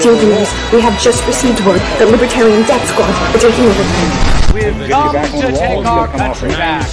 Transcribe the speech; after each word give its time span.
Dear 0.00 0.14
viewers, 0.14 0.52
we 0.72 0.80
have 0.80 0.96
just 1.00 1.26
received 1.26 1.60
word 1.66 1.80
that 1.98 2.08
Libertarian 2.08 2.62
Death 2.62 2.86
Squad 2.86 3.10
are 3.34 3.38
taking 3.38 3.64
over. 3.64 4.39
We've 4.52 4.90
come 4.90 5.14
to 5.14 5.52
take 5.52 5.86
our 5.86 6.08
country 6.08 6.48
back. 6.50 6.88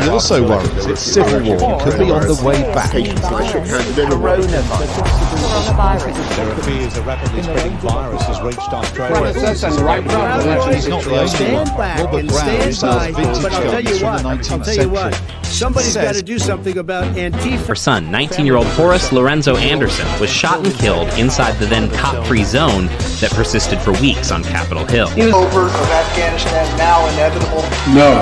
He 0.00 0.08
also 0.08 0.46
worries 0.46 0.86
its 0.86 1.00
civil 1.00 1.40
war 1.42 1.80
could 1.80 1.98
be 1.98 2.10
on 2.10 2.22
the 2.26 2.40
way 2.44 2.62
back. 2.72 2.92
There 2.92 3.00
appears 6.52 6.96
a 6.96 7.02
rapidly 7.02 7.42
spreading 7.42 7.76
virus 7.78 8.22
has 8.22 8.40
reached 8.42 8.72
Australia. 8.72 9.32
That's 9.32 9.62
a 9.62 9.70
right 9.84 10.02
He's 10.74 10.88
not 10.88 11.02
the 11.02 11.18
only 11.18 11.52
one. 11.54 11.66
Robert 11.76 12.26
Brown 12.28 12.72
sells 12.72 13.06
vintage 13.06 13.42
guns 13.42 13.98
from 13.98 14.16
the 14.16 14.22
19th 14.22 14.64
century. 14.64 15.12
Somebody's 15.42 15.92
Says- 15.92 16.04
got 16.04 16.14
to 16.14 16.22
do 16.22 16.38
something 16.38 16.78
about 16.78 17.04
Antifa. 17.16 17.66
Her 17.66 17.74
son, 17.74 18.10
19 18.10 18.46
year 18.46 18.56
old 18.56 18.66
Horace 18.68 19.12
Lorenzo 19.12 19.56
Anderson, 19.56 20.06
was 20.20 20.30
shot 20.30 20.64
and 20.64 20.72
killed 20.76 21.08
inside 21.18 21.58
the 21.58 21.66
then 21.66 21.90
cop 21.90 22.24
free 22.26 22.44
zone 22.44 22.86
that 23.20 23.30
persisted 23.32 23.78
for 23.80 23.92
weeks 24.00 24.30
on 24.30 24.42
Capitol 24.44 24.84
Hill. 24.86 25.08
Over 25.40 25.66
of 25.68 25.90
Afghanistan 25.90 26.66
now 26.76 27.06
inevitable? 27.08 27.62
No, 27.94 28.20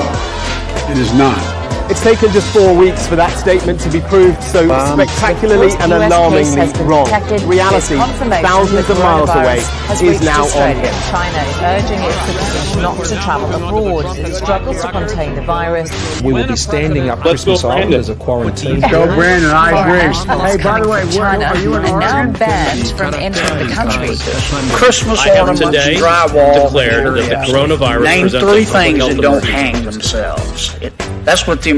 it 0.88 0.98
is 0.98 1.12
not. 1.14 1.58
It's 1.91 2.03
taken 2.03 2.31
just 2.33 2.53
four 2.53 2.77
weeks 2.77 3.06
for 3.06 3.17
that 3.17 3.33
statement 3.39 3.81
to 3.81 3.91
be 3.91 4.00
proved 4.00 4.42
so 4.42 4.70
um, 4.70 5.00
spectacularly 5.00 5.72
and 5.81 5.91
alarmingly 5.91 6.69
wrong. 6.84 7.08
Reality, 7.48 7.97
thousands 7.97 8.91
of 8.91 8.98
miles 8.98 9.30
away, 9.30 9.64
is 9.91 10.03
reached 10.03 10.22
now 10.22 10.45
on 10.45 10.77
him. 10.77 10.92
China 11.08 11.39
is 11.48 11.56
urging 11.64 12.00
its 12.05 12.20
citizens 12.27 12.77
not 12.83 13.05
to 13.06 13.14
travel 13.25 13.48
abroad. 13.55 14.05
as 14.05 14.19
It 14.19 14.34
struggles 14.34 14.83
to 14.83 14.92
contain 14.92 15.34
the 15.34 15.41
virus. 15.41 15.91
We 16.22 16.34
will 16.34 16.47
be 16.47 16.56
standing 16.56 17.08
up 17.08 17.20
Christmas 17.20 17.64
Island 17.64 17.95
as 17.95 18.11
a 18.11 18.14
quarantine. 18.17 18.80
Go, 18.80 19.06
Brandon. 19.14 19.50
I 19.50 19.70
agree. 19.80 20.14
Hey, 20.14 20.62
by 20.62 20.80
the 20.80 20.89
way, 20.89 20.89
coming 20.89 20.89
where, 20.89 21.02
from 21.06 21.11
China 21.11 21.45
are 21.47 21.58
you 21.58 21.75
in 21.75 21.84
are 21.86 22.00
now 22.00 22.33
banned 22.39 22.89
from 22.98 23.14
entering 23.14 23.67
the 23.67 23.75
country. 23.75 24.17
Christmas 24.77 25.20
I 25.20 25.28
have 25.30 25.56
today 25.56 25.95
declared 25.95 27.17
that 27.17 27.47
the 27.47 27.52
coronavirus 27.52 28.05
Name 28.05 28.23
presents 28.25 28.45
a 28.45 28.52
three 28.52 28.64
things 28.64 28.98
that 28.98 29.23
don't 29.23 29.45
hang 29.45 29.84
themselves. 29.84 30.77
It, 30.83 30.92
that's 31.25 31.47
what 31.47 31.62
the 31.62 31.77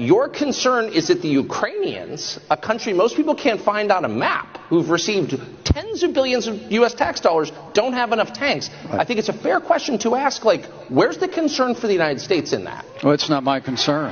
Your 0.00 0.30
concern 0.30 0.94
is 0.94 1.08
that 1.08 1.20
the 1.20 1.28
Ukrainians, 1.28 2.40
a 2.48 2.56
country 2.56 2.94
most 2.94 3.16
people 3.16 3.34
can't 3.34 3.60
find 3.60 3.92
on 3.92 4.06
a 4.06 4.08
map, 4.08 4.56
who've 4.70 4.88
received 4.88 5.38
tens 5.62 6.02
of 6.02 6.14
billions 6.14 6.46
of 6.46 6.72
U.S. 6.72 6.94
tax 6.94 7.20
dollars, 7.20 7.52
don't 7.74 7.92
have 7.92 8.10
enough 8.10 8.32
tanks. 8.32 8.70
I 8.90 9.04
think 9.04 9.18
it's 9.18 9.28
a 9.28 9.34
fair 9.34 9.60
question 9.60 9.98
to 9.98 10.14
ask, 10.14 10.42
like, 10.42 10.64
where's 10.88 11.18
the 11.18 11.28
concern 11.28 11.74
for 11.74 11.86
the 11.86 11.92
United 11.92 12.22
States 12.22 12.54
in 12.54 12.64
that? 12.64 12.86
Well, 13.04 13.12
it's 13.12 13.28
not 13.28 13.44
my 13.44 13.60
concern. 13.60 14.10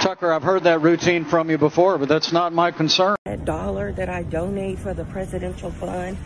Tucker, 0.00 0.32
I've 0.32 0.44
heard 0.44 0.62
that 0.62 0.82
routine 0.82 1.24
from 1.24 1.50
you 1.50 1.58
before, 1.58 1.98
but 1.98 2.08
that's 2.08 2.30
not 2.30 2.52
my 2.52 2.70
concern. 2.70 3.16
That 3.24 3.44
dollar 3.44 3.90
that 3.90 4.08
I 4.08 4.22
donate 4.22 4.78
for 4.78 4.94
the 4.94 5.04
presidential 5.06 5.72
fund 5.72 6.16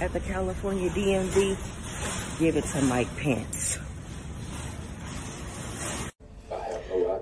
at 0.00 0.12
the 0.12 0.20
California 0.20 0.88
DMV, 0.90 2.38
give 2.38 2.56
it 2.56 2.64
to 2.66 2.82
Mike 2.82 3.08
Pence. 3.16 3.80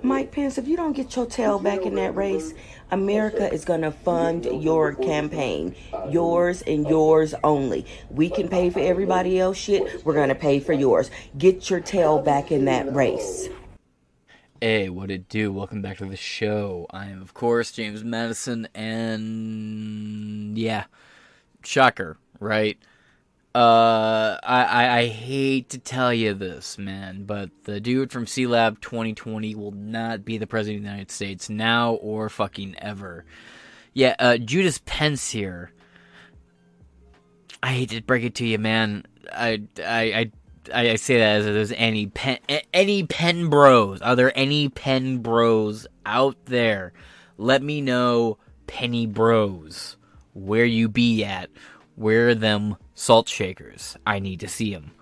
Mike 0.05 0.33
Pence, 0.33 0.59
if 0.59 0.67
you 0.67 0.77
don't 0.77 0.95
get 0.95 1.15
your 1.15 1.27
tail 1.27 1.61
back 1.61 1.83
in 1.83 1.95
that 1.95 2.17
race, 2.17 2.55
America 2.91 3.53
is 3.53 3.65
going 3.65 3.83
to 3.83 3.93
fund 3.93 4.45
your 4.63 4.95
campaign. 4.95 5.77
Yours 6.11 6.63
and 6.63 6.89
yours 6.89 7.35
only. 7.45 7.87
We 8.11 8.29
can 8.29 8.49
pay 8.49 8.71
for 8.71 8.81
everybody 8.81 9.39
else 9.39 9.57
shit. 9.57 10.05
We're 10.05 10.15
going 10.15 10.29
to 10.29 10.35
pay 10.35 10.59
for 10.59 10.73
yours. 10.73 11.09
Get 11.39 11.71
your 11.71 11.79
tail 11.79 12.19
back 12.19 12.51
in 12.51 12.65
that 12.65 12.93
race. 12.93 13.49
Hey, 14.61 14.89
what 14.89 15.11
it 15.11 15.29
do? 15.29 15.53
Welcome 15.53 15.83
back 15.83 15.99
to 15.99 16.07
the 16.07 16.17
show. 16.17 16.87
I 16.91 17.07
am, 17.07 17.23
of 17.23 17.33
course, 17.33 17.71
James 17.71 18.03
Madison, 18.03 18.67
and 18.75 20.59
yeah, 20.59 20.85
shocker, 21.63 22.17
right? 22.41 22.77
Uh, 23.55 24.39
I, 24.43 24.65
I, 24.65 24.99
I 24.99 25.07
hate 25.09 25.69
to 25.71 25.79
tell 25.79 26.13
you 26.13 26.33
this, 26.33 26.79
man, 26.79 27.25
but 27.25 27.51
the 27.65 27.81
dude 27.81 28.11
from 28.11 28.27
C 28.27 28.47
Lab 28.47 28.81
2020 28.81 29.55
will 29.55 29.73
not 29.73 30.25
be 30.25 30.39
the 30.39 30.47
president 30.47 30.79
of 30.79 30.85
the 30.85 30.91
United 30.91 31.11
States 31.11 31.51
now 31.51 31.95
or 31.95 32.31
fucking 32.31 32.77
ever. 32.79 33.27
Yeah, 33.93 34.15
uh, 34.19 34.39
Judas 34.39 34.81
Pence 34.87 35.31
here. 35.31 35.71
I 37.63 37.73
hate 37.73 37.91
to 37.91 38.01
break 38.01 38.25
it 38.25 38.35
to 38.37 38.47
you, 38.47 38.59
man. 38.59 39.05
I, 39.31 39.63
I, 39.85 40.31
I, 40.73 40.89
I 40.89 40.97
say 40.97 41.19
that 41.19 41.41
as 41.41 41.47
if 41.47 41.53
there's 41.53 41.73
any 41.73 42.07
pen, 42.07 42.39
any 42.73 43.05
pen 43.05 43.51
bros. 43.51 44.01
Are 44.01 44.17
there 44.17 44.33
any 44.35 44.71
pen 44.71 45.19
bros 45.19 45.87
out 46.07 46.37
there? 46.47 46.95
Let 47.37 47.63
me 47.63 47.83
know, 47.83 48.39
penny 48.67 49.07
bros, 49.07 49.99
where 50.33 50.65
you 50.65 50.89
be 50.89 51.23
at. 51.23 51.51
Where 51.95 52.31
are 52.31 52.35
them 52.35 52.77
salt 52.95 53.29
shakers? 53.29 53.97
I 54.07 54.19
need 54.19 54.41
to 54.41 54.49
see 54.49 54.73
them. 54.73 54.93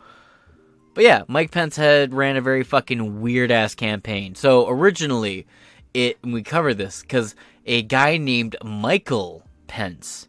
But 0.95 1.05
yeah, 1.05 1.23
Mike 1.29 1.51
Pence 1.51 1.77
had 1.77 2.15
ran 2.15 2.37
a 2.37 2.41
very 2.41 2.65
fucking 2.65 3.21
weird 3.21 3.51
ass 3.51 3.75
campaign. 3.75 4.35
So 4.35 4.69
originally, 4.69 5.47
it 5.95 6.19
we 6.23 6.43
covered 6.43 6.79
this 6.79 7.03
because 7.03 7.35
a 7.65 7.83
guy 7.83 8.17
named 8.17 8.57
Michael 8.65 9.45
Pence 9.67 10.29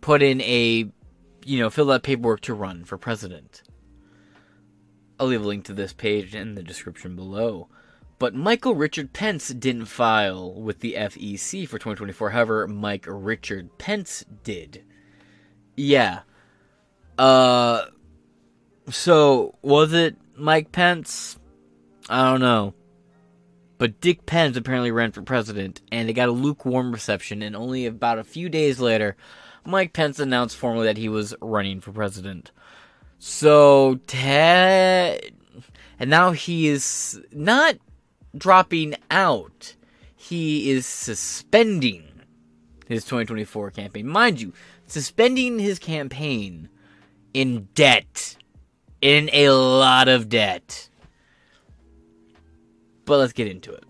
put 0.00 0.22
in 0.22 0.40
a, 0.42 0.90
you 1.44 1.58
know, 1.58 1.70
filled 1.70 1.90
out 1.90 2.02
paperwork 2.02 2.40
to 2.42 2.54
run 2.54 2.84
for 2.84 2.98
president. 2.98 3.62
I'll 5.18 5.26
leave 5.26 5.42
a 5.42 5.46
link 5.46 5.64
to 5.66 5.74
this 5.74 5.92
page 5.92 6.34
in 6.34 6.54
the 6.54 6.62
description 6.62 7.16
below. 7.16 7.68
But 8.18 8.34
Michael 8.34 8.74
Richard 8.74 9.14
Pence 9.14 9.48
didn't 9.48 9.86
file 9.86 10.52
with 10.52 10.80
the 10.80 10.94
FEC 10.94 11.66
for 11.66 11.78
2024. 11.78 12.30
However, 12.30 12.68
Mike 12.68 13.06
Richard 13.08 13.78
Pence 13.78 14.24
did. 14.44 14.84
Yeah. 15.80 16.20
Uh. 17.18 17.86
So, 18.90 19.54
was 19.62 19.92
it 19.92 20.16
Mike 20.36 20.72
Pence? 20.72 21.38
I 22.08 22.30
don't 22.30 22.40
know. 22.40 22.74
But 23.78 24.00
Dick 24.00 24.26
Pence 24.26 24.58
apparently 24.58 24.90
ran 24.90 25.12
for 25.12 25.22
president, 25.22 25.80
and 25.90 26.10
it 26.10 26.12
got 26.12 26.28
a 26.28 26.32
lukewarm 26.32 26.92
reception, 26.92 27.40
and 27.40 27.56
only 27.56 27.86
about 27.86 28.18
a 28.18 28.24
few 28.24 28.50
days 28.50 28.78
later, 28.78 29.16
Mike 29.64 29.94
Pence 29.94 30.18
announced 30.18 30.56
formally 30.56 30.86
that 30.86 30.98
he 30.98 31.08
was 31.08 31.34
running 31.40 31.80
for 31.80 31.92
president. 31.92 32.50
So, 33.18 34.00
Ted. 34.06 35.34
And 35.98 36.10
now 36.10 36.32
he 36.32 36.68
is 36.68 37.20
not 37.32 37.76
dropping 38.36 38.96
out, 39.10 39.76
he 40.14 40.70
is 40.70 40.84
suspending 40.84 42.10
his 42.90 43.04
2024 43.04 43.70
campaign. 43.70 44.06
Mind 44.06 44.40
you, 44.40 44.52
suspending 44.90 45.58
his 45.58 45.78
campaign 45.78 46.68
in 47.32 47.68
debt. 47.74 48.36
In 49.00 49.30
a 49.32 49.48
lot 49.48 50.08
of 50.08 50.28
debt. 50.28 50.90
But 53.06 53.16
let's 53.16 53.32
get 53.32 53.48
into 53.48 53.72
it. 53.72 53.84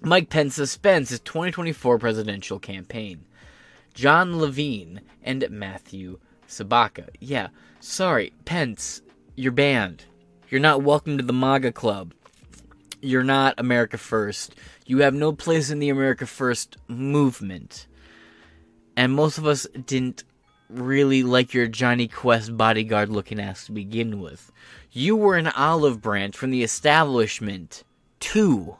Mike 0.00 0.30
Pence 0.30 0.54
suspends 0.54 1.10
his 1.10 1.18
2024 1.20 1.98
presidential 1.98 2.60
campaign. 2.60 3.24
John 3.94 4.38
Levine 4.38 5.00
and 5.22 5.48
Matthew 5.50 6.18
Sedacca. 6.48 7.08
Yeah, 7.18 7.48
sorry, 7.80 8.32
Pence, 8.44 9.02
you're 9.34 9.50
banned. 9.50 10.04
You're 10.50 10.60
not 10.60 10.82
welcome 10.82 11.16
to 11.18 11.24
the 11.24 11.32
MAGA 11.32 11.72
club. 11.72 12.14
You're 13.00 13.24
not 13.24 13.54
America 13.58 13.98
First. 13.98 14.54
You 14.86 14.98
have 14.98 15.14
no 15.14 15.32
place 15.32 15.70
in 15.70 15.78
the 15.78 15.88
America 15.88 16.26
First 16.26 16.76
movement. 16.86 17.86
And 18.96 19.12
most 19.12 19.38
of 19.38 19.46
us 19.46 19.66
didn't 19.86 20.24
really 20.68 21.22
like 21.22 21.52
your 21.52 21.66
Jonny 21.66 22.08
Quest 22.08 22.56
bodyguard 22.56 23.08
looking 23.08 23.40
ass 23.40 23.66
to 23.66 23.72
begin 23.72 24.20
with. 24.20 24.52
You 24.92 25.16
were 25.16 25.36
an 25.36 25.48
olive 25.48 26.00
branch 26.00 26.36
from 26.36 26.50
the 26.50 26.62
establishment, 26.62 27.84
too. 28.20 28.76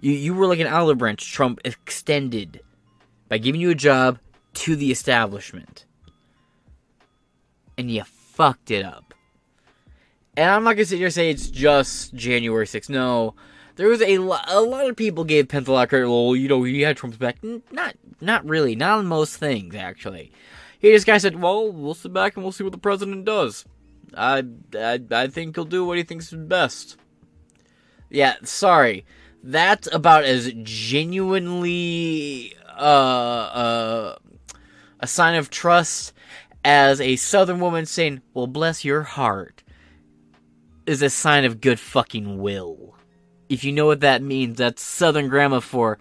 You, 0.00 0.12
you 0.12 0.34
were 0.34 0.46
like 0.46 0.60
an 0.60 0.72
olive 0.72 0.98
branch 0.98 1.32
Trump 1.32 1.60
extended 1.64 2.62
by 3.28 3.38
giving 3.38 3.60
you 3.60 3.70
a 3.70 3.74
job 3.74 4.18
to 4.54 4.76
the 4.76 4.90
establishment. 4.90 5.86
And 7.78 7.90
you 7.90 8.02
fucked 8.04 8.70
it 8.70 8.84
up. 8.84 9.14
And 10.36 10.50
I'm 10.50 10.64
not 10.64 10.76
to 10.76 10.86
sit 10.86 10.96
here 10.96 11.06
and 11.06 11.14
say 11.14 11.30
it's 11.30 11.48
just 11.48 12.14
January 12.14 12.66
6th. 12.66 12.88
No. 12.88 13.34
There 13.76 13.88
was 13.88 14.02
a, 14.02 14.18
lo- 14.18 14.38
a 14.46 14.60
lot 14.60 14.88
of 14.88 14.96
people 14.96 15.24
gave 15.24 15.52
lot 15.52 15.88
credit. 15.88 16.08
Well, 16.08 16.36
you 16.36 16.48
know, 16.48 16.62
he 16.62 16.82
had 16.82 16.96
Trump's 16.96 17.16
back. 17.16 17.38
Not, 17.70 17.96
not 18.20 18.44
really. 18.44 18.76
Not 18.76 18.98
on 18.98 19.06
most 19.06 19.36
things, 19.36 19.74
actually. 19.74 20.32
He 20.78 20.90
just 20.92 21.06
kind 21.06 21.16
of 21.16 21.22
said, 21.22 21.40
well, 21.40 21.72
we'll 21.72 21.94
sit 21.94 22.12
back 22.12 22.36
and 22.36 22.44
we'll 22.44 22.52
see 22.52 22.64
what 22.64 22.72
the 22.72 22.78
president 22.78 23.24
does. 23.24 23.64
I, 24.16 24.44
I, 24.74 25.00
I 25.10 25.26
think 25.28 25.56
he'll 25.56 25.64
do 25.64 25.84
what 25.84 25.96
he 25.96 26.04
thinks 26.04 26.32
is 26.32 26.38
best. 26.38 26.96
Yeah, 28.10 28.34
sorry. 28.42 29.06
That's 29.42 29.88
about 29.92 30.24
as 30.24 30.52
genuinely 30.62 32.54
uh, 32.68 32.80
uh, 32.80 34.16
a 35.00 35.06
sign 35.06 35.34
of 35.34 35.50
trust 35.50 36.12
as 36.64 37.00
a 37.00 37.16
southern 37.16 37.58
woman 37.58 37.86
saying, 37.86 38.22
well, 38.34 38.46
bless 38.46 38.84
your 38.84 39.02
heart, 39.02 39.62
is 40.86 41.02
a 41.02 41.10
sign 41.10 41.44
of 41.44 41.60
good 41.60 41.80
fucking 41.80 42.38
will. 42.38 42.94
If 43.52 43.64
you 43.64 43.72
know 43.72 43.84
what 43.84 44.00
that 44.00 44.22
means, 44.22 44.56
that's 44.56 44.80
southern 44.80 45.28
grammar 45.28 45.60
for, 45.60 45.98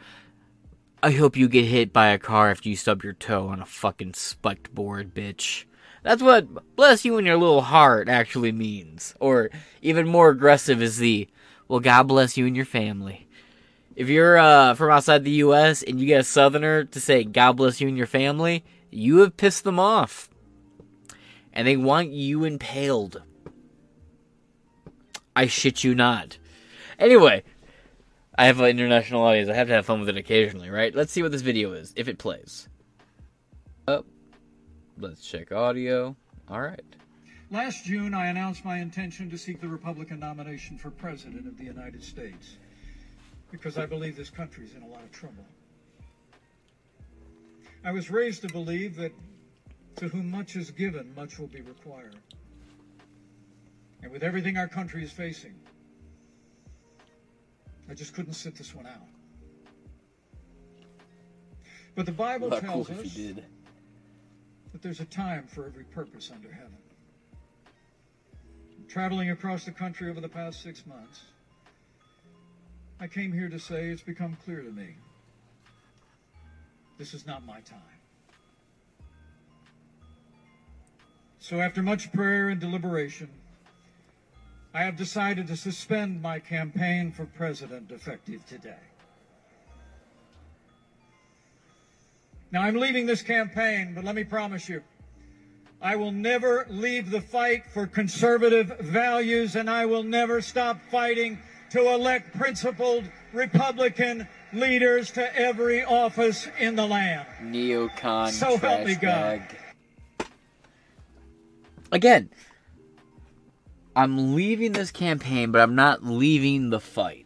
I 1.03 1.11
hope 1.11 1.35
you 1.35 1.49
get 1.49 1.65
hit 1.65 1.91
by 1.91 2.07
a 2.07 2.17
car 2.17 2.49
after 2.49 2.69
you 2.69 2.77
stub 2.77 3.03
your 3.03 3.11
toe 3.11 3.49
on 3.49 3.59
a 3.59 3.65
fucking 3.65 4.13
spiked 4.13 4.73
board, 4.73 5.13
bitch. 5.13 5.65
That's 6.01 6.23
what 6.23 6.77
bless 6.77 7.03
you 7.03 7.17
and 7.17 7.27
your 7.27 7.35
little 7.35 7.59
heart 7.59 8.07
actually 8.07 8.53
means. 8.53 9.15
Or 9.19 9.49
even 9.81 10.07
more 10.07 10.29
aggressive 10.29 10.81
is 10.81 10.97
the, 10.97 11.27
well, 11.67 11.81
God 11.81 12.03
bless 12.03 12.37
you 12.37 12.47
and 12.47 12.55
your 12.55 12.63
family. 12.63 13.27
If 13.97 14.07
you're 14.07 14.37
uh, 14.37 14.73
from 14.75 14.89
outside 14.89 15.25
the 15.25 15.31
U.S. 15.31 15.83
and 15.83 15.99
you 15.99 16.07
get 16.07 16.21
a 16.21 16.23
southerner 16.23 16.85
to 16.85 17.01
say, 17.01 17.25
God 17.25 17.57
bless 17.57 17.81
you 17.81 17.89
and 17.89 17.97
your 17.97 18.07
family, 18.07 18.63
you 18.91 19.17
have 19.17 19.35
pissed 19.35 19.65
them 19.65 19.77
off. 19.77 20.29
And 21.51 21.67
they 21.67 21.75
want 21.75 22.11
you 22.11 22.45
impaled. 22.45 23.23
I 25.35 25.47
shit 25.47 25.83
you 25.83 25.93
not. 25.93 26.37
Anyway, 27.01 27.43
I 28.37 28.45
have 28.45 28.59
an 28.59 28.67
international 28.67 29.23
audience. 29.23 29.49
I 29.49 29.55
have 29.55 29.67
to 29.67 29.73
have 29.73 29.87
fun 29.87 30.01
with 30.01 30.09
it 30.09 30.17
occasionally, 30.17 30.69
right? 30.69 30.93
Let's 30.93 31.11
see 31.11 31.23
what 31.23 31.31
this 31.31 31.41
video 31.41 31.73
is, 31.73 31.93
if 31.95 32.07
it 32.07 32.19
plays. 32.19 32.69
Up. 33.87 34.05
Let's 34.99 35.25
check 35.25 35.51
audio. 35.51 36.15
All 36.47 36.61
right. 36.61 36.79
Last 37.49 37.85
June, 37.85 38.13
I 38.13 38.27
announced 38.27 38.63
my 38.63 38.77
intention 38.77 39.31
to 39.31 39.37
seek 39.37 39.59
the 39.59 39.67
Republican 39.67 40.19
nomination 40.19 40.77
for 40.77 40.91
President 40.91 41.47
of 41.47 41.57
the 41.57 41.65
United 41.65 42.03
States 42.03 42.57
because 43.49 43.79
I 43.79 43.87
believe 43.87 44.15
this 44.15 44.29
country 44.29 44.63
is 44.63 44.75
in 44.75 44.83
a 44.83 44.87
lot 44.87 45.01
of 45.01 45.11
trouble. 45.11 45.43
I 47.83 47.91
was 47.91 48.11
raised 48.11 48.43
to 48.43 48.47
believe 48.47 48.95
that 48.97 49.11
to 49.95 50.07
whom 50.07 50.29
much 50.29 50.55
is 50.55 50.69
given, 50.69 51.13
much 51.15 51.39
will 51.39 51.47
be 51.47 51.61
required. 51.61 52.15
And 54.03 54.11
with 54.11 54.21
everything 54.21 54.55
our 54.55 54.67
country 54.67 55.03
is 55.03 55.11
facing, 55.11 55.55
I 57.91 57.93
just 57.93 58.13
couldn't 58.13 58.35
sit 58.35 58.55
this 58.55 58.73
one 58.73 58.85
out. 58.85 59.09
But 61.93 62.05
the 62.05 62.13
Bible 62.13 62.47
Not 62.47 62.61
tells 62.61 62.87
cool 62.87 63.01
us 63.01 63.13
that 64.71 64.81
there's 64.81 65.01
a 65.01 65.05
time 65.05 65.45
for 65.45 65.65
every 65.65 65.83
purpose 65.83 66.31
under 66.33 66.49
heaven. 66.49 66.77
Traveling 68.87 69.31
across 69.31 69.65
the 69.65 69.71
country 69.71 70.09
over 70.09 70.21
the 70.21 70.29
past 70.29 70.63
six 70.63 70.85
months, 70.85 71.23
I 73.01 73.07
came 73.07 73.33
here 73.33 73.49
to 73.49 73.59
say 73.59 73.89
it's 73.89 74.01
become 74.01 74.37
clear 74.45 74.61
to 74.61 74.71
me 74.71 74.95
this 76.97 77.13
is 77.13 77.27
not 77.27 77.45
my 77.45 77.59
time. 77.59 77.79
So, 81.39 81.59
after 81.59 81.83
much 81.83 82.13
prayer 82.13 82.47
and 82.47 82.61
deliberation, 82.61 83.27
I 84.73 84.83
have 84.83 84.95
decided 84.95 85.47
to 85.47 85.57
suspend 85.57 86.21
my 86.21 86.39
campaign 86.39 87.11
for 87.11 87.25
president 87.25 87.91
effective 87.91 88.45
today. 88.47 88.75
Now, 92.51 92.61
I'm 92.61 92.75
leaving 92.75 93.05
this 93.05 93.21
campaign, 93.21 93.93
but 93.93 94.03
let 94.03 94.15
me 94.15 94.23
promise 94.23 94.67
you, 94.69 94.81
I 95.81 95.95
will 95.95 96.11
never 96.11 96.65
leave 96.69 97.09
the 97.09 97.21
fight 97.21 97.65
for 97.73 97.87
conservative 97.87 98.77
values, 98.79 99.55
and 99.55 99.69
I 99.69 99.85
will 99.85 100.03
never 100.03 100.41
stop 100.41 100.79
fighting 100.89 101.39
to 101.71 101.93
elect 101.93 102.37
principled 102.37 103.05
Republican 103.33 104.27
leaders 104.53 105.11
to 105.11 105.35
every 105.35 105.83
office 105.83 106.47
in 106.59 106.75
the 106.75 106.85
land. 106.85 107.25
Neocon. 107.41 108.29
So 108.29 108.57
help 108.57 108.85
me 108.85 108.95
God. 108.95 109.01
bag. 109.01 110.27
Again, 111.93 112.29
I'm 113.95 114.35
leaving 114.35 114.71
this 114.71 114.91
campaign, 114.91 115.51
but 115.51 115.61
I'm 115.61 115.75
not 115.75 116.03
leaving 116.03 116.69
the 116.69 116.79
fight. 116.79 117.25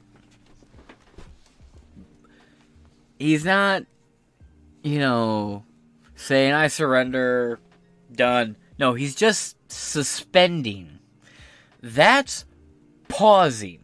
He's 3.19 3.45
not, 3.45 3.83
you 4.83 4.99
know, 4.99 5.63
saying 6.15 6.53
I 6.53 6.67
surrender, 6.67 7.59
done. 8.11 8.57
No, 8.77 8.93
he's 8.93 9.15
just 9.15 9.57
suspending. 9.71 10.99
That's 11.81 12.45
pausing. 13.07 13.79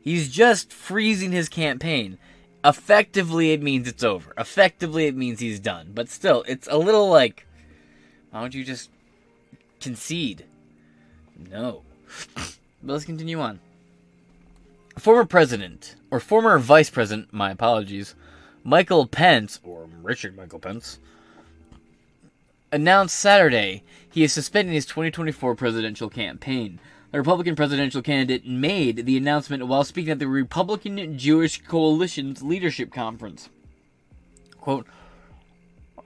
He's 0.00 0.30
just 0.30 0.72
freezing 0.72 1.32
his 1.32 1.48
campaign. 1.48 2.18
Effectively, 2.64 3.52
it 3.52 3.62
means 3.62 3.88
it's 3.88 4.04
over. 4.04 4.32
Effectively, 4.38 5.06
it 5.06 5.16
means 5.16 5.40
he's 5.40 5.60
done. 5.60 5.90
But 5.92 6.08
still, 6.08 6.44
it's 6.46 6.68
a 6.68 6.78
little 6.78 7.08
like, 7.08 7.46
why 8.30 8.40
don't 8.40 8.54
you 8.54 8.64
just 8.64 8.90
concede? 9.80 10.46
No. 11.50 11.82
but 12.34 12.92
let's 12.92 13.04
continue 13.04 13.40
on. 13.40 13.60
Former 14.98 15.24
president, 15.24 15.96
or 16.10 16.20
former 16.20 16.58
vice 16.58 16.90
president, 16.90 17.32
my 17.32 17.50
apologies, 17.50 18.14
Michael 18.62 19.06
Pence, 19.06 19.58
or 19.62 19.88
Richard 20.02 20.36
Michael 20.36 20.58
Pence, 20.58 20.98
announced 22.70 23.16
Saturday 23.16 23.82
he 24.10 24.22
is 24.22 24.32
suspending 24.32 24.74
his 24.74 24.86
2024 24.86 25.54
presidential 25.54 26.10
campaign. 26.10 26.78
The 27.10 27.18
Republican 27.18 27.56
presidential 27.56 28.02
candidate 28.02 28.46
made 28.46 29.04
the 29.06 29.16
announcement 29.16 29.66
while 29.66 29.84
speaking 29.84 30.12
at 30.12 30.18
the 30.18 30.26
Republican 30.26 31.18
Jewish 31.18 31.62
Coalition's 31.62 32.42
leadership 32.42 32.92
conference. 32.92 33.48
Quote, 34.60 34.86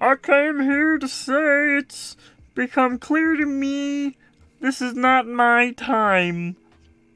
I 0.00 0.16
came 0.16 0.60
here 0.60 0.98
to 0.98 1.08
say 1.08 1.76
it's 1.76 2.16
become 2.54 2.98
clear 2.98 3.36
to 3.36 3.46
me 3.46 4.16
this 4.66 4.82
is 4.82 4.94
not 4.94 5.28
my 5.28 5.70
time. 5.70 6.56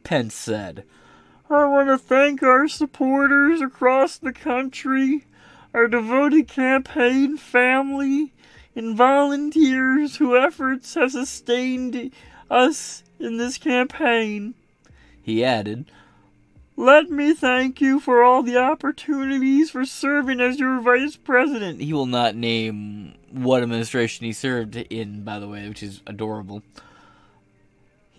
Pence 0.04 0.34
said. 0.34 0.84
I 1.50 1.64
want 1.66 1.88
to 1.88 1.98
thank 1.98 2.44
our 2.44 2.68
supporters 2.68 3.60
across 3.60 4.18
the 4.18 4.32
country, 4.32 5.26
our 5.74 5.88
devoted 5.88 6.46
campaign 6.46 7.36
family, 7.36 8.32
and 8.76 8.96
volunteers 8.96 10.16
whose 10.16 10.38
efforts 10.40 10.94
have 10.94 11.10
sustained 11.10 12.12
us 12.48 13.02
in 13.18 13.36
this 13.36 13.58
campaign. 13.58 14.54
He 15.20 15.44
added, 15.44 15.90
Let 16.76 17.10
me 17.10 17.34
thank 17.34 17.80
you 17.80 17.98
for 17.98 18.22
all 18.22 18.44
the 18.44 18.58
opportunities 18.58 19.72
for 19.72 19.84
serving 19.84 20.40
as 20.40 20.60
your 20.60 20.80
vice 20.80 21.16
president. 21.16 21.80
He 21.80 21.92
will 21.92 22.06
not 22.06 22.36
name 22.36 23.14
what 23.32 23.64
administration 23.64 24.24
he 24.24 24.32
served 24.32 24.76
in, 24.76 25.24
by 25.24 25.40
the 25.40 25.48
way, 25.48 25.68
which 25.68 25.82
is 25.82 26.00
adorable. 26.06 26.62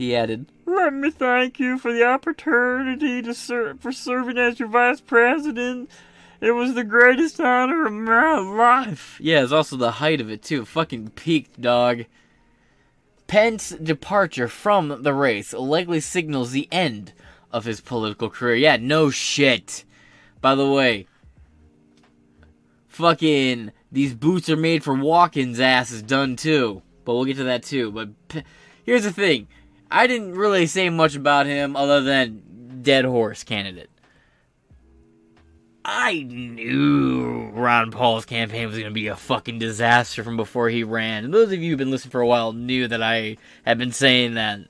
He 0.02 0.16
added, 0.16 0.48
Let 0.66 0.96
me 0.96 1.12
thank 1.12 1.60
you 1.60 1.78
for 1.78 1.94
the 1.94 2.04
opportunity 2.04 3.22
to 3.22 3.36
serve 3.36 3.82
for 3.82 3.92
serving 3.92 4.36
as 4.40 4.60
your 4.60 4.68
vice 4.68 5.00
president. 5.00 5.92
It 6.40 6.54
was 6.54 6.74
the 6.74 6.84
greatest 6.84 7.40
honor 7.40 7.86
of 7.86 7.94
my 7.94 8.40
life. 8.40 9.20
Yeah, 9.22 9.44
it's 9.44 9.52
also 9.52 9.78
the 9.78 9.92
height 9.92 10.20
of 10.20 10.32
it 10.32 10.42
too. 10.42 10.66
Fucking 10.66 11.10
peaked, 11.10 11.62
dog. 11.62 12.06
Pence's 13.28 13.78
departure 13.78 14.48
from 14.48 15.04
the 15.04 15.14
race 15.14 15.54
likely 15.54 16.00
signals 16.00 16.50
the 16.50 16.68
end 16.72 17.14
of 17.52 17.66
his 17.66 17.80
political 17.80 18.32
career. 18.32 18.56
Yeah, 18.56 18.78
no 18.78 19.12
shit. 19.12 19.86
By 20.42 20.56
the 20.56 20.68
way, 20.68 21.06
fucking 22.88 23.72
these 23.92 24.16
boots 24.16 24.50
are 24.50 24.58
made 24.58 24.84
for 24.84 24.96
walking 24.96 25.62
ass 25.62 25.92
is 25.92 26.02
done 26.02 26.38
too. 26.38 26.82
But 27.06 27.14
we'll 27.14 27.26
get 27.26 27.38
to 27.38 27.44
that 27.44 27.62
too. 27.62 27.92
But 27.92 28.28
P- 28.30 28.44
here's 28.84 29.04
the 29.04 29.12
thing. 29.12 29.48
I 29.92 30.08
didn't 30.08 30.36
really 30.36 30.68
say 30.68 30.90
much 30.90 31.16
about 31.16 31.46
him 31.46 31.76
other 31.76 32.02
than 32.02 32.82
dead 32.82 33.06
horse 33.06 33.44
candidate. 33.44 33.90
I 35.84 36.24
knew 36.24 37.50
Ron 37.54 37.92
Paul's 37.92 38.26
campaign 38.26 38.68
was 38.68 38.78
going 38.78 38.86
to 38.86 38.94
be 38.94 39.08
a 39.08 39.16
fucking 39.16 39.60
disaster 39.60 40.24
from 40.24 40.38
before 40.38 40.70
he 40.70 40.84
ran. 40.84 41.26
And 41.26 41.34
those 41.34 41.52
of 41.52 41.60
you 41.60 41.72
who've 41.72 41.78
been 41.78 41.92
listening 41.92 42.12
for 42.12 42.22
a 42.22 42.28
while 42.28 42.54
knew 42.54 42.88
that 42.88 43.02
I 43.02 43.38
had 43.66 43.78
been 43.78 43.92
saying 43.92 44.36
that. 44.36 44.62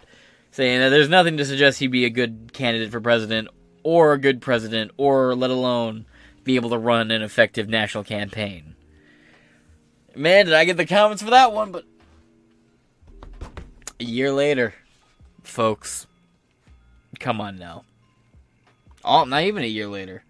Saying 0.53 0.79
that 0.79 0.89
there's 0.89 1.07
nothing 1.07 1.37
to 1.37 1.45
suggest 1.45 1.79
he'd 1.79 1.87
be 1.87 2.03
a 2.03 2.09
good 2.09 2.51
candidate 2.51 2.91
for 2.91 2.99
president, 2.99 3.47
or 3.83 4.11
a 4.11 4.19
good 4.19 4.41
president, 4.41 4.91
or 4.97 5.33
let 5.33 5.49
alone 5.49 6.05
be 6.43 6.55
able 6.55 6.71
to 6.71 6.77
run 6.77 7.09
an 7.09 7.21
effective 7.21 7.69
national 7.69 8.03
campaign. 8.03 8.75
Man, 10.13 10.45
did 10.45 10.53
I 10.53 10.65
get 10.65 10.75
the 10.75 10.85
comments 10.85 11.23
for 11.23 11.29
that 11.29 11.53
one, 11.53 11.71
but. 11.71 11.85
A 13.99 14.03
year 14.03 14.31
later, 14.33 14.73
folks. 15.43 16.07
Come 17.19 17.41
on 17.41 17.57
now. 17.57 17.83
Oh, 19.03 19.23
not 19.23 19.43
even 19.43 19.63
a 19.63 19.67
year 19.67 19.87
later. 19.87 20.23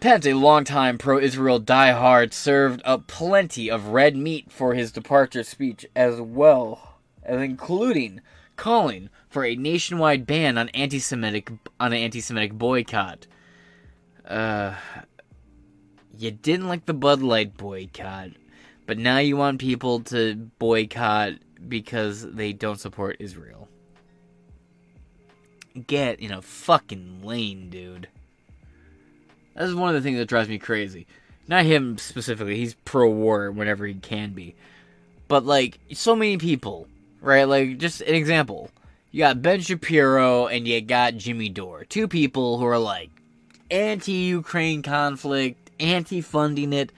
Pence, 0.00 0.26
a 0.26 0.32
longtime 0.32 0.98
pro 0.98 1.18
Israel 1.18 1.60
diehard, 1.60 2.32
served 2.32 2.82
up 2.84 3.06
plenty 3.06 3.70
of 3.70 3.88
red 3.88 4.16
meat 4.16 4.50
for 4.50 4.74
his 4.74 4.90
departure 4.90 5.44
speech, 5.44 5.86
as 5.94 6.20
well 6.20 6.96
as 7.22 7.40
including 7.40 8.20
calling 8.56 9.10
for 9.28 9.44
a 9.44 9.54
nationwide 9.54 10.26
ban 10.26 10.58
on 10.58 10.68
anti-Semitic 10.70 11.50
on 11.78 11.92
an 11.92 11.98
anti-Semitic 11.98 12.54
boycott. 12.54 13.26
Uh, 14.26 14.74
you 16.18 16.30
didn't 16.30 16.68
like 16.68 16.86
the 16.86 16.94
Bud 16.94 17.22
Light 17.22 17.56
boycott, 17.56 18.30
but 18.86 18.98
now 18.98 19.18
you 19.18 19.36
want 19.36 19.60
people 19.60 20.00
to 20.00 20.34
boycott 20.58 21.34
because 21.68 22.22
they 22.22 22.52
don't 22.52 22.80
support 22.80 23.16
Israel. 23.18 23.68
Get 25.86 26.20
in 26.20 26.32
a 26.32 26.42
fucking 26.42 27.22
lane, 27.22 27.70
dude. 27.70 28.08
That 29.54 29.64
is 29.64 29.74
one 29.74 29.88
of 29.88 29.94
the 29.94 30.06
things 30.06 30.18
that 30.18 30.28
drives 30.28 30.48
me 30.48 30.58
crazy. 30.58 31.06
Not 31.48 31.64
him 31.64 31.98
specifically, 31.98 32.56
he's 32.56 32.74
pro 32.84 33.08
war 33.08 33.50
whenever 33.50 33.86
he 33.86 33.94
can 33.94 34.32
be. 34.32 34.54
But, 35.28 35.44
like, 35.44 35.78
so 35.92 36.14
many 36.14 36.36
people, 36.36 36.88
right? 37.20 37.44
Like, 37.44 37.78
just 37.78 38.00
an 38.02 38.14
example. 38.14 38.70
You 39.10 39.20
got 39.20 39.42
Ben 39.42 39.60
Shapiro 39.60 40.46
and 40.46 40.66
you 40.66 40.80
got 40.80 41.16
Jimmy 41.16 41.48
Dore. 41.48 41.84
Two 41.84 42.08
people 42.08 42.58
who 42.58 42.66
are, 42.66 42.78
like, 42.78 43.10
anti 43.70 44.12
Ukraine 44.12 44.82
conflict, 44.82 45.70
anti 45.80 46.20
funding 46.20 46.72
it. 46.72 46.92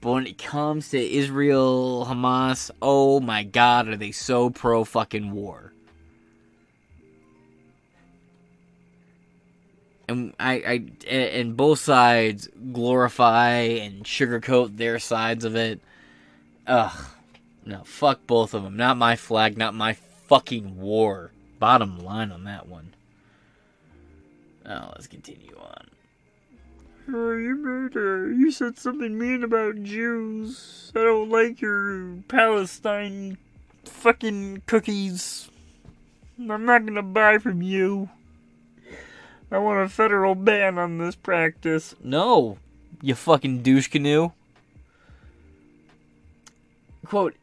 But 0.00 0.12
when 0.12 0.26
it 0.26 0.38
comes 0.38 0.90
to 0.90 0.98
Israel, 0.98 2.06
Hamas, 2.08 2.70
oh 2.80 3.20
my 3.20 3.42
god, 3.42 3.88
are 3.88 3.96
they 3.96 4.12
so 4.12 4.50
pro 4.50 4.84
fucking 4.84 5.32
war? 5.32 5.70
and 10.10 10.34
I, 10.40 10.52
I 10.54 11.06
and 11.08 11.56
both 11.56 11.78
sides 11.78 12.48
glorify 12.72 13.52
and 13.58 14.04
sugarcoat 14.04 14.76
their 14.76 14.98
sides 14.98 15.44
of 15.44 15.54
it. 15.54 15.80
Ugh, 16.66 17.04
no, 17.64 17.82
fuck 17.84 18.26
both 18.26 18.52
of 18.52 18.64
them. 18.64 18.76
Not 18.76 18.96
my 18.96 19.14
flag, 19.14 19.56
not 19.56 19.74
my 19.74 19.94
fucking 20.26 20.80
war. 20.80 21.30
Bottom 21.60 22.00
line 22.00 22.32
on 22.32 22.44
that 22.44 22.66
one. 22.66 22.94
Now 24.64 24.92
let's 24.94 25.06
continue 25.06 25.56
on. 25.56 25.86
Oh, 27.12 27.32
you 27.32 27.56
made 27.56 27.96
a, 27.96 28.32
you 28.32 28.52
said 28.52 28.78
something 28.78 29.18
mean 29.18 29.42
about 29.42 29.82
Jews. 29.82 30.92
I 30.94 31.00
don't 31.00 31.28
like 31.28 31.60
your 31.60 32.18
Palestine 32.28 33.36
fucking 33.84 34.62
cookies. 34.66 35.50
I'm 36.38 36.64
not 36.64 36.86
gonna 36.86 37.02
buy 37.02 37.38
from 37.38 37.62
you. 37.62 38.10
I 39.50 39.58
want 39.58 39.80
a 39.80 39.88
federal 39.88 40.36
ban 40.36 40.78
on 40.78 40.98
this 40.98 41.16
practice. 41.16 41.96
No, 42.04 42.58
you 43.02 43.16
fucking 43.16 43.62
douche 43.62 43.88
canoe. 43.88 44.30
Quote 47.04 47.34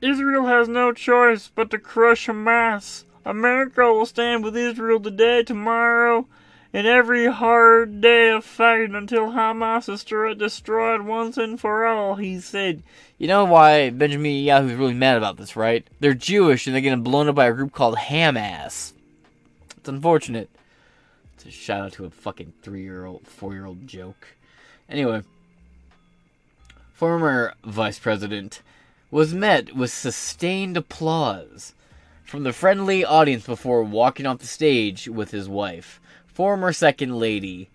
Israel 0.00 0.46
has 0.46 0.68
no 0.68 0.92
choice 0.92 1.50
but 1.54 1.70
to 1.70 1.78
crush 1.78 2.28
Hamas. 2.28 3.04
America 3.26 3.92
will 3.92 4.06
stand 4.06 4.42
with 4.42 4.56
Israel 4.56 5.00
today, 5.00 5.42
tomorrow, 5.42 6.26
and 6.72 6.86
every 6.86 7.26
hard 7.26 8.00
day 8.00 8.30
of 8.30 8.44
fighting 8.44 8.94
until 8.94 9.32
Hamas 9.32 9.88
is 9.88 10.04
destroyed 10.38 11.02
once 11.02 11.36
and 11.36 11.60
for 11.60 11.86
all, 11.86 12.16
he 12.16 12.40
said. 12.40 12.82
You 13.18 13.28
know 13.28 13.44
why 13.44 13.90
Benjamin 13.90 14.32
Netanyahu's 14.32 14.74
really 14.74 14.94
mad 14.94 15.16
about 15.16 15.36
this, 15.36 15.54
right? 15.54 15.86
They're 16.00 16.14
Jewish 16.14 16.66
and 16.66 16.74
they're 16.74 16.82
getting 16.82 17.02
blown 17.02 17.28
up 17.28 17.34
by 17.34 17.46
a 17.46 17.52
group 17.52 17.72
called 17.72 17.96
Hamas. 17.96 18.92
It's 19.76 19.88
unfortunate. 19.88 20.48
It's 21.34 21.44
a 21.44 21.50
shout 21.50 21.86
out 21.86 21.92
to 21.94 22.04
a 22.04 22.10
fucking 22.10 22.52
three 22.62 22.82
year 22.82 23.04
old, 23.04 23.26
four 23.26 23.52
year 23.52 23.66
old 23.66 23.86
joke. 23.86 24.28
Anyway, 24.88 25.22
former 26.94 27.54
vice 27.64 27.98
president 27.98 28.62
was 29.10 29.34
met 29.34 29.74
with 29.74 29.90
sustained 29.92 30.76
applause 30.76 31.74
from 32.24 32.44
the 32.44 32.52
friendly 32.52 33.04
audience 33.04 33.44
before 33.44 33.82
walking 33.82 34.24
off 34.24 34.38
the 34.38 34.46
stage 34.46 35.08
with 35.08 35.32
his 35.32 35.48
wife, 35.48 36.00
former 36.32 36.72
second 36.72 37.16
lady 37.16 37.70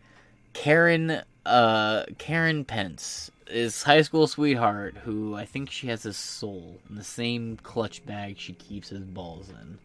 Karen 0.54 1.22
uh, 1.48 2.04
Karen 2.18 2.66
Pence, 2.66 3.32
is 3.50 3.84
high 3.84 4.02
school 4.02 4.28
sweetheart, 4.28 4.98
who 5.04 5.36
I 5.36 5.46
think 5.46 5.72
she 5.72 5.88
has 5.88 6.04
his 6.04 6.18
soul 6.18 6.80
in 6.90 6.96
the 6.96 7.04
same 7.04 7.58
clutch 7.64 8.06
bag 8.06 8.38
she 8.38 8.54
keeps 8.54 8.90
his 8.90 9.04
balls 9.04 9.50
in. 9.50 9.80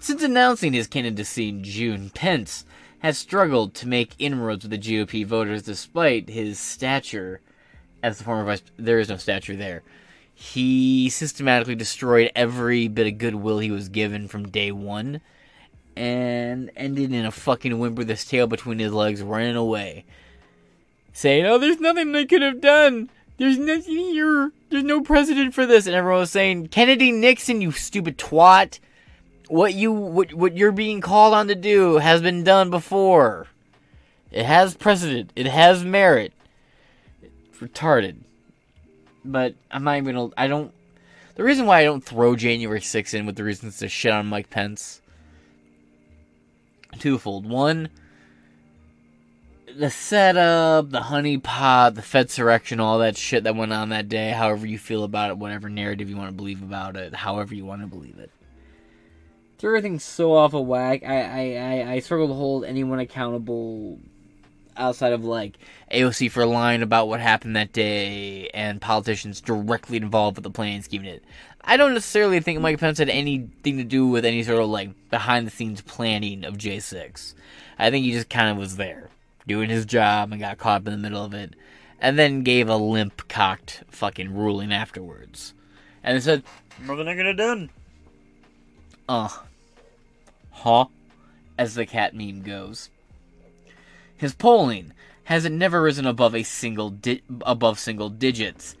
Since 0.00 0.22
announcing 0.22 0.72
his 0.72 0.88
candidacy 0.88 1.48
in 1.48 1.62
June, 1.62 2.10
Pence 2.10 2.64
has 3.00 3.16
struggled 3.16 3.74
to 3.74 3.88
make 3.88 4.14
inroads 4.18 4.64
with 4.64 4.72
the 4.72 4.78
GOP 4.78 5.24
voters 5.24 5.62
despite 5.62 6.28
his 6.28 6.58
stature 6.58 7.40
as 8.02 8.18
the 8.18 8.24
former 8.24 8.44
vice. 8.44 8.62
There 8.76 8.98
is 8.98 9.08
no 9.08 9.16
stature 9.16 9.56
there. 9.56 9.82
He 10.34 11.08
systematically 11.08 11.76
destroyed 11.76 12.32
every 12.34 12.88
bit 12.88 13.06
of 13.06 13.18
goodwill 13.18 13.60
he 13.60 13.70
was 13.70 13.88
given 13.88 14.28
from 14.28 14.48
day 14.48 14.72
one, 14.72 15.20
and 15.96 16.70
ended 16.76 17.12
in 17.12 17.24
a 17.24 17.30
fucking 17.30 17.78
whimper 17.78 18.00
with 18.00 18.08
his 18.08 18.24
tail 18.24 18.46
between 18.46 18.78
his 18.78 18.92
legs, 18.92 19.22
running 19.22 19.56
away, 19.56 20.04
saying, 21.12 21.46
"Oh, 21.46 21.58
there's 21.58 21.80
nothing 21.80 22.12
they 22.12 22.26
could 22.26 22.42
have 22.42 22.60
done. 22.60 23.10
There's 23.38 23.58
nothing 23.58 23.96
here. 23.96 24.52
There's 24.70 24.84
no 24.84 25.00
precedent 25.00 25.54
for 25.54 25.66
this." 25.66 25.86
And 25.86 25.94
everyone 25.94 26.20
was 26.20 26.30
saying, 26.30 26.68
"Kennedy 26.68 27.12
Nixon, 27.12 27.60
you 27.60 27.72
stupid 27.72 28.18
twat." 28.18 28.78
what 29.48 29.74
you 29.74 29.92
what 29.92 30.34
what 30.34 30.56
you're 30.56 30.72
being 30.72 31.00
called 31.00 31.34
on 31.34 31.48
to 31.48 31.54
do 31.54 31.96
has 31.96 32.20
been 32.20 32.44
done 32.44 32.70
before. 32.70 33.46
It 34.30 34.44
has 34.44 34.74
precedent. 34.74 35.32
It 35.36 35.46
has 35.46 35.84
merit. 35.84 36.32
It's 37.22 37.58
retarded. 37.58 38.16
But 39.24 39.54
I'm 39.70 39.84
not 39.84 39.98
even 39.98 40.32
I 40.36 40.46
don't 40.46 40.72
the 41.36 41.44
reason 41.44 41.66
why 41.66 41.80
I 41.80 41.84
don't 41.84 42.04
throw 42.04 42.34
January 42.34 42.80
6th 42.80 43.14
in 43.14 43.26
with 43.26 43.36
the 43.36 43.44
reasons 43.44 43.78
to 43.78 43.88
shit 43.88 44.12
on 44.12 44.26
Mike 44.26 44.50
Pence 44.50 45.00
twofold. 46.96 47.48
One, 47.48 47.88
the 49.74 49.90
setup, 49.90 50.90
the 50.90 51.00
honeypot, 51.00 51.94
the 51.94 52.02
Fedsurrection, 52.02 52.80
all 52.80 52.98
that 52.98 53.16
shit 53.16 53.44
that 53.44 53.56
went 53.56 53.72
on 53.72 53.90
that 53.90 54.08
day, 54.08 54.30
however 54.30 54.66
you 54.66 54.78
feel 54.78 55.04
about 55.04 55.30
it, 55.30 55.38
whatever 55.38 55.68
narrative 55.68 56.10
you 56.10 56.16
want 56.16 56.28
to 56.28 56.36
believe 56.36 56.62
about 56.62 56.96
it, 56.96 57.14
however 57.14 57.54
you 57.54 57.64
want 57.64 57.82
to 57.82 57.86
believe 57.86 58.18
it 58.18 58.30
threw 59.58 59.70
everything 59.70 59.98
so 59.98 60.34
off 60.34 60.54
of 60.54 60.66
whack. 60.66 61.02
I, 61.04 61.22
I, 61.22 61.54
I, 61.56 61.92
I 61.92 61.98
struggle 62.00 62.28
to 62.28 62.34
hold 62.34 62.64
anyone 62.64 62.98
accountable 62.98 63.98
outside 64.76 65.12
of 65.12 65.24
like 65.24 65.56
AOC 65.90 66.30
for 66.30 66.44
lying 66.44 66.82
about 66.82 67.08
what 67.08 67.20
happened 67.20 67.56
that 67.56 67.72
day 67.72 68.48
and 68.52 68.80
politicians 68.80 69.40
directly 69.40 69.96
involved 69.96 70.36
with 70.36 70.44
the 70.44 70.50
planning 70.50 70.82
scheme 70.82 71.04
it. 71.04 71.24
I 71.66 71.76
don't 71.76 71.94
necessarily 71.94 72.38
think 72.38 72.60
Mike 72.60 72.78
Pence 72.78 72.98
had 72.98 73.10
anything 73.10 73.76
to 73.78 73.84
do 73.84 74.06
with 74.06 74.24
any 74.24 74.44
sort 74.44 74.62
of 74.62 74.68
like 74.68 74.90
behind 75.10 75.46
the 75.46 75.50
scenes 75.50 75.80
planning 75.80 76.44
of 76.44 76.56
J6. 76.56 77.34
I 77.78 77.90
think 77.90 78.04
he 78.04 78.12
just 78.12 78.30
kind 78.30 78.48
of 78.48 78.56
was 78.56 78.76
there 78.76 79.10
doing 79.48 79.68
his 79.68 79.84
job 79.84 80.30
and 80.30 80.40
got 80.40 80.58
caught 80.58 80.82
up 80.82 80.86
in 80.86 80.92
the 80.92 80.98
middle 80.98 81.24
of 81.24 81.34
it 81.34 81.54
and 82.00 82.18
then 82.18 82.42
gave 82.42 82.68
a 82.68 82.76
limp 82.76 83.28
cocked 83.28 83.82
fucking 83.90 84.34
ruling 84.34 84.72
afterwards. 84.72 85.54
And 86.04 86.22
said, 86.22 86.44
nothing 86.84 87.08
I 87.08 87.16
could 87.16 87.26
have 87.26 87.36
done. 87.36 87.70
Uh. 89.08 89.28
Huh? 90.50 90.86
As 91.58 91.74
the 91.74 91.86
cat 91.86 92.14
meme 92.14 92.42
goes. 92.42 92.90
His 94.16 94.34
polling 94.34 94.92
has 95.24 95.44
it 95.44 95.52
never 95.52 95.82
risen 95.82 96.06
above 96.06 96.34
a 96.34 96.44
single 96.44 96.90
di- 96.90 97.22
above 97.42 97.78
single 97.80 98.08
digits. 98.08 98.76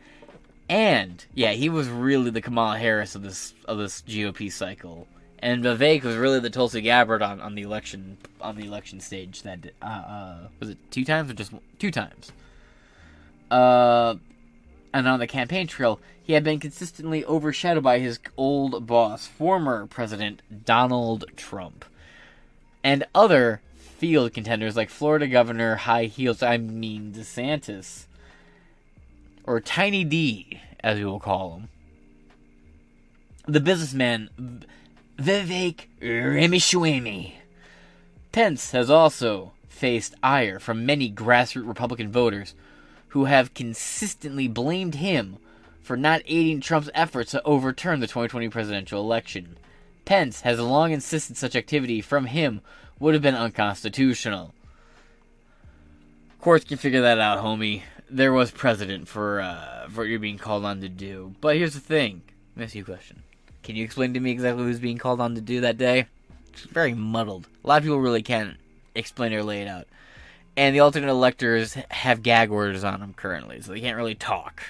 And 0.68 1.24
yeah, 1.34 1.52
he 1.52 1.68
was 1.68 1.88
really 1.88 2.30
the 2.30 2.40
Kamala 2.40 2.78
Harris 2.78 3.14
of 3.14 3.22
this 3.22 3.54
of 3.66 3.78
this 3.78 4.02
GOP 4.02 4.50
cycle. 4.50 5.06
And 5.38 5.62
Vivek 5.62 6.02
was 6.02 6.16
really 6.16 6.40
the 6.40 6.50
Tulsi 6.50 6.80
Gabbard 6.80 7.22
on, 7.22 7.40
on 7.40 7.54
the 7.54 7.62
election 7.62 8.18
on 8.40 8.56
the 8.56 8.66
election 8.66 9.00
stage. 9.00 9.42
That 9.42 9.72
uh, 9.80 9.84
uh, 9.84 10.38
was 10.58 10.70
it 10.70 10.78
two 10.90 11.04
times 11.04 11.30
or 11.30 11.34
just 11.34 11.52
two 11.78 11.90
times. 11.90 12.32
Uh, 13.50 14.16
and 14.92 15.06
on 15.06 15.20
the 15.20 15.26
campaign 15.26 15.66
trail, 15.66 16.00
he 16.22 16.32
had 16.32 16.42
been 16.42 16.58
consistently 16.58 17.24
overshadowed 17.24 17.84
by 17.84 17.98
his 18.00 18.18
old 18.36 18.86
boss, 18.86 19.26
former 19.26 19.86
President 19.86 20.42
Donald 20.64 21.26
Trump, 21.36 21.84
and 22.82 23.06
other 23.14 23.60
field 23.76 24.32
contenders 24.32 24.76
like 24.76 24.90
Florida 24.90 25.28
Governor 25.28 25.76
High 25.76 26.06
Heels, 26.06 26.42
I 26.42 26.56
mean 26.56 27.12
DeSantis, 27.12 28.06
or 29.46 29.60
Tiny 29.60 30.04
D, 30.04 30.60
as 30.80 30.98
we 30.98 31.04
will 31.04 31.20
call 31.20 31.54
him. 31.56 31.68
The 33.46 33.60
businessman 33.60 34.64
Vivek 35.18 35.86
Ramaswamy. 36.02 37.38
Pence 38.32 38.72
has 38.72 38.90
also 38.90 39.52
faced 39.68 40.14
ire 40.22 40.58
from 40.58 40.84
many 40.84 41.10
grassroots 41.10 41.66
Republican 41.66 42.10
voters 42.10 42.54
who 43.08 43.24
have 43.24 43.54
consistently 43.54 44.48
blamed 44.48 44.96
him 44.96 45.38
for 45.80 45.96
not 45.96 46.20
aiding 46.26 46.60
Trump's 46.60 46.90
efforts 46.92 47.30
to 47.30 47.42
overturn 47.44 48.00
the 48.00 48.06
2020 48.06 48.48
presidential 48.48 49.00
election. 49.00 49.56
Pence 50.04 50.42
has 50.42 50.60
long 50.60 50.92
insisted 50.92 51.36
such 51.36 51.56
activity 51.56 52.00
from 52.00 52.26
him 52.26 52.60
would 52.98 53.14
have 53.14 53.22
been 53.22 53.34
unconstitutional. 53.34 54.54
Courts 56.40 56.64
can 56.64 56.78
figure 56.78 57.02
that 57.02 57.18
out, 57.18 57.42
homie. 57.42 57.82
There 58.08 58.32
was 58.32 58.50
precedent 58.50 59.08
for 59.08 59.40
uh, 59.40 59.88
for 59.88 60.02
what 60.02 60.08
you're 60.08 60.18
being 60.18 60.38
called 60.38 60.64
on 60.64 60.80
to 60.80 60.88
do. 60.88 61.34
But 61.40 61.56
here's 61.56 61.74
the 61.74 61.80
thing. 61.80 62.22
Let 62.54 62.60
me 62.60 62.64
ask 62.64 62.74
you 62.74 62.82
a 62.82 62.84
question. 62.84 63.22
Can 63.62 63.76
you 63.76 63.84
explain 63.84 64.14
to 64.14 64.20
me 64.20 64.30
exactly 64.30 64.62
who's 64.62 64.78
being 64.78 64.98
called 64.98 65.20
on 65.20 65.34
to 65.34 65.40
do 65.40 65.60
that 65.62 65.76
day? 65.76 66.06
It's 66.52 66.62
very 66.62 66.94
muddled. 66.94 67.48
A 67.64 67.66
lot 67.66 67.78
of 67.78 67.82
people 67.82 68.00
really 68.00 68.22
can't 68.22 68.56
explain 68.94 69.32
or 69.32 69.42
lay 69.42 69.62
it 69.62 69.68
out. 69.68 69.86
And 70.56 70.74
the 70.74 70.80
alternate 70.80 71.10
electors 71.10 71.74
have 71.90 72.22
gag 72.22 72.50
orders 72.50 72.84
on 72.84 73.00
them 73.00 73.12
currently, 73.12 73.60
so 73.60 73.72
they 73.72 73.80
can't 73.80 73.96
really 73.96 74.14
talk. 74.14 74.62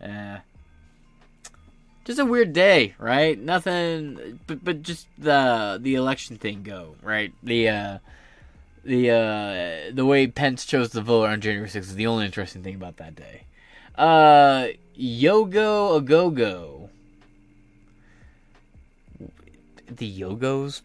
Uh, 0.00 0.38
just 2.04 2.18
a 2.18 2.24
weird 2.24 2.52
day, 2.52 2.94
right? 2.98 3.38
Nothing, 3.38 4.38
but 4.46 4.62
but 4.62 4.82
just 4.82 5.08
the 5.18 5.78
the 5.80 5.94
election 5.94 6.36
thing 6.36 6.62
go 6.62 6.96
right. 7.02 7.32
The 7.42 7.68
uh, 7.68 7.98
the 8.84 9.10
uh, 9.10 9.94
the 9.94 10.04
way 10.04 10.26
Pence 10.26 10.64
chose 10.64 10.90
to 10.90 11.00
vote 11.00 11.26
on 11.26 11.40
January 11.40 11.68
6th 11.68 11.76
is 11.76 11.94
the 11.94 12.06
only 12.06 12.26
interesting 12.26 12.62
thing 12.62 12.74
about 12.74 12.98
that 12.98 13.14
day. 13.14 13.44
Uh, 13.94 14.68
Yogo 14.98 16.00
Agogo. 16.00 16.88
The 19.88 20.20
Yogo's 20.20 20.82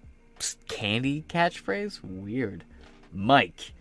candy 0.68 1.24
catchphrase? 1.28 2.00
Weird. 2.04 2.64
Mike, 3.14 3.74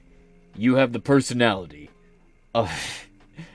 you 0.57 0.77
have 0.77 0.93
the 0.93 1.01
personality 1.01 1.91
of 2.55 3.09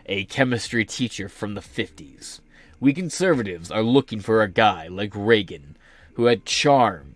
a 0.06 0.26
chemistry 0.26 0.86
teacher 0.86 1.28
from 1.28 1.56
the 1.56 1.62
50s. 1.62 2.40
We 2.80 2.94
conservatives 2.94 3.72
are 3.72 3.82
looking 3.82 4.20
for 4.20 4.42
a 4.42 4.48
guy 4.48 4.88
like 4.88 5.14
Reagan 5.16 5.78
who 6.14 6.26
had 6.26 6.46
charm, 6.46 7.16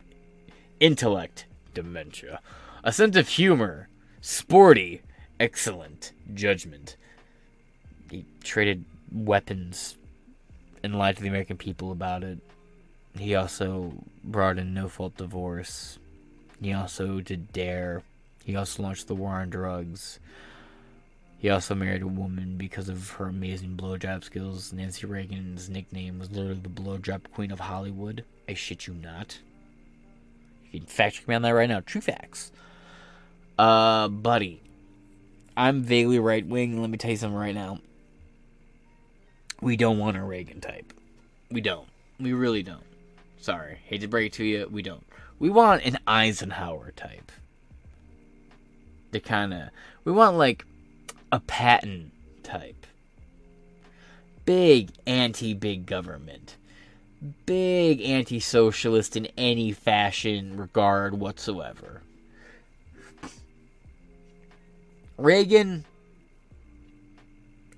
intellect, 0.80 1.46
dementia, 1.74 2.40
a 2.88 2.92
sense 2.94 3.18
of 3.18 3.28
humor, 3.28 3.90
sporty, 4.22 5.02
excellent 5.42 6.14
judgment. 6.34 6.96
He 8.10 8.26
traded 8.42 8.86
weapons 9.12 9.98
and 10.82 10.98
lied 10.98 11.18
to 11.18 11.22
the 11.22 11.28
American 11.28 11.58
people 11.58 11.92
about 11.92 12.24
it. 12.24 12.40
He 13.18 13.36
also 13.36 13.92
brought 14.24 14.58
in 14.58 14.74
no 14.74 14.88
fault 14.88 15.18
divorce. 15.18 16.00
He 16.62 16.72
also 16.72 17.20
did 17.20 17.52
Dare. 17.52 18.04
He 18.46 18.56
also 18.56 18.84
launched 18.84 19.10
the 19.10 19.16
war 19.16 19.32
on 19.32 19.50
drugs. 19.50 20.22
He 21.40 21.50
also 21.50 21.76
married 21.76 22.04
a 22.04 22.08
woman 22.08 22.56
because 22.56 22.88
of 22.88 23.10
her 23.12 23.26
amazing 23.26 23.76
blowjob 23.76 24.24
skills. 24.24 24.72
Nancy 24.72 25.06
Reagan's 25.06 25.70
nickname 25.70 26.20
was 26.20 26.32
literally 26.32 26.62
the 26.62 26.70
blowjob 26.70 27.24
queen 27.34 27.52
of 27.52 27.60
Hollywood. 27.60 28.24
I 28.48 28.54
shit 28.54 28.88
you 28.88 28.94
not. 28.94 29.40
You 30.72 30.80
can 30.80 30.88
fact 30.88 31.16
check 31.16 31.28
me 31.28 31.36
on 31.36 31.42
that 31.42 31.50
right 31.50 31.68
now. 31.68 31.82
True 31.82 32.00
facts. 32.00 32.54
Uh, 33.58 34.08
buddy. 34.08 34.62
I'm 35.56 35.82
vaguely 35.82 36.20
right 36.20 36.46
wing. 36.46 36.80
Let 36.80 36.90
me 36.90 36.98
tell 36.98 37.12
you 37.12 37.18
something 37.18 37.38
right 37.38 37.56
now. 37.56 37.80
We 39.60 39.76
don't 39.76 39.98
want 39.98 40.18
a 40.18 40.24
Reagan 40.24 40.62
type. 40.62 40.94
We 41.50 41.62
don't. 41.62 41.88
We 42.20 42.34
really 42.34 42.62
don't. 42.62 42.84
Sorry. 43.40 43.80
Hate 43.86 44.02
to 44.02 44.08
break 44.08 44.28
it 44.28 44.34
to 44.34 44.44
you. 44.44 44.68
We 44.70 44.84
don't. 44.84 45.04
We 45.40 45.50
want 45.50 45.84
an 45.84 45.98
Eisenhower 46.06 46.92
type. 46.96 47.32
To 49.14 49.20
kind 49.20 49.54
of. 49.54 49.70
We 50.04 50.12
want, 50.12 50.38
like, 50.38 50.64
a 51.32 51.40
Patton 51.40 52.12
type. 52.44 52.86
Big 54.46 54.92
anti 55.06 55.54
big 55.54 55.86
government. 55.86 56.56
Big 57.46 58.02
anti 58.02 58.40
socialist 58.40 59.18
in 59.18 59.28
any 59.38 59.72
fashion, 59.72 60.56
regard 60.56 61.20
whatsoever. 61.20 62.04
Reagan 65.18 65.86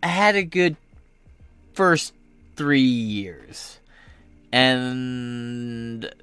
had 0.04 0.36
a 0.36 0.44
good 0.44 0.76
first 1.74 2.14
three 2.56 2.82
years. 2.82 3.80
And 4.52 6.14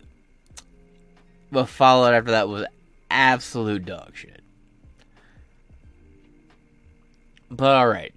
what 1.51 1.69
followed 1.69 2.13
after 2.13 2.33
that 2.33 2.49
was 2.49 2.67
absolute 3.11 3.87
dog 3.87 4.13
shit. 4.15 4.43
But 7.51 7.69
alright. 7.69 8.13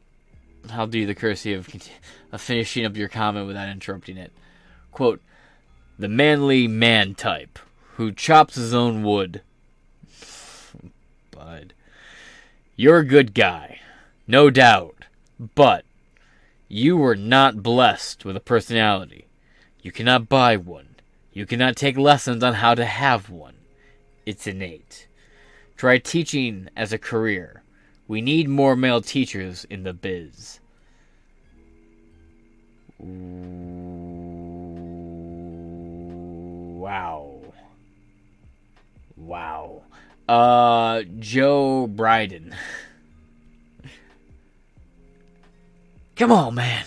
I'll 0.72 0.88
do 0.88 1.06
the 1.06 1.16
courtesy 1.16 1.54
of, 1.54 1.70
of 2.32 2.42
finishing 2.42 2.86
up 2.86 2.98
your 2.98 3.08
comment 3.08 3.48
without 3.48 3.70
interrupting 3.70 4.18
it. 4.18 4.32
Quote 4.92 5.22
The 5.98 6.10
manly 6.10 6.68
man 6.68 7.16
type 7.16 7.58
who 7.96 8.12
chops 8.12 8.56
his 8.56 8.74
own 8.74 9.04
wood. 9.04 9.42
Bud. 11.32 11.74
You're 12.80 13.00
a 13.00 13.06
good 13.06 13.34
guy. 13.34 13.82
No 14.26 14.50
doubt. 14.50 15.04
But 15.38 15.84
you 16.70 16.96
were 16.96 17.18
not 17.18 17.62
blessed 17.62 18.24
with 18.24 18.38
a 18.38 18.40
personality. 18.40 19.28
You 19.82 19.92
cannot 19.92 20.30
buy 20.30 20.56
one. 20.56 20.96
You 21.34 21.46
cannot 21.46 21.76
take 21.76 21.98
lessons 21.98 22.42
on 22.42 22.54
how 22.54 22.76
to 22.76 22.86
have 22.86 23.30
one. 23.30 23.56
It's 24.26 24.48
innate. 24.48 25.10
Try 25.76 25.98
teaching 25.98 26.70
as 26.78 26.94
a 26.94 26.98
career. 26.98 27.64
We 28.08 28.22
need 28.22 28.48
more 28.48 28.78
male 28.78 29.02
teachers 29.02 29.66
in 29.66 29.84
the 29.84 29.92
biz. 29.92 30.62
Wow. 36.78 37.42
Wow. 39.18 39.82
Uh, 40.30 41.02
Joe 41.18 41.90
Biden. 41.92 42.54
Come 46.16 46.32
on, 46.32 46.54
man. 46.54 46.86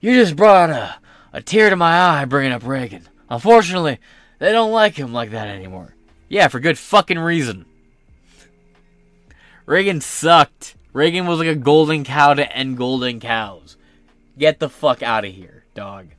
You 0.00 0.14
just 0.14 0.36
brought 0.36 0.70
a, 0.70 0.94
a 1.32 1.42
tear 1.42 1.70
to 1.70 1.74
my 1.74 1.98
eye 1.98 2.24
bringing 2.24 2.52
up 2.52 2.64
Reagan. 2.64 3.08
Unfortunately, 3.28 3.98
they 4.38 4.52
don't 4.52 4.70
like 4.70 4.94
him 4.94 5.12
like 5.12 5.32
that 5.32 5.48
anymore. 5.48 5.96
Yeah, 6.28 6.46
for 6.46 6.60
good 6.60 6.78
fucking 6.78 7.18
reason. 7.18 7.66
Reagan 9.66 10.00
sucked. 10.00 10.76
Reagan 10.92 11.26
was 11.26 11.40
like 11.40 11.48
a 11.48 11.56
golden 11.56 12.04
cow 12.04 12.34
to 12.34 12.56
end 12.56 12.76
golden 12.76 13.18
cows. 13.18 13.76
Get 14.38 14.60
the 14.60 14.68
fuck 14.68 15.02
out 15.02 15.24
of 15.24 15.32
here, 15.32 15.64
dog. 15.74 16.10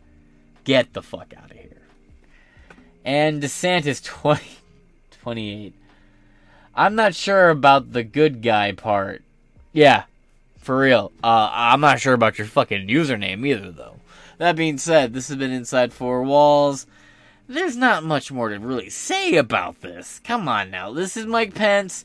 Get 0.65 0.91
the 0.91 1.01
fuck 1.01 1.33
out 1.37 1.51
of 1.51 1.57
here. 1.57 1.83
And 3.05 3.41
DeSantis 3.41 4.03
20, 4.03 4.43
28. 5.21 5.73
I'm 6.75 6.95
not 6.95 7.15
sure 7.15 7.49
about 7.49 7.93
the 7.93 8.03
good 8.03 8.41
guy 8.41 8.73
part. 8.73 9.21
Yeah, 9.71 10.03
for 10.59 10.77
real. 10.77 11.11
Uh, 11.23 11.49
I'm 11.51 11.79
not 11.79 12.01
sure 12.01 12.13
about 12.13 12.37
your 12.37 12.47
fucking 12.47 12.87
username 12.87 13.47
either, 13.47 13.71
though. 13.71 13.95
That 14.37 14.57
being 14.57 14.77
said, 14.77 15.13
this 15.13 15.29
has 15.29 15.37
been 15.37 15.51
Inside 15.51 15.93
Four 15.93 16.23
Walls. 16.23 16.85
There's 17.47 17.77
not 17.77 18.03
much 18.03 18.31
more 18.31 18.49
to 18.49 18.57
really 18.59 18.89
say 18.89 19.37
about 19.37 19.81
this. 19.81 20.19
Come 20.23 20.49
on 20.49 20.69
now. 20.69 20.91
This 20.91 21.15
is 21.15 21.25
Mike 21.25 21.53
Pence. 21.53 22.03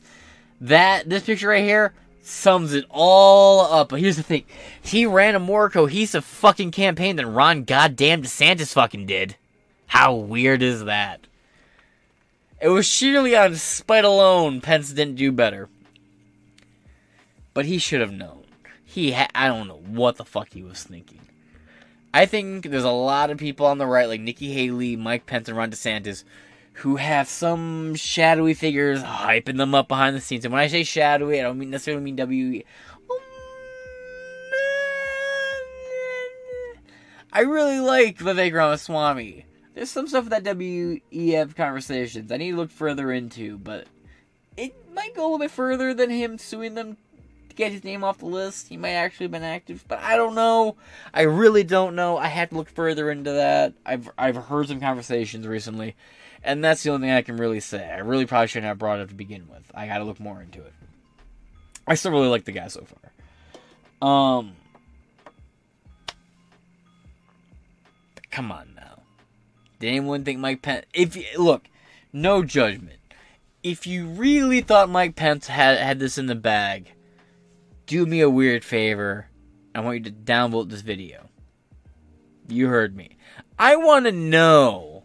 That, 0.61 1.09
this 1.09 1.23
picture 1.23 1.49
right 1.49 1.63
here, 1.63 1.93
sums 2.21 2.73
it 2.73 2.85
all 2.89 3.61
up. 3.61 3.89
But 3.89 3.99
here's 3.99 4.17
the 4.17 4.23
thing. 4.23 4.45
He 4.81 5.05
ran 5.05 5.35
a 5.35 5.39
more 5.39 5.69
cohesive 5.69 6.23
fucking 6.23 6.71
campaign 6.71 7.17
than 7.17 7.33
Ron 7.33 7.63
goddamn 7.63 8.21
DeSantis 8.21 8.73
fucking 8.73 9.07
did. 9.07 9.35
How 9.87 10.13
weird 10.13 10.61
is 10.61 10.85
that? 10.85 11.27
It 12.61 12.69
was 12.69 12.85
sheerly 12.85 13.35
on 13.35 13.55
spite 13.55 14.05
alone 14.05 14.61
Pence 14.61 14.91
didn't 14.93 15.15
do 15.15 15.31
better. 15.31 15.67
But 17.55 17.65
he 17.65 17.79
should 17.79 18.01
have 18.01 18.13
known. 18.13 18.45
He 18.85 19.13
ha- 19.13 19.29
I 19.33 19.47
don't 19.47 19.67
know 19.67 19.81
what 19.87 20.17
the 20.17 20.25
fuck 20.25 20.53
he 20.53 20.61
was 20.61 20.83
thinking. 20.83 21.19
I 22.13 22.25
think 22.25 22.65
there's 22.65 22.83
a 22.83 22.91
lot 22.91 23.31
of 23.31 23.37
people 23.37 23.65
on 23.65 23.77
the 23.77 23.87
right, 23.87 24.07
like 24.07 24.21
Nikki 24.21 24.53
Haley, 24.53 24.95
Mike 24.95 25.25
Pence, 25.25 25.47
and 25.47 25.57
Ron 25.57 25.71
DeSantis, 25.71 26.23
who 26.73 26.97
have 26.97 27.27
some 27.27 27.95
shadowy 27.95 28.53
figures 28.53 29.01
hyping 29.01 29.57
them 29.57 29.73
up 29.73 29.87
behind 29.87 30.15
the 30.15 30.21
scenes. 30.21 30.45
And 30.45 30.53
when 30.53 30.61
I 30.61 30.67
say 30.67 30.83
shadowy, 30.83 31.39
I 31.39 31.43
don't 31.43 31.57
mean 31.57 31.71
necessarily 31.71 32.03
mean 32.03 32.17
W. 32.17 32.61
Oh, 33.09 33.21
I 37.33 37.39
really 37.41 37.79
like 37.79 38.19
Vivek 38.19 38.53
Ramaswamy. 38.53 39.45
There's 39.73 39.89
some 39.89 40.07
stuff 40.07 40.25
that 40.25 40.43
WEF 40.43 41.55
conversations 41.55 42.31
I 42.31 42.37
need 42.37 42.51
to 42.51 42.57
look 42.57 42.71
further 42.71 43.11
into, 43.11 43.57
but 43.57 43.87
it 44.57 44.73
might 44.93 45.15
go 45.15 45.21
a 45.21 45.23
little 45.23 45.39
bit 45.39 45.51
further 45.51 45.93
than 45.93 46.09
him 46.09 46.37
suing 46.37 46.75
them 46.75 46.97
to 47.49 47.55
get 47.55 47.71
his 47.71 47.83
name 47.83 48.03
off 48.03 48.19
the 48.19 48.25
list. 48.25 48.67
He 48.67 48.77
might 48.77 48.91
actually 48.91 49.25
have 49.25 49.31
been 49.31 49.43
active, 49.43 49.85
but 49.87 49.99
I 49.99 50.17
don't 50.17 50.35
know. 50.35 50.75
I 51.13 51.21
really 51.21 51.63
don't 51.63 51.95
know. 51.95 52.17
I 52.17 52.27
have 52.27 52.49
to 52.49 52.55
look 52.55 52.69
further 52.69 53.09
into 53.09 53.31
that. 53.31 53.73
I've 53.85 54.09
I've 54.17 54.35
heard 54.35 54.67
some 54.67 54.81
conversations 54.81 55.47
recently, 55.47 55.95
and 56.43 56.63
that's 56.63 56.83
the 56.83 56.89
only 56.89 57.07
thing 57.07 57.15
I 57.15 57.21
can 57.21 57.37
really 57.37 57.61
say. 57.61 57.89
I 57.89 57.99
really 57.99 58.25
probably 58.25 58.47
shouldn't 58.47 58.67
have 58.67 58.77
brought 58.77 58.99
it 58.99 59.03
up 59.03 59.09
to 59.09 59.15
begin 59.15 59.47
with. 59.49 59.63
I 59.73 59.87
got 59.87 59.99
to 59.99 60.03
look 60.03 60.19
more 60.19 60.41
into 60.41 60.61
it. 60.61 60.73
I 61.87 61.95
still 61.95 62.11
really 62.11 62.27
like 62.27 62.45
the 62.45 62.51
guy 62.51 62.67
so 62.67 62.85
far. 62.85 64.07
Um, 64.07 64.53
come 68.31 68.51
on 68.51 68.73
now. 68.75 68.90
Did 69.81 69.87
anyone 69.87 70.23
think 70.23 70.39
Mike 70.39 70.61
Pence? 70.61 70.85
If 70.93 71.17
look, 71.39 71.67
no 72.13 72.43
judgment. 72.43 72.99
If 73.63 73.87
you 73.87 74.05
really 74.05 74.61
thought 74.61 74.89
Mike 74.89 75.15
Pence 75.15 75.47
had 75.47 75.79
had 75.79 75.97
this 75.97 76.19
in 76.19 76.27
the 76.27 76.35
bag, 76.35 76.93
do 77.87 78.05
me 78.05 78.21
a 78.21 78.29
weird 78.29 78.63
favor. 78.63 79.27
I 79.73 79.79
want 79.79 79.97
you 79.97 80.03
to 80.03 80.11
downvote 80.11 80.69
this 80.69 80.81
video. 80.81 81.29
You 82.47 82.67
heard 82.67 82.95
me. 82.95 83.17
I 83.57 83.75
want 83.75 84.05
to 84.05 84.11
know. 84.11 85.03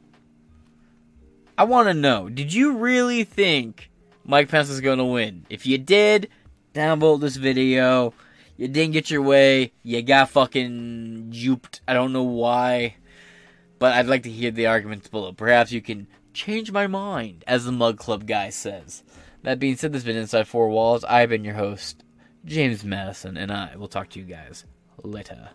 I 1.57 1.65
want 1.65 1.89
to 1.89 1.95
know. 1.95 2.29
Did 2.29 2.53
you 2.53 2.77
really 2.77 3.25
think 3.25 3.91
Mike 4.25 4.51
Pence 4.51 4.69
was 4.69 4.83
going 4.83 4.99
to 4.99 5.05
win? 5.05 5.47
If 5.49 5.65
you 5.65 5.79
did, 5.79 6.29
downvote 6.75 7.23
this 7.23 7.37
video. 7.37 8.13
You 8.59 8.69
didn't 8.69 8.93
get 8.93 9.11
your 9.11 9.23
way. 9.23 9.73
You 9.83 10.03
got 10.03 10.29
fucking 10.29 11.31
duped. 11.31 11.81
I 11.89 11.95
don't 11.95 12.13
know 12.13 12.25
why. 12.25 12.97
But 13.79 13.93
I'd 13.93 14.07
like 14.07 14.23
to 14.23 14.31
hear 14.31 14.51
the 14.51 14.67
arguments 14.67 15.09
below. 15.09 15.33
Perhaps 15.33 15.71
you 15.73 15.83
can 15.83 16.07
change 16.33 16.73
my 16.73 16.87
mind, 16.87 17.45
as 17.47 17.65
the 17.65 17.73
Mug 17.73 17.99
Club 17.99 18.27
guy 18.27 18.51
says. 18.51 19.03
That 19.43 19.59
being 19.59 19.77
said, 19.77 19.93
this 19.93 20.03
has 20.03 20.07
been 20.07 20.17
Inside 20.17 20.49
Four 20.49 20.71
Walls. 20.71 21.05
I've 21.05 21.29
been 21.29 21.45
your 21.45 21.55
host, 21.55 22.03
James 22.45 22.85
Madison, 22.85 23.37
and 23.37 23.53
I 23.53 23.77
will 23.77 23.89
talk 23.89 24.09
to 24.11 24.19
you 24.19 24.25
guys 24.25 24.65
later. 25.03 25.51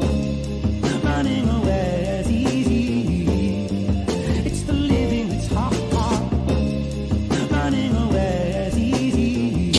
Running 0.00 1.48
away 1.48 2.20
is 2.20 2.30
easy. 2.30 3.24
It's 4.46 4.62
the 4.62 4.72
living 4.72 5.28
that's 5.28 5.48
hard. 5.48 5.74
Running 7.50 7.96
away 7.96 8.68
is 8.68 8.78
easy. 8.78 9.78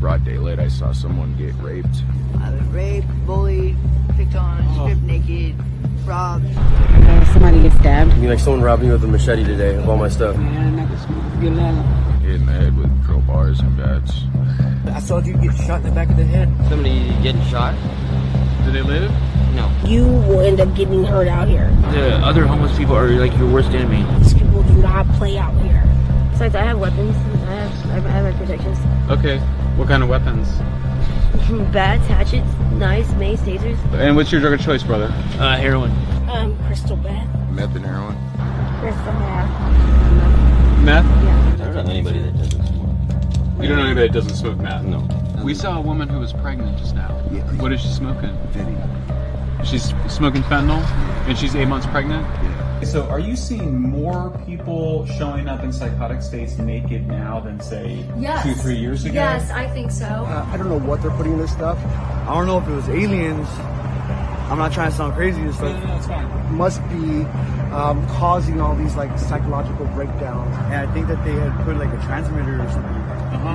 Broad 0.00 0.24
daylight, 0.24 0.58
I 0.60 0.68
saw 0.68 0.92
someone 0.92 1.36
get 1.36 1.54
raped. 1.60 2.02
I 2.40 2.50
was 2.52 2.62
raped, 2.68 3.08
bullied, 3.26 3.76
picked 4.16 4.36
on, 4.36 4.62
stripped 4.74 5.02
oh. 5.02 5.06
naked, 5.06 5.56
robbed. 6.06 6.46
somebody 7.32 7.62
get 7.62 7.72
stabbed. 7.72 8.12
I 8.12 8.16
mean, 8.16 8.28
like 8.28 8.38
someone 8.38 8.62
robbed 8.62 8.82
me 8.82 8.90
with 8.90 9.02
a 9.04 9.08
machete 9.08 9.44
today 9.44 9.74
of 9.74 9.88
all 9.88 9.96
my 9.96 10.08
stuff. 10.08 10.36
Hit 10.36 10.44
in 11.44 12.46
the 12.46 12.52
head 12.52 12.76
with 12.76 12.90
crowbars 13.04 13.60
and 13.60 13.76
bats. 13.76 14.24
I 14.94 15.00
saw 15.00 15.18
you 15.18 15.36
get 15.36 15.54
shot 15.66 15.80
in 15.80 15.88
the 15.88 15.92
back 15.92 16.08
of 16.08 16.16
the 16.16 16.24
head. 16.24 16.48
Somebody 16.68 17.08
getting 17.22 17.42
shot? 17.42 17.74
Do 18.64 18.72
they 18.72 18.82
live? 18.82 19.10
No. 19.54 19.70
You 19.84 20.04
will 20.04 20.40
end 20.40 20.60
up 20.60 20.74
getting 20.74 21.04
hurt 21.04 21.28
out 21.28 21.48
here. 21.48 21.70
The 21.92 22.16
other 22.16 22.46
homeless 22.46 22.76
people 22.76 22.96
are 22.96 23.08
like 23.10 23.36
your 23.38 23.50
worst 23.52 23.70
enemy. 23.70 24.04
These 24.20 24.34
people 24.34 24.62
do 24.62 24.74
not 24.74 25.06
play 25.14 25.38
out 25.38 25.54
here. 25.62 25.82
Besides, 26.32 26.54
I 26.54 26.62
have 26.62 26.78
weapons. 26.78 27.16
I 27.16 27.54
have, 27.54 28.06
I 28.06 28.10
have 28.10 28.24
my 28.24 28.38
protections. 28.38 28.78
Okay. 29.10 29.38
What 29.76 29.88
kind 29.88 30.02
of 30.02 30.08
weapons? 30.08 30.48
From 31.46 31.70
bats, 31.72 32.06
hatchets, 32.06 32.48
knives, 32.72 33.12
mace, 33.14 33.40
tasers. 33.40 33.78
And 33.94 34.16
what's 34.16 34.32
your 34.32 34.40
drug 34.40 34.54
of 34.54 34.60
choice, 34.60 34.82
brother? 34.82 35.06
Uh, 35.38 35.56
heroin. 35.56 35.90
Um, 36.28 36.56
crystal 36.66 36.96
meth. 36.96 37.50
Meth 37.50 37.74
and 37.76 37.84
heroin. 37.84 38.16
Crystal 38.80 39.12
meth. 39.14 40.84
Meth? 40.84 41.04
Yeah. 41.24 41.52
I 41.54 41.56
don't 41.56 41.74
know 41.74 41.90
anybody 41.90 42.18
that 42.20 42.36
doesn't 42.36 42.66
smoke. 42.66 43.62
You 43.62 43.68
don't 43.68 43.78
know 43.78 43.84
anybody 43.86 44.08
that 44.08 44.12
doesn't 44.12 44.36
smoke 44.36 44.58
meth? 44.58 44.84
No. 44.84 45.08
We 45.44 45.54
saw 45.54 45.78
a 45.78 45.80
woman 45.80 46.08
who 46.08 46.18
was 46.18 46.32
pregnant 46.32 46.78
just 46.78 46.94
now. 46.94 47.10
What 47.60 47.72
is 47.72 47.80
she 47.80 47.88
smoking? 47.88 48.30
Fentanyl. 48.52 49.64
She's 49.64 49.94
smoking 50.08 50.42
fentanyl, 50.42 50.82
and 51.26 51.36
she's 51.38 51.54
eight 51.56 51.66
months 51.66 51.86
pregnant. 51.86 52.24
So, 52.84 53.04
are 53.08 53.18
you 53.18 53.36
seeing 53.36 53.80
more 53.80 54.30
people 54.46 55.06
showing 55.06 55.48
up 55.48 55.62
in 55.64 55.72
psychotic 55.72 56.22
states 56.22 56.56
naked 56.58 57.06
now 57.08 57.40
than, 57.40 57.60
say, 57.60 58.04
Yes. 58.18 58.42
two, 58.44 58.54
three 58.54 58.76
years 58.76 59.04
ago? 59.04 59.14
Yes, 59.14 59.50
I 59.50 59.66
think 59.68 59.90
so. 59.90 60.06
Uh, 60.06 60.46
I 60.50 60.56
don't 60.56 60.68
know 60.68 60.78
what 60.78 61.02
they're 61.02 61.10
putting 61.12 61.32
in 61.32 61.38
this 61.38 61.52
stuff. 61.52 61.78
I 62.28 62.32
don't 62.34 62.46
know 62.46 62.58
if 62.58 62.68
it 62.68 62.72
was 62.72 62.88
aliens. 62.88 63.48
I'm 64.50 64.58
not 64.58 64.72
trying 64.72 64.90
to 64.90 64.96
sound 64.96 65.14
crazy 65.14 65.40
and 65.40 65.52
stuff. 65.54 65.72
No, 65.74 65.80
no, 65.80 65.86
no, 65.86 65.96
it's 65.96 66.06
fine. 66.06 66.54
Must 66.56 66.80
be 66.88 67.22
um, 67.74 68.06
causing 68.08 68.60
all 68.60 68.76
these 68.76 68.94
like 68.94 69.18
psychological 69.18 69.86
breakdowns. 69.86 70.54
And 70.56 70.74
I 70.74 70.92
think 70.94 71.08
that 71.08 71.22
they 71.24 71.32
had 71.32 71.52
put 71.64 71.76
like 71.76 71.92
a 71.92 72.00
transmitter 72.06 72.62
or 72.62 72.70
something. 72.70 73.02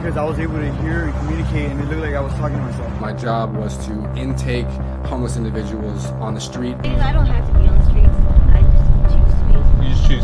Because 0.01 0.17
I 0.17 0.23
was 0.23 0.37
able 0.39 0.55
to 0.59 0.71
hear 0.81 1.05
and 1.05 1.13
communicate, 1.19 1.71
and 1.71 1.79
it 1.79 1.85
looked 1.85 2.01
like 2.01 2.13
I 2.13 2.19
was 2.19 2.33
talking 2.33 2.57
to 2.57 2.63
myself. 2.63 2.99
My 3.01 3.13
job 3.13 3.55
was 3.55 3.77
to 3.87 4.13
intake 4.15 4.67
homeless 5.05 5.37
individuals 5.37 6.05
on 6.21 6.33
the 6.33 6.41
street. 6.41 6.75
I 6.83 7.11
don't 7.13 7.25
have 7.25 7.47
to 7.47 7.59
be 7.59 7.67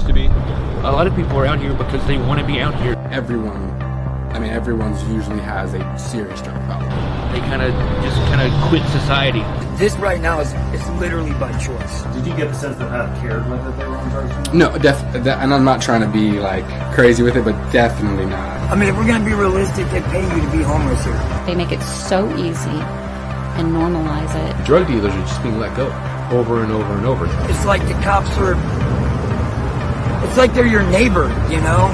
be. 0.06 0.24
You 0.24 0.30
just 0.30 0.38
choose 0.38 0.48
to 0.48 0.78
be? 0.78 0.84
A 0.84 0.92
lot 0.92 1.08
of 1.08 1.16
people 1.16 1.38
are 1.38 1.46
out 1.46 1.60
here 1.60 1.74
because 1.74 2.06
they 2.08 2.18
want 2.18 2.40
to 2.40 2.46
be 2.46 2.60
out 2.60 2.76
here. 2.82 2.94
Everyone, 3.12 3.70
I 4.32 4.40
mean, 4.40 4.52
everyone's 4.52 5.04
usually 5.04 5.40
has 5.40 5.74
a 5.74 5.98
serious 5.98 6.42
drug 6.42 6.56
problem. 6.66 6.90
They 7.32 7.40
kind 7.40 7.62
of 7.62 7.72
just 8.04 8.18
kind 8.32 8.42
of 8.42 8.70
quit 8.70 8.84
society. 8.90 9.42
This 9.78 9.96
right 9.98 10.22
now 10.22 10.40
is, 10.40 10.54
is 10.74 10.88
literally 11.00 11.32
by 11.34 11.52
choice. 11.60 12.04
Did 12.14 12.26
you 12.28 12.36
get 12.36 12.50
the 12.50 12.54
sense 12.54 12.78
they're 12.78 12.90
not 12.90 13.20
cared 13.22 13.48
whether 13.50 13.72
they 13.72 13.86
were 13.86 13.98
on 13.98 14.10
drugs? 14.10 14.54
No, 14.54 14.78
def- 14.78 15.24
that, 15.24 15.44
and 15.44 15.54
I'm 15.54 15.64
not 15.64 15.82
trying 15.82 16.02
to 16.02 16.08
be 16.08 16.40
like 16.40 16.66
crazy 16.94 17.24
with 17.24 17.36
it, 17.36 17.46
but 17.46 17.54
definitely 17.72 18.26
not. 18.26 18.72
I 18.72 18.76
mean, 18.76 18.90
if 18.90 18.98
we're 18.98 19.08
gonna 19.08 19.26
be 19.26 19.34
realistic, 19.34 19.88
they 19.90 20.02
pay 20.02 20.24
you 20.24 20.42
to 20.42 20.52
be 20.52 20.64
homeless 20.64 21.04
here. 21.04 21.44
They 21.46 21.56
make 21.56 21.72
it 21.72 21.82
so 21.82 22.28
easy 22.38 22.82
and 23.58 23.72
normalize 23.72 24.34
it. 24.36 24.66
Drug 24.66 24.88
dealers 24.88 25.14
are 25.14 25.22
just 25.22 25.42
being 25.44 25.60
let 25.60 25.76
go 25.76 25.88
over 26.32 26.64
and 26.64 26.72
over 26.72 26.94
and 26.94 27.06
over. 27.06 27.26
It's 27.50 27.66
like 27.66 27.82
the 27.88 27.94
cops 28.04 28.30
are. 28.38 28.56
It's 30.28 30.38
like 30.38 30.54
they're 30.54 30.68
your 30.68 30.84
neighbor, 30.84 31.28
you 31.50 31.60
know? 31.62 31.90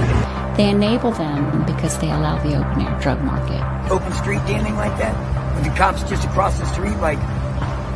They 0.58 0.70
enable 0.70 1.12
them 1.12 1.66
because 1.66 1.98
they 2.00 2.12
allow 2.12 2.38
the 2.44 2.56
open 2.56 2.82
air 2.82 3.00
drug 3.00 3.22
market. 3.22 3.62
Open 3.90 4.12
street 4.14 4.46
dealing 4.46 4.76
like 4.76 4.98
that. 4.98 5.56
With 5.56 5.64
the 5.64 5.72
cops 5.72 6.04
just 6.04 6.26
across 6.26 6.60
the 6.60 6.66
street, 6.66 6.96
like 6.98 7.18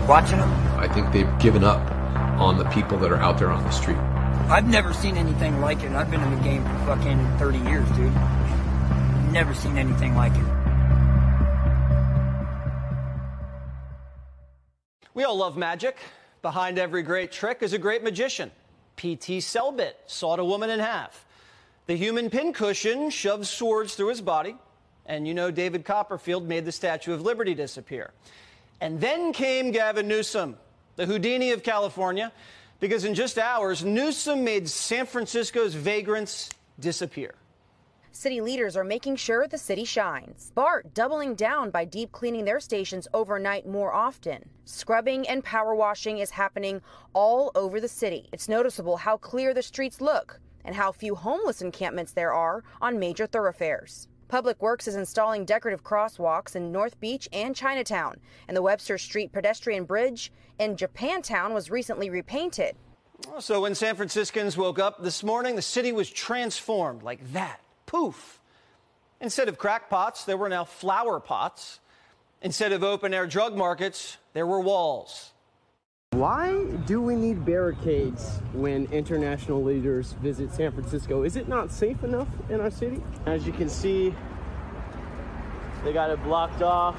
watching 0.08 0.38
them. 0.38 0.50
I 0.80 0.88
think 0.88 1.12
they've 1.12 1.40
given 1.40 1.64
up 1.64 1.82
on 2.40 2.58
the 2.58 2.66
people 2.66 2.98
that 3.00 3.12
are 3.12 3.18
out 3.18 3.38
there 3.38 3.52
on 3.52 3.64
the 3.64 3.72
street. 3.72 3.98
I've 4.50 4.68
never 4.68 4.94
seen 4.94 5.18
anything 5.18 5.60
like 5.60 5.84
it. 5.84 5.92
I've 5.92 6.10
been 6.10 6.22
in 6.22 6.34
the 6.34 6.42
game 6.42 6.64
for 6.64 6.96
fucking 6.96 7.38
30 7.38 7.58
years, 7.70 7.90
dude. 7.92 8.14
Never 9.32 9.54
seen 9.54 9.78
anything 9.78 10.16
like 10.16 10.34
it. 10.34 10.58
We 15.14 15.24
all 15.26 15.36
love 15.36 15.58
magic. 15.58 15.98
Behind 16.42 16.80
every 16.80 17.04
great 17.04 17.32
trick 17.32 17.62
is 17.62 17.74
a 17.74 17.78
great 17.78 18.04
magician. 18.04 18.52
P.T. 18.98 19.40
Selbit 19.40 19.94
sawed 20.08 20.40
a 20.40 20.46
woman 20.46 20.70
in 20.70 20.80
half. 20.80 21.26
The 21.86 21.96
human 21.96 22.30
pincushion 22.30 23.10
shoved 23.10 23.46
swords 23.46 23.96
through 23.96 24.10
his 24.10 24.22
body. 24.22 24.58
And 25.06 25.26
you 25.26 25.34
know 25.34 25.52
David 25.52 25.86
Copperfield 25.86 26.46
made 26.46 26.66
the 26.66 26.72
Statue 26.74 27.14
of 27.14 27.22
Liberty 27.22 27.54
disappear. 27.54 28.12
And 28.82 29.00
then 29.00 29.32
came 29.32 29.72
Gavin 29.72 30.08
Newsom, 30.08 30.58
the 30.98 31.06
Houdini 31.06 31.52
of 31.52 31.64
California, 31.64 32.34
because 32.80 33.06
in 33.06 33.16
just 33.16 33.38
hours, 33.38 33.86
Newsom 33.86 34.44
made 34.44 34.70
San 34.70 35.06
Francisco's 35.06 35.74
vagrants 35.74 36.50
disappear. 36.80 37.34
City 38.18 38.42
leaders 38.42 38.76
are 38.76 38.84
making 38.84 39.16
sure 39.16 39.48
the 39.48 39.60
city 39.60 39.86
shines. 39.86 40.52
BART 40.56 40.92
doubling 40.96 41.36
down 41.36 41.70
by 41.70 41.86
deep 41.86 42.12
cleaning 42.12 42.46
their 42.46 42.60
stations 42.60 43.08
overnight 43.14 43.68
more 43.68 43.94
often. 43.94 44.50
Scrubbing 44.66 45.28
and 45.28 45.44
power 45.44 45.76
washing 45.76 46.18
is 46.18 46.32
happening 46.32 46.82
all 47.14 47.52
over 47.54 47.80
the 47.80 47.88
city. 47.88 48.28
It's 48.34 48.50
noticeable 48.50 48.98
how 48.98 49.18
clear 49.18 49.54
the 49.54 49.62
streets 49.62 50.02
look 50.02 50.40
and 50.66 50.76
how 50.76 50.92
few 50.92 51.14
homeless 51.14 51.62
encampments 51.62 52.14
there 52.14 52.34
are 52.34 52.64
on 52.82 52.98
major 52.98 53.28
thoroughfares. 53.28 54.08
Public 54.30 54.60
Works 54.64 54.88
is 54.88 54.96
installing 54.96 55.46
decorative 55.46 55.84
crosswalks 55.84 56.56
in 56.56 56.72
North 56.72 57.00
Beach 57.00 57.30
and 57.32 57.56
Chinatown, 57.56 58.16
and 58.48 58.58
the 58.58 58.64
Webster 58.64 58.98
Street 58.98 59.32
pedestrian 59.32 59.86
bridge 59.86 60.32
in 60.58 60.76
Japantown 60.76 61.54
was 61.54 61.70
recently 61.70 62.10
repainted. 62.10 62.76
So 63.40 63.62
when 63.62 63.76
San 63.76 63.96
Franciscans 63.96 64.58
woke 64.58 64.80
up 64.80 65.04
this 65.04 65.22
morning, 65.22 65.56
the 65.56 65.62
city 65.62 65.92
was 65.92 66.10
transformed 66.10 67.04
like 67.04 67.22
that. 67.34 67.62
Poof. 67.88 68.40
Instead 69.20 69.50
of 69.50 69.58
crackpots, 69.58 70.26
there 70.26 70.38
were 70.38 70.50
now 70.50 70.64
flower 70.64 71.20
pots. 71.20 71.80
Instead 72.44 72.72
of 72.72 72.84
open 72.84 73.16
air 73.16 73.26
drug 73.26 73.56
markets, 73.56 74.18
there 74.34 74.46
were 74.46 74.60
walls. 74.60 75.32
Why 76.12 76.66
do 76.86 77.02
we 77.02 77.16
need 77.16 77.44
barricades 77.44 78.40
when 78.54 78.86
international 78.92 79.64
leaders 79.64 80.14
visit 80.14 80.54
San 80.54 80.72
Francisco? 80.72 81.24
Is 81.24 81.36
it 81.36 81.48
not 81.48 81.72
safe 81.72 82.04
enough 82.04 82.28
in 82.50 82.62
our 82.62 82.70
city? 82.70 83.04
As 83.26 83.46
you 83.46 83.54
can 83.54 83.70
see, 83.70 84.14
they 85.84 85.94
got 85.94 86.10
it 86.10 86.24
blocked 86.24 86.62
off. 86.62 86.96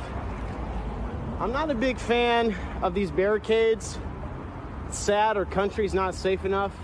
I'm 1.40 1.52
not 1.52 1.70
a 1.70 1.74
big 1.74 1.98
fan 1.98 2.54
of 2.82 2.94
these 2.94 3.10
barricades. 3.10 3.98
It's 4.88 4.98
sad 4.98 5.36
our 5.36 5.44
country's 5.44 5.94
not 5.94 6.14
safe 6.14 6.44
enough. 6.44 6.74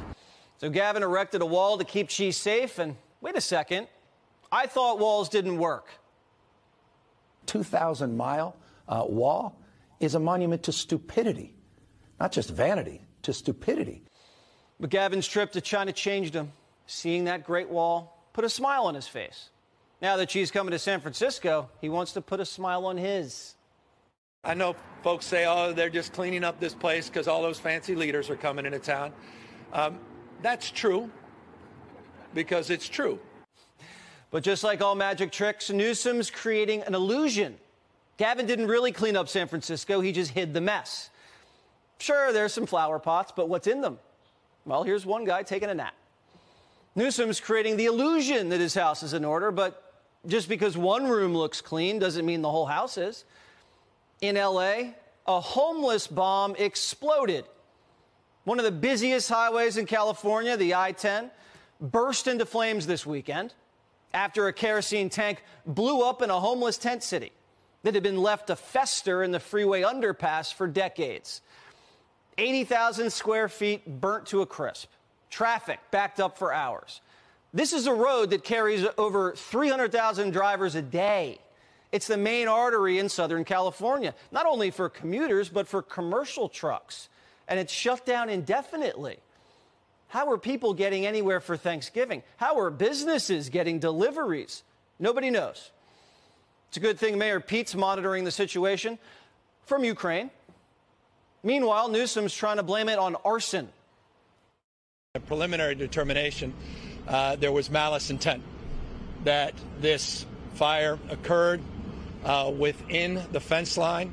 So 0.59 0.71
Gavin 0.71 1.03
erected 1.03 1.43
a 1.43 1.47
wall 1.47 1.77
to 1.79 1.85
keep 1.85 2.09
Xi 2.09 2.31
safe, 2.31 2.79
and 2.79 2.97
wait 3.21 3.37
a 3.37 3.41
second, 3.41 3.89
I 4.55 4.67
thought 4.67 5.01
walls 5.01 5.29
didn't 5.29 5.59
work. 5.59 5.89
2,000 7.47 8.17
mile 8.17 8.55
uh, 8.89 9.05
wall 9.05 9.61
is 9.99 10.15
a 10.15 10.21
monument 10.21 10.63
to 10.65 10.73
stupidity, 10.73 11.57
not 12.21 12.31
just 12.31 12.51
vanity, 12.51 13.03
to 13.23 13.33
stupidity. 13.33 14.05
But 14.79 14.91
Gavin's 14.91 15.27
trip 15.27 15.51
to 15.53 15.61
China 15.61 15.93
changed 15.93 16.35
him. 16.35 16.53
Seeing 16.87 17.25
that 17.25 17.43
Great 17.43 17.69
Wall 17.69 18.25
put 18.33 18.45
a 18.45 18.49
smile 18.49 18.85
on 18.85 18.95
his 18.95 19.09
face. 19.09 19.51
Now 20.01 20.17
that 20.19 20.31
Xi's 20.31 20.53
coming 20.53 20.71
to 20.71 20.79
San 20.79 21.01
Francisco, 21.01 21.69
he 21.81 21.89
wants 21.89 22.13
to 22.13 22.21
put 22.21 22.39
a 22.39 22.45
smile 22.45 22.87
on 22.87 22.97
his. 22.97 23.57
I 24.45 24.55
know 24.55 24.77
folks 25.03 25.27
say, 25.27 25.47
oh, 25.47 25.73
they're 25.73 25.91
just 25.91 26.13
cleaning 26.13 26.45
up 26.45 26.61
this 26.61 26.75
place 26.75 27.09
because 27.09 27.27
all 27.27 27.43
those 27.43 27.59
fancy 27.59 27.97
leaders 27.97 28.31
are 28.31 28.37
coming 28.37 28.67
into 28.67 28.79
town. 28.79 29.15
Um, 29.73 29.99
that's 30.43 30.71
true 30.71 31.11
because 32.35 32.71
it's 32.71 32.89
true. 32.89 33.19
But 34.35 34.43
just 34.43 34.65
like 34.65 34.83
all 34.83 34.97
magic 34.97 35.31
tricks, 35.31 35.71
Newsom's 35.71 36.29
creating 36.29 36.83
an 36.83 36.97
illusion. 36.97 37.55
Gavin 38.17 38.47
didn't 38.47 38.67
really 38.67 38.91
clean 38.91 39.17
up 39.17 39.29
San 39.29 39.47
Francisco, 39.47 40.01
he 40.01 40.11
just 40.11 40.33
hid 40.33 40.53
the 40.53 40.61
mess. 40.61 41.09
Sure, 41.99 42.33
there's 42.33 42.53
some 42.53 42.67
flower 42.67 42.99
pots, 42.99 43.33
but 43.37 43.49
what's 43.49 43.69
in 43.69 43.81
them? 43.81 44.01
Well, 44.67 44.83
here's 44.83 45.07
one 45.07 45.25
guy 45.25 45.45
taking 45.45 45.71
a 45.71 45.75
nap. 45.75 45.95
Newsom's 46.97 47.39
creating 47.39 47.77
the 47.77 47.85
illusion 47.85 48.49
that 48.49 48.59
his 48.59 48.75
house 48.75 49.05
is 49.05 49.13
in 49.13 49.25
order, 49.25 49.53
but 49.53 49.95
just 50.27 50.49
because 50.49 50.77
one 50.77 51.07
room 51.07 51.33
looks 51.33 51.61
clean 51.61 52.01
doesn't 52.01 52.27
mean 52.27 52.43
the 52.43 52.51
whole 52.51 52.67
house 52.67 52.99
is. 52.99 53.25
In 54.21 54.35
LA, 54.35 54.95
a 55.29 55.39
homeless 55.41 56.09
bomb 56.09 56.57
exploded. 56.59 57.45
One 58.43 58.59
of 58.59 58.65
the 58.65 58.73
busiest 58.73 59.29
highways 59.29 59.77
in 59.77 59.87
California, 59.87 60.57
the 60.57 60.75
I 60.75 60.91
10, 60.91 61.31
burst 61.81 62.27
into 62.27 62.45
flames 62.45 62.89
this 62.89 63.07
weekend 63.07 63.55
after 64.15 64.47
a 64.47 64.53
kerosene 64.53 65.11
tank 65.11 65.43
blew 65.67 66.03
up 66.03 66.23
in 66.23 66.31
a 66.31 66.41
homeless 66.41 66.79
tent 66.79 67.03
city 67.03 67.33
that 67.83 67.95
had 67.95 68.03
been 68.03 68.23
left 68.23 68.47
to 68.47 68.57
fester 68.57 69.23
in 69.23 69.33
the 69.33 69.41
freeway 69.41 69.83
underpass 69.83 70.55
for 70.55 70.67
decades. 70.67 71.43
80,000 72.39 73.11
square 73.11 73.49
feet 73.49 74.01
burnt 74.01 74.27
to 74.27 74.41
a 74.41 74.47
crisp. 74.47 74.89
Traffic 75.29 75.81
backed 75.91 76.21
up 76.21 76.39
for 76.39 76.53
hours. 76.53 77.01
This 77.53 77.73
is 77.73 77.87
a 77.87 77.95
road 77.95 78.31
that 78.31 78.43
carries 78.43 78.87
over 78.97 79.35
300,000 79.37 80.33
drivers 80.33 80.75
a 80.75 80.83
day. 80.83 81.39
It's 81.93 82.07
the 82.07 82.17
main 82.17 82.49
artery 82.49 82.99
in 82.99 83.09
Southern 83.09 83.45
California, 83.45 84.15
not 84.33 84.47
only 84.47 84.71
for 84.71 84.89
commuters, 84.89 85.49
but 85.49 85.69
for 85.69 85.83
commercial 85.83 86.49
trucks. 86.49 87.09
And 87.47 87.61
it's 87.61 87.73
shut 87.73 88.05
down 88.07 88.29
indefinitely. 88.29 89.19
How 90.15 90.31
are 90.31 90.39
people 90.39 90.75
getting 90.75 91.07
anywhere 91.07 91.41
for 91.41 91.57
Thanksgiving? 91.57 92.23
How 92.37 92.61
are 92.61 92.71
businesses 92.71 93.49
getting 93.49 93.81
deliveries? 93.81 94.63
Nobody 95.01 95.29
knows. 95.29 95.73
It's 96.69 96.77
a 96.77 96.81
good 96.81 97.01
thing 97.01 97.19
Mayor 97.19 97.41
Pete's 97.41 97.75
monitoring 97.75 98.23
the 98.23 98.31
situation 98.31 99.01
from 99.67 99.83
Ukraine. 99.83 100.31
Meanwhile, 101.43 101.89
Newsom's 101.89 102.33
trying 102.33 102.59
to 102.59 102.63
blame 102.63 102.89
it 102.89 102.97
on 102.97 103.17
arson. 103.25 103.69
A 105.17 105.21
preliminary 105.21 105.75
determination 105.75 106.55
uh, 107.09 107.35
there 107.35 107.51
was 107.51 107.69
malice 107.69 108.09
intent, 108.09 108.45
that 109.25 109.53
this 109.81 110.27
fire 110.55 110.97
occurred 111.11 111.61
uh, 112.25 112.53
within 112.57 113.21
the 113.33 113.41
fence 113.41 113.77
line 113.77 114.13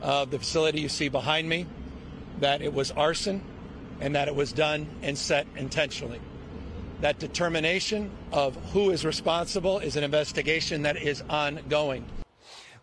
of 0.00 0.30
the 0.30 0.38
facility 0.38 0.80
you 0.80 0.88
see 0.88 1.10
behind 1.10 1.46
me, 1.46 1.66
that 2.40 2.62
it 2.62 2.72
was 2.72 2.90
arson, 2.92 3.42
and 4.00 4.14
that 4.14 4.28
it 4.28 4.34
was 4.34 4.52
done 4.52 4.86
and 5.02 5.16
set 5.16 5.46
intentionally. 5.56 6.20
That 7.00 7.18
determination 7.18 8.10
of 8.32 8.56
who 8.72 8.90
is 8.90 9.04
responsible 9.04 9.78
is 9.78 9.96
an 9.96 10.04
investigation 10.04 10.82
that 10.82 10.96
is 10.96 11.22
ongoing. 11.28 12.04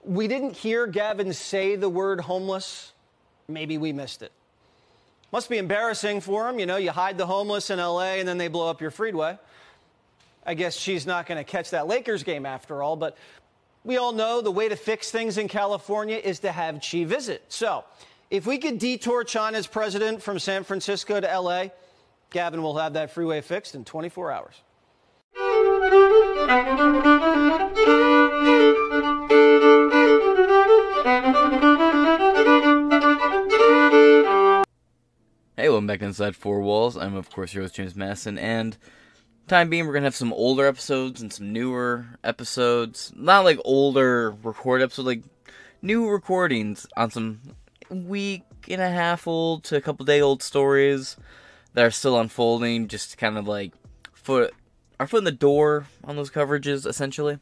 We 0.04 0.28
didn't 0.28 0.56
hear 0.56 0.88
Gavin 0.88 1.34
say 1.34 1.76
the 1.76 1.90
word 1.90 2.22
homeless. 2.22 2.94
Maybe 3.48 3.78
we 3.78 3.94
missed 3.94 4.22
it. 4.22 4.32
Must 5.32 5.50
be 5.50 5.58
embarrassing 5.58 6.22
for 6.22 6.50
him. 6.50 6.60
You 6.60 6.66
know, 6.66 6.78
you 6.78 6.92
hide 6.92 7.18
the 7.18 7.26
homeless 7.26 7.70
in 7.70 7.80
LA 7.80 8.16
and 8.16 8.28
then 8.28 8.38
they 8.38 8.48
blow 8.48 8.70
up 8.70 8.82
your 8.82 8.92
freeway. 8.92 9.38
I 10.46 10.56
guess 10.56 10.76
Xi's 10.76 11.06
not 11.06 11.28
going 11.28 11.38
to 11.38 11.44
catch 11.44 11.70
that 11.70 11.88
Lakers 11.88 12.24
game 12.24 12.46
after 12.46 12.82
all, 12.82 12.96
but 12.96 13.18
we 13.84 13.98
all 13.98 14.12
know 14.12 14.42
the 14.42 14.52
way 14.52 14.70
to 14.70 14.76
fix 14.76 15.12
things 15.12 15.38
in 15.38 15.48
California 15.48 16.18
is 16.18 16.40
to 16.40 16.52
have 16.52 16.84
Xi 16.84 17.04
visit. 17.04 17.44
So, 17.50 17.86
if 18.32 18.48
we 18.48 18.58
could 18.58 18.80
detour 18.80 19.26
China's 19.26 19.68
president 19.68 20.24
from 20.24 20.40
San 20.40 20.64
Francisco 20.64 21.20
to 21.20 21.28
LA, 21.28 21.66
Gavin 22.30 22.64
will 22.64 22.78
have 22.78 22.94
that 22.94 23.12
freeway 23.12 23.42
fixed 23.42 23.76
in 23.76 23.84
24 23.84 24.32
hours. 24.32 24.56
Hey, 35.58 35.68
welcome 35.68 35.88
back 35.88 36.00
to 36.00 36.06
Inside 36.06 36.38
Four 36.38 36.62
Walls. 36.62 36.96
I'm, 36.96 37.16
of 37.16 37.30
course, 37.30 37.54
your 37.54 37.66
host, 37.66 37.76
James 37.76 37.98
Madison, 37.98 38.38
and 38.38 38.78
time 39.50 39.70
being, 39.70 39.86
we're 39.86 39.94
gonna 39.94 40.06
have 40.06 40.16
some 40.16 40.32
older 40.32 40.66
episodes 40.66 41.22
and 41.22 41.34
some 41.34 41.52
newer 41.52 42.06
episodes. 42.24 43.12
Not 43.14 43.44
like 43.44 43.60
older 43.66 44.32
record 44.32 44.82
episodes, 44.82 45.06
like 45.06 45.24
new 45.82 46.10
recordings 46.10 46.88
on 46.96 47.12
some 47.12 47.42
week 47.92 48.44
and 48.70 48.82
a 48.82 48.90
half 48.90 49.28
old 49.28 49.64
to 49.66 49.76
a 49.76 49.82
couple 49.82 50.06
day 50.06 50.22
old 50.22 50.42
stories 50.42 51.18
that 51.74 51.86
are 51.86 51.92
still 51.92 52.20
unfolding. 52.20 52.88
Just 52.88 53.18
kind 53.18 53.38
of 53.38 53.48
like 53.48 53.74
foot 54.14 54.54
our 55.00 55.08
foot 55.08 55.20
in 55.20 55.24
the 55.24 55.32
door 55.32 55.86
on 56.04 56.16
those 56.16 56.32
coverages, 56.32 56.86
essentially. 56.86 57.40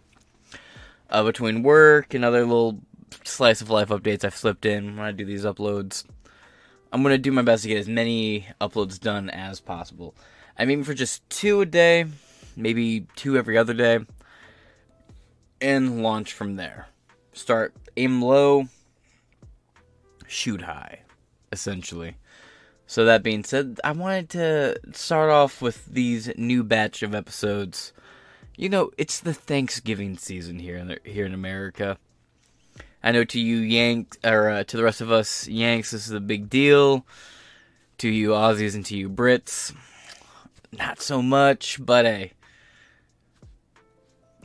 Uh, 1.10 1.24
between 1.24 1.64
work 1.64 2.14
and 2.14 2.24
other 2.24 2.42
little 2.42 2.80
slice 3.24 3.62
of 3.62 3.70
life 3.70 3.90
updates 3.90 4.24
I've 4.24 4.36
slipped 4.36 4.66
in 4.66 4.96
when 4.96 5.06
I 5.06 5.12
do 5.12 5.26
these 5.26 5.44
uploads. 5.44 6.06
I'm 6.92 7.04
gonna 7.04 7.18
do 7.18 7.32
my 7.32 7.42
best 7.42 7.64
to 7.64 7.70
get 7.70 7.78
as 7.78 7.88
many 7.88 8.48
uploads 8.60 9.00
done 9.00 9.30
as 9.30 9.60
possible. 9.60 10.16
I'm 10.58 10.70
aiming 10.70 10.84
for 10.84 10.94
just 10.94 11.28
two 11.30 11.62
a 11.62 11.66
day, 11.66 12.06
maybe 12.56 13.08
two 13.16 13.38
every 13.38 13.58
other 13.58 13.74
day, 13.74 14.00
and 15.62 16.02
launch 16.02 16.34
from 16.34 16.56
there. 16.56 16.88
Start 17.34 17.74
aim 17.96 18.22
low, 18.22 18.68
shoot 20.30 20.62
high, 20.62 21.00
essentially. 21.52 22.16
So 22.88 23.06
that 23.06 23.24
being 23.24 23.44
said, 23.44 23.80
I 23.84 23.92
wanted 23.92 24.30
to 24.30 24.80
start 24.94 25.30
off 25.30 25.62
with 25.62 25.86
these 25.86 26.32
new 26.38 26.64
batch 26.64 27.04
of 27.04 27.14
episodes. 27.14 27.94
You 28.56 28.70
know, 28.70 28.92
it's 28.98 29.20
the 29.20 29.34
Thanksgiving 29.34 30.18
season 30.18 30.60
here 30.60 30.78
in 30.78 30.88
the, 30.88 31.00
here 31.04 31.26
in 31.26 31.34
America. 31.34 31.98
I 33.04 33.12
know 33.12 33.24
to 33.26 33.40
you 33.40 33.58
Yanks 33.58 34.18
or 34.24 34.50
uh, 34.50 34.64
to 34.64 34.78
the 34.78 34.84
rest 34.84 35.02
of 35.02 35.12
us 35.12 35.48
Yanks, 35.48 35.92
this 35.92 36.08
is 36.08 36.14
a 36.14 36.20
big 36.20 36.50
deal. 36.50 37.06
To 38.00 38.10
you 38.10 38.30
Aussies 38.30 38.76
and 38.76 38.86
to 38.86 38.96
you 38.96 39.10
Brits, 39.10 39.74
not 40.72 41.02
so 41.02 41.22
much. 41.22 41.78
But 41.86 42.06
hey, 42.06 42.34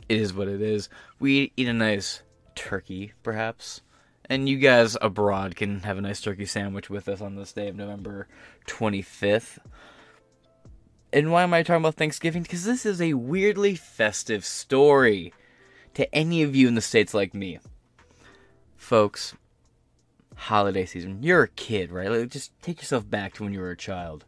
it 0.09 0.19
is 0.19 0.33
what 0.33 0.47
it 0.47 0.61
is. 0.61 0.89
We 1.19 1.51
eat 1.55 1.67
a 1.67 1.73
nice 1.73 2.21
turkey, 2.53 3.13
perhaps, 3.23 3.81
and 4.29 4.47
you 4.49 4.57
guys 4.57 4.97
abroad 5.01 5.55
can 5.55 5.81
have 5.81 5.97
a 5.97 6.01
nice 6.01 6.21
turkey 6.21 6.45
sandwich 6.45 6.89
with 6.89 7.07
us 7.07 7.21
on 7.21 7.35
this 7.35 7.53
day 7.53 7.67
of 7.67 7.75
November 7.75 8.27
twenty 8.65 9.01
fifth. 9.01 9.59
And 11.13 11.31
why 11.31 11.43
am 11.43 11.53
I 11.53 11.63
talking 11.63 11.81
about 11.81 11.95
Thanksgiving? 11.95 12.43
Because 12.43 12.65
this 12.65 12.85
is 12.85 13.01
a 13.01 13.13
weirdly 13.13 13.75
festive 13.75 14.43
story 14.43 15.33
to 15.93 16.13
any 16.13 16.43
of 16.43 16.55
you 16.55 16.67
in 16.67 16.75
the 16.75 16.81
states 16.81 17.13
like 17.13 17.33
me 17.33 17.59
folks, 18.75 19.33
holiday 20.35 20.85
season. 20.85 21.23
You're 21.23 21.43
a 21.43 21.47
kid, 21.47 21.91
right? 21.91 22.11
Like, 22.11 22.29
just 22.29 22.51
take 22.61 22.79
yourself 22.79 23.09
back 23.09 23.33
to 23.35 23.43
when 23.43 23.53
you 23.53 23.59
were 23.59 23.71
a 23.71 23.77
child, 23.77 24.25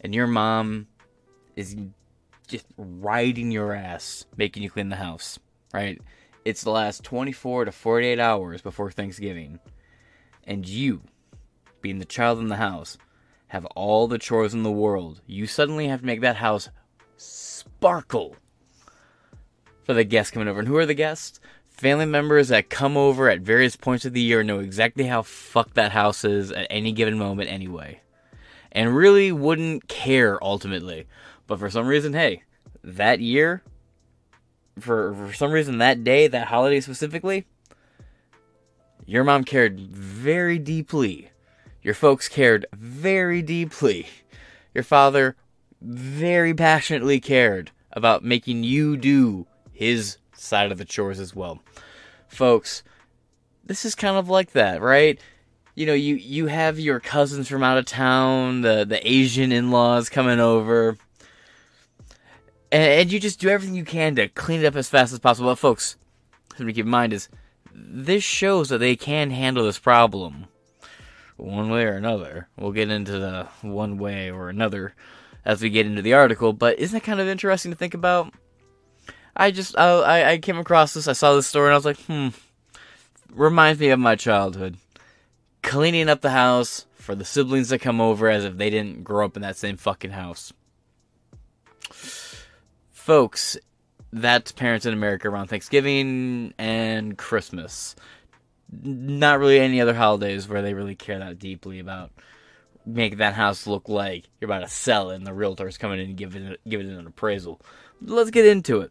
and 0.00 0.14
your 0.14 0.26
mom 0.26 0.88
is 1.54 1.76
just 2.48 2.66
riding 2.76 3.50
your 3.50 3.72
ass, 3.72 4.24
making 4.36 4.62
you 4.62 4.70
clean 4.70 4.88
the 4.88 4.96
house, 4.96 5.38
right? 5.72 6.00
It's 6.46 6.62
the 6.62 6.70
last 6.70 7.02
24 7.02 7.64
to 7.64 7.72
48 7.72 8.20
hours 8.20 8.62
before 8.62 8.92
Thanksgiving, 8.92 9.58
and 10.44 10.64
you, 10.64 11.02
being 11.80 11.98
the 11.98 12.04
child 12.04 12.38
in 12.38 12.46
the 12.46 12.54
house, 12.54 12.96
have 13.48 13.64
all 13.74 14.06
the 14.06 14.16
chores 14.16 14.54
in 14.54 14.62
the 14.62 14.70
world. 14.70 15.20
You 15.26 15.48
suddenly 15.48 15.88
have 15.88 16.02
to 16.02 16.06
make 16.06 16.20
that 16.20 16.36
house 16.36 16.68
sparkle 17.16 18.36
for 19.82 19.92
the 19.92 20.04
guests 20.04 20.30
coming 20.30 20.46
over. 20.46 20.60
And 20.60 20.68
who 20.68 20.76
are 20.76 20.86
the 20.86 20.94
guests? 20.94 21.40
Family 21.68 22.06
members 22.06 22.46
that 22.46 22.70
come 22.70 22.96
over 22.96 23.28
at 23.28 23.40
various 23.40 23.74
points 23.74 24.04
of 24.04 24.12
the 24.12 24.20
year 24.20 24.44
know 24.44 24.60
exactly 24.60 25.08
how 25.08 25.22
fucked 25.22 25.74
that 25.74 25.90
house 25.90 26.24
is 26.24 26.52
at 26.52 26.68
any 26.70 26.92
given 26.92 27.18
moment 27.18 27.50
anyway. 27.50 28.00
And 28.70 28.94
really 28.94 29.32
wouldn't 29.32 29.88
care 29.88 30.38
ultimately. 30.44 31.08
But 31.48 31.58
for 31.58 31.70
some 31.70 31.88
reason, 31.88 32.12
hey, 32.12 32.44
that 32.84 33.18
year, 33.18 33.64
for, 34.78 35.14
for 35.14 35.32
some 35.32 35.52
reason 35.52 35.78
that 35.78 36.04
day, 36.04 36.26
that 36.26 36.48
holiday 36.48 36.80
specifically, 36.80 37.46
your 39.06 39.24
mom 39.24 39.44
cared 39.44 39.80
very 39.80 40.58
deeply. 40.58 41.30
Your 41.82 41.94
folks 41.94 42.28
cared 42.28 42.66
very 42.72 43.42
deeply. 43.42 44.08
Your 44.74 44.84
father 44.84 45.36
very 45.80 46.52
passionately 46.52 47.20
cared 47.20 47.70
about 47.92 48.24
making 48.24 48.64
you 48.64 48.96
do 48.96 49.46
his 49.72 50.18
side 50.34 50.72
of 50.72 50.78
the 50.78 50.84
chores 50.84 51.20
as 51.20 51.34
well. 51.34 51.60
Folks, 52.28 52.82
this 53.64 53.84
is 53.84 53.94
kind 53.94 54.16
of 54.16 54.28
like 54.28 54.52
that, 54.52 54.82
right? 54.82 55.20
You 55.74 55.86
know, 55.86 55.94
you 55.94 56.16
you 56.16 56.46
have 56.46 56.80
your 56.80 57.00
cousins 57.00 57.48
from 57.48 57.62
out 57.62 57.78
of 57.78 57.84
town, 57.84 58.62
the 58.62 58.84
the 58.84 59.06
Asian 59.06 59.52
in-laws 59.52 60.08
coming 60.08 60.40
over. 60.40 60.96
And, 62.72 62.82
and 62.82 63.12
you 63.12 63.20
just 63.20 63.40
do 63.40 63.48
everything 63.48 63.74
you 63.76 63.84
can 63.84 64.16
to 64.16 64.28
clean 64.28 64.60
it 64.60 64.66
up 64.66 64.76
as 64.76 64.88
fast 64.88 65.12
as 65.12 65.18
possible. 65.18 65.50
But 65.50 65.58
folks, 65.58 65.96
something 66.50 66.66
to 66.66 66.72
keep 66.72 66.86
in 66.86 66.90
mind 66.90 67.12
is 67.12 67.28
this 67.72 68.24
shows 68.24 68.68
that 68.70 68.78
they 68.78 68.96
can 68.96 69.30
handle 69.30 69.64
this 69.64 69.78
problem 69.78 70.46
one 71.36 71.70
way 71.70 71.84
or 71.84 71.92
another. 71.92 72.48
We'll 72.56 72.72
get 72.72 72.90
into 72.90 73.18
the 73.18 73.48
one 73.62 73.98
way 73.98 74.30
or 74.30 74.48
another 74.48 74.94
as 75.44 75.62
we 75.62 75.70
get 75.70 75.86
into 75.86 76.02
the 76.02 76.14
article, 76.14 76.52
but 76.52 76.78
isn't 76.78 76.96
it 76.96 77.04
kind 77.04 77.20
of 77.20 77.28
interesting 77.28 77.70
to 77.70 77.76
think 77.76 77.94
about? 77.94 78.32
I 79.36 79.50
just 79.50 79.78
I 79.78 80.32
I 80.32 80.38
came 80.38 80.58
across 80.58 80.94
this, 80.94 81.06
I 81.06 81.12
saw 81.12 81.34
this 81.34 81.46
story, 81.46 81.66
and 81.66 81.74
I 81.74 81.76
was 81.76 81.84
like, 81.84 82.00
hmm, 82.00 82.28
reminds 83.30 83.78
me 83.78 83.90
of 83.90 83.98
my 83.98 84.16
childhood. 84.16 84.76
Cleaning 85.62 86.08
up 86.08 86.22
the 86.22 86.30
house 86.30 86.86
for 86.94 87.14
the 87.14 87.24
siblings 87.24 87.68
that 87.68 87.80
come 87.80 88.00
over 88.00 88.28
as 88.28 88.44
if 88.44 88.56
they 88.56 88.70
didn't 88.70 89.04
grow 89.04 89.26
up 89.26 89.36
in 89.36 89.42
that 89.42 89.56
same 89.56 89.76
fucking 89.76 90.12
house. 90.12 90.52
Folks, 93.06 93.56
that's 94.12 94.50
parents 94.50 94.84
in 94.84 94.92
America 94.92 95.28
around 95.28 95.46
Thanksgiving 95.46 96.52
and 96.58 97.16
Christmas. 97.16 97.94
Not 98.82 99.38
really 99.38 99.60
any 99.60 99.80
other 99.80 99.94
holidays 99.94 100.48
where 100.48 100.60
they 100.60 100.74
really 100.74 100.96
care 100.96 101.20
that 101.20 101.38
deeply 101.38 101.78
about 101.78 102.10
making 102.84 103.18
that 103.18 103.34
house 103.34 103.64
look 103.64 103.88
like 103.88 104.24
you're 104.40 104.50
about 104.50 104.64
to 104.64 104.68
sell 104.68 105.10
it 105.10 105.14
and 105.14 105.24
the 105.24 105.32
realtor's 105.32 105.78
coming 105.78 106.00
in 106.00 106.06
and 106.06 106.16
giving 106.16 106.46
it, 106.46 106.60
giving 106.68 106.90
it 106.90 106.98
an 106.98 107.06
appraisal. 107.06 107.60
Let's 108.02 108.32
get 108.32 108.44
into 108.44 108.80
it. 108.80 108.90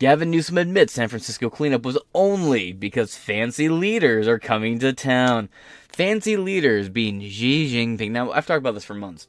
Gavin 0.00 0.32
Newsom 0.32 0.58
admits 0.58 0.94
San 0.94 1.06
Francisco 1.06 1.48
cleanup 1.48 1.84
was 1.84 1.96
only 2.12 2.72
because 2.72 3.16
fancy 3.16 3.68
leaders 3.68 4.26
are 4.26 4.40
coming 4.40 4.80
to 4.80 4.92
town. 4.92 5.48
Fancy 5.88 6.36
leaders 6.36 6.88
being 6.88 7.20
Xi 7.20 7.72
Jinping. 7.72 8.10
Now, 8.10 8.32
I've 8.32 8.48
talked 8.48 8.58
about 8.58 8.74
this 8.74 8.82
for 8.82 8.94
months. 8.94 9.28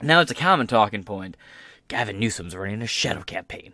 Now 0.00 0.20
it's 0.20 0.30
a 0.30 0.34
common 0.34 0.66
talking 0.66 1.04
point. 1.04 1.36
Gavin 1.88 2.18
Newsom's 2.18 2.56
running 2.56 2.82
a 2.82 2.86
shadow 2.86 3.22
campaign. 3.22 3.72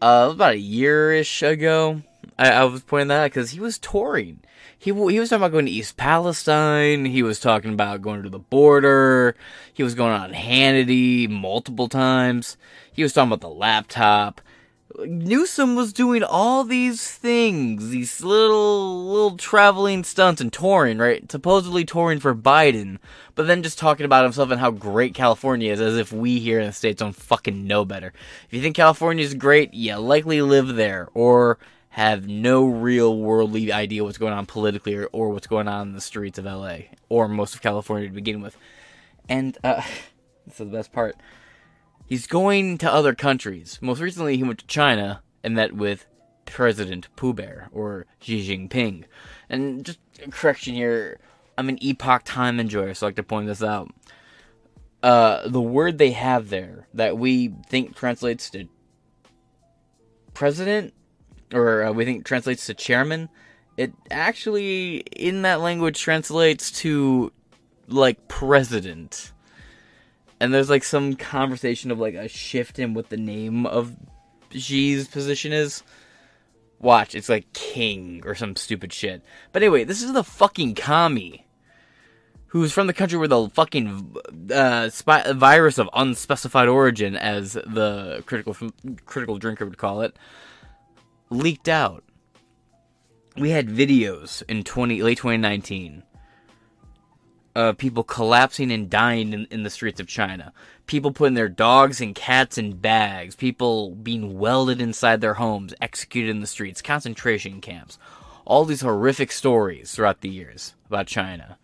Uh, 0.00 0.30
about 0.32 0.54
a 0.54 0.58
year-ish 0.58 1.42
ago, 1.42 2.02
I, 2.38 2.50
I 2.50 2.64
was 2.64 2.82
pointing 2.82 3.08
that 3.08 3.24
out 3.24 3.30
because 3.30 3.50
he 3.50 3.60
was 3.60 3.78
touring. 3.78 4.40
He, 4.78 4.92
he 4.92 5.20
was 5.20 5.28
talking 5.28 5.42
about 5.42 5.52
going 5.52 5.66
to 5.66 5.72
East 5.72 5.98
Palestine. 5.98 7.04
He 7.04 7.22
was 7.22 7.38
talking 7.38 7.74
about 7.74 8.00
going 8.00 8.22
to 8.22 8.30
the 8.30 8.38
border. 8.38 9.36
He 9.74 9.82
was 9.82 9.94
going 9.94 10.12
on 10.12 10.32
Hannity 10.32 11.28
multiple 11.28 11.88
times. 11.88 12.56
He 12.90 13.02
was 13.02 13.12
talking 13.12 13.28
about 13.28 13.42
the 13.42 13.50
laptop. 13.50 14.40
Newsom 14.98 15.76
was 15.76 15.92
doing 15.92 16.22
all 16.22 16.64
these 16.64 17.10
things, 17.10 17.90
these 17.90 18.22
little 18.22 19.06
little 19.06 19.36
traveling 19.36 20.04
stunts 20.04 20.40
and 20.40 20.52
touring, 20.52 20.98
right? 20.98 21.30
Supposedly 21.30 21.84
touring 21.84 22.20
for 22.20 22.34
Biden, 22.34 22.98
but 23.34 23.46
then 23.46 23.62
just 23.62 23.78
talking 23.78 24.04
about 24.04 24.24
himself 24.24 24.50
and 24.50 24.60
how 24.60 24.70
great 24.70 25.14
California 25.14 25.72
is, 25.72 25.80
as 25.80 25.96
if 25.96 26.12
we 26.12 26.40
here 26.40 26.60
in 26.60 26.66
the 26.66 26.72
states 26.72 26.98
don't 26.98 27.14
fucking 27.14 27.66
know 27.66 27.84
better. 27.84 28.12
If 28.46 28.52
you 28.52 28.60
think 28.60 28.76
California 28.76 29.24
is 29.24 29.34
great, 29.34 29.72
you 29.74 29.96
likely 29.96 30.42
live 30.42 30.74
there 30.74 31.08
or 31.14 31.58
have 31.90 32.28
no 32.28 32.66
real 32.66 33.16
worldly 33.16 33.72
idea 33.72 34.04
what's 34.04 34.18
going 34.18 34.32
on 34.32 34.46
politically 34.46 34.94
or, 34.94 35.06
or 35.12 35.30
what's 35.30 35.46
going 35.46 35.68
on 35.68 35.88
in 35.88 35.94
the 35.94 36.00
streets 36.00 36.38
of 36.38 36.44
LA 36.44 36.78
or 37.08 37.28
most 37.28 37.54
of 37.54 37.62
California 37.62 38.08
to 38.08 38.14
begin 38.14 38.40
with. 38.40 38.56
And 39.28 39.56
uh, 39.64 39.82
this 40.46 40.54
is 40.54 40.58
the 40.58 40.64
best 40.66 40.92
part. 40.92 41.16
He's 42.10 42.26
going 42.26 42.76
to 42.78 42.92
other 42.92 43.14
countries. 43.14 43.78
Most 43.80 44.00
recently, 44.00 44.36
he 44.36 44.42
went 44.42 44.58
to 44.58 44.66
China 44.66 45.22
and 45.44 45.54
met 45.54 45.74
with 45.74 46.06
President 46.44 47.06
Pooh 47.14 47.32
Bear 47.32 47.68
or 47.70 48.04
Xi 48.18 48.48
Jinping. 48.48 49.04
And 49.48 49.84
just 49.84 50.00
a 50.20 50.28
correction 50.28 50.74
here, 50.74 51.20
I'm 51.56 51.68
an 51.68 51.78
epoch 51.80 52.24
time 52.24 52.58
enjoyer, 52.58 52.94
so 52.94 53.06
I 53.06 53.08
like 53.08 53.16
to 53.16 53.22
point 53.22 53.46
this 53.46 53.62
out. 53.62 53.94
Uh, 55.04 55.46
the 55.46 55.60
word 55.60 55.98
they 55.98 56.10
have 56.10 56.50
there 56.50 56.88
that 56.94 57.16
we 57.16 57.54
think 57.68 57.94
translates 57.94 58.50
to 58.50 58.68
president, 60.34 60.92
or 61.54 61.84
uh, 61.84 61.92
we 61.92 62.04
think 62.04 62.24
translates 62.24 62.66
to 62.66 62.74
chairman, 62.74 63.28
it 63.76 63.92
actually 64.10 64.96
in 65.14 65.42
that 65.42 65.60
language 65.60 66.00
translates 66.00 66.72
to 66.80 67.32
like 67.86 68.26
president 68.26 69.30
and 70.40 70.52
there's 70.52 70.70
like 70.70 70.84
some 70.84 71.14
conversation 71.14 71.90
of 71.90 71.98
like 71.98 72.14
a 72.14 72.28
shift 72.28 72.78
in 72.78 72.94
what 72.94 73.10
the 73.10 73.16
name 73.16 73.66
of 73.66 73.94
Xi's 74.52 75.06
position 75.06 75.52
is. 75.52 75.82
Watch, 76.80 77.14
it's 77.14 77.28
like 77.28 77.52
king 77.52 78.22
or 78.24 78.34
some 78.34 78.56
stupid 78.56 78.90
shit. 78.92 79.22
But 79.52 79.62
anyway, 79.62 79.84
this 79.84 80.02
is 80.02 80.14
the 80.14 80.24
fucking 80.24 80.74
commie 80.74 81.46
who's 82.46 82.72
from 82.72 82.86
the 82.86 82.94
country 82.94 83.18
where 83.18 83.28
the 83.28 83.48
fucking 83.50 84.16
uh, 84.52 84.88
spy- 84.88 85.30
virus 85.32 85.78
of 85.78 85.90
unspecified 85.92 86.68
origin, 86.68 87.16
as 87.16 87.52
the 87.52 88.22
critical 88.26 88.56
critical 89.04 89.38
drinker 89.38 89.66
would 89.66 89.78
call 89.78 90.00
it, 90.00 90.16
leaked 91.28 91.68
out. 91.68 92.02
We 93.36 93.50
had 93.50 93.68
videos 93.68 94.42
in 94.48 94.64
twenty 94.64 95.02
late 95.02 95.18
2019 95.18 96.02
uh, 97.56 97.72
people 97.72 98.04
collapsing 98.04 98.70
and 98.70 98.88
dying 98.88 99.32
in, 99.32 99.46
in 99.50 99.62
the 99.62 99.70
streets 99.70 100.00
of 100.00 100.06
China. 100.06 100.52
People 100.86 101.12
putting 101.12 101.34
their 101.34 101.48
dogs 101.48 102.00
and 102.00 102.14
cats 102.14 102.58
in 102.58 102.76
bags. 102.76 103.34
People 103.34 103.90
being 103.90 104.38
welded 104.38 104.80
inside 104.80 105.20
their 105.20 105.34
homes, 105.34 105.74
executed 105.80 106.30
in 106.30 106.40
the 106.40 106.46
streets, 106.46 106.82
concentration 106.82 107.60
camps. 107.60 107.98
All 108.44 108.64
these 108.64 108.80
horrific 108.80 109.32
stories 109.32 109.92
throughout 109.92 110.20
the 110.20 110.28
years 110.28 110.74
about 110.86 111.06
China. 111.06 111.58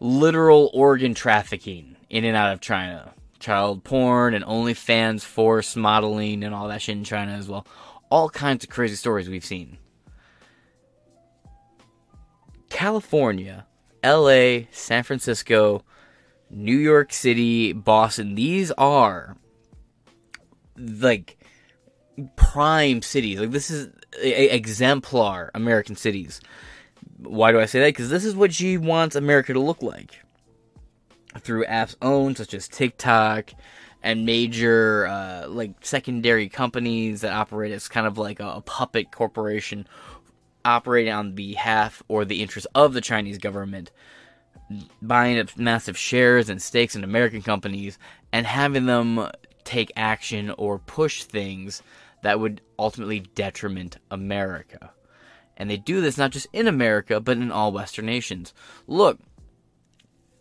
Literal 0.00 0.70
organ 0.74 1.14
trafficking 1.14 1.96
in 2.10 2.24
and 2.24 2.36
out 2.36 2.52
of 2.52 2.60
China. 2.60 3.12
Child 3.38 3.82
porn 3.82 4.34
and 4.34 4.44
OnlyFans 4.44 5.22
force 5.22 5.74
modeling 5.74 6.44
and 6.44 6.54
all 6.54 6.68
that 6.68 6.82
shit 6.82 6.96
in 6.96 7.04
China 7.04 7.32
as 7.32 7.48
well. 7.48 7.66
All 8.10 8.28
kinds 8.28 8.64
of 8.64 8.70
crazy 8.70 8.94
stories 8.94 9.28
we've 9.28 9.44
seen. 9.44 9.78
California 12.68 13.66
LA, 14.04 14.66
San 14.72 15.02
Francisco, 15.02 15.84
New 16.50 16.76
York 16.76 17.12
City, 17.12 17.72
Boston. 17.72 18.34
These 18.34 18.70
are 18.72 19.36
like 20.76 21.38
prime 22.36 23.02
cities. 23.02 23.40
Like 23.40 23.50
this 23.50 23.70
is 23.70 23.88
a, 24.20 24.54
exemplar 24.54 25.50
American 25.54 25.96
cities. 25.96 26.40
Why 27.18 27.52
do 27.52 27.60
I 27.60 27.66
say 27.66 27.80
that? 27.80 27.88
Because 27.88 28.10
this 28.10 28.24
is 28.24 28.34
what 28.34 28.52
Xi 28.52 28.76
wants 28.76 29.16
America 29.16 29.52
to 29.52 29.60
look 29.60 29.82
like 29.82 30.18
through 31.38 31.64
apps 31.64 31.96
owned 32.02 32.36
such 32.36 32.52
as 32.54 32.68
TikTok 32.68 33.52
and 34.02 34.26
major 34.26 35.06
uh, 35.06 35.46
like 35.48 35.72
secondary 35.80 36.48
companies 36.48 37.20
that 37.20 37.32
operate 37.32 37.72
as 37.72 37.88
kind 37.88 38.06
of 38.06 38.18
like 38.18 38.40
a, 38.40 38.48
a 38.48 38.60
puppet 38.60 39.12
corporation 39.12 39.86
operating 40.64 41.12
on 41.12 41.34
behalf 41.34 42.02
or 42.08 42.24
the 42.24 42.42
interest 42.42 42.66
of 42.74 42.92
the 42.92 43.00
Chinese 43.00 43.38
government, 43.38 43.90
buying 45.00 45.38
up 45.38 45.56
massive 45.56 45.98
shares 45.98 46.48
and 46.48 46.60
stakes 46.60 46.96
in 46.96 47.04
American 47.04 47.42
companies, 47.42 47.98
and 48.32 48.46
having 48.46 48.86
them 48.86 49.28
take 49.64 49.92
action 49.96 50.50
or 50.58 50.78
push 50.78 51.24
things 51.24 51.82
that 52.22 52.40
would 52.40 52.60
ultimately 52.78 53.20
detriment 53.34 53.98
America. 54.10 54.92
And 55.56 55.68
they 55.68 55.76
do 55.76 56.00
this 56.00 56.16
not 56.16 56.30
just 56.30 56.46
in 56.52 56.66
America, 56.66 57.20
but 57.20 57.36
in 57.36 57.52
all 57.52 57.72
Western 57.72 58.06
nations. 58.06 58.54
Look, 58.86 59.20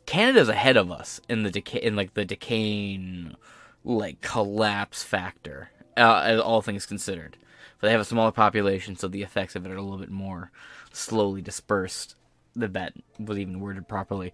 Canada's 0.06 0.50
ahead 0.50 0.78
of 0.78 0.92
us 0.92 1.22
in 1.30 1.44
the 1.44 1.52
decay, 1.52 1.80
in 1.80 1.96
like 1.96 2.14
the 2.14 2.26
decaying, 2.26 3.36
like 3.84 4.22
collapse 4.22 5.04
factor. 5.04 5.70
Uh, 5.98 6.42
all 6.44 6.62
things 6.62 6.86
considered 6.86 7.38
but 7.82 7.88
they 7.88 7.92
have 7.92 8.02
a 8.02 8.06
smaller 8.06 8.32
population, 8.32 8.96
so 8.96 9.08
the 9.08 9.24
effects 9.24 9.56
of 9.56 9.66
it 9.66 9.72
are 9.72 9.76
a 9.76 9.82
little 9.82 9.98
bit 9.98 10.12
more 10.12 10.52
slowly 10.94 11.42
dispersed. 11.42 12.16
The 12.56 12.70
bet 12.70 12.94
was 13.20 13.40
even 13.40 13.60
worded 13.60 13.88
properly. 13.88 14.34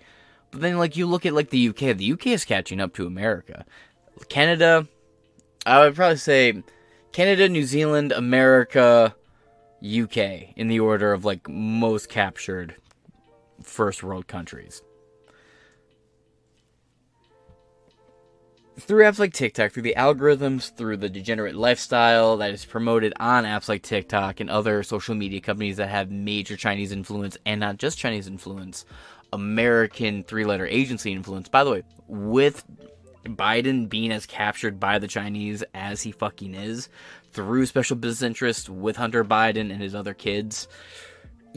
But 0.51 0.61
then, 0.61 0.77
like, 0.77 0.97
you 0.97 1.07
look 1.07 1.25
at 1.25 1.33
like 1.33 1.49
the 1.49 1.69
UK. 1.69 1.97
The 1.97 2.11
UK 2.11 2.27
is 2.27 2.45
catching 2.45 2.81
up 2.81 2.93
to 2.95 3.07
America. 3.07 3.65
Canada, 4.27 4.87
I 5.65 5.79
would 5.79 5.95
probably 5.95 6.17
say 6.17 6.61
Canada, 7.13 7.47
New 7.47 7.63
Zealand, 7.63 8.11
America, 8.11 9.15
UK 9.81 10.17
in 10.55 10.67
the 10.67 10.79
order 10.79 11.13
of 11.13 11.23
like 11.23 11.47
most 11.47 12.09
captured 12.09 12.75
first 13.61 14.03
world 14.03 14.27
countries. 14.27 14.81
Through 18.80 19.05
apps 19.05 19.17
like 19.17 19.34
TikTok, 19.34 19.71
through 19.71 19.84
the 19.84 19.95
algorithms, 19.97 20.71
through 20.71 20.97
the 20.97 21.09
degenerate 21.09 21.55
lifestyle 21.55 22.38
that 22.38 22.51
is 22.51 22.63
promoted 22.63 23.11
on 23.19 23.43
apps 23.43 23.67
like 23.67 23.82
TikTok 23.82 24.39
and 24.39 24.51
other 24.51 24.84
social 24.84 25.15
media 25.15 25.41
companies 25.41 25.78
that 25.78 25.89
have 25.89 26.11
major 26.11 26.55
Chinese 26.55 26.91
influence 26.91 27.39
and 27.43 27.59
not 27.59 27.78
just 27.78 27.97
Chinese 27.97 28.28
influence, 28.28 28.86
American 29.34 30.23
three 30.23 30.45
letter 30.45 30.67
agency 30.67 31.11
influence. 31.11 31.49
By 31.49 31.63
the 31.63 31.71
way, 31.71 31.84
with 32.07 32.63
Biden 33.25 33.89
being 33.89 34.11
as 34.11 34.28
captured 34.28 34.80
by 34.80 34.99
the 34.99 35.07
Chinese 35.07 35.63
as 35.73 36.03
he 36.03 36.11
fucking 36.11 36.53
is 36.53 36.88
through 37.34 37.65
special 37.65 37.95
business 37.95 38.21
interests 38.21 38.69
with 38.69 38.95
Hunter 38.95 39.25
Biden 39.25 39.71
and 39.71 39.82
his 39.82 39.95
other 39.95 40.13
kids. 40.13 40.67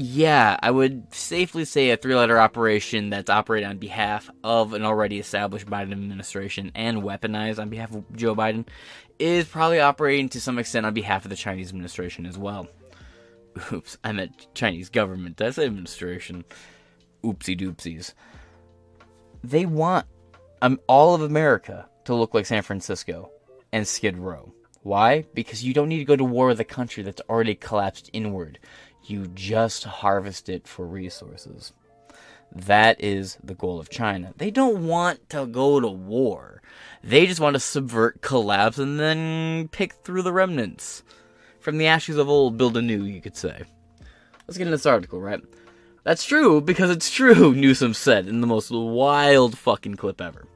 Yeah, 0.03 0.57
I 0.63 0.71
would 0.71 1.13
safely 1.13 1.67
say 1.67 1.91
a 1.91 1.97
three 1.99 2.15
letter 2.15 2.41
operation 2.41 3.11
that's 3.11 3.29
operated 3.29 3.69
on 3.69 3.77
behalf 3.77 4.31
of 4.43 4.73
an 4.73 4.83
already 4.83 5.19
established 5.19 5.67
Biden 5.67 5.93
administration 5.93 6.73
and 6.75 7.03
weaponized 7.03 7.59
on 7.59 7.69
behalf 7.69 7.95
of 7.95 8.17
Joe 8.17 8.35
Biden 8.35 8.67
is 9.19 9.45
probably 9.45 9.79
operating 9.79 10.31
to 10.31 10.41
some 10.41 10.59
extent 10.59 10.87
on 10.87 10.95
behalf 10.95 11.27
of 11.27 11.29
the 11.29 11.37
Chinese 11.37 11.69
administration 11.69 12.25
as 12.25 12.39
well. 12.39 12.67
Oops, 13.75 13.99
I 14.03 14.13
meant 14.13 14.47
Chinese 14.55 14.89
government. 14.89 15.37
That's 15.37 15.59
administration. 15.59 16.47
Oopsie 17.23 17.61
doopsies. 17.61 18.15
They 19.45 19.67
want 19.67 20.07
um, 20.63 20.81
all 20.87 21.15
of 21.15 21.21
America 21.21 21.91
to 22.07 22.15
look 22.15 22.33
like 22.33 22.47
San 22.47 22.63
Francisco 22.63 23.33
and 23.71 23.87
Skid 23.87 24.17
Row. 24.17 24.55
Why? 24.83 25.27
Because 25.35 25.63
you 25.63 25.75
don't 25.75 25.91
need 25.91 25.99
to 25.99 26.05
go 26.07 26.17
to 26.17 26.25
war 26.25 26.47
with 26.47 26.61
a 26.61 26.65
country 26.65 27.03
that's 27.03 27.21
already 27.29 27.55
collapsed 27.55 28.09
inward. 28.15 28.59
You 29.05 29.27
just 29.29 29.85
harvest 29.85 30.49
it 30.49 30.69
for 30.69 30.87
resources. 30.87 31.73
That 32.53 33.01
is 33.03 33.39
the 33.43 33.55
goal 33.55 33.79
of 33.79 33.91
China. 33.91 34.35
They 34.37 34.51
don't 34.51 34.87
want 34.87 35.29
to 35.31 35.47
go 35.47 35.81
to 35.81 35.89
war. 35.89 36.63
They 37.03 37.27
just 37.27 37.41
want 37.41 37.55
to 37.55 37.61
subvert, 37.61 38.23
collapse, 38.23 38.79
and 38.79 38.99
then 38.99 39.69
pick 39.69 39.93
through 39.93 40.23
the 40.23 40.33
remnants. 40.33 41.03
From 41.61 41.79
the 41.79 41.87
ashes 41.87 42.17
of 42.17 42.29
old, 42.29 42.57
build 42.57 42.77
anew, 42.77 43.05
you 43.05 43.21
could 43.21 43.37
say. 43.37 43.63
Let's 44.47 44.59
get 44.59 44.67
into 44.67 44.73
this 44.73 44.87
article, 44.87 45.21
right? 45.21 45.41
That's 46.03 46.25
true 46.25 46.61
because 46.61 46.91
it's 46.91 47.11
true, 47.11 47.55
Newsom 47.55 47.95
said 47.95 48.27
in 48.27 48.41
the 48.41 48.47
most 48.47 48.71
wild 48.71 49.57
fucking 49.57 49.97
clip 49.97 50.21
ever. 50.21 50.47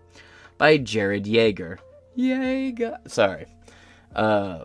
By 0.59 0.79
Jared 0.79 1.27
Yeager. 1.27 1.79
Yeager. 2.17 2.97
Sorry. 3.09 3.47
Uh, 4.15 4.65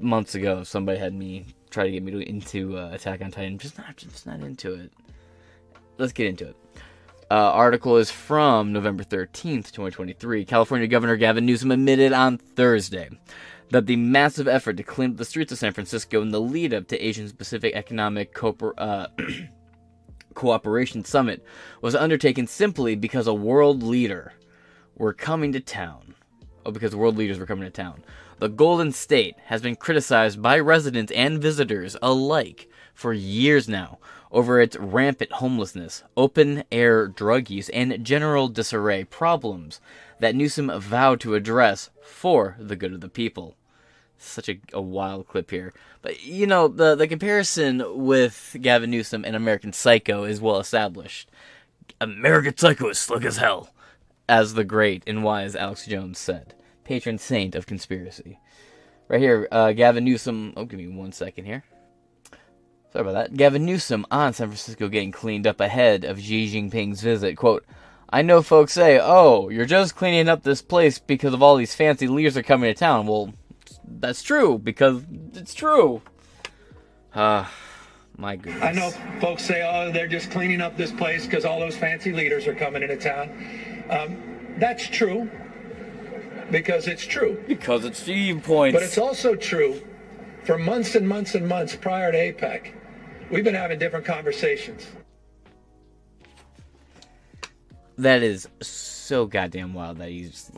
months 0.00 0.34
ago, 0.34 0.64
somebody 0.64 0.98
had 0.98 1.14
me 1.14 1.46
try 1.70 1.84
to 1.84 1.90
get 1.90 2.02
me 2.02 2.12
to, 2.12 2.28
into 2.28 2.76
uh, 2.76 2.90
Attack 2.92 3.22
on 3.22 3.30
Titan. 3.30 3.58
Just 3.58 3.78
not, 3.78 3.96
just 3.96 4.26
not 4.26 4.40
into 4.40 4.74
it. 4.74 4.92
Let's 5.98 6.12
get 6.12 6.26
into 6.26 6.48
it. 6.48 6.56
Uh, 7.30 7.34
article 7.34 7.98
is 7.98 8.10
from 8.10 8.72
November 8.72 9.04
13th, 9.04 9.70
2023. 9.70 10.44
California 10.44 10.86
Governor 10.86 11.16
Gavin 11.16 11.44
Newsom 11.44 11.70
admitted 11.70 12.12
on 12.12 12.38
Thursday 12.38 13.10
that 13.70 13.86
the 13.86 13.96
massive 13.96 14.48
effort 14.48 14.78
to 14.78 14.82
clean 14.82 15.10
up 15.10 15.16
the 15.18 15.24
streets 15.24 15.52
of 15.52 15.58
San 15.58 15.72
Francisco 15.72 16.22
in 16.22 16.30
the 16.30 16.40
lead 16.40 16.72
up 16.72 16.88
to 16.88 16.98
Asian 16.98 17.30
Pacific 17.32 17.74
Economic 17.74 18.32
Cooper, 18.32 18.72
uh, 18.78 19.08
Cooperation 20.34 21.04
Summit 21.04 21.44
was 21.82 21.94
undertaken 21.94 22.46
simply 22.46 22.96
because 22.96 23.26
a 23.26 23.34
world 23.34 23.82
leader 23.82 24.32
were 24.96 25.12
coming 25.12 25.52
to 25.52 25.60
town. 25.60 26.14
Oh, 26.64 26.70
because 26.70 26.94
world 26.94 27.16
leaders 27.16 27.38
were 27.38 27.46
coming 27.46 27.64
to 27.64 27.70
town. 27.70 28.04
The 28.40 28.48
Golden 28.48 28.92
State 28.92 29.34
has 29.46 29.62
been 29.62 29.74
criticized 29.74 30.40
by 30.40 30.60
residents 30.60 31.10
and 31.10 31.42
visitors 31.42 31.96
alike 32.00 32.70
for 32.94 33.12
years 33.12 33.68
now 33.68 33.98
over 34.30 34.60
its 34.60 34.76
rampant 34.76 35.32
homelessness, 35.32 36.04
open 36.16 36.62
air 36.70 37.08
drug 37.08 37.50
use, 37.50 37.68
and 37.70 38.04
general 38.04 38.46
disarray 38.46 39.02
problems 39.02 39.80
that 40.20 40.36
Newsom 40.36 40.70
vowed 40.78 41.18
to 41.20 41.34
address 41.34 41.90
for 42.00 42.54
the 42.60 42.76
good 42.76 42.92
of 42.92 43.00
the 43.00 43.08
people. 43.08 43.56
Such 44.18 44.48
a, 44.48 44.60
a 44.72 44.80
wild 44.80 45.26
clip 45.26 45.50
here. 45.50 45.74
But, 46.00 46.24
you 46.24 46.46
know, 46.46 46.68
the, 46.68 46.94
the 46.94 47.08
comparison 47.08 47.82
with 48.04 48.56
Gavin 48.60 48.90
Newsom 48.92 49.24
and 49.24 49.34
American 49.34 49.72
Psycho 49.72 50.22
is 50.22 50.40
well 50.40 50.60
established. 50.60 51.28
American 52.00 52.56
Psycho 52.56 52.90
is 52.90 52.98
slick 52.98 53.24
as 53.24 53.38
hell, 53.38 53.70
as 54.28 54.54
the 54.54 54.62
great 54.62 55.02
and 55.08 55.24
wise 55.24 55.56
Alex 55.56 55.86
Jones 55.86 56.20
said 56.20 56.54
patron 56.88 57.18
saint 57.18 57.54
of 57.54 57.66
conspiracy. 57.66 58.40
Right 59.08 59.20
here, 59.20 59.46
uh, 59.52 59.72
Gavin 59.72 60.04
Newsom. 60.04 60.54
Oh, 60.56 60.64
give 60.64 60.80
me 60.80 60.88
one 60.88 61.12
second 61.12 61.44
here. 61.44 61.62
Sorry 62.92 63.02
about 63.02 63.12
that. 63.12 63.36
Gavin 63.36 63.66
Newsom 63.66 64.06
on 64.10 64.32
San 64.32 64.48
Francisco 64.48 64.88
getting 64.88 65.12
cleaned 65.12 65.46
up 65.46 65.60
ahead 65.60 66.04
of 66.04 66.18
Xi 66.18 66.50
Jinping's 66.50 67.02
visit. 67.02 67.36
Quote, 67.36 67.66
I 68.08 68.22
know 68.22 68.40
folks 68.40 68.72
say, 68.72 68.98
oh, 69.02 69.50
you're 69.50 69.66
just 69.66 69.96
cleaning 69.96 70.30
up 70.30 70.42
this 70.42 70.62
place 70.62 70.98
because 70.98 71.34
of 71.34 71.42
all 71.42 71.56
these 71.56 71.74
fancy 71.74 72.08
leaders 72.08 72.38
are 72.38 72.42
coming 72.42 72.72
to 72.72 72.78
town. 72.78 73.06
Well, 73.06 73.34
that's 73.84 74.22
true, 74.22 74.58
because 74.58 75.04
it's 75.34 75.52
true. 75.52 76.00
Ah, 77.14 77.44
uh, 77.44 77.50
my 78.16 78.36
goodness. 78.36 78.62
I 78.62 78.72
know 78.72 78.90
folks 79.20 79.44
say, 79.44 79.62
oh, 79.62 79.92
they're 79.92 80.08
just 80.08 80.30
cleaning 80.30 80.62
up 80.62 80.78
this 80.78 80.92
place 80.92 81.26
because 81.26 81.44
all 81.44 81.60
those 81.60 81.76
fancy 81.76 82.12
leaders 82.12 82.46
are 82.46 82.54
coming 82.54 82.82
into 82.82 82.96
town. 82.96 83.84
Um, 83.90 84.56
that's 84.58 84.88
true 84.88 85.30
because 86.50 86.88
it's 86.88 87.06
true. 87.06 87.42
Because 87.46 87.84
it's 87.84 88.00
Steve 88.00 88.42
points. 88.42 88.74
But 88.74 88.82
it's 88.82 88.98
also 88.98 89.34
true 89.34 89.82
for 90.44 90.58
months 90.58 90.94
and 90.94 91.08
months 91.08 91.34
and 91.34 91.46
months 91.46 91.76
prior 91.76 92.12
to 92.12 92.18
APEC. 92.18 92.72
We've 93.30 93.44
been 93.44 93.54
having 93.54 93.78
different 93.78 94.06
conversations. 94.06 94.86
That 97.98 98.22
is 98.22 98.48
so 98.60 99.26
goddamn 99.26 99.74
wild 99.74 99.98
that 99.98 100.08
he's. 100.08 100.50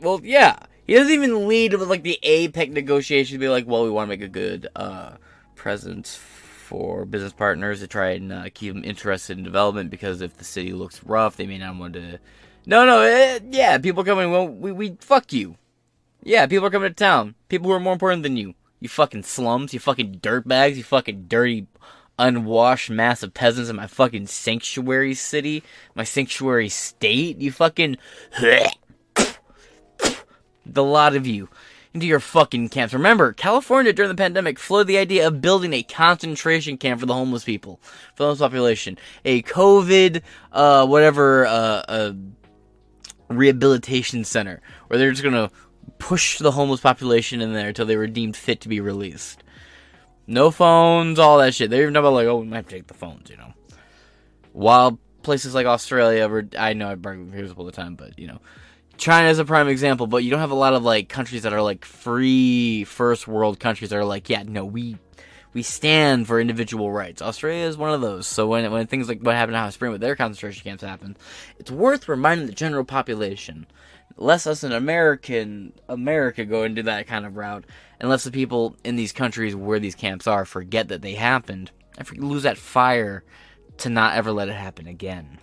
Well, 0.00 0.20
yeah. 0.22 0.56
He 0.86 0.94
doesn't 0.94 1.12
even 1.12 1.48
lead 1.48 1.74
with 1.74 1.88
like 1.88 2.02
the 2.02 2.18
APEC 2.22 2.70
negotiations. 2.70 3.38
Be 3.38 3.48
like, 3.48 3.66
well, 3.66 3.84
we 3.84 3.90
want 3.90 4.06
to 4.06 4.16
make 4.16 4.22
a 4.22 4.28
good 4.28 4.68
uh, 4.76 5.16
presence 5.54 6.16
for 6.16 7.04
business 7.04 7.32
partners 7.32 7.80
to 7.80 7.86
try 7.86 8.10
and 8.10 8.32
uh, 8.32 8.44
keep 8.52 8.74
them 8.74 8.84
interested 8.84 9.38
in 9.38 9.44
development 9.44 9.90
because 9.90 10.20
if 10.20 10.36
the 10.36 10.44
city 10.44 10.72
looks 10.72 11.02
rough, 11.04 11.36
they 11.36 11.46
may 11.46 11.58
not 11.58 11.76
want 11.76 11.94
to 11.94 12.18
no, 12.66 12.84
no, 12.84 13.02
it, 13.02 13.44
yeah, 13.50 13.78
people 13.78 14.04
coming. 14.04 14.30
Well, 14.30 14.48
we, 14.48 14.72
we 14.72 14.96
fuck 15.00 15.32
you. 15.32 15.56
Yeah, 16.22 16.46
people 16.46 16.66
are 16.66 16.70
coming 16.70 16.90
to 16.90 16.94
town. 16.94 17.36
People 17.48 17.68
who 17.68 17.74
are 17.74 17.80
more 17.80 17.92
important 17.92 18.24
than 18.24 18.36
you. 18.36 18.54
You 18.80 18.88
fucking 18.88 19.22
slums. 19.22 19.72
You 19.72 19.78
fucking 19.78 20.16
dirtbags. 20.16 20.74
You 20.74 20.82
fucking 20.82 21.26
dirty, 21.28 21.68
unwashed 22.18 22.90
mass 22.90 23.22
of 23.22 23.32
peasants 23.32 23.70
in 23.70 23.76
my 23.76 23.86
fucking 23.86 24.26
sanctuary 24.26 25.14
city, 25.14 25.62
my 25.94 26.02
sanctuary 26.02 26.68
state. 26.68 27.40
You 27.40 27.52
fucking 27.52 27.98
the 30.66 30.82
lot 30.84 31.14
of 31.14 31.26
you 31.26 31.48
into 31.94 32.06
your 32.06 32.20
fucking 32.20 32.68
camps. 32.68 32.92
Remember, 32.92 33.32
California 33.32 33.92
during 33.92 34.10
the 34.10 34.14
pandemic 34.14 34.58
floated 34.58 34.88
the 34.88 34.98
idea 34.98 35.26
of 35.26 35.40
building 35.40 35.72
a 35.72 35.82
concentration 35.82 36.76
camp 36.76 37.00
for 37.00 37.06
the 37.06 37.14
homeless 37.14 37.44
people, 37.44 37.80
for 38.14 38.16
the 38.16 38.24
homeless 38.24 38.40
population, 38.40 38.98
a 39.24 39.42
COVID, 39.42 40.20
uh, 40.52 40.86
whatever, 40.86 41.46
uh, 41.46 41.82
uh 41.88 42.12
rehabilitation 43.28 44.24
center 44.24 44.60
where 44.86 44.98
they're 44.98 45.10
just 45.10 45.22
gonna 45.22 45.50
push 45.98 46.38
the 46.38 46.52
homeless 46.52 46.80
population 46.80 47.40
in 47.40 47.52
there 47.52 47.68
until 47.68 47.86
they 47.86 47.96
were 47.96 48.06
deemed 48.06 48.36
fit 48.36 48.60
to 48.62 48.68
be 48.68 48.80
released. 48.80 49.42
No 50.26 50.50
phones, 50.50 51.18
all 51.18 51.38
that 51.38 51.54
shit. 51.54 51.70
They're 51.70 51.82
even 51.82 51.96
about 51.96 52.12
like, 52.12 52.26
oh, 52.26 52.38
we 52.38 52.46
might 52.46 52.68
to 52.68 52.74
take 52.74 52.88
the 52.88 52.94
phones, 52.94 53.30
you 53.30 53.36
know. 53.36 53.52
While 54.52 54.98
places 55.22 55.54
like 55.54 55.66
Australia, 55.66 56.28
were, 56.28 56.46
I 56.58 56.72
know 56.72 56.88
I 56.88 56.94
bring 56.94 57.32
here's 57.32 57.52
all 57.52 57.64
the 57.64 57.72
time, 57.72 57.94
but 57.94 58.18
you 58.18 58.26
know, 58.26 58.40
China 58.96 59.28
is 59.28 59.38
a 59.38 59.44
prime 59.44 59.68
example. 59.68 60.06
But 60.06 60.24
you 60.24 60.30
don't 60.30 60.40
have 60.40 60.50
a 60.50 60.54
lot 60.54 60.74
of 60.74 60.82
like 60.82 61.08
countries 61.08 61.42
that 61.42 61.52
are 61.52 61.62
like 61.62 61.84
free 61.84 62.84
first 62.84 63.28
world 63.28 63.60
countries 63.60 63.90
that 63.90 63.96
are 63.96 64.04
like, 64.04 64.28
yeah, 64.28 64.42
no, 64.44 64.64
we 64.64 64.96
we 65.56 65.62
stand 65.62 66.26
for 66.26 66.38
individual 66.38 66.92
rights. 66.92 67.22
Australia 67.22 67.64
is 67.64 67.78
one 67.78 67.90
of 67.90 68.02
those. 68.02 68.26
So 68.26 68.46
when 68.46 68.70
when 68.70 68.86
things 68.86 69.08
like 69.08 69.22
what 69.22 69.34
happened 69.34 69.56
in 69.56 69.62
Hot 69.62 69.72
Spring 69.72 69.90
with 69.90 70.02
their 70.02 70.14
concentration 70.14 70.62
camps 70.62 70.82
happen, 70.82 71.16
it's 71.58 71.70
worth 71.70 72.10
reminding 72.10 72.46
the 72.46 72.52
general 72.52 72.84
population, 72.84 73.66
lest 74.18 74.46
us 74.46 74.62
in 74.62 74.72
American 74.72 75.72
America 75.88 76.44
go 76.44 76.64
into 76.64 76.82
that 76.82 77.06
kind 77.06 77.24
of 77.24 77.38
route, 77.38 77.64
unless 78.02 78.24
the 78.24 78.30
people 78.30 78.76
in 78.84 78.96
these 78.96 79.12
countries 79.12 79.56
where 79.56 79.78
these 79.78 79.94
camps 79.94 80.26
are 80.26 80.44
forget 80.44 80.88
that 80.88 81.00
they 81.00 81.14
happened 81.14 81.70
and 81.96 82.06
lose 82.18 82.42
that 82.42 82.58
fire 82.58 83.24
to 83.78 83.88
not 83.88 84.14
ever 84.14 84.32
let 84.32 84.50
it 84.50 84.56
happen 84.56 84.86
again. 84.86 85.38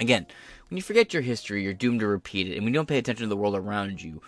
Again, 0.00 0.26
when 0.68 0.76
you 0.76 0.82
forget 0.82 1.12
your 1.12 1.22
history, 1.22 1.62
you're 1.62 1.72
doomed 1.72 2.00
to 2.00 2.08
repeat 2.08 2.48
it, 2.48 2.56
and 2.56 2.64
when 2.64 2.74
you 2.74 2.80
don't 2.80 2.88
pay 2.88 2.98
attention 2.98 3.26
to 3.26 3.28
the 3.28 3.36
world 3.36 3.54
around 3.54 4.02
you, 4.02 4.20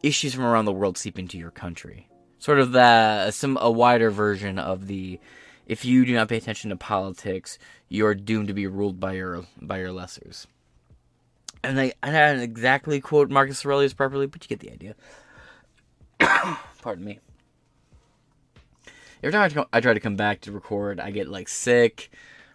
issues 0.00 0.32
from 0.32 0.44
around 0.44 0.66
the 0.66 0.72
world 0.72 0.96
seep 0.96 1.18
into 1.18 1.38
your 1.38 1.50
country 1.50 2.06
sort 2.42 2.58
of 2.58 2.72
the 2.72 3.30
some 3.30 3.56
a 3.60 3.70
wider 3.70 4.10
version 4.10 4.58
of 4.58 4.88
the 4.88 5.20
If 5.66 5.84
you 5.84 6.04
do 6.04 6.12
not 6.12 6.28
pay 6.28 6.36
attention 6.36 6.70
to 6.70 6.76
politics, 6.76 7.56
you're 7.88 8.16
doomed 8.16 8.48
to 8.48 8.54
be 8.54 8.66
ruled 8.66 8.98
by 8.98 9.12
your 9.12 9.44
by 9.60 9.78
your 9.78 9.90
lessers. 9.90 10.46
And 11.62 11.78
I, 11.78 11.92
I 12.02 12.10
didn't 12.10 12.42
exactly 12.42 13.00
quote 13.00 13.30
Marcus 13.30 13.64
Aurelius 13.64 13.94
properly, 13.94 14.26
but 14.26 14.42
you 14.42 14.48
get 14.48 14.58
the 14.58 14.72
idea. 14.72 14.96
Pardon 16.82 17.04
me. 17.04 17.20
Every 19.22 19.30
time 19.30 19.42
I 19.42 19.48
try, 19.48 19.64
I 19.72 19.80
try 19.80 19.94
to 19.94 20.00
come 20.00 20.16
back 20.16 20.40
to 20.40 20.50
record, 20.50 20.98
I 20.98 21.12
get 21.12 21.28
like 21.28 21.48
sick, 21.48 22.10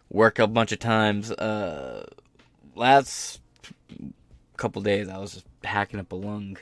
work 0.09 0.37
a 0.39 0.47
bunch 0.47 0.73
of 0.73 0.79
times. 0.79 1.31
Uh, 1.31 2.05
last 2.75 3.39
couple 4.57 4.81
days, 4.81 5.07
I 5.07 5.17
was 5.17 5.35
just 5.35 5.45
hacking 5.63 6.01
up 6.01 6.11
a 6.11 6.15
lung. 6.15 6.57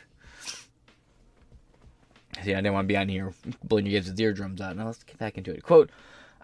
See, 2.44 2.54
I 2.54 2.58
didn't 2.58 2.74
want 2.74 2.86
to 2.86 2.92
be 2.94 2.98
on 2.98 3.10
here 3.10 3.34
blowing 3.64 3.86
your 3.86 4.02
guys' 4.02 4.20
eardrums 4.20 4.62
out. 4.62 4.76
Now 4.76 4.88
let's 4.88 5.04
get 5.04 5.18
back 5.18 5.38
into 5.38 5.52
it. 5.52 5.64
Quote. 5.64 5.90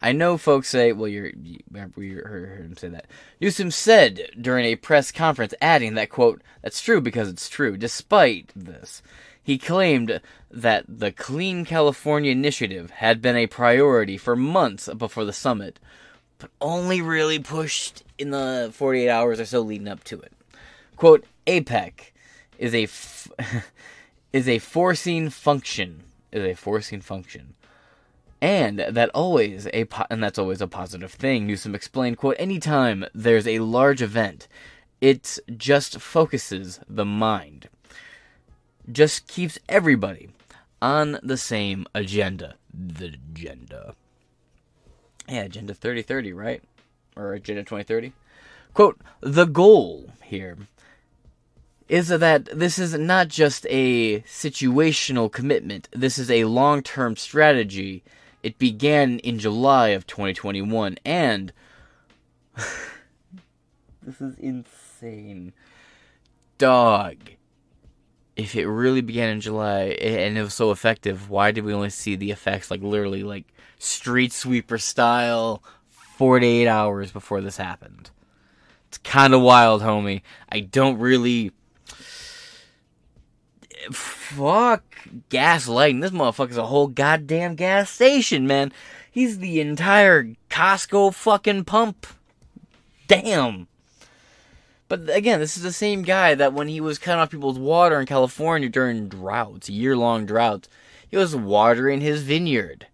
I 0.03 0.13
know 0.13 0.35
folks 0.39 0.67
say, 0.67 0.93
well, 0.93 1.07
you're, 1.07 1.27
you, 1.43 1.59
we 1.95 2.13
heard, 2.13 2.61
him 2.61 2.75
say 2.75 2.87
that. 2.89 3.05
Newsom 3.39 3.69
said 3.69 4.31
during 4.39 4.65
a 4.65 4.75
press 4.75 5.11
conference, 5.11 5.53
adding 5.61 5.93
that, 5.93 6.09
quote, 6.09 6.41
that's 6.63 6.81
true 6.81 7.01
because 7.01 7.29
it's 7.29 7.47
true. 7.47 7.77
Despite 7.77 8.49
this, 8.55 9.03
he 9.43 9.59
claimed 9.59 10.19
that 10.49 10.85
the 10.87 11.11
Clean 11.11 11.65
California 11.65 12.31
initiative 12.31 12.89
had 12.89 13.21
been 13.21 13.35
a 13.35 13.45
priority 13.45 14.17
for 14.17 14.35
months 14.35 14.89
before 14.97 15.23
the 15.23 15.33
summit, 15.33 15.79
but 16.39 16.49
only 16.59 16.99
really 17.01 17.37
pushed 17.37 18.03
in 18.17 18.31
the 18.31 18.71
48 18.73 19.07
hours 19.07 19.39
or 19.39 19.45
so 19.45 19.61
leading 19.61 19.87
up 19.87 20.03
to 20.05 20.19
it. 20.19 20.33
Quote, 20.95 21.25
APEC 21.45 22.11
is 22.57 22.73
a, 22.73 22.83
f- 22.83 23.27
is 24.33 24.47
a 24.47 24.59
forcing 24.59 25.29
function, 25.29 26.03
is 26.31 26.43
a 26.43 26.53
forcing 26.55 27.01
function 27.01 27.55
and 28.41 28.79
that 28.79 29.09
always 29.13 29.67
a 29.71 29.85
po- 29.85 30.07
and 30.09 30.21
that's 30.23 30.39
always 30.39 30.61
a 30.61 30.67
positive 30.67 31.11
thing. 31.11 31.45
Newsom 31.45 31.75
explained, 31.75 32.17
"quote 32.17 32.35
Anytime 32.39 33.05
there's 33.13 33.47
a 33.47 33.59
large 33.59 34.01
event, 34.01 34.47
it 34.99 35.37
just 35.55 35.99
focuses 35.99 36.79
the 36.89 37.05
mind, 37.05 37.69
just 38.91 39.27
keeps 39.27 39.59
everybody 39.69 40.29
on 40.81 41.19
the 41.21 41.37
same 41.37 41.85
agenda. 41.93 42.55
The 42.73 43.13
agenda, 43.33 43.95
yeah, 45.29 45.43
agenda 45.43 45.75
3030, 45.75 46.33
right, 46.33 46.63
or 47.15 47.33
agenda 47.33 47.61
2030. 47.61 48.13
Quote: 48.73 48.99
The 49.21 49.45
goal 49.45 50.13
here." 50.23 50.57
Is 51.91 52.07
that 52.07 52.45
this 52.57 52.79
is 52.79 52.93
not 52.93 53.27
just 53.27 53.67
a 53.69 54.21
situational 54.21 55.29
commitment. 55.29 55.89
This 55.91 56.17
is 56.17 56.31
a 56.31 56.45
long 56.45 56.81
term 56.81 57.17
strategy 57.17 58.01
it 58.43 58.57
began 58.57 59.19
in 59.19 59.39
July 59.39 59.89
of 59.89 60.07
2021, 60.07 60.97
and 61.05 61.53
this 64.01 64.21
is 64.21 64.37
insane. 64.39 65.53
Dog. 66.57 67.17
If 68.35 68.55
it 68.55 68.67
really 68.67 69.01
began 69.01 69.29
in 69.29 69.41
July 69.41 69.97
and 70.01 70.37
it 70.37 70.41
was 70.41 70.53
so 70.53 70.71
effective, 70.71 71.29
why 71.29 71.51
did 71.51 71.65
we 71.65 71.73
only 71.73 71.89
see 71.89 72.15
the 72.15 72.31
effects 72.31 72.71
like 72.71 72.81
literally 72.81 73.23
like 73.23 73.45
street 73.77 74.31
sweeper 74.31 74.77
style 74.77 75.61
48 75.89 76.67
hours 76.67 77.11
before 77.11 77.41
this 77.41 77.57
happened? 77.57 78.09
It's 78.87 78.97
kind 78.99 79.33
of 79.33 79.41
wild, 79.41 79.81
homie. 79.81 80.21
I 80.49 80.61
don't 80.61 80.97
really 80.97 81.51
fuck 83.91 84.83
gaslighting. 85.29 86.01
This 86.01 86.11
motherfucker's 86.11 86.57
a 86.57 86.65
whole 86.65 86.87
goddamn 86.87 87.55
gas 87.55 87.89
station, 87.89 88.47
man. 88.47 88.71
He's 89.11 89.39
the 89.39 89.59
entire 89.59 90.29
Costco 90.49 91.13
fucking 91.13 91.65
pump. 91.65 92.07
Damn. 93.07 93.67
But 94.87 95.09
again, 95.09 95.39
this 95.39 95.57
is 95.57 95.63
the 95.63 95.73
same 95.73 96.01
guy 96.01 96.35
that 96.35 96.53
when 96.53 96.67
he 96.67 96.81
was 96.81 96.97
cutting 96.97 97.19
off 97.19 97.29
people's 97.29 97.59
water 97.59 97.99
in 97.99 98.05
California 98.05 98.69
during 98.69 99.07
droughts, 99.07 99.69
year 99.69 99.95
long 99.95 100.25
droughts, 100.25 100.69
he 101.07 101.17
was 101.17 101.35
watering 101.35 102.01
his 102.01 102.23
vineyard. 102.23 102.87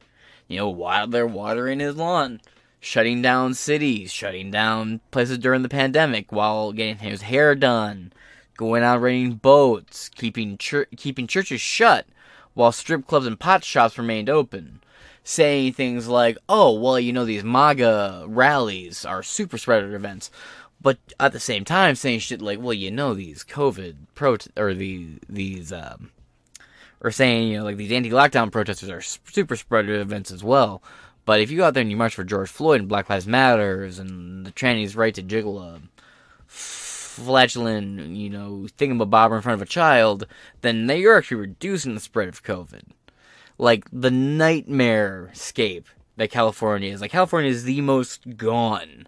You 0.48 0.58
know, 0.58 0.70
while 0.70 1.08
they're 1.08 1.28
watering 1.28 1.80
his 1.80 1.96
lawn. 1.96 2.42
Shutting 2.80 3.24
down 3.24 3.56
cities, 3.56 4.14
shutting 4.14 4.52
down 4.52 5.02
places 5.10 5.40
during 5.40 5.64
the 5.64 5.70
pandemic 5.70 6.32
while 6.32 6.72
getting 6.72 6.98
his 6.98 7.24
hair 7.24 7.56
done 7.56 8.14
going 8.58 8.84
out 8.84 9.02
renting 9.02 9.36
boats, 9.36 10.10
keeping 10.10 10.58
chur- 10.58 10.88
keeping 10.98 11.28
churches 11.28 11.62
shut, 11.62 12.06
while 12.54 12.72
strip 12.72 13.08
clubs 13.08 13.28
and 13.28 13.40
pot 13.40 13.64
shops 13.64 13.98
remained 13.98 14.30
open. 14.30 14.82
Saying 15.24 15.74
things 15.74 16.08
like, 16.08 16.38
"Oh, 16.50 16.74
well, 16.74 17.00
you 17.00 17.14
know, 17.14 17.26
these 17.26 17.44
MAGA 17.44 18.26
rallies 18.28 19.06
are 19.06 19.24
super 19.24 19.58
spreader 19.58 19.96
events," 19.96 20.32
but 20.82 20.98
at 21.20 21.34
the 21.34 21.40
same 21.40 21.66
time 21.66 21.96
saying 21.96 22.20
shit 22.20 22.42
like, 22.42 22.60
"Well, 22.60 22.74
you 22.74 22.92
know, 22.92 23.14
these 23.14 23.44
COVID 23.44 23.96
pro 24.16 24.38
or 24.56 24.74
the 24.74 25.08
these 25.30 25.72
um." 25.72 26.12
Or 27.00 27.12
saying, 27.12 27.50
you 27.50 27.60
know, 27.60 27.64
like 27.64 27.78
these 27.78 27.92
anti-lockdown 27.92 28.52
protesters 28.52 28.90
are 28.90 29.02
super 29.02 29.56
spreader 29.56 30.02
events 30.02 30.32
as 30.32 30.44
well. 30.44 30.82
But 31.26 31.42
if 31.42 31.52
you 31.52 31.58
go 31.58 31.66
out 31.66 31.74
there 31.74 31.82
and 31.82 31.92
you 31.92 31.98
march 31.98 32.16
for 32.16 32.24
George 32.24 32.50
Floyd 32.50 32.80
and 32.80 32.90
Black 32.90 33.10
Lives 33.10 33.28
Matters 33.28 34.00
and 34.00 34.46
the 34.46 34.52
trannies' 34.52 34.96
right 34.96 35.14
to 35.14 35.22
jiggle 35.22 35.60
a 35.60 35.82
fledgling, 37.18 38.16
you 38.16 38.30
know, 38.30 38.68
thingamabobber 38.78 39.36
in 39.36 39.42
front 39.42 39.60
of 39.60 39.68
a 39.68 39.70
child, 39.70 40.28
then 40.62 40.88
you're 40.88 41.18
actually 41.18 41.38
reducing 41.38 41.96
the 41.96 42.00
spread 42.00 42.28
of 42.28 42.44
COVID. 42.44 42.84
Like 43.58 43.86
the 43.92 44.12
nightmare 44.12 45.32
scape 45.34 45.88
that 46.16 46.30
California 46.30 46.94
is. 46.94 47.02
Like 47.02 47.12
California 47.12 47.50
is 47.50 47.64
the 47.64 47.82
most 47.82 48.38
gone 48.38 49.08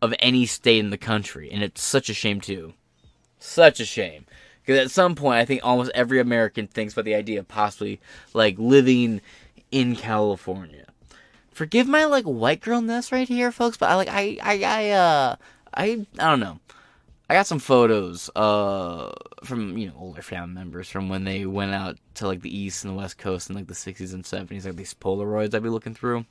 of 0.00 0.12
any 0.18 0.46
state 0.46 0.80
in 0.80 0.90
the 0.90 0.98
country, 0.98 1.48
and 1.50 1.62
it's 1.62 1.82
such 1.82 2.08
a 2.08 2.14
shame 2.14 2.40
too. 2.40 2.74
Such 3.38 3.78
a 3.78 3.84
shame. 3.84 4.26
Because 4.60 4.80
at 4.80 4.90
some 4.90 5.14
point, 5.14 5.38
I 5.38 5.44
think 5.44 5.60
almost 5.64 5.92
every 5.94 6.20
American 6.20 6.66
thinks 6.66 6.92
about 6.92 7.04
the 7.04 7.14
idea 7.14 7.38
of 7.38 7.48
possibly 7.48 8.00
like 8.34 8.58
living 8.58 9.20
in 9.70 9.94
California. 9.94 10.86
Forgive 11.52 11.86
my 11.86 12.04
like 12.04 12.24
white 12.24 12.60
girlness 12.60 13.12
right 13.12 13.28
here, 13.28 13.52
folks, 13.52 13.76
but 13.76 13.90
I 13.90 13.94
like 13.94 14.08
I 14.08 14.38
I 14.42 14.62
I 14.64 14.90
uh 14.90 15.36
I 15.74 16.06
I 16.18 16.30
don't 16.30 16.40
know. 16.40 16.58
I 17.32 17.34
got 17.36 17.46
some 17.46 17.60
photos 17.60 18.28
uh 18.36 19.10
from 19.42 19.78
you 19.78 19.86
know 19.86 19.94
older 19.98 20.20
family 20.20 20.52
members 20.52 20.90
from 20.90 21.08
when 21.08 21.24
they 21.24 21.46
went 21.46 21.72
out 21.72 21.96
to 22.16 22.26
like 22.26 22.42
the 22.42 22.54
east 22.54 22.84
and 22.84 22.92
the 22.92 22.98
west 22.98 23.16
coast 23.16 23.48
in 23.48 23.56
like 23.56 23.68
the 23.68 23.72
60s 23.72 24.12
and 24.12 24.22
70s 24.22 24.66
like 24.66 24.76
these 24.76 24.92
polaroids 24.92 25.54
I'd 25.54 25.62
be 25.62 25.70
looking 25.70 25.94
through. 25.94 26.26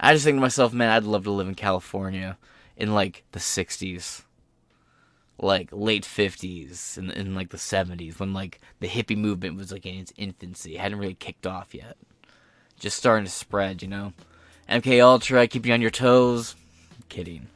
I 0.00 0.12
just 0.12 0.24
think 0.24 0.36
to 0.36 0.40
myself, 0.40 0.72
man, 0.72 0.90
I'd 0.90 1.04
love 1.04 1.22
to 1.24 1.30
live 1.30 1.46
in 1.46 1.54
California 1.54 2.38
in 2.76 2.92
like 2.92 3.22
the 3.30 3.38
60s. 3.38 4.24
Like 5.38 5.68
late 5.70 6.02
50s 6.02 6.98
and 6.98 7.12
in, 7.12 7.36
like 7.36 7.50
the 7.50 7.56
70s 7.56 8.18
when 8.18 8.32
like 8.32 8.58
the 8.80 8.88
hippie 8.88 9.16
movement 9.16 9.56
was 9.56 9.70
like 9.70 9.86
in 9.86 9.94
its 9.94 10.12
infancy. 10.16 10.74
It 10.74 10.80
hadn't 10.80 10.98
really 10.98 11.14
kicked 11.14 11.46
off 11.46 11.72
yet. 11.72 11.96
Just 12.80 12.96
starting 12.96 13.26
to 13.26 13.30
spread, 13.30 13.80
you 13.80 13.86
know. 13.86 14.12
MK 14.68 15.00
Ultra, 15.00 15.46
keep 15.46 15.66
you 15.66 15.72
on 15.72 15.80
your 15.80 15.90
toes. 15.90 16.56
kidding. 17.08 17.46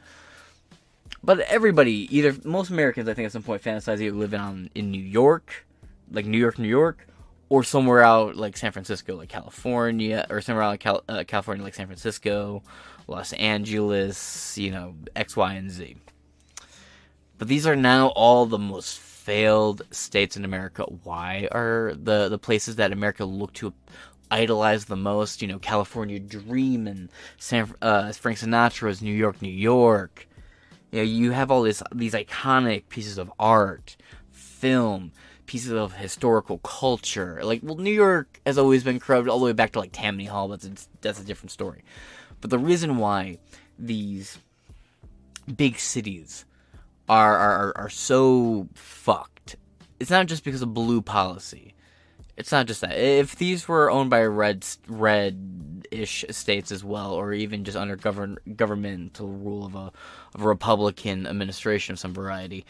But 1.22 1.40
everybody, 1.40 2.08
either 2.16 2.36
most 2.44 2.70
Americans, 2.70 3.08
I 3.08 3.14
think, 3.14 3.26
at 3.26 3.32
some 3.32 3.42
point 3.42 3.62
fantasize 3.62 4.00
either 4.00 4.16
living 4.16 4.40
on 4.40 4.70
in 4.74 4.90
New 4.90 5.02
York, 5.02 5.66
like 6.10 6.26
New 6.26 6.38
York, 6.38 6.58
New 6.58 6.68
York, 6.68 7.06
or 7.50 7.62
somewhere 7.62 8.02
out 8.02 8.36
like 8.36 8.56
San 8.56 8.72
Francisco, 8.72 9.16
like 9.16 9.28
California, 9.28 10.26
or 10.30 10.40
somewhere 10.40 10.64
out 10.64 10.70
like 10.70 10.80
Cal- 10.80 11.04
uh, 11.08 11.24
California, 11.26 11.62
like 11.62 11.74
San 11.74 11.86
Francisco, 11.86 12.62
Los 13.06 13.32
Angeles, 13.34 14.56
you 14.56 14.70
know, 14.70 14.94
X, 15.14 15.36
Y, 15.36 15.52
and 15.54 15.70
Z. 15.70 15.96
But 17.36 17.48
these 17.48 17.66
are 17.66 17.76
now 17.76 18.08
all 18.08 18.46
the 18.46 18.58
most 18.58 18.98
failed 18.98 19.82
states 19.90 20.36
in 20.36 20.44
America. 20.44 20.84
Why 21.04 21.48
are 21.52 21.92
the 21.94 22.28
the 22.28 22.38
places 22.38 22.76
that 22.76 22.92
America 22.92 23.24
look 23.24 23.52
to 23.54 23.74
idolize 24.30 24.86
the 24.86 24.96
most? 24.96 25.42
You 25.42 25.48
know, 25.48 25.58
California 25.58 26.18
Dream 26.18 26.86
and 26.86 27.10
San 27.36 27.74
uh, 27.82 28.12
Frank 28.12 28.38
Sinatra's 28.38 29.02
New 29.02 29.14
York, 29.14 29.42
New 29.42 29.48
York. 29.52 30.28
You 30.90 30.98
know, 30.98 31.04
you 31.04 31.30
have 31.32 31.50
all 31.50 31.62
this 31.62 31.82
these 31.94 32.14
iconic 32.14 32.88
pieces 32.88 33.18
of 33.18 33.32
art, 33.38 33.96
film, 34.32 35.12
pieces 35.46 35.72
of 35.72 35.94
historical 35.94 36.58
culture. 36.58 37.40
Like, 37.42 37.60
well, 37.62 37.76
New 37.76 37.92
York 37.92 38.40
has 38.44 38.58
always 38.58 38.84
been 38.84 39.00
corrupted 39.00 39.28
all 39.28 39.38
the 39.38 39.46
way 39.46 39.52
back 39.52 39.72
to 39.72 39.80
like 39.80 39.90
Tammany 39.92 40.26
Hall, 40.26 40.48
but 40.48 40.60
that's, 40.60 40.88
that's 41.00 41.20
a 41.20 41.24
different 41.24 41.50
story. 41.50 41.82
But 42.40 42.50
the 42.50 42.58
reason 42.58 42.96
why 42.98 43.38
these 43.78 44.38
big 45.56 45.78
cities 45.78 46.44
are 47.08 47.36
are, 47.36 47.72
are 47.76 47.90
so 47.90 48.68
fucked, 48.74 49.56
it's 49.98 50.10
not 50.10 50.26
just 50.26 50.44
because 50.44 50.62
of 50.62 50.74
blue 50.74 51.02
policy. 51.02 51.74
It's 52.36 52.52
not 52.52 52.66
just 52.66 52.80
that. 52.80 52.96
If 52.96 53.36
these 53.36 53.68
were 53.68 53.90
owned 53.90 54.08
by 54.08 54.24
red 54.24 54.64
red 54.88 55.69
red-ish 55.90 56.24
states 56.30 56.72
as 56.72 56.84
well, 56.84 57.12
or 57.12 57.32
even 57.32 57.64
just 57.64 57.76
under 57.76 57.96
govern, 57.96 58.38
governmental 58.56 59.28
rule 59.28 59.64
of 59.64 59.74
a 59.74 59.92
of 60.34 60.42
a 60.42 60.48
Republican 60.48 61.26
administration 61.26 61.92
of 61.94 61.98
some 61.98 62.14
variety, 62.14 62.64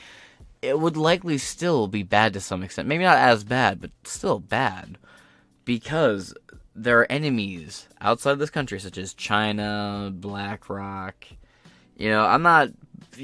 it 0.63 0.79
would 0.79 0.97
likely 0.97 1.39
still 1.39 1.87
be 1.87 2.03
bad 2.03 2.33
to 2.35 2.41
some 2.41 2.63
extent. 2.63 2.89
Maybe 2.89 3.05
not 3.05 3.19
as 3.19 3.45
bad, 3.45 3.81
but 3.81 3.91
still 4.05 4.39
bad, 4.39 4.99
because 5.65 6.35
there 6.75 7.01
are 7.01 7.13
enemies 7.13 7.89
outside 8.01 8.39
this 8.39 8.51
country, 8.51 8.81
such 8.81 8.99
as 8.99 9.15
China, 9.15 10.11
BlackRock. 10.13 11.27
You 11.97 12.09
know, 12.11 12.25
I'm 12.25 12.43
not 12.43 12.69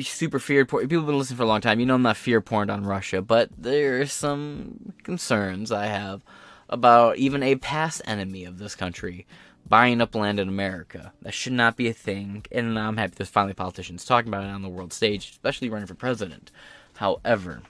super 0.03 0.39
feared 0.39 0.69
porn. 0.69 0.83
People 0.83 0.99
have 0.99 1.07
been 1.07 1.19
listening 1.19 1.39
for 1.39 1.45
a 1.45 1.47
long 1.47 1.63
time. 1.63 1.81
You 1.81 1.87
know, 1.87 1.95
I'm 1.95 2.03
not 2.03 2.17
fear 2.17 2.41
porn 2.41 2.69
on 2.69 2.85
Russia, 2.85 3.23
but 3.23 3.51
there 3.57 4.01
are 4.01 4.07
some 4.07 4.93
concerns 5.03 5.73
I 5.73 5.87
have 5.87 6.23
about 6.69 7.17
even 7.17 7.43
a 7.43 7.55
past 7.57 8.03
enemy 8.05 8.45
of 8.45 8.59
this 8.59 8.75
country 8.75 9.25
buying 9.69 10.01
up 10.01 10.15
land 10.15 10.41
in 10.41 10.49
America. 10.49 11.13
That 11.23 11.35
should 11.35 11.53
not 11.53 11.77
be 11.77 11.89
a 11.89 11.93
thing, 11.93 12.45
and 12.53 12.79
I'm 12.79 12.97
happy 12.97 13.15
there's 13.17 13.29
finally 13.29 13.55
politicians 13.55 14.05
talking 14.05 14.29
about 14.29 14.45
it 14.45 14.51
on 14.51 14.63
the 14.63 14.69
world 14.69 14.93
stage, 14.93 15.31
especially 15.31 15.69
running 15.69 15.87
for 15.87 15.95
president. 15.95 16.51
However, 16.97 17.63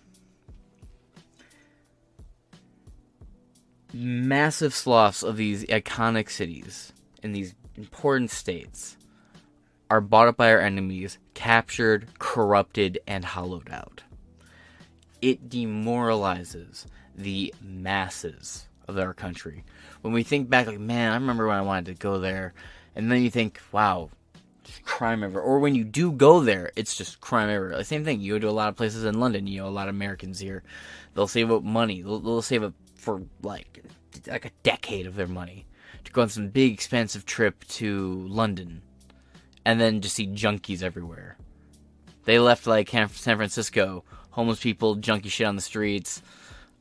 massive 3.93 4.75
sloughs 4.75 5.23
of 5.23 5.37
these 5.37 5.65
iconic 5.65 6.31
cities 6.31 6.93
in 7.23 7.33
these 7.33 7.55
important 7.77 8.31
states 8.31 8.97
are 9.91 10.01
bought 10.01 10.29
up 10.29 10.37
by 10.37 10.53
our 10.53 10.61
enemies, 10.61 11.19
captured, 11.35 12.09
corrupted, 12.19 12.99
and 13.07 13.25
hollowed 13.25 13.71
out. 13.71 14.03
It 15.23 15.49
demoralizes 15.49 16.87
the 17.15 17.55
masses 17.63 18.69
of 18.87 18.99
our 18.99 19.15
country. 19.15 19.65
When 20.07 20.15
we 20.15 20.23
think 20.23 20.49
back, 20.49 20.69
like, 20.69 20.79
man, 20.79 21.11
I 21.11 21.17
remember 21.17 21.49
when 21.49 21.57
I 21.57 21.63
wanted 21.63 21.87
to 21.87 21.95
go 21.95 22.21
there, 22.21 22.55
and 22.95 23.11
then 23.11 23.23
you 23.23 23.31
think, 23.31 23.61
wow, 23.73 24.11
crime 24.85 25.25
ever. 25.25 25.41
Or 25.41 25.59
when 25.59 25.75
you 25.75 25.83
do 25.83 26.13
go 26.13 26.41
there, 26.41 26.71
it's 26.77 26.97
just 26.97 27.21
crime 27.21 27.51
ever. 27.51 27.77
The 27.77 27.83
same 27.83 28.05
thing. 28.05 28.21
You 28.21 28.35
go 28.35 28.39
to 28.39 28.49
a 28.49 28.51
lot 28.51 28.69
of 28.69 28.77
places 28.77 29.05
in 29.05 29.19
London. 29.19 29.49
You 29.49 29.63
know, 29.63 29.69
a 29.69 29.71
lot 29.71 29.89
of 29.89 29.97
Americans 29.97 30.39
here. 30.39 30.63
They'll 31.15 31.27
save 31.27 31.51
up 31.51 31.65
money. 31.65 32.03
They'll, 32.03 32.21
they'll 32.21 32.41
save 32.41 32.63
up 32.63 32.75
for 32.95 33.23
like 33.43 33.83
like 34.29 34.45
a 34.45 34.51
decade 34.63 35.07
of 35.07 35.17
their 35.17 35.27
money 35.27 35.67
to 36.05 36.13
go 36.13 36.23
on 36.23 36.29
some 36.29 36.51
big 36.51 36.73
expensive 36.73 37.27
trip 37.27 37.65
to 37.65 38.27
London, 38.29 38.83
and 39.65 39.81
then 39.81 40.01
just 40.01 40.15
see 40.15 40.29
junkies 40.29 40.85
everywhere. 40.85 41.37
They 42.27 42.39
left 42.39 42.69
like 42.69 42.91
San 42.91 43.09
Francisco, 43.09 44.05
homeless 44.31 44.61
people, 44.61 44.95
junkie 44.95 45.31
shit 45.31 45.49
on 45.49 45.57
the 45.57 45.63
streets, 45.63 46.23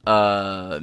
uh, 0.06 0.80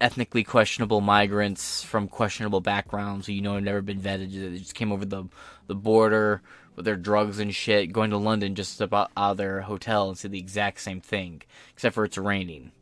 ethnically 0.00 0.44
questionable 0.44 1.00
migrants 1.00 1.82
from 1.82 2.08
questionable 2.08 2.60
backgrounds 2.60 3.26
who 3.26 3.32
you 3.32 3.40
know 3.40 3.54
have 3.54 3.62
never 3.62 3.82
been 3.82 4.00
vetted. 4.00 4.32
They 4.32 4.58
just 4.58 4.74
came 4.74 4.92
over 4.92 5.04
the 5.04 5.24
the 5.66 5.74
border 5.74 6.42
with 6.76 6.84
their 6.84 6.96
drugs 6.96 7.38
and 7.38 7.54
shit, 7.54 7.92
going 7.92 8.10
to 8.10 8.16
London 8.16 8.54
just 8.54 8.80
about 8.80 9.10
out 9.16 9.32
of 9.32 9.36
their 9.36 9.62
hotel 9.62 10.08
and 10.08 10.18
see 10.18 10.28
the 10.28 10.38
exact 10.38 10.80
same 10.80 11.00
thing, 11.00 11.42
except 11.72 11.94
for 11.94 12.04
it's 12.04 12.18
raining. 12.18 12.72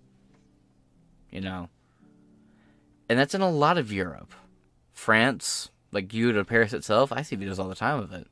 You 1.30 1.40
know, 1.40 1.68
and 3.08 3.18
that's 3.18 3.34
in 3.34 3.40
a 3.40 3.50
lot 3.50 3.78
of 3.78 3.92
Europe, 3.92 4.32
France, 4.92 5.70
like 5.90 6.12
you 6.12 6.32
to 6.32 6.44
Paris 6.44 6.72
itself. 6.72 7.12
I 7.12 7.22
see 7.22 7.36
videos 7.36 7.58
all 7.58 7.68
the 7.68 7.74
time 7.74 7.98
of 7.98 8.12
it, 8.12 8.26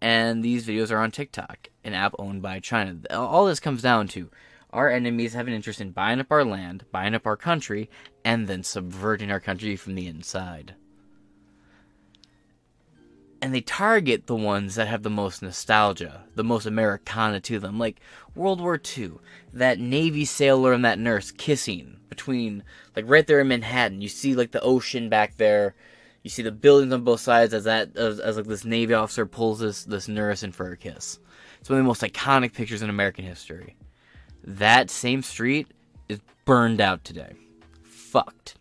and 0.00 0.42
these 0.42 0.66
videos 0.66 0.90
are 0.90 0.98
on 0.98 1.10
TikTok, 1.10 1.68
an 1.84 1.94
app 1.94 2.14
owned 2.18 2.42
by 2.42 2.60
China. 2.60 2.98
All 3.10 3.46
this 3.46 3.60
comes 3.60 3.82
down 3.82 4.08
to 4.08 4.30
our 4.76 4.90
enemies 4.90 5.32
have 5.32 5.48
an 5.48 5.54
interest 5.54 5.80
in 5.80 5.90
buying 5.90 6.20
up 6.20 6.30
our 6.30 6.44
land, 6.44 6.84
buying 6.92 7.14
up 7.14 7.26
our 7.26 7.36
country, 7.36 7.88
and 8.26 8.46
then 8.46 8.62
subverting 8.62 9.30
our 9.30 9.40
country 9.40 9.74
from 9.74 9.94
the 9.94 10.06
inside. 10.06 10.74
And 13.40 13.54
they 13.54 13.62
target 13.62 14.26
the 14.26 14.36
ones 14.36 14.74
that 14.74 14.86
have 14.86 15.02
the 15.02 15.08
most 15.08 15.40
nostalgia, 15.40 16.24
the 16.34 16.44
most 16.44 16.66
Americana 16.66 17.40
to 17.40 17.58
them, 17.58 17.78
like 17.78 18.00
World 18.34 18.60
War 18.60 18.78
II. 18.98 19.12
That 19.50 19.78
Navy 19.78 20.26
sailor 20.26 20.74
and 20.74 20.84
that 20.84 20.98
nurse 20.98 21.30
kissing 21.30 21.96
between, 22.10 22.62
like 22.94 23.06
right 23.08 23.26
there 23.26 23.40
in 23.40 23.48
Manhattan. 23.48 24.02
You 24.02 24.08
see 24.08 24.34
like 24.34 24.50
the 24.50 24.60
ocean 24.60 25.08
back 25.08 25.38
there. 25.38 25.74
You 26.22 26.28
see 26.28 26.42
the 26.42 26.52
buildings 26.52 26.92
on 26.92 27.02
both 27.02 27.20
sides 27.20 27.54
as 27.54 27.64
that 27.64 27.96
as, 27.96 28.20
as 28.20 28.36
like 28.36 28.46
this 28.46 28.66
Navy 28.66 28.92
officer 28.92 29.24
pulls 29.24 29.60
this 29.60 29.84
this 29.84 30.06
nurse 30.06 30.42
in 30.42 30.52
for 30.52 30.70
a 30.70 30.76
kiss. 30.76 31.18
It's 31.60 31.70
one 31.70 31.78
of 31.78 31.84
the 31.84 31.88
most 31.88 32.02
iconic 32.02 32.52
pictures 32.52 32.82
in 32.82 32.90
American 32.90 33.24
history. 33.24 33.76
That 34.46 34.90
same 34.90 35.22
street 35.22 35.68
is 36.08 36.20
burned 36.44 36.80
out 36.80 37.04
today. 37.04 37.32
Fucked. 37.82 38.56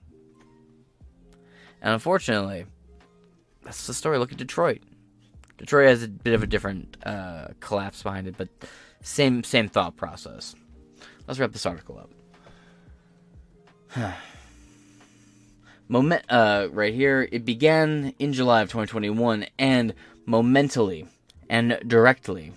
And 1.82 1.94
unfortunately, 1.94 2.66
that's 3.64 3.86
the 3.86 3.94
story. 3.94 4.18
Look 4.18 4.32
at 4.32 4.38
Detroit. 4.38 4.82
Detroit 5.58 5.88
has 5.88 6.04
a 6.04 6.08
bit 6.08 6.34
of 6.34 6.44
a 6.44 6.48
different 6.48 6.98
uh, 7.06 7.50
collapse 7.60 8.04
behind 8.04 8.28
it, 8.28 8.36
but 8.38 8.50
same 9.02 9.44
same 9.44 9.70
thought 9.70 9.96
process. 9.96 10.56
Let's 11.28 11.40
wrap 11.40 11.52
this 11.52 11.66
article 11.66 12.08
up. 13.96 14.14
Moment, 15.88 16.26
uh, 16.30 16.68
right 16.72 16.94
here, 16.94 17.30
it 17.32 17.46
began 17.46 18.14
in 18.18 18.34
July 18.34 18.62
of 18.62 18.70
2021, 18.70 19.46
and 19.60 19.94
momentally 20.28 21.08
and 21.48 21.80
directly 21.86 22.52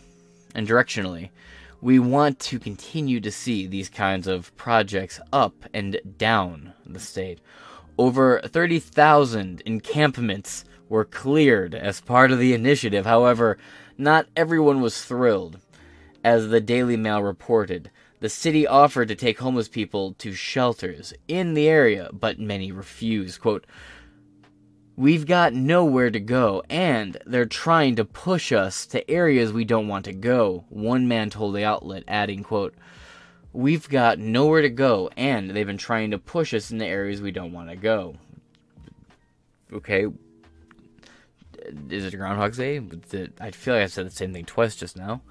and 0.55 0.67
directionally, 0.67 1.29
we 1.81 1.99
want 1.99 2.39
to 2.41 2.59
continue 2.59 3.21
to 3.21 3.31
see 3.31 3.67
these 3.67 3.89
kinds 3.89 4.27
of 4.27 4.55
projects 4.57 5.21
up 5.33 5.65
and 5.73 6.01
down 6.17 6.73
the 6.85 7.01
state. 7.01 7.41
Over 7.97 8.41
30,000 8.45 9.63
encampments 9.65 10.65
were 10.89 11.05
cleared 11.05 11.75
as 11.75 12.01
part 12.01 12.33
of 12.33 12.39
the 12.39 12.55
initiative. 12.55 13.07
However, 13.07 13.59
not 13.97 14.27
everyone 14.37 14.81
was 14.81 15.05
thrilled. 15.05 15.59
As 16.25 16.49
the 16.49 16.61
Daily 16.61 16.97
Mail 16.97 17.23
reported, 17.23 17.91
the 18.21 18.29
city 18.29 18.67
offered 18.67 19.09
to 19.09 19.15
take 19.15 19.39
homeless 19.39 19.69
people 19.69 20.15
to 20.15 20.33
shelters 20.33 21.15
in 21.29 21.55
the 21.55 21.69
area, 21.69 22.11
but 22.13 22.41
many 22.41 22.73
refused. 22.73 23.41
Quote, 23.41 23.65
We've 24.99 25.27
got 25.27 25.55
nowhere 25.55 26.11
to 26.11 26.19
go, 26.19 26.65
and 26.69 27.17
they're 27.25 27.47
trying 27.47 27.95
to 27.95 28.05
push 28.05 28.51
us 28.51 28.85
to 28.87 29.09
areas 29.09 29.53
we 29.53 29.65
don't 29.65 29.87
want 29.87 30.07
to 30.07 30.13
go, 30.13 30.65
one 30.71 31.07
man 31.07 31.31
told 31.31 31.55
the 31.55 31.63
outlet, 31.63 32.03
adding, 32.09 32.43
quote, 32.43 32.75
We've 33.53 33.89
got 33.89 34.19
nowhere 34.19 34.61
to 34.61 34.69
go, 34.69 35.09
and 35.17 35.51
they've 35.51 35.65
been 35.65 35.79
trying 35.79 36.11
to 36.11 36.19
push 36.19 36.53
us 36.53 36.73
into 36.73 36.85
areas 36.85 37.23
we 37.23 37.31
don't 37.31 37.53
want 37.53 37.69
to 37.69 37.77
go. 37.77 38.17
Okay. 39.73 40.09
Is 41.91 42.05
it 42.05 42.17
Groundhog's 42.17 42.57
Day? 42.57 42.83
I 43.41 43.53
feel 43.53 43.75
like 43.75 43.85
I 43.85 43.87
said 43.87 44.07
the 44.07 44.11
same 44.11 44.33
thing 44.33 44.47
twice 44.47 44.75
just 44.75 44.97
now. 44.97 45.23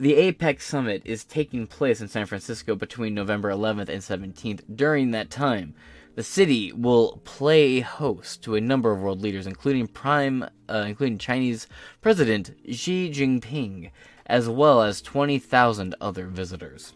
The 0.00 0.14
APEC 0.14 0.62
summit 0.62 1.02
is 1.04 1.24
taking 1.24 1.66
place 1.66 2.00
in 2.00 2.08
San 2.08 2.24
Francisco 2.24 2.74
between 2.74 3.12
November 3.12 3.50
11th 3.50 3.90
and 3.90 4.00
17th. 4.00 4.62
During 4.74 5.10
that 5.10 5.28
time, 5.28 5.74
the 6.14 6.22
city 6.22 6.72
will 6.72 7.20
play 7.24 7.80
host 7.80 8.42
to 8.44 8.54
a 8.54 8.60
number 8.60 8.92
of 8.92 9.00
world 9.00 9.22
leaders, 9.22 9.46
including 9.46 9.86
prime, 9.86 10.44
uh, 10.68 10.84
including 10.86 11.18
Chinese 11.18 11.66
President 12.00 12.54
Xi 12.70 13.10
Jinping, 13.10 13.90
as 14.26 14.48
well 14.48 14.82
as 14.82 15.00
20,000 15.02 15.94
other 16.00 16.26
visitors. 16.26 16.92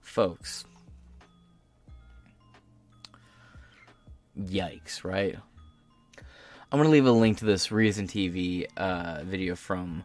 Folks, 0.00 0.64
yikes, 4.38 5.04
right? 5.04 5.36
I'm 6.70 6.78
gonna 6.78 6.88
leave 6.88 7.06
a 7.06 7.12
link 7.12 7.38
to 7.38 7.44
this 7.44 7.70
Reason 7.70 8.06
TV 8.06 8.66
uh, 8.76 9.22
video 9.24 9.54
from 9.54 10.04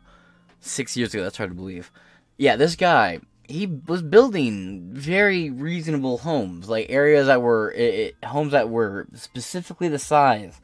six 0.59 0.97
years 0.97 1.13
ago. 1.13 1.23
That's 1.23 1.37
hard 1.37 1.51
to 1.51 1.55
believe. 1.55 1.91
Yeah, 2.37 2.55
this 2.55 2.75
guy 2.75 3.19
he 3.47 3.65
was 3.65 4.01
building 4.01 4.89
very 4.91 5.49
reasonable 5.49 6.19
homes, 6.19 6.69
like 6.69 6.87
areas 6.89 7.27
that 7.27 7.41
were 7.41 7.71
it, 7.71 8.15
homes 8.23 8.51
that 8.51 8.69
were 8.69 9.07
specifically 9.13 9.87
the 9.87 9.99
size 9.99 10.59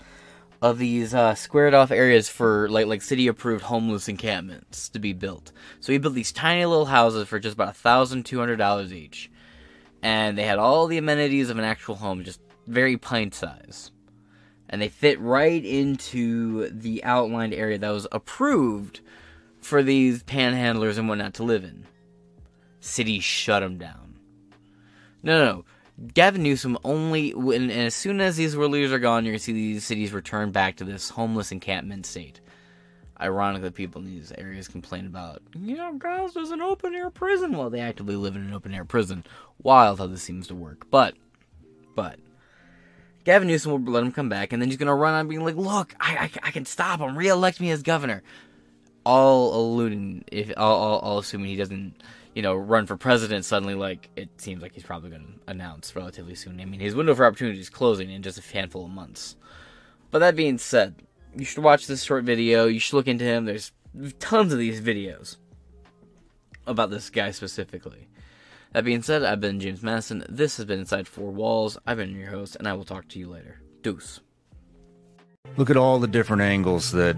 of 0.62 0.78
these 0.78 1.14
uh, 1.14 1.36
squared 1.36 1.74
off 1.74 1.92
areas 1.92 2.30
for 2.30 2.70
like 2.70 2.88
like 2.88 3.02
city 3.02 3.28
approved 3.28 3.64
homeless 3.64 4.08
encampments 4.10 4.90
to 4.90 5.00
be 5.00 5.14
built. 5.14 5.52
So 5.80 5.92
he 5.92 5.98
built 5.98 6.14
these 6.14 6.32
tiny 6.32 6.66
little 6.66 6.86
houses 6.86 7.28
for 7.28 7.40
just 7.40 7.56
about 7.56 7.76
thousand 7.76 8.26
two 8.26 8.40
hundred 8.40 8.58
dollars 8.58 8.94
each, 8.94 9.32
and 10.02 10.38
they 10.38 10.44
had 10.44 10.60
all 10.60 10.88
the 10.88 10.98
amenities 10.98 11.50
of 11.50 11.58
an 11.58 11.66
actual 11.66 11.96
home, 11.96 12.24
just 12.24 12.42
very 12.68 12.98
pint 12.98 13.34
size, 13.34 13.92
and 14.70 14.82
they 14.82 14.90
fit 14.90 15.20
right 15.22 15.64
into 15.64 16.70
the 16.70 17.04
outlined 17.06 17.54
area 17.54 17.78
that 17.78 17.90
was 17.90 18.08
approved 18.12 19.00
for 19.62 19.82
these 19.82 20.22
panhandlers 20.24 20.98
and 20.98 21.08
whatnot 21.08 21.34
to 21.36 21.44
live 21.44 21.64
in 21.64 21.86
city 22.84 23.20
shut 23.20 23.62
them 23.62 23.78
down. 23.78 24.20
No, 25.24 25.40
no, 25.40 25.46
no. 25.46 25.66
Gavin 26.14 26.44
Newsom 26.44 26.78
only, 26.84 27.32
and 27.32 27.72
as 27.72 27.94
soon 27.94 28.20
as 28.20 28.36
these 28.36 28.58
world 28.58 28.72
leaders 28.72 28.92
are 28.92 29.00
gone, 29.00 29.26
you're 29.26 29.36
to 29.36 29.40
see 29.40 29.54
these 29.54 29.86
cities 29.86 30.12
return 30.12 30.52
back 30.52 30.78
to 30.78 30.84
this 30.84 31.10
homeless 31.10 31.52
encampment 31.52 32.06
state. 32.06 32.42
Ironically, 33.22 33.70
people 33.70 34.02
in 34.02 34.08
these 34.08 34.34
areas 34.38 34.68
complain 34.68 35.06
about, 35.06 35.42
you 35.58 35.78
know, 35.78 35.94
Gaza's 35.94 36.52
an 36.52 36.62
open 36.62 36.96
air 36.96 37.10
prison. 37.10 37.56
Well, 37.56 37.70
they 37.70 37.80
actively 37.80 38.16
live 38.16 38.36
in 38.36 38.42
an 38.42 38.54
open 38.54 38.74
air 38.74 38.86
prison. 38.86 39.24
Wild 39.62 40.00
how 40.00 40.08
this 40.08 40.24
seems 40.24 40.48
to 40.48 40.56
work. 40.56 40.88
But, 40.90 41.14
but, 41.96 42.20
Gavin 43.24 43.48
Newsom 43.48 43.72
will 43.72 43.94
let 43.94 44.04
him 44.04 44.12
come 44.12 44.30
back, 44.30 44.52
and 44.52 44.62
then 44.62 44.68
he's 44.70 44.78
going 44.78 44.88
to 44.88 44.94
run 44.94 45.14
on 45.14 45.28
being 45.28 45.46
like, 45.46 45.56
look, 45.56 45.94
I, 46.00 46.18
I, 46.44 46.48
I 46.48 46.52
can 46.52 46.66
stop 46.66 47.00
him, 47.00 47.18
re 47.18 47.28
elect 47.28 47.62
me 47.62 47.70
as 47.70 47.84
governor. 47.84 48.24
All 49.06 49.54
alluding, 49.56 50.26
if 50.32 50.52
all, 50.58 50.76
all, 50.76 51.00
all 51.00 51.20
assuming 51.20 51.50
he 51.50 51.56
doesn't 51.56 52.02
you 52.36 52.42
know, 52.42 52.56
run 52.56 52.86
for 52.86 52.98
president 52.98 53.46
suddenly, 53.46 53.76
like 53.76 54.10
it 54.16 54.30
seems 54.42 54.62
like 54.62 54.74
he's 54.74 54.84
probably 54.84 55.10
going 55.10 55.22
to 55.24 55.52
announce 55.52 55.96
relatively 55.96 56.36
soon. 56.36 56.60
I 56.60 56.66
mean, 56.66 56.80
his 56.80 56.96
window 56.96 57.14
for 57.14 57.26
opportunity 57.26 57.60
is 57.60 57.70
closing 57.70 58.10
in 58.10 58.24
just 58.24 58.38
a 58.38 58.54
handful 58.54 58.86
of 58.86 58.92
months. 58.92 59.36
But 60.12 60.20
that 60.20 60.36
being 60.36 60.58
said, 60.58 60.96
you 61.36 61.46
should 61.46 61.64
watch 61.64 61.88
this 61.88 62.04
short 62.04 62.24
video. 62.24 62.66
You 62.66 62.80
should 62.80 62.96
look 62.96 63.08
into 63.08 63.26
him. 63.26 63.46
There's 63.46 63.72
tons 64.20 64.54
of 64.54 64.60
these 64.60 64.82
videos 64.82 65.38
about 66.66 66.90
this 66.90 67.10
guy 67.10 67.32
specifically. 67.32 68.08
That 68.72 68.86
being 68.86 69.04
said, 69.04 69.24
I've 69.24 69.40
been 69.42 69.60
James 69.60 69.84
Madison. 69.84 70.26
This 70.28 70.58
has 70.58 70.66
been 70.66 70.80
Inside 70.80 71.08
Four 71.08 71.32
Walls. 71.32 71.78
I've 71.86 71.98
been 71.98 72.16
your 72.16 72.32
host, 72.32 72.56
and 72.56 72.68
I 72.68 72.74
will 72.74 72.86
talk 72.86 73.08
to 73.10 73.20
you 73.20 73.30
later. 73.30 73.62
Deuce. 73.84 74.20
Look 75.58 75.70
at 75.70 75.78
all 75.78 76.00
the 76.00 76.08
different 76.08 76.42
angles 76.42 76.92
that 76.94 77.16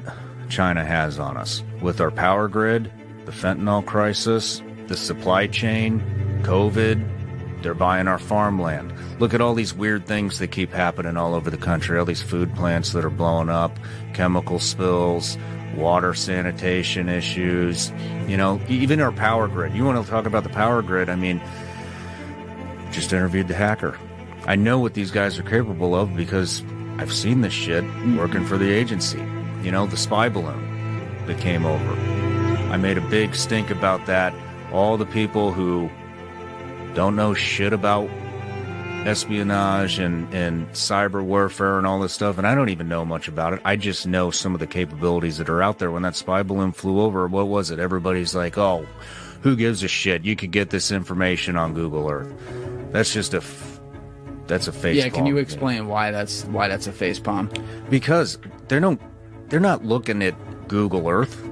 China 0.49 0.83
has 0.83 1.19
on 1.19 1.37
us 1.37 1.63
with 1.81 2.01
our 2.01 2.11
power 2.11 2.49
grid, 2.49 2.91
the 3.25 3.31
fentanyl 3.31 3.85
crisis, 3.85 4.61
the 4.87 4.97
supply 4.97 5.47
chain, 5.47 6.01
COVID. 6.43 7.63
They're 7.63 7.73
buying 7.73 8.07
our 8.07 8.19
farmland. 8.19 8.93
Look 9.19 9.33
at 9.33 9.41
all 9.41 9.55
these 9.55 9.73
weird 9.73 10.05
things 10.05 10.39
that 10.39 10.49
keep 10.49 10.71
happening 10.71 11.17
all 11.17 11.33
over 11.33 11.49
the 11.49 11.57
country. 11.57 11.97
All 11.97 12.05
these 12.05 12.21
food 12.21 12.53
plants 12.53 12.91
that 12.91 13.03
are 13.03 13.09
blowing 13.09 13.49
up, 13.49 13.79
chemical 14.13 14.59
spills, 14.59 15.37
water 15.75 16.13
sanitation 16.13 17.09
issues. 17.09 17.91
You 18.27 18.37
know, 18.37 18.61
even 18.67 19.01
our 19.01 19.11
power 19.11 19.47
grid. 19.47 19.73
You 19.73 19.83
want 19.85 20.03
to 20.03 20.09
talk 20.09 20.25
about 20.25 20.43
the 20.43 20.49
power 20.49 20.81
grid? 20.81 21.09
I 21.09 21.15
mean, 21.15 21.41
just 22.91 23.13
interviewed 23.13 23.47
the 23.47 23.55
hacker. 23.55 23.97
I 24.45 24.55
know 24.55 24.77
what 24.77 24.93
these 24.93 25.09
guys 25.09 25.39
are 25.39 25.43
capable 25.43 25.95
of 25.95 26.15
because 26.15 26.63
I've 26.97 27.11
seen 27.11 27.41
this 27.41 27.53
shit 27.53 27.83
working 28.15 28.45
for 28.45 28.57
the 28.57 28.71
agency. 28.71 29.19
You 29.63 29.71
know, 29.71 29.87
the 29.87 29.97
spy 29.97 30.29
balloon 30.29 31.25
that 31.25 31.39
came 31.39 31.65
over. 31.65 31.93
I 32.71 32.77
made 32.77 32.97
a 32.97 33.09
big 33.09 33.33
stink 33.33 33.71
about 33.71 34.05
that. 34.05 34.33
All 34.75 34.97
the 34.97 35.05
people 35.05 35.53
who 35.53 35.89
don't 36.95 37.15
know 37.15 37.33
shit 37.33 37.71
about 37.71 38.09
espionage 39.05 39.99
and, 39.99 40.33
and 40.33 40.67
cyber 40.71 41.23
warfare 41.23 41.77
and 41.77 41.87
all 41.87 41.99
this 41.99 42.11
stuff, 42.11 42.37
and 42.37 42.45
I 42.45 42.55
don't 42.55 42.69
even 42.69 42.89
know 42.89 43.05
much 43.05 43.27
about 43.27 43.53
it. 43.53 43.61
I 43.63 43.75
just 43.75 44.05
know 44.05 44.31
some 44.31 44.53
of 44.53 44.59
the 44.59 44.67
capabilities 44.67 45.37
that 45.37 45.47
are 45.49 45.61
out 45.63 45.79
there. 45.79 45.91
When 45.91 46.01
that 46.01 46.15
spy 46.15 46.43
balloon 46.43 46.71
flew 46.71 46.99
over, 47.01 47.27
what 47.27 47.47
was 47.47 47.71
it? 47.71 47.79
Everybody's 47.79 48.35
like, 48.35 48.57
oh, 48.57 48.85
who 49.41 49.55
gives 49.55 49.81
a 49.83 49.87
shit? 49.87 50.25
You 50.25 50.35
could 50.35 50.51
get 50.51 50.71
this 50.71 50.91
information 50.91 51.55
on 51.55 51.73
Google 51.73 52.09
Earth. 52.09 52.33
That's 52.91 53.13
just 53.13 53.33
a 53.33 53.37
f- 53.37 53.79
that's 54.47 54.67
a 54.67 54.71
face. 54.71 54.97
yeah, 54.97 55.09
can 55.09 55.25
you 55.25 55.37
explain 55.37 55.87
why 55.87 56.11
that's 56.11 56.43
why 56.45 56.67
that's 56.67 56.87
a 56.87 56.91
face 56.91 57.19
palm? 57.19 57.49
Because 57.89 58.37
they're 58.67 58.79
no 58.79 58.97
they're 59.49 59.59
not 59.59 59.85
looking 59.85 60.21
at 60.21 60.35
Google 60.67 61.07
Earth. 61.07 61.47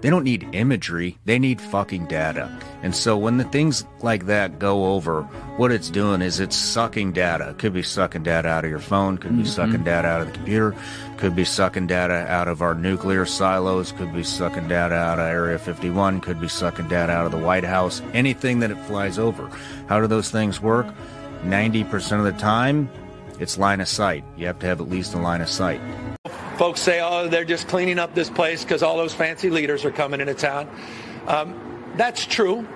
They 0.00 0.10
don't 0.10 0.22
need 0.24 0.48
imagery. 0.52 1.18
They 1.24 1.38
need 1.38 1.60
fucking 1.60 2.06
data. 2.06 2.50
And 2.82 2.94
so 2.94 3.16
when 3.16 3.38
the 3.38 3.44
things 3.44 3.84
like 4.00 4.26
that 4.26 4.60
go 4.60 4.94
over, 4.94 5.22
what 5.56 5.72
it's 5.72 5.90
doing 5.90 6.22
is 6.22 6.38
it's 6.38 6.54
sucking 6.54 7.12
data. 7.12 7.48
It 7.50 7.58
could 7.58 7.72
be 7.72 7.82
sucking 7.82 8.22
data 8.22 8.48
out 8.48 8.64
of 8.64 8.70
your 8.70 8.78
phone, 8.78 9.18
could 9.18 9.36
be 9.36 9.42
Mhm. 9.42 9.48
sucking 9.48 9.82
data 9.82 10.06
out 10.06 10.20
of 10.20 10.28
the 10.28 10.32
computer, 10.34 10.74
could 11.16 11.34
be 11.34 11.44
sucking 11.44 11.88
data 11.88 12.26
out 12.30 12.46
of 12.46 12.62
our 12.62 12.74
nuclear 12.74 13.26
silos, 13.26 13.90
could 13.90 14.14
be 14.14 14.22
sucking 14.22 14.68
data 14.68 14.94
out 14.94 15.18
of 15.18 15.26
Area 15.26 15.58
51, 15.58 16.20
could 16.20 16.40
be 16.40 16.48
sucking 16.48 16.86
data 16.86 17.12
out 17.12 17.26
of 17.26 17.32
the 17.32 17.38
White 17.38 17.64
House, 17.64 18.00
anything 18.14 18.60
that 18.60 18.70
it 18.70 18.78
flies 18.86 19.18
over. 19.18 19.48
How 19.88 20.00
do 20.00 20.06
those 20.06 20.30
things 20.30 20.62
work? 20.62 20.86
90% 21.44 22.20
of 22.20 22.24
the 22.24 22.40
time, 22.40 22.88
it's 23.40 23.58
line 23.58 23.80
of 23.80 23.88
sight. 23.88 24.22
You 24.36 24.46
have 24.46 24.60
to 24.60 24.66
have 24.66 24.80
at 24.80 24.88
least 24.88 25.14
a 25.14 25.18
line 25.18 25.40
of 25.40 25.48
sight. 25.48 25.80
Folks 26.58 26.80
say, 26.80 27.00
oh, 27.00 27.28
they're 27.28 27.44
just 27.44 27.68
cleaning 27.68 28.00
up 28.00 28.16
this 28.16 28.28
place 28.28 28.64
because 28.64 28.82
all 28.82 28.96
those 28.96 29.14
fancy 29.14 29.48
leaders 29.48 29.84
are 29.84 29.92
coming 29.92 30.20
into 30.20 30.34
town. 30.34 30.68
Um, 31.28 31.92
that's 31.96 32.26
true 32.26 32.66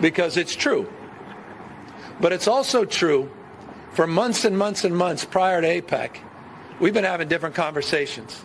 because 0.00 0.36
it's 0.36 0.54
true. 0.54 0.88
But 2.20 2.32
it's 2.32 2.46
also 2.46 2.84
true 2.84 3.28
for 3.92 4.06
months 4.06 4.44
and 4.44 4.56
months 4.56 4.84
and 4.84 4.96
months 4.96 5.24
prior 5.24 5.60
to 5.60 5.66
APEC, 5.66 6.18
we've 6.78 6.94
been 6.94 7.02
having 7.02 7.26
different 7.26 7.56
conversations. 7.56 8.44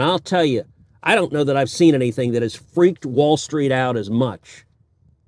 And 0.00 0.08
I'll 0.08 0.18
tell 0.18 0.46
you, 0.46 0.64
I 1.02 1.14
don't 1.14 1.30
know 1.30 1.44
that 1.44 1.58
I've 1.58 1.68
seen 1.68 1.94
anything 1.94 2.32
that 2.32 2.40
has 2.40 2.54
freaked 2.54 3.04
Wall 3.04 3.36
Street 3.36 3.70
out 3.70 3.98
as 3.98 4.08
much 4.08 4.64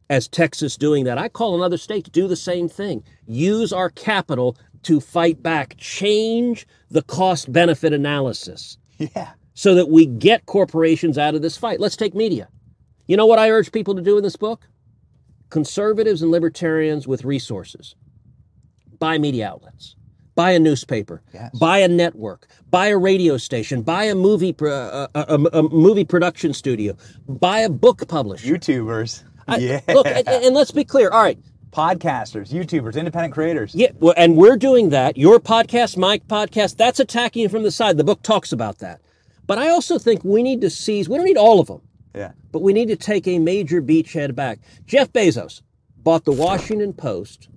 as 0.09 0.27
Texas 0.27 0.79
doing 0.79 1.05
that. 1.05 1.19
I 1.19 1.29
call 1.29 1.53
on 1.53 1.61
other 1.61 1.77
states 1.77 2.07
to 2.07 2.11
do 2.11 2.27
the 2.27 2.37
same 2.37 2.71
thing. 2.71 3.05
Use 3.27 3.75
our 3.75 3.91
capital 3.91 4.57
to 4.85 4.99
fight 4.99 5.43
back, 5.43 5.77
change 5.77 6.67
the 6.91 7.03
cost 7.03 7.53
benefit 7.53 7.93
analysis. 7.93 8.79
Yeah. 8.97 9.33
So 9.53 9.75
that 9.75 9.91
we 9.91 10.07
get 10.07 10.47
corporations 10.47 11.19
out 11.19 11.35
of 11.35 11.43
this 11.43 11.59
fight. 11.59 11.79
Let's 11.79 11.97
take 11.97 12.15
media. 12.15 12.49
You 13.07 13.19
know 13.19 13.27
what 13.27 13.39
I 13.39 13.51
urge 13.51 13.73
people 13.73 13.95
to 13.97 14.01
do 14.01 14.17
in 14.17 14.23
this 14.23 14.37
book? 14.37 14.67
Conservatives 15.51 16.23
and 16.23 16.31
libertarians 16.31 17.07
with 17.07 17.25
resources 17.25 17.95
buy 18.99 19.19
media 19.19 19.51
outlets, 19.51 19.97
buy 20.35 20.53
a 20.53 20.59
newspaper, 20.59 21.23
buy 21.61 21.79
a 21.79 21.89
network, 21.89 22.47
buy 22.71 22.87
a 22.89 22.97
radio 22.97 23.37
station, 23.37 23.83
buy 23.83 24.05
a 24.05 24.15
movie 24.15 24.53
pro- 24.53 24.73
uh, 24.73 25.07
a, 25.15 25.21
a- 25.35 25.59
a 25.61 25.63
movie 25.65 26.05
production 26.05 26.53
studio, 26.55 26.97
buy 27.29 27.61
a 27.61 27.69
book 27.69 28.07
publisher. 28.09 28.47
YouTubers. 28.55 29.25
I- 29.49 29.57
yeah. 29.59 29.81
Look, 29.89 30.07
and, 30.07 30.27
and 30.29 30.55
let's 30.55 30.71
be 30.71 30.85
clear. 30.85 31.11
All 31.11 31.23
right. 31.23 31.39
Podcasters, 31.73 32.51
YouTubers, 32.53 32.97
independent 32.97 33.33
creators. 33.33 33.75
Yeah, 33.75 33.93
well, 33.99 34.13
and 34.19 34.37
we're 34.37 34.57
doing 34.59 34.91
that. 34.91 35.17
Your 35.17 35.41
podcast, 35.41 35.97
my 35.97 36.19
podcast, 36.19 36.77
that's 36.77 37.01
attacking 37.01 37.49
from 37.49 37.63
the 37.63 37.71
side. 37.71 37.97
The 37.97 38.05
book 38.05 38.23
talks 38.23 38.53
about 38.53 38.79
that. 38.81 39.01
But 39.47 39.57
I 39.59 39.71
also 39.71 39.99
think 39.99 40.23
we 40.23 40.43
need 40.43 40.61
to 40.61 40.69
seize, 40.71 41.09
we 41.09 41.17
don't 41.17 41.25
need 41.25 41.39
all 41.39 41.61
of 41.61 41.69
them, 41.69 41.81
Yeah. 42.15 42.33
but 42.53 42.61
we 42.61 42.75
need 42.75 42.89
to 42.89 42.97
take 42.97 43.27
a 43.27 43.39
major 43.39 43.81
beachhead 43.81 44.35
back. 44.35 44.61
Jeff 44.87 45.13
Bezos 45.15 45.63
bought 45.97 46.25
the 46.27 46.33
Washington 46.33 46.93
Post 46.93 47.49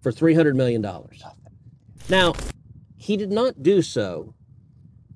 for 0.00 0.12
$300 0.12 0.54
million. 0.54 0.82
Now, 2.10 2.34
he 2.96 3.16
did 3.16 3.30
not 3.30 3.62
do 3.62 3.82
so 3.82 4.34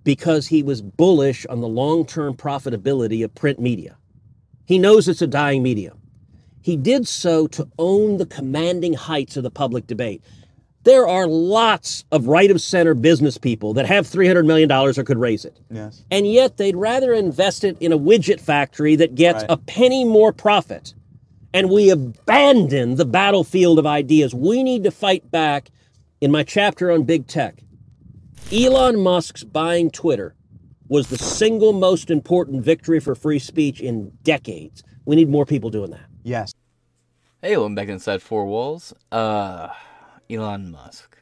because 0.04 0.46
he 0.46 0.62
was 0.62 0.80
bullish 0.80 1.44
on 1.46 1.60
the 1.60 1.68
long 1.68 2.06
term 2.06 2.34
profitability 2.34 3.24
of 3.24 3.34
print 3.34 3.58
media. 3.58 3.96
He 4.64 4.78
knows 4.78 5.08
it's 5.08 5.20
a 5.20 5.26
dying 5.26 5.62
medium. 5.62 5.98
He 6.62 6.76
did 6.76 7.06
so 7.06 7.46
to 7.48 7.68
own 7.78 8.16
the 8.16 8.26
commanding 8.26 8.94
heights 8.94 9.36
of 9.36 9.42
the 9.42 9.50
public 9.50 9.86
debate. 9.86 10.22
There 10.84 11.06
are 11.08 11.26
lots 11.26 12.04
of 12.12 12.26
right 12.26 12.50
of 12.50 12.60
center 12.60 12.94
business 12.94 13.38
people 13.38 13.74
that 13.74 13.86
have 13.86 14.06
$300 14.06 14.46
million 14.46 14.70
or 14.70 14.92
could 14.92 15.18
raise 15.18 15.44
it. 15.44 15.58
Yes. 15.70 16.04
And 16.10 16.26
yet 16.30 16.58
they'd 16.58 16.76
rather 16.76 17.12
invest 17.12 17.64
it 17.64 17.76
in 17.80 17.92
a 17.92 17.98
widget 17.98 18.40
factory 18.40 18.94
that 18.96 19.14
gets 19.14 19.42
Right. 19.42 19.50
a 19.50 19.56
penny 19.56 20.04
more 20.04 20.32
profit. 20.32 20.94
And 21.54 21.70
we 21.70 21.90
abandon 21.90 22.96
the 22.96 23.06
battlefield 23.06 23.78
of 23.78 23.86
ideas. 23.86 24.34
We 24.34 24.62
need 24.62 24.84
to 24.84 24.90
fight 24.90 25.30
back. 25.30 25.70
In 26.20 26.30
my 26.30 26.44
chapter 26.44 26.90
on 26.92 27.02
big 27.02 27.26
tech, 27.26 27.62
Elon 28.52 29.00
Musk's 29.00 29.42
buying 29.42 29.90
Twitter 29.90 30.34
was 30.88 31.08
the 31.08 31.18
single 31.18 31.72
most 31.72 32.10
important 32.10 32.62
victory 32.62 33.00
for 33.00 33.14
free 33.14 33.38
speech 33.38 33.80
in 33.80 34.12
decades. 34.22 34.84
We 35.04 35.16
need 35.16 35.28
more 35.28 35.44
people 35.44 35.70
doing 35.70 35.90
that. 35.90 36.06
Yes. 36.22 36.54
Hey, 37.42 37.56
welcome 37.56 37.74
back 37.74 37.88
inside 37.88 38.22
four 38.22 38.46
walls. 38.46 38.94
Uh, 39.10 39.68
Elon 40.30 40.70
Musk. 40.70 41.18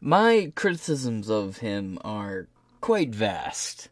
My 0.00 0.52
criticisms 0.54 1.28
of 1.28 1.58
him 1.58 1.98
are 2.04 2.46
quite 2.80 3.14
vast, 3.14 3.88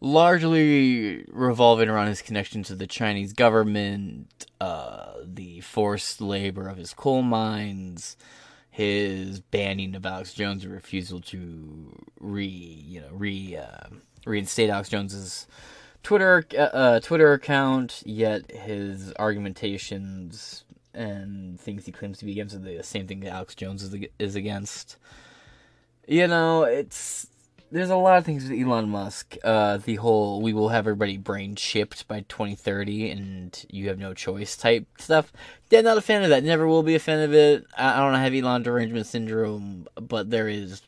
largely 0.00 1.24
revolving 1.28 1.88
around 1.88 2.08
his 2.08 2.20
connection 2.20 2.62
to 2.64 2.74
the 2.74 2.86
Chinese 2.86 3.32
government, 3.32 4.46
uh, 4.60 5.14
the 5.24 5.60
forced 5.60 6.20
labor 6.20 6.68
of 6.68 6.76
his 6.76 6.92
coal 6.92 7.22
mines, 7.22 8.16
his 8.72 9.38
banning 9.38 9.94
of 9.94 10.06
Alex 10.06 10.32
Jones' 10.32 10.66
refusal 10.66 11.20
to 11.20 11.94
re, 12.18 12.46
you 12.46 13.02
know, 13.02 13.10
re, 13.12 13.58
uh, 13.58 13.94
reinstate 14.24 14.70
Alex 14.70 14.88
Jones's 14.88 15.46
Twitter 16.02 16.42
uh, 16.54 16.56
uh, 16.56 17.00
Twitter 17.00 17.34
account, 17.34 18.02
yet 18.06 18.50
his 18.50 19.12
argumentations 19.18 20.64
and 20.94 21.60
things 21.60 21.84
he 21.84 21.92
claims 21.92 22.18
to 22.18 22.24
be 22.24 22.32
against 22.32 22.56
are 22.56 22.60
the 22.60 22.82
same 22.82 23.06
thing 23.06 23.20
that 23.20 23.34
Alex 23.34 23.54
Jones 23.54 23.82
is, 23.82 23.94
is 24.18 24.34
against. 24.36 24.96
You 26.08 26.26
know, 26.26 26.64
it's 26.64 27.26
there's 27.72 27.90
a 27.90 27.96
lot 27.96 28.18
of 28.18 28.24
things 28.26 28.44
with 28.48 28.60
Elon 28.60 28.90
Musk. 28.90 29.36
Uh, 29.42 29.78
the 29.78 29.96
whole 29.96 30.42
"we 30.42 30.52
will 30.52 30.68
have 30.68 30.86
everybody 30.86 31.16
brain 31.16 31.56
chipped 31.56 32.06
by 32.06 32.20
2030 32.28 33.10
and 33.10 33.64
you 33.70 33.88
have 33.88 33.98
no 33.98 34.12
choice" 34.12 34.56
type 34.56 34.86
stuff. 34.98 35.32
Yeah, 35.70 35.80
not 35.80 35.98
a 35.98 36.02
fan 36.02 36.22
of 36.22 36.28
that. 36.28 36.44
Never 36.44 36.68
will 36.68 36.82
be 36.82 36.94
a 36.94 37.00
fan 37.00 37.20
of 37.20 37.32
it. 37.32 37.64
I, 37.76 37.94
I 37.94 37.96
don't 37.98 38.20
have 38.20 38.34
Elon 38.34 38.62
derangement 38.62 39.06
syndrome, 39.06 39.88
but 39.96 40.30
there 40.30 40.48
is 40.48 40.82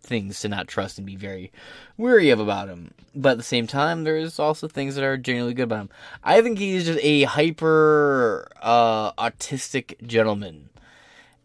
things 0.00 0.40
to 0.40 0.48
not 0.48 0.66
trust 0.66 0.98
and 0.98 1.06
be 1.06 1.16
very 1.16 1.52
weary 1.96 2.30
of 2.30 2.40
about 2.40 2.68
him. 2.68 2.92
But 3.14 3.32
at 3.32 3.38
the 3.38 3.44
same 3.44 3.66
time, 3.66 4.02
there's 4.02 4.38
also 4.38 4.66
things 4.66 4.96
that 4.96 5.04
are 5.04 5.16
genuinely 5.16 5.54
good 5.54 5.64
about 5.64 5.82
him. 5.82 5.90
I 6.24 6.42
think 6.42 6.58
he's 6.58 6.86
just 6.86 7.00
a 7.02 7.24
hyper 7.24 8.48
uh, 8.60 9.12
autistic 9.12 10.04
gentleman. 10.04 10.70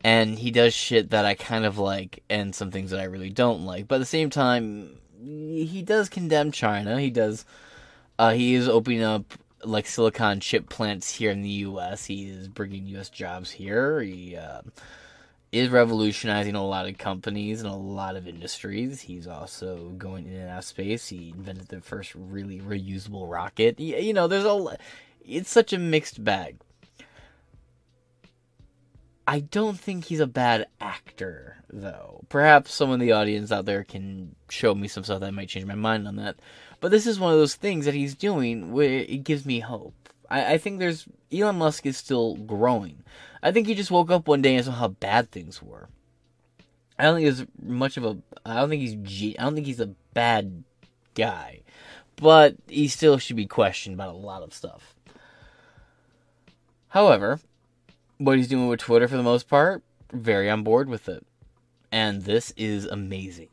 And 0.03 0.37
he 0.37 0.51
does 0.51 0.73
shit 0.73 1.11
that 1.11 1.25
I 1.25 1.33
kind 1.33 1.65
of 1.65 1.77
like, 1.77 2.23
and 2.29 2.53
some 2.53 2.71
things 2.71 2.91
that 2.91 2.99
I 2.99 3.05
really 3.05 3.29
don't 3.29 3.65
like. 3.65 3.87
But 3.87 3.95
at 3.95 3.99
the 3.99 4.05
same 4.05 4.29
time, 4.29 4.97
he 5.23 5.81
does 5.81 6.09
condemn 6.09 6.51
China. 6.51 6.99
He 6.99 7.09
does. 7.09 7.45
Uh, 8.19 8.33
he 8.33 8.53
is 8.53 8.67
opening 8.67 9.03
up 9.03 9.33
like 9.63 9.87
silicon 9.87 10.39
chip 10.39 10.69
plants 10.69 11.09
here 11.09 11.31
in 11.31 11.41
the 11.41 11.49
U.S. 11.49 12.05
He 12.05 12.29
is 12.29 12.47
bringing 12.47 12.85
U.S. 12.87 13.09
jobs 13.09 13.51
here. 13.51 14.01
He 14.01 14.35
uh, 14.35 14.61
is 15.51 15.69
revolutionizing 15.69 16.55
a 16.55 16.65
lot 16.65 16.87
of 16.87 16.97
companies 16.97 17.61
and 17.61 17.71
a 17.71 17.75
lot 17.75 18.15
of 18.15 18.27
industries. 18.27 19.01
He's 19.01 19.27
also 19.27 19.89
going 19.97 20.27
in 20.27 20.33
and 20.33 20.49
out 20.49 20.59
of 20.59 20.65
space. 20.65 21.07
He 21.07 21.33
invented 21.35 21.67
the 21.67 21.81
first 21.81 22.13
really 22.15 22.59
reusable 22.59 23.29
rocket. 23.31 23.79
You 23.79 24.13
know, 24.13 24.27
there's 24.27 24.45
a. 24.45 24.77
It's 25.25 25.49
such 25.49 25.71
a 25.71 25.77
mixed 25.77 26.23
bag. 26.23 26.57
I 29.25 29.39
don't 29.39 29.79
think 29.79 30.05
he's 30.05 30.19
a 30.19 30.27
bad 30.27 30.67
actor, 30.81 31.57
though. 31.69 32.21
Perhaps 32.29 32.73
someone 32.73 32.99
in 33.01 33.07
the 33.07 33.13
audience 33.13 33.51
out 33.51 33.65
there 33.65 33.83
can 33.83 34.35
show 34.49 34.75
me 34.75 34.87
some 34.87 35.03
stuff 35.03 35.21
that 35.21 35.33
might 35.33 35.49
change 35.49 35.65
my 35.65 35.75
mind 35.75 36.07
on 36.07 36.17
that. 36.17 36.35
But 36.81 36.91
this 36.91 37.07
is 37.07 37.19
one 37.19 37.31
of 37.31 37.39
those 37.39 37.55
things 37.55 37.85
that 37.85 37.93
he's 37.93 38.15
doing 38.15 38.73
where 38.73 38.99
it 38.99 39.23
gives 39.23 39.45
me 39.45 39.61
hope. 39.61 40.09
I, 40.29 40.53
I 40.53 40.57
think 40.57 40.79
there's 40.79 41.07
Elon 41.31 41.57
Musk 41.57 41.85
is 41.85 41.95
still 41.95 42.35
growing. 42.35 43.03
I 43.41 43.51
think 43.51 43.67
he 43.67 43.75
just 43.75 43.91
woke 43.91 44.11
up 44.11 44.27
one 44.27 44.41
day 44.41 44.55
and 44.55 44.65
saw 44.65 44.71
how 44.71 44.89
bad 44.89 45.31
things 45.31 45.61
were. 45.61 45.87
I 46.99 47.03
don't 47.03 47.15
think 47.15 47.35
there's 47.35 47.47
much 47.61 47.97
of 47.97 48.05
a. 48.05 48.17
I 48.45 48.55
don't 48.55 48.69
think 48.69 48.81
he's. 48.81 49.35
I 49.37 49.43
don't 49.43 49.55
think 49.55 49.67
he's 49.67 49.79
a 49.79 49.95
bad 50.13 50.63
guy, 51.15 51.61
but 52.17 52.55
he 52.67 52.87
still 52.87 53.17
should 53.17 53.35
be 53.35 53.45
questioned 53.45 53.95
about 53.95 54.13
a 54.13 54.17
lot 54.17 54.43
of 54.43 54.53
stuff. 54.53 54.95
However, 56.89 57.39
what 58.17 58.37
he's 58.37 58.47
doing 58.47 58.67
with 58.67 58.79
Twitter 58.79 59.07
for 59.07 59.17
the 59.17 59.23
most 59.23 59.47
part, 59.47 59.83
very 60.11 60.49
on 60.49 60.63
board 60.63 60.89
with 60.89 61.09
it. 61.09 61.25
And 61.91 62.23
this 62.23 62.53
is 62.57 62.85
amazing. 62.85 63.49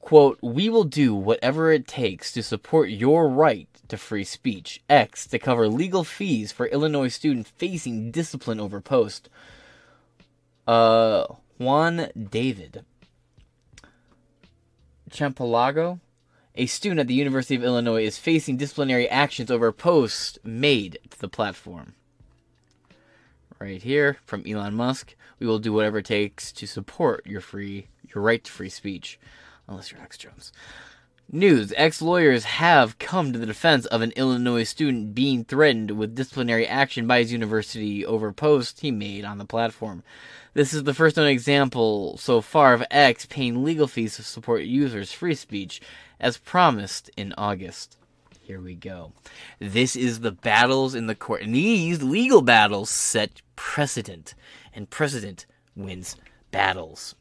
Quote, 0.00 0.38
we 0.42 0.68
will 0.68 0.84
do 0.84 1.14
whatever 1.14 1.70
it 1.70 1.86
takes 1.86 2.32
to 2.32 2.42
support 2.42 2.88
your 2.88 3.28
right 3.28 3.68
to 3.88 3.96
free 3.96 4.24
speech. 4.24 4.82
X 4.88 5.26
to 5.26 5.38
cover 5.38 5.68
legal 5.68 6.04
fees 6.04 6.52
for 6.52 6.66
Illinois 6.66 7.08
student 7.08 7.46
facing 7.46 8.10
discipline 8.10 8.58
over 8.58 8.80
post. 8.80 9.28
Uh, 10.66 11.26
Juan 11.58 12.08
David. 12.30 12.84
Campolargo, 15.10 16.00
a 16.54 16.66
student 16.66 17.00
at 17.00 17.08
the 17.08 17.14
University 17.14 17.56
of 17.56 17.64
Illinois, 17.64 18.04
is 18.04 18.16
facing 18.16 18.56
disciplinary 18.56 19.08
actions 19.08 19.50
over 19.50 19.66
a 19.66 19.72
post 19.72 20.38
made 20.44 20.98
to 21.10 21.18
the 21.18 21.28
platform 21.28 21.94
right 23.60 23.82
here 23.82 24.16
from 24.24 24.42
Elon 24.46 24.74
Musk. 24.74 25.14
We 25.38 25.46
will 25.46 25.58
do 25.58 25.72
whatever 25.72 25.98
it 25.98 26.06
takes 26.06 26.50
to 26.52 26.66
support 26.66 27.26
your 27.26 27.42
free 27.42 27.88
your 28.12 28.24
right 28.24 28.42
to 28.42 28.50
free 28.50 28.70
speech, 28.70 29.20
unless 29.68 29.90
you're 29.90 30.00
Alex 30.00 30.16
Jones. 30.16 30.50
News: 31.30 31.72
X 31.76 32.00
lawyers 32.00 32.44
have 32.44 32.98
come 32.98 33.32
to 33.32 33.38
the 33.38 33.44
defense 33.44 33.84
of 33.86 34.00
an 34.00 34.12
Illinois 34.16 34.64
student 34.64 35.14
being 35.14 35.44
threatened 35.44 35.90
with 35.90 36.14
disciplinary 36.14 36.66
action 36.66 37.06
by 37.06 37.18
his 37.18 37.32
university 37.32 38.04
over 38.04 38.28
a 38.28 38.32
post 38.32 38.80
he 38.80 38.90
made 38.90 39.26
on 39.26 39.36
the 39.36 39.44
platform. 39.44 40.02
This 40.54 40.72
is 40.72 40.84
the 40.84 40.94
first 40.94 41.18
known 41.18 41.28
example 41.28 42.16
so 42.16 42.40
far 42.40 42.72
of 42.72 42.82
X 42.90 43.26
paying 43.26 43.62
legal 43.62 43.86
fees 43.86 44.16
to 44.16 44.22
support 44.22 44.62
users' 44.62 45.12
free 45.12 45.34
speech, 45.34 45.82
as 46.18 46.38
promised 46.38 47.10
in 47.14 47.34
August. 47.36 47.98
Here 48.50 48.60
we 48.60 48.74
go. 48.74 49.12
This 49.60 49.94
is 49.94 50.18
the 50.18 50.32
battles 50.32 50.96
in 50.96 51.06
the 51.06 51.14
court. 51.14 51.42
And 51.42 51.54
these 51.54 52.02
legal 52.02 52.42
battles 52.42 52.90
set 52.90 53.42
precedent. 53.54 54.34
And 54.74 54.90
precedent 54.90 55.46
wins 55.76 56.16
battles, 56.50 57.14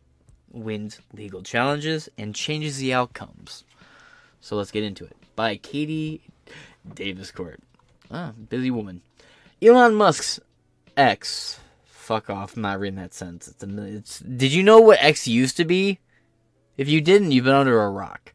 wins 0.51 0.99
legal 1.13 1.43
challenges, 1.43 2.09
and 2.17 2.33
changes 2.33 2.79
the 2.79 2.95
outcomes. 2.95 3.63
So 4.41 4.55
let's 4.55 4.71
get 4.71 4.83
into 4.83 5.05
it. 5.05 5.15
By 5.35 5.57
Katie 5.57 6.21
Davis 6.95 7.29
Court. 7.29 7.59
Ah, 8.09 8.31
busy 8.49 8.71
woman. 8.71 9.03
Elon 9.61 9.93
Musk's 9.93 10.39
ex. 10.97 11.59
Fuck 11.85 12.31
off. 12.31 12.55
I'm 12.55 12.63
not 12.63 12.79
reading 12.79 12.97
that 12.97 13.13
sentence. 13.13 13.49
It's 13.49 13.63
a, 13.63 13.83
it's, 13.83 14.19
did 14.21 14.51
you 14.51 14.63
know 14.63 14.79
what 14.79 14.97
X 14.99 15.27
used 15.27 15.57
to 15.57 15.65
be? 15.65 15.99
If 16.75 16.89
you 16.89 17.01
didn't, 17.01 17.33
you've 17.33 17.45
been 17.45 17.53
under 17.53 17.83
a 17.83 17.91
rock. 17.91 18.33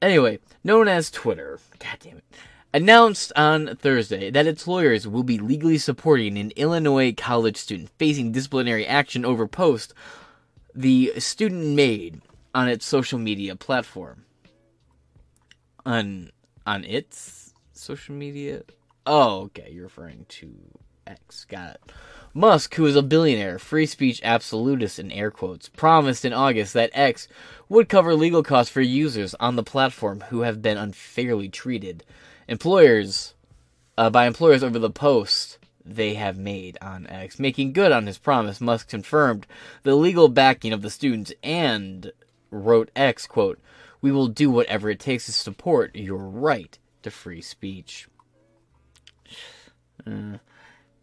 Anyway, 0.00 0.38
known 0.62 0.88
as 0.88 1.10
Twitter, 1.10 1.58
god 1.78 1.98
damn 2.00 2.18
it, 2.18 2.24
announced 2.72 3.32
on 3.34 3.76
Thursday 3.76 4.30
that 4.30 4.46
its 4.46 4.66
lawyers 4.66 5.08
will 5.08 5.22
be 5.22 5.38
legally 5.38 5.78
supporting 5.78 6.38
an 6.38 6.52
Illinois 6.56 7.12
college 7.12 7.56
student 7.56 7.90
facing 7.98 8.30
disciplinary 8.30 8.86
action 8.86 9.24
over 9.24 9.48
post 9.48 9.94
the 10.74 11.12
student 11.18 11.74
made 11.74 12.20
on 12.54 12.68
its 12.68 12.86
social 12.86 13.18
media 13.18 13.56
platform. 13.56 14.24
On 15.84 16.30
on 16.66 16.84
its 16.84 17.54
social 17.72 18.14
media? 18.14 18.62
Oh, 19.06 19.42
okay, 19.44 19.70
you're 19.72 19.84
referring 19.84 20.26
to 20.28 20.54
X. 21.06 21.44
Got 21.46 21.76
it. 21.76 21.92
Musk, 22.38 22.76
who 22.76 22.86
is 22.86 22.94
a 22.94 23.02
billionaire, 23.02 23.58
free 23.58 23.84
speech 23.84 24.20
absolutist 24.22 25.00
in 25.00 25.10
air 25.10 25.28
quotes, 25.28 25.68
promised 25.70 26.24
in 26.24 26.32
August 26.32 26.72
that 26.72 26.92
X 26.92 27.26
would 27.68 27.88
cover 27.88 28.14
legal 28.14 28.44
costs 28.44 28.70
for 28.70 28.80
users 28.80 29.34
on 29.40 29.56
the 29.56 29.64
platform 29.64 30.20
who 30.28 30.42
have 30.42 30.62
been 30.62 30.78
unfairly 30.78 31.48
treated. 31.48 32.04
Employers, 32.46 33.34
uh, 33.96 34.08
by 34.08 34.24
employers 34.24 34.62
over 34.62 34.78
the 34.78 34.88
post 34.88 35.58
they 35.84 36.14
have 36.14 36.38
made 36.38 36.78
on 36.80 37.08
X. 37.08 37.40
Making 37.40 37.72
good 37.72 37.90
on 37.90 38.06
his 38.06 38.18
promise, 38.18 38.60
Musk 38.60 38.88
confirmed 38.88 39.44
the 39.82 39.96
legal 39.96 40.28
backing 40.28 40.72
of 40.72 40.82
the 40.82 40.90
students 40.90 41.32
and 41.42 42.12
wrote 42.52 42.92
X, 42.94 43.26
quote, 43.26 43.58
We 44.00 44.12
will 44.12 44.28
do 44.28 44.48
whatever 44.48 44.88
it 44.90 45.00
takes 45.00 45.26
to 45.26 45.32
support 45.32 45.96
your 45.96 46.18
right 46.18 46.78
to 47.02 47.10
free 47.10 47.42
speech. 47.42 48.06
Uh, 50.06 50.38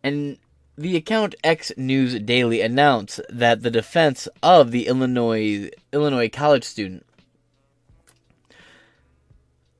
and 0.01 0.37
the 0.77 0.95
account 0.95 1.35
X 1.43 1.71
News 1.77 2.19
Daily 2.19 2.61
announced 2.61 3.21
that 3.29 3.61
the 3.61 3.71
defense 3.71 4.27
of 4.43 4.71
the 4.71 4.87
Illinois 4.87 5.69
Illinois 5.93 6.29
college 6.29 6.63
student 6.63 7.05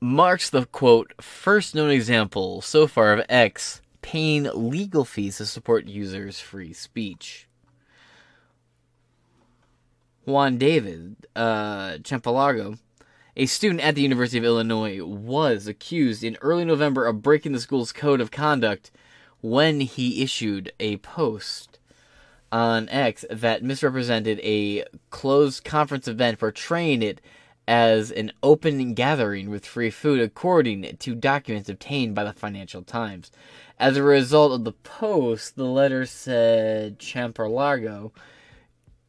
marks 0.00 0.48
the 0.48 0.66
quote 0.66 1.12
first 1.20 1.74
known 1.74 1.90
example 1.90 2.60
so 2.62 2.86
far 2.86 3.12
of 3.12 3.26
X 3.28 3.82
paying 4.00 4.48
legal 4.54 5.04
fees 5.04 5.38
to 5.38 5.46
support 5.46 5.86
users' 5.86 6.40
free 6.40 6.72
speech. 6.72 7.48
Juan 10.24 10.58
David 10.58 11.16
uh, 11.36 11.98
Campolargo, 12.02 12.78
a 13.36 13.46
student 13.46 13.80
at 13.80 13.94
the 13.94 14.02
University 14.02 14.38
of 14.38 14.44
Illinois, 14.44 15.02
was 15.02 15.66
accused 15.66 16.24
in 16.24 16.36
early 16.40 16.64
November 16.64 17.06
of 17.06 17.22
breaking 17.22 17.52
the 17.52 17.60
school's 17.60 17.92
code 17.92 18.20
of 18.20 18.30
conduct 18.30 18.90
when 19.40 19.80
he 19.80 20.22
issued 20.22 20.72
a 20.80 20.96
post 20.98 21.78
on 22.52 22.88
X 22.88 23.24
that 23.30 23.62
misrepresented 23.62 24.40
a 24.42 24.84
closed 25.10 25.64
conference 25.64 26.08
event, 26.08 26.38
portraying 26.38 27.02
it 27.02 27.20
as 27.68 28.12
an 28.12 28.32
open 28.42 28.94
gathering 28.94 29.50
with 29.50 29.66
free 29.66 29.90
food, 29.90 30.20
according 30.20 30.96
to 30.98 31.14
documents 31.14 31.68
obtained 31.68 32.14
by 32.14 32.24
the 32.24 32.32
Financial 32.32 32.82
Times. 32.82 33.30
As 33.78 33.96
a 33.96 34.02
result 34.02 34.52
of 34.52 34.64
the 34.64 34.72
post, 34.72 35.56
the 35.56 35.64
letter 35.64 36.06
said 36.06 36.98
Campolargo 36.98 38.12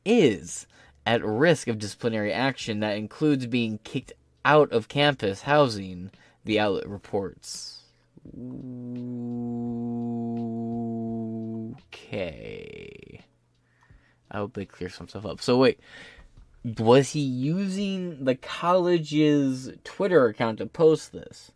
is 0.04 0.66
at 1.06 1.24
risk 1.24 1.68
of 1.68 1.80
disciplinary 1.80 2.34
action 2.34 2.80
that 2.80 2.98
includes 2.98 3.46
being 3.46 3.80
kicked 3.84 4.14
out 4.44 4.72
of 4.72 4.88
campus 4.88 5.44
housing, 5.44 6.12
the 6.44 6.60
outlet 6.60 6.88
reports. 6.88 7.84
Okay. 12.08 13.22
I 14.32 14.38
hope 14.38 14.54
they 14.54 14.66
clear 14.66 14.90
some 14.90 15.08
stuff 15.08 15.26
up. 15.26 15.42
So 15.42 15.58
wait, 15.58 15.80
was 16.64 17.12
he 17.12 17.20
using 17.20 18.24
the 18.26 18.36
college's 18.36 19.72
Twitter 19.84 20.28
account 20.28 20.60
to 20.60 20.66
post 20.66 21.12
this? 21.12 21.52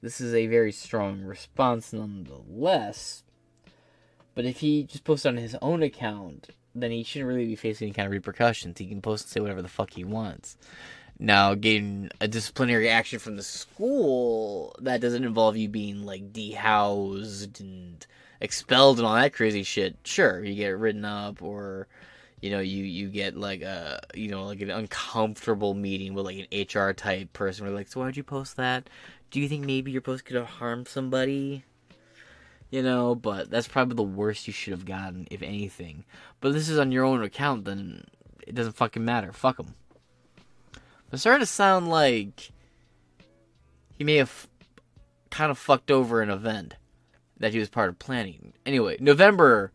This 0.00 0.20
is 0.20 0.34
a 0.34 0.46
very 0.46 0.72
strong 0.72 1.22
response 1.22 1.92
nonetheless. 1.92 3.24
But 4.34 4.44
if 4.44 4.60
he 4.60 4.84
just 4.84 5.04
posted 5.04 5.30
on 5.30 5.36
his 5.36 5.56
own 5.62 5.82
account, 5.82 6.50
then 6.74 6.90
he 6.90 7.04
shouldn't 7.04 7.28
really 7.28 7.46
be 7.46 7.56
facing 7.56 7.86
any 7.86 7.94
kind 7.94 8.06
of 8.06 8.12
repercussions. 8.12 8.78
He 8.78 8.86
can 8.86 9.00
post 9.00 9.24
and 9.24 9.30
say 9.30 9.40
whatever 9.40 9.62
the 9.62 9.68
fuck 9.68 9.92
he 9.92 10.04
wants. 10.04 10.56
Now, 11.18 11.54
getting 11.54 12.10
a 12.20 12.26
disciplinary 12.26 12.88
action 12.88 13.20
from 13.20 13.36
the 13.36 13.42
school 13.42 14.74
that 14.80 15.00
doesn't 15.00 15.24
involve 15.24 15.56
you 15.56 15.68
being 15.68 16.04
like 16.04 16.32
dehoused 16.32 17.60
and 17.60 18.04
expelled 18.40 18.98
and 18.98 19.06
all 19.06 19.14
that 19.14 19.32
crazy 19.32 19.62
shit. 19.62 19.96
Sure, 20.04 20.44
you 20.44 20.54
get 20.54 20.78
written 20.78 21.04
up 21.04 21.42
or 21.42 21.88
you 22.44 22.50
know, 22.50 22.60
you 22.60 22.84
you 22.84 23.08
get 23.08 23.38
like 23.38 23.62
a 23.62 24.00
you 24.14 24.28
know 24.28 24.44
like 24.44 24.60
an 24.60 24.70
uncomfortable 24.70 25.72
meeting 25.72 26.12
with 26.12 26.26
like 26.26 26.46
an 26.50 26.80
HR 26.80 26.92
type 26.92 27.32
person. 27.32 27.64
Where 27.64 27.74
like, 27.74 27.88
so 27.88 28.00
why'd 28.00 28.18
you 28.18 28.22
post 28.22 28.58
that? 28.58 28.90
Do 29.30 29.40
you 29.40 29.48
think 29.48 29.64
maybe 29.64 29.90
your 29.90 30.02
post 30.02 30.26
could 30.26 30.36
have 30.36 30.44
harmed 30.44 30.86
somebody? 30.86 31.64
You 32.70 32.82
know, 32.82 33.14
but 33.14 33.50
that's 33.50 33.66
probably 33.66 33.96
the 33.96 34.02
worst 34.02 34.46
you 34.46 34.52
should 34.52 34.72
have 34.72 34.84
gotten, 34.84 35.26
if 35.30 35.40
anything. 35.40 36.04
But 36.42 36.52
this 36.52 36.68
is 36.68 36.78
on 36.78 36.92
your 36.92 37.04
own 37.04 37.22
account, 37.22 37.64
then 37.64 38.04
it 38.46 38.54
doesn't 38.54 38.76
fucking 38.76 39.02
matter. 39.02 39.32
Fuck 39.32 39.56
them. 39.56 39.74
It's 41.10 41.22
starting 41.22 41.40
to 41.40 41.46
sound 41.46 41.88
like 41.88 42.50
he 43.96 44.04
may 44.04 44.16
have 44.16 44.48
kind 45.30 45.50
of 45.50 45.56
fucked 45.56 45.90
over 45.90 46.20
an 46.20 46.28
event 46.28 46.74
that 47.38 47.52
he 47.52 47.58
was 47.58 47.68
part 47.68 47.88
of 47.88 47.98
planning. 47.98 48.52
Anyway, 48.64 48.96
November 49.00 49.72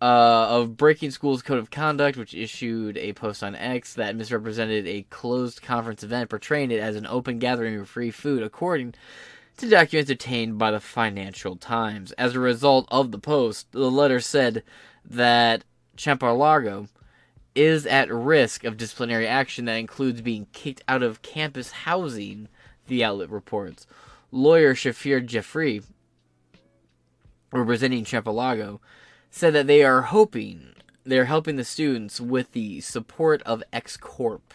uh, 0.00 0.46
of 0.48 0.76
Breaking 0.76 1.10
School's 1.10 1.42
Code 1.42 1.58
of 1.58 1.70
Conduct, 1.70 2.16
which 2.16 2.34
issued 2.34 2.96
a 2.96 3.12
post 3.12 3.42
on 3.42 3.54
X 3.54 3.94
that 3.94 4.16
misrepresented 4.16 4.86
a 4.86 5.02
closed 5.10 5.62
conference 5.62 6.02
event, 6.02 6.30
portraying 6.30 6.70
it 6.70 6.80
as 6.80 6.96
an 6.96 7.06
open 7.06 7.38
gathering 7.38 7.78
of 7.78 7.88
free 7.88 8.10
food, 8.10 8.42
according 8.42 8.94
to 9.58 9.68
documents 9.68 10.10
obtained 10.10 10.58
by 10.58 10.70
the 10.70 10.80
Financial 10.80 11.54
Times. 11.54 12.12
As 12.12 12.34
a 12.34 12.40
result 12.40 12.88
of 12.90 13.10
the 13.10 13.18
post, 13.18 13.70
the 13.72 13.90
letter 13.90 14.20
said 14.20 14.62
that 15.04 15.64
Champar 15.96 16.88
is 17.54 17.84
at 17.84 18.10
risk 18.10 18.64
of 18.64 18.76
disciplinary 18.76 19.26
action 19.26 19.66
that 19.66 19.74
includes 19.74 20.22
being 20.22 20.46
kicked 20.52 20.82
out 20.88 21.02
of 21.02 21.20
campus 21.20 21.72
housing, 21.72 22.48
the 22.86 23.04
outlet 23.04 23.28
reports. 23.28 23.86
Lawyer 24.30 24.74
Shafir 24.74 25.24
Jeffrey, 25.24 25.82
representing 27.52 28.04
Campolargo, 28.04 28.80
said 29.30 29.54
that 29.54 29.66
they 29.66 29.82
are 29.82 30.02
hoping 30.02 30.74
they're 31.04 31.24
helping 31.26 31.56
the 31.56 31.64
students 31.64 32.20
with 32.20 32.52
the 32.52 32.80
support 32.80 33.42
of 33.42 33.62
X 33.72 33.96
Corp. 33.96 34.52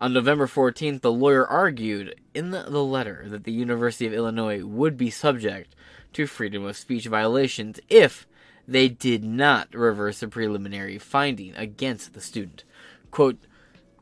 On 0.00 0.12
November 0.12 0.48
14th, 0.48 1.00
the 1.00 1.12
lawyer 1.12 1.46
argued 1.46 2.16
in 2.34 2.50
the, 2.50 2.64
the 2.64 2.82
letter 2.82 3.24
that 3.28 3.44
the 3.44 3.52
University 3.52 4.06
of 4.06 4.12
Illinois 4.12 4.64
would 4.64 4.96
be 4.96 5.10
subject 5.10 5.76
to 6.12 6.26
freedom 6.26 6.64
of 6.64 6.76
speech 6.76 7.06
violations 7.06 7.78
if 7.88 8.26
they 8.66 8.88
did 8.88 9.22
not 9.24 9.72
reverse 9.72 10.20
the 10.20 10.28
preliminary 10.28 10.98
finding 10.98 11.54
against 11.54 12.14
the 12.14 12.20
student. 12.20 12.64
Quote, 13.10 13.38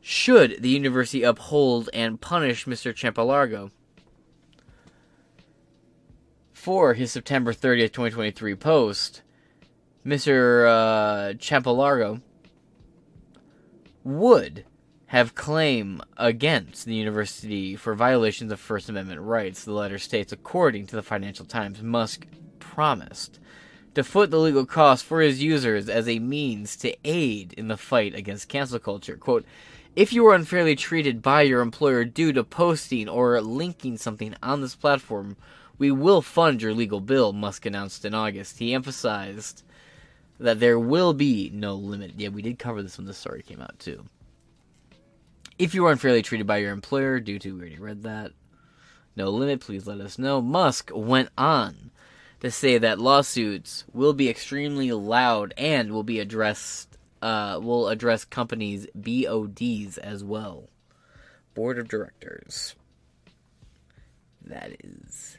should 0.01 0.63
the 0.63 0.69
university 0.69 1.21
uphold 1.21 1.89
and 1.93 2.19
punish 2.19 2.65
Mr. 2.65 2.93
Campolargo 2.93 3.69
for 6.61 6.93
his 6.93 7.11
September 7.11 7.53
30th, 7.53 7.91
2023 7.91 8.53
post, 8.53 9.23
Mr. 10.05 10.67
Uh, 10.69 12.19
would 14.03 14.65
have 15.07 15.33
claim 15.33 16.03
against 16.17 16.85
the 16.85 16.93
university 16.93 17.75
for 17.75 17.95
violations 17.95 18.51
of 18.51 18.59
First 18.59 18.89
Amendment 18.89 19.21
rights. 19.21 19.63
The 19.63 19.73
letter 19.73 19.97
states, 19.97 20.31
according 20.31 20.85
to 20.87 20.95
the 20.95 21.01
Financial 21.01 21.47
Times, 21.47 21.81
Musk 21.81 22.27
promised 22.59 23.39
to 23.95 24.03
foot 24.03 24.29
the 24.29 24.37
legal 24.37 24.67
costs 24.67 25.03
for 25.03 25.19
his 25.19 25.41
users 25.41 25.89
as 25.89 26.07
a 26.07 26.19
means 26.19 26.75
to 26.77 26.95
aid 27.03 27.53
in 27.53 27.69
the 27.69 27.75
fight 27.77 28.13
against 28.13 28.49
cancel 28.49 28.77
culture. 28.77 29.17
Quote, 29.17 29.45
if 29.95 30.13
you 30.13 30.23
were 30.23 30.35
unfairly 30.35 30.75
treated 30.75 31.23
by 31.23 31.41
your 31.41 31.61
employer 31.61 32.05
due 32.05 32.31
to 32.33 32.43
posting 32.43 33.09
or 33.09 33.41
linking 33.41 33.97
something 33.97 34.35
on 34.43 34.61
this 34.61 34.75
platform, 34.75 35.35
we 35.77 35.91
will 35.91 36.21
fund 36.21 36.61
your 36.61 36.73
legal 36.73 36.99
bill, 36.99 37.33
Musk 37.33 37.65
announced 37.65 38.05
in 38.05 38.13
August. 38.13 38.59
He 38.59 38.73
emphasized 38.73 39.63
that 40.39 40.59
there 40.59 40.79
will 40.79 41.13
be 41.13 41.51
no 41.53 41.75
limit. 41.75 42.13
Yeah, 42.17 42.29
we 42.29 42.41
did 42.41 42.59
cover 42.59 42.81
this 42.81 42.97
when 42.97 43.07
the 43.07 43.13
story 43.13 43.43
came 43.43 43.61
out, 43.61 43.77
too. 43.79 44.05
If 45.57 45.75
you 45.75 45.85
are 45.85 45.91
unfairly 45.91 46.23
treated 46.23 46.47
by 46.47 46.57
your 46.57 46.71
employer 46.71 47.19
due 47.19 47.39
to, 47.39 47.53
we 47.53 47.59
already 47.59 47.79
read 47.79 48.03
that, 48.03 48.31
no 49.15 49.29
limit, 49.29 49.61
please 49.61 49.85
let 49.85 49.99
us 49.99 50.17
know. 50.17 50.41
Musk 50.41 50.89
went 50.93 51.29
on 51.37 51.91
to 52.39 52.49
say 52.49 52.77
that 52.77 52.99
lawsuits 52.99 53.83
will 53.93 54.13
be 54.13 54.29
extremely 54.29 54.91
loud 54.91 55.53
and 55.57 55.91
will 55.91 56.03
be 56.03 56.19
addressed, 56.19 56.97
uh, 57.21 57.59
will 57.61 57.89
address 57.89 58.25
companies' 58.25 58.87
BODs 58.95 59.97
as 59.97 60.23
well. 60.23 60.69
Board 61.53 61.77
of 61.77 61.87
Directors. 61.87 62.75
That 64.43 64.75
is 64.83 65.37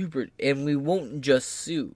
super, 0.00 0.28
and 0.38 0.64
we 0.64 0.76
won't 0.76 1.20
just 1.20 1.48
sue. 1.48 1.94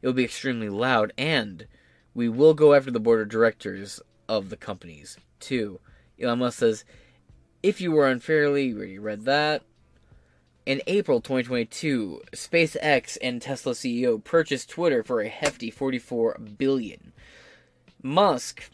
It 0.00 0.06
will 0.06 0.14
be 0.14 0.24
extremely 0.24 0.68
loud, 0.68 1.12
and 1.18 1.66
we 2.14 2.28
will 2.28 2.54
go 2.54 2.74
after 2.74 2.90
the 2.90 3.00
board 3.00 3.20
of 3.20 3.28
directors 3.28 4.00
of 4.28 4.48
the 4.48 4.56
companies 4.56 5.18
too. 5.38 5.80
Elon 6.20 6.38
Musk 6.38 6.58
says, 6.58 6.84
if 7.62 7.80
you 7.80 7.92
were 7.92 8.08
unfairly, 8.08 8.64
you 8.64 9.00
read 9.00 9.24
that. 9.24 9.62
In 10.64 10.80
April 10.86 11.20
2022, 11.20 12.22
SpaceX 12.32 13.18
and 13.20 13.42
Tesla 13.42 13.72
CEO 13.72 14.22
purchased 14.22 14.70
Twitter 14.70 15.02
for 15.02 15.20
a 15.20 15.28
hefty 15.28 15.70
44 15.70 16.38
billion. 16.56 17.12
Musk 18.02 18.70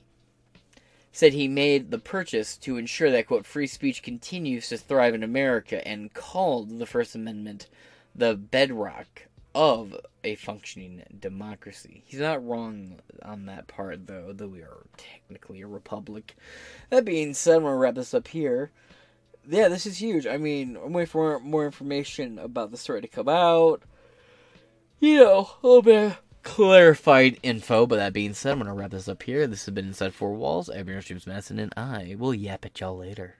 said 1.13 1.33
he 1.33 1.49
made 1.49 1.91
the 1.91 1.99
purchase 1.99 2.57
to 2.59 2.77
ensure 2.77 3.11
that 3.11 3.27
quote 3.27 3.45
free 3.45 3.67
speech 3.67 4.03
continues 4.03 4.69
to 4.69 4.79
thrive 4.79 5.15
in 5.15 5.23
America 5.23 5.87
and 5.87 6.15
called 6.15 6.79
the 6.79 6.87
First 6.87 7.15
Amendment 7.15 7.67
the 8.19 8.35
bedrock 8.35 9.29
of 9.55 9.97
a 10.25 10.35
functioning 10.35 11.03
democracy. 11.19 12.03
He's 12.05 12.21
not 12.21 12.45
wrong 12.45 13.01
on 13.23 13.47
that 13.47 13.67
part, 13.67 14.07
though, 14.07 14.33
though 14.33 14.49
we 14.49 14.61
are 14.61 14.87
technically 14.97 15.63
a 15.63 15.67
republic. 15.67 16.37
That 16.91 17.05
being 17.05 17.35
said, 17.35 17.57
I'm 17.57 17.63
going 17.63 17.73
to 17.73 17.79
wrap 17.79 17.95
this 17.95 18.15
up 18.15 18.29
here. 18.29 18.71
Yeah, 19.49 19.69
this 19.69 19.87
is 19.87 20.01
huge. 20.01 20.27
I 20.27 20.37
mean, 20.37 20.77
I'm 20.77 20.93
waiting 20.93 21.11
for 21.11 21.39
more 21.41 21.65
information 21.65 22.39
about 22.39 22.71
the 22.71 22.77
story 22.77 23.01
to 23.01 23.09
come 23.09 23.29
out. 23.29 23.83
You 25.01 25.21
know, 25.21 25.51
a 25.63 25.67
little 25.67 25.83
bit 25.83 26.17
clarified 26.43 27.39
info, 27.43 27.87
but 27.87 27.97
that 27.97 28.13
being 28.13 28.35
said, 28.35 28.53
I'm 28.53 28.59
going 28.59 28.69
to 28.69 28.75
wrap 28.75 28.91
this 28.91 29.09
up 29.09 29.23
here. 29.23 29.47
This 29.47 29.65
has 29.67 29.75
been 29.75 29.87
Inside 29.87 30.13
Four 30.13 30.35
Walls. 30.35 30.69
I'm 30.69 30.89
your 30.89 31.01
James 31.01 31.27
Madison, 31.27 31.59
and 31.59 31.73
I 31.77 32.17
will 32.19 32.35
yap 32.35 32.65
at 32.65 32.81
y'all 32.81 32.97
later. 32.97 33.37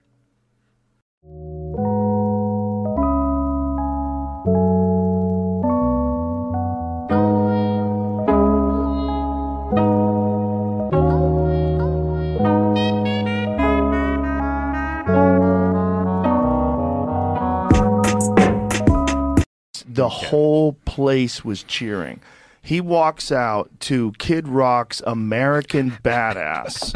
The 20.09 20.15
whole 20.15 20.73
place 20.85 21.45
was 21.45 21.61
cheering. 21.61 22.19
He 22.63 22.81
walks 22.81 23.31
out 23.31 23.69
to 23.81 24.11
Kid 24.17 24.47
Rock's 24.47 25.03
American 25.05 25.91
Badass 26.03 26.95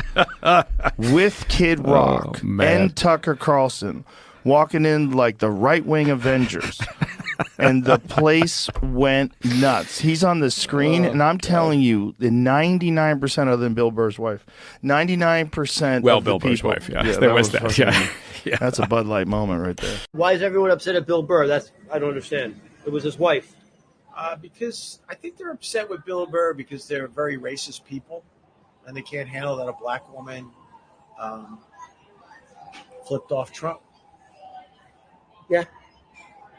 with 0.98 1.46
Kid 1.48 1.82
oh, 1.86 1.94
Rock 1.94 2.44
man. 2.44 2.82
and 2.82 2.96
Tucker 2.96 3.36
Carlson 3.36 4.04
walking 4.44 4.86
in 4.86 5.12
like 5.12 5.38
the 5.38 5.52
right 5.52 5.86
wing 5.86 6.10
Avengers. 6.10 6.82
and 7.60 7.86
the 7.86 8.00
place 8.00 8.68
went 8.82 9.34
nuts. 9.46 10.00
He's 10.00 10.24
on 10.24 10.40
the 10.40 10.50
screen, 10.50 11.06
oh, 11.06 11.12
and 11.12 11.22
I'm 11.22 11.38
telling 11.38 11.82
you, 11.82 12.16
the 12.18 12.30
99% 12.30 13.48
other 13.48 13.58
than 13.58 13.76
Bill 13.76 13.92
Burr's 13.92 14.18
wife, 14.18 14.44
99% 14.84 16.02
Well, 16.02 16.18
of 16.18 16.24
the 16.24 16.32
Bill 16.32 16.40
Burr's 16.40 16.60
people- 16.62 16.72
wife, 16.72 16.90
yeah. 16.90 17.04
There 17.04 17.34
was 17.34 17.52
that, 17.52 17.78
yeah. 17.78 18.08
Yeah. 18.44 18.58
That's 18.60 18.78
a 18.78 18.86
Bud 18.86 19.06
Light 19.06 19.26
moment 19.26 19.66
right 19.66 19.78
there. 19.78 19.98
Why 20.12 20.34
is 20.34 20.42
everyone 20.42 20.70
upset 20.70 20.96
at 20.96 21.08
Bill 21.08 21.24
Burr? 21.24 21.48
That's 21.48 21.72
I 21.90 21.98
don't 21.98 22.10
understand. 22.10 22.60
It 22.86 22.92
was 22.92 23.04
his 23.04 23.18
wife. 23.18 23.56
Uh, 24.16 24.36
because 24.36 25.00
I 25.10 25.16
think 25.16 25.38
they're 25.38 25.52
upset 25.52 25.90
with 25.90 26.06
Bill 26.06 26.26
Burr 26.26 26.54
because 26.54 26.88
they're 26.88 27.08
very 27.08 27.38
racist 27.38 27.84
people, 27.84 28.24
and 28.86 28.96
they 28.96 29.02
can't 29.02 29.28
handle 29.28 29.56
that 29.58 29.68
a 29.68 29.74
black 29.74 30.12
woman 30.14 30.52
um, 31.20 31.60
flipped 33.08 33.32
off 33.32 33.52
Trump. 33.52 33.82
Yeah. 35.50 35.64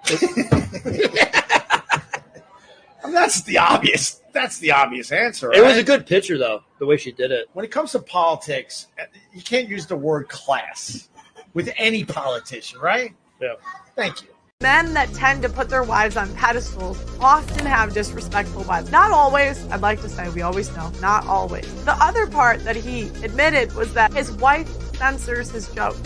I 0.06 0.18
mean, 3.04 3.14
that's 3.14 3.42
the 3.42 3.58
obvious. 3.58 4.20
That's 4.32 4.58
the 4.58 4.72
obvious 4.72 5.12
answer. 5.12 5.52
It 5.52 5.62
was 5.62 5.76
a 5.76 5.84
good 5.84 6.06
picture 6.06 6.36
though, 6.36 6.64
the 6.78 6.86
way 6.86 6.96
she 6.96 7.12
did 7.12 7.30
it. 7.30 7.48
When 7.52 7.64
it 7.64 7.70
comes 7.70 7.92
to 7.92 8.00
politics, 8.00 8.88
you 9.32 9.42
can't 9.42 9.68
use 9.68 9.86
the 9.86 9.96
word 9.96 10.28
class 10.28 11.08
with 11.54 11.72
any 11.76 12.04
politician, 12.04 12.80
right? 12.80 13.14
Yeah. 13.40 13.54
Thank 13.94 14.22
you. 14.22 14.33
Men 14.64 14.94
that 14.94 15.12
tend 15.12 15.42
to 15.42 15.50
put 15.50 15.68
their 15.68 15.82
wives 15.82 16.16
on 16.16 16.34
pedestals 16.36 16.98
often 17.20 17.66
have 17.66 17.92
disrespectful 17.92 18.62
wives. 18.62 18.90
Not 18.90 19.10
always. 19.10 19.62
I'd 19.70 19.82
like 19.82 20.00
to 20.00 20.08
say 20.08 20.30
we 20.30 20.40
always 20.40 20.74
know. 20.74 20.90
Not 21.02 21.26
always. 21.26 21.84
The 21.84 22.02
other 22.02 22.26
part 22.26 22.64
that 22.64 22.74
he 22.74 23.08
admitted 23.22 23.74
was 23.74 23.92
that 23.92 24.14
his 24.14 24.32
wife 24.32 24.66
censors 24.96 25.50
his 25.50 25.68
jokes. 25.74 26.00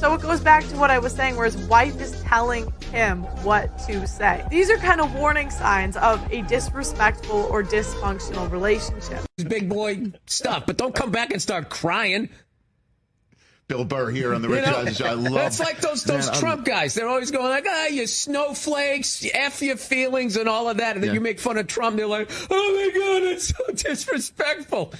So 0.00 0.12
it 0.12 0.22
goes 0.22 0.40
back 0.40 0.66
to 0.70 0.76
what 0.76 0.90
I 0.90 0.98
was 0.98 1.12
saying, 1.12 1.36
where 1.36 1.44
his 1.44 1.56
wife 1.68 2.00
is 2.00 2.20
telling 2.22 2.72
him 2.90 3.22
what 3.44 3.78
to 3.86 4.04
say. 4.08 4.44
These 4.50 4.70
are 4.70 4.78
kind 4.78 5.00
of 5.00 5.14
warning 5.14 5.50
signs 5.50 5.96
of 5.96 6.20
a 6.32 6.42
disrespectful 6.42 7.46
or 7.48 7.62
dysfunctional 7.62 8.50
relationship. 8.50 9.20
big 9.48 9.68
boy 9.68 10.10
stuff, 10.26 10.64
but 10.66 10.76
don't 10.76 10.96
come 10.96 11.12
back 11.12 11.30
and 11.30 11.40
start 11.40 11.68
crying. 11.68 12.28
Bill 13.70 13.84
Burr 13.84 14.10
here 14.10 14.34
on 14.34 14.42
the 14.42 14.48
You 14.48 14.54
Rich 14.56 14.66
know, 14.66 14.76
Eisen 14.78 14.94
Show. 14.94 15.06
I 15.06 15.12
love 15.12 15.32
That's 15.32 15.60
like 15.60 15.80
those 15.80 16.02
those 16.02 16.26
Man, 16.26 16.34
I'm- 16.34 16.40
Trump 16.40 16.64
guys. 16.66 16.92
They're 16.92 17.06
always 17.08 17.30
going 17.30 17.46
like, 17.48 17.64
"Ah, 17.68 17.86
you 17.86 18.04
snowflakes, 18.08 19.24
f 19.32 19.62
your 19.62 19.76
feelings, 19.76 20.36
and 20.36 20.48
all 20.48 20.68
of 20.68 20.78
that." 20.78 20.96
And 20.96 21.04
then 21.04 21.10
Yeah. 21.10 21.14
you 21.14 21.20
make 21.20 21.38
fun 21.38 21.56
of 21.56 21.68
Trump. 21.68 21.96
They're 21.96 22.08
like, 22.08 22.28
"Oh 22.50 22.74
my 22.74 22.98
god, 23.00 23.22
it's 23.32 23.48
so 23.56 23.72
disrespectful." 23.72 24.92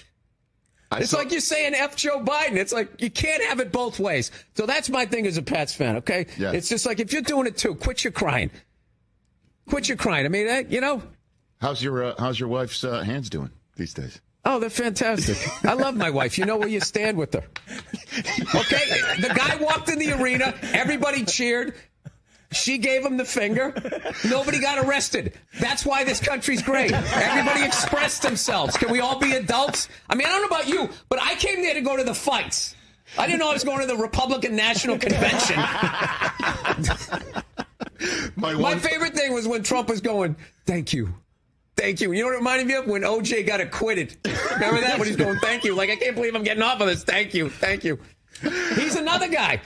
it's 0.92 1.12
like 1.12 1.32
you're 1.32 1.40
saying 1.40 1.74
f 1.74 1.96
Joe 1.96 2.20
Biden. 2.20 2.56
It's 2.56 2.72
like 2.72 3.02
you 3.02 3.10
can't 3.10 3.42
have 3.44 3.58
it 3.58 3.72
both 3.72 3.98
ways. 3.98 4.30
So 4.56 4.66
that's 4.66 4.88
my 4.88 5.04
thing 5.04 5.26
as 5.26 5.36
a 5.36 5.42
Pats 5.42 5.74
fan. 5.74 5.96
Okay, 5.96 6.26
Yeah. 6.38 6.52
it's 6.52 6.68
just 6.68 6.86
like 6.86 7.00
if 7.00 7.12
you're 7.12 7.22
doing 7.22 7.48
it 7.48 7.56
too, 7.56 7.74
quit 7.74 8.04
your 8.04 8.12
crying. 8.12 8.50
Quit 9.68 9.88
your 9.88 9.96
crying. 9.96 10.26
I 10.26 10.28
mean, 10.28 10.46
eh, 10.46 10.62
you 10.68 10.80
know. 10.80 11.02
How's 11.60 11.82
your 11.82 12.04
uh, 12.04 12.14
How's 12.20 12.38
your 12.38 12.48
wife's 12.48 12.84
uh, 12.84 13.00
hands 13.02 13.28
doing 13.30 13.50
these 13.76 13.94
days? 13.94 14.20
Oh, 14.44 14.58
they're 14.58 14.70
fantastic. 14.70 15.36
I 15.64 15.74
love 15.74 15.96
my 15.96 16.10
wife. 16.10 16.38
You 16.38 16.46
know 16.46 16.56
where 16.56 16.68
you 16.68 16.80
stand 16.80 17.18
with 17.18 17.34
her. 17.34 17.44
Okay? 18.54 19.00
The 19.20 19.32
guy 19.34 19.56
walked 19.56 19.90
in 19.90 19.98
the 19.98 20.12
arena, 20.12 20.54
everybody 20.72 21.24
cheered. 21.24 21.74
She 22.52 22.78
gave 22.78 23.04
him 23.04 23.16
the 23.16 23.24
finger. 23.24 23.72
Nobody 24.28 24.60
got 24.60 24.84
arrested. 24.84 25.34
That's 25.60 25.86
why 25.86 26.02
this 26.02 26.18
country's 26.18 26.62
great. 26.62 26.90
Everybody 26.90 27.62
expressed 27.64 28.22
themselves. 28.22 28.76
Can 28.76 28.90
we 28.90 28.98
all 28.98 29.20
be 29.20 29.32
adults? 29.36 29.88
I 30.08 30.16
mean, 30.16 30.26
I 30.26 30.30
don't 30.30 30.42
know 30.42 30.56
about 30.56 30.66
you, 30.68 30.88
but 31.08 31.22
I 31.22 31.36
came 31.36 31.62
there 31.62 31.74
to 31.74 31.80
go 31.80 31.96
to 31.96 32.02
the 32.02 32.14
fights. 32.14 32.74
I 33.18 33.26
didn't 33.26 33.38
know 33.40 33.50
I 33.50 33.52
was 33.52 33.62
going 33.62 33.80
to 33.80 33.86
the 33.86 33.96
Republican 33.96 34.56
National 34.56 34.98
Convention. 34.98 35.56
My, 38.36 38.54
My 38.54 38.78
favorite 38.78 39.14
thing 39.14 39.32
was 39.32 39.46
when 39.46 39.62
Trump 39.62 39.88
was 39.88 40.00
going, 40.00 40.34
thank 40.66 40.92
you. 40.92 41.14
Thank 41.80 42.02
you. 42.02 42.12
You 42.12 42.20
know 42.20 42.26
what 42.26 42.34
it 42.34 42.38
reminded 42.38 42.66
me 42.66 42.74
of? 42.74 42.86
When 42.86 43.02
OJ 43.02 43.46
got 43.46 43.60
acquitted. 43.60 44.16
Remember 44.52 44.82
that? 44.82 44.98
When 44.98 45.08
he's 45.08 45.16
going, 45.16 45.38
thank 45.38 45.64
you. 45.64 45.74
Like, 45.74 45.88
I 45.88 45.96
can't 45.96 46.14
believe 46.14 46.34
I'm 46.34 46.42
getting 46.42 46.62
off 46.62 46.78
of 46.80 46.86
this. 46.86 47.04
Thank 47.04 47.32
you. 47.32 47.48
Thank 47.48 47.84
you. 47.84 47.98
He's 48.74 48.96
another 48.96 49.28
guy. 49.28 49.62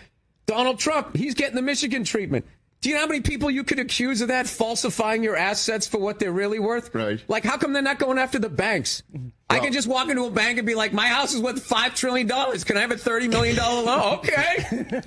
Donald 0.46 0.78
Trump. 0.78 1.16
He's 1.16 1.34
getting 1.34 1.56
the 1.56 1.62
Michigan 1.62 2.04
treatment. 2.04 2.46
Do 2.82 2.90
you 2.90 2.94
know 2.94 3.00
how 3.00 3.06
many 3.08 3.22
people 3.22 3.50
you 3.50 3.64
could 3.64 3.80
accuse 3.80 4.20
of 4.20 4.28
that, 4.28 4.46
falsifying 4.46 5.24
your 5.24 5.36
assets 5.36 5.88
for 5.88 5.98
what 5.98 6.20
they're 6.20 6.30
really 6.30 6.58
worth? 6.60 6.94
Right. 6.94 7.20
Like, 7.26 7.42
how 7.42 7.56
come 7.56 7.72
they're 7.72 7.82
not 7.82 7.98
going 7.98 8.18
after 8.18 8.38
the 8.38 8.50
banks? 8.50 9.02
I 9.50 9.58
can 9.58 9.72
just 9.72 9.88
walk 9.88 10.08
into 10.08 10.24
a 10.24 10.30
bank 10.30 10.58
and 10.58 10.66
be 10.66 10.74
like, 10.74 10.92
my 10.92 11.08
house 11.08 11.34
is 11.34 11.40
worth 11.40 11.66
$5 11.66 11.96
trillion. 11.96 12.28
Can 12.28 12.76
I 12.76 12.80
have 12.80 12.90
a 12.90 12.96
$30 12.96 13.28
million 13.28 13.56
loan? 13.56 14.20
Okay. 14.24 15.00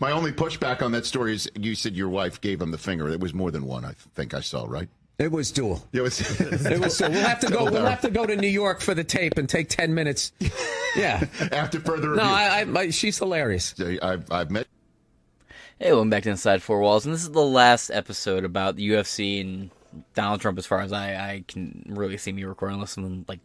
My 0.00 0.12
only 0.12 0.32
pushback 0.32 0.82
on 0.82 0.92
that 0.92 1.04
story 1.04 1.34
is 1.34 1.50
you 1.58 1.74
said 1.74 1.94
your 1.96 2.08
wife 2.08 2.40
gave 2.40 2.60
him 2.60 2.70
the 2.70 2.78
finger. 2.78 3.08
It 3.08 3.20
was 3.20 3.34
more 3.34 3.50
than 3.50 3.64
one. 3.64 3.84
I 3.84 3.92
think 4.14 4.34
I 4.34 4.40
saw 4.40 4.64
right. 4.66 4.88
It 5.18 5.32
was 5.32 5.50
dual. 5.50 5.84
It 5.92 6.00
was. 6.00 6.20
It 6.40 6.78
was 6.78 6.96
dual. 6.98 7.10
We'll 7.10 7.26
have 7.26 7.40
to 7.40 7.50
go. 7.50 7.64
We'll 7.64 7.84
have 7.86 8.02
to 8.02 8.10
go 8.10 8.24
to 8.24 8.36
New 8.36 8.48
York 8.48 8.80
for 8.80 8.94
the 8.94 9.02
tape 9.02 9.36
and 9.36 9.48
take 9.48 9.68
ten 9.68 9.94
minutes. 9.94 10.32
Yeah. 10.96 11.26
After 11.52 11.78
further 11.80 12.14
No. 12.14 12.22
I, 12.22 12.64
I, 12.66 12.78
I, 12.80 12.90
she's 12.90 13.18
hilarious. 13.18 13.74
I've, 14.02 14.32
I've 14.32 14.50
met. 14.50 14.66
Hey, 15.78 15.92
welcome 15.92 16.08
back 16.10 16.22
to 16.24 16.30
Inside 16.30 16.62
Four 16.62 16.80
Walls, 16.80 17.04
and 17.04 17.14
this 17.14 17.22
is 17.22 17.30
the 17.30 17.44
last 17.44 17.90
episode 17.90 18.44
about 18.44 18.74
the 18.76 18.88
UFC 18.88 19.40
and 19.42 19.70
Donald 20.14 20.40
Trump, 20.40 20.58
as 20.58 20.66
far 20.66 20.80
as 20.80 20.92
I, 20.92 21.14
I 21.14 21.44
can 21.46 21.84
really 21.90 22.16
see 22.16 22.32
me 22.32 22.42
recording, 22.44 22.76
unless 22.76 22.92
something 22.92 23.26
like 23.28 23.38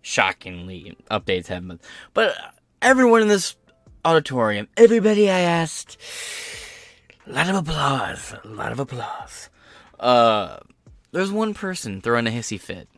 shockingly 0.00 0.96
updates 1.10 1.48
happen. 1.48 1.80
But 2.14 2.34
everyone 2.80 3.20
in 3.20 3.28
this 3.28 3.56
auditorium, 4.04 4.68
everybody 4.76 5.28
I 5.28 5.40
asked, 5.40 5.98
a 7.26 7.32
lot 7.32 7.48
of 7.48 7.56
applause, 7.56 8.32
a 8.44 8.48
lot 8.48 8.72
of 8.72 8.78
applause. 8.78 9.50
Uh, 9.98 10.58
there's 11.12 11.32
one 11.32 11.54
person 11.54 12.00
throwing 12.00 12.26
a 12.26 12.30
hissy 12.30 12.60
fit, 12.60 12.88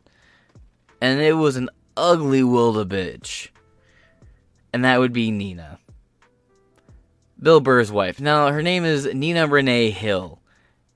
and 1.00 1.20
it 1.20 1.34
was 1.34 1.56
an 1.56 1.70
ugly 1.96 2.42
wilda 2.42 2.84
bitch, 2.84 3.48
and 4.72 4.84
that 4.84 4.98
would 5.00 5.12
be 5.12 5.30
Nina. 5.30 5.78
Bill 7.40 7.60
Burr's 7.60 7.90
wife. 7.90 8.20
Now, 8.20 8.52
her 8.52 8.62
name 8.62 8.84
is 8.84 9.04
Nina 9.06 9.48
Renee 9.48 9.90
Hill. 9.90 10.40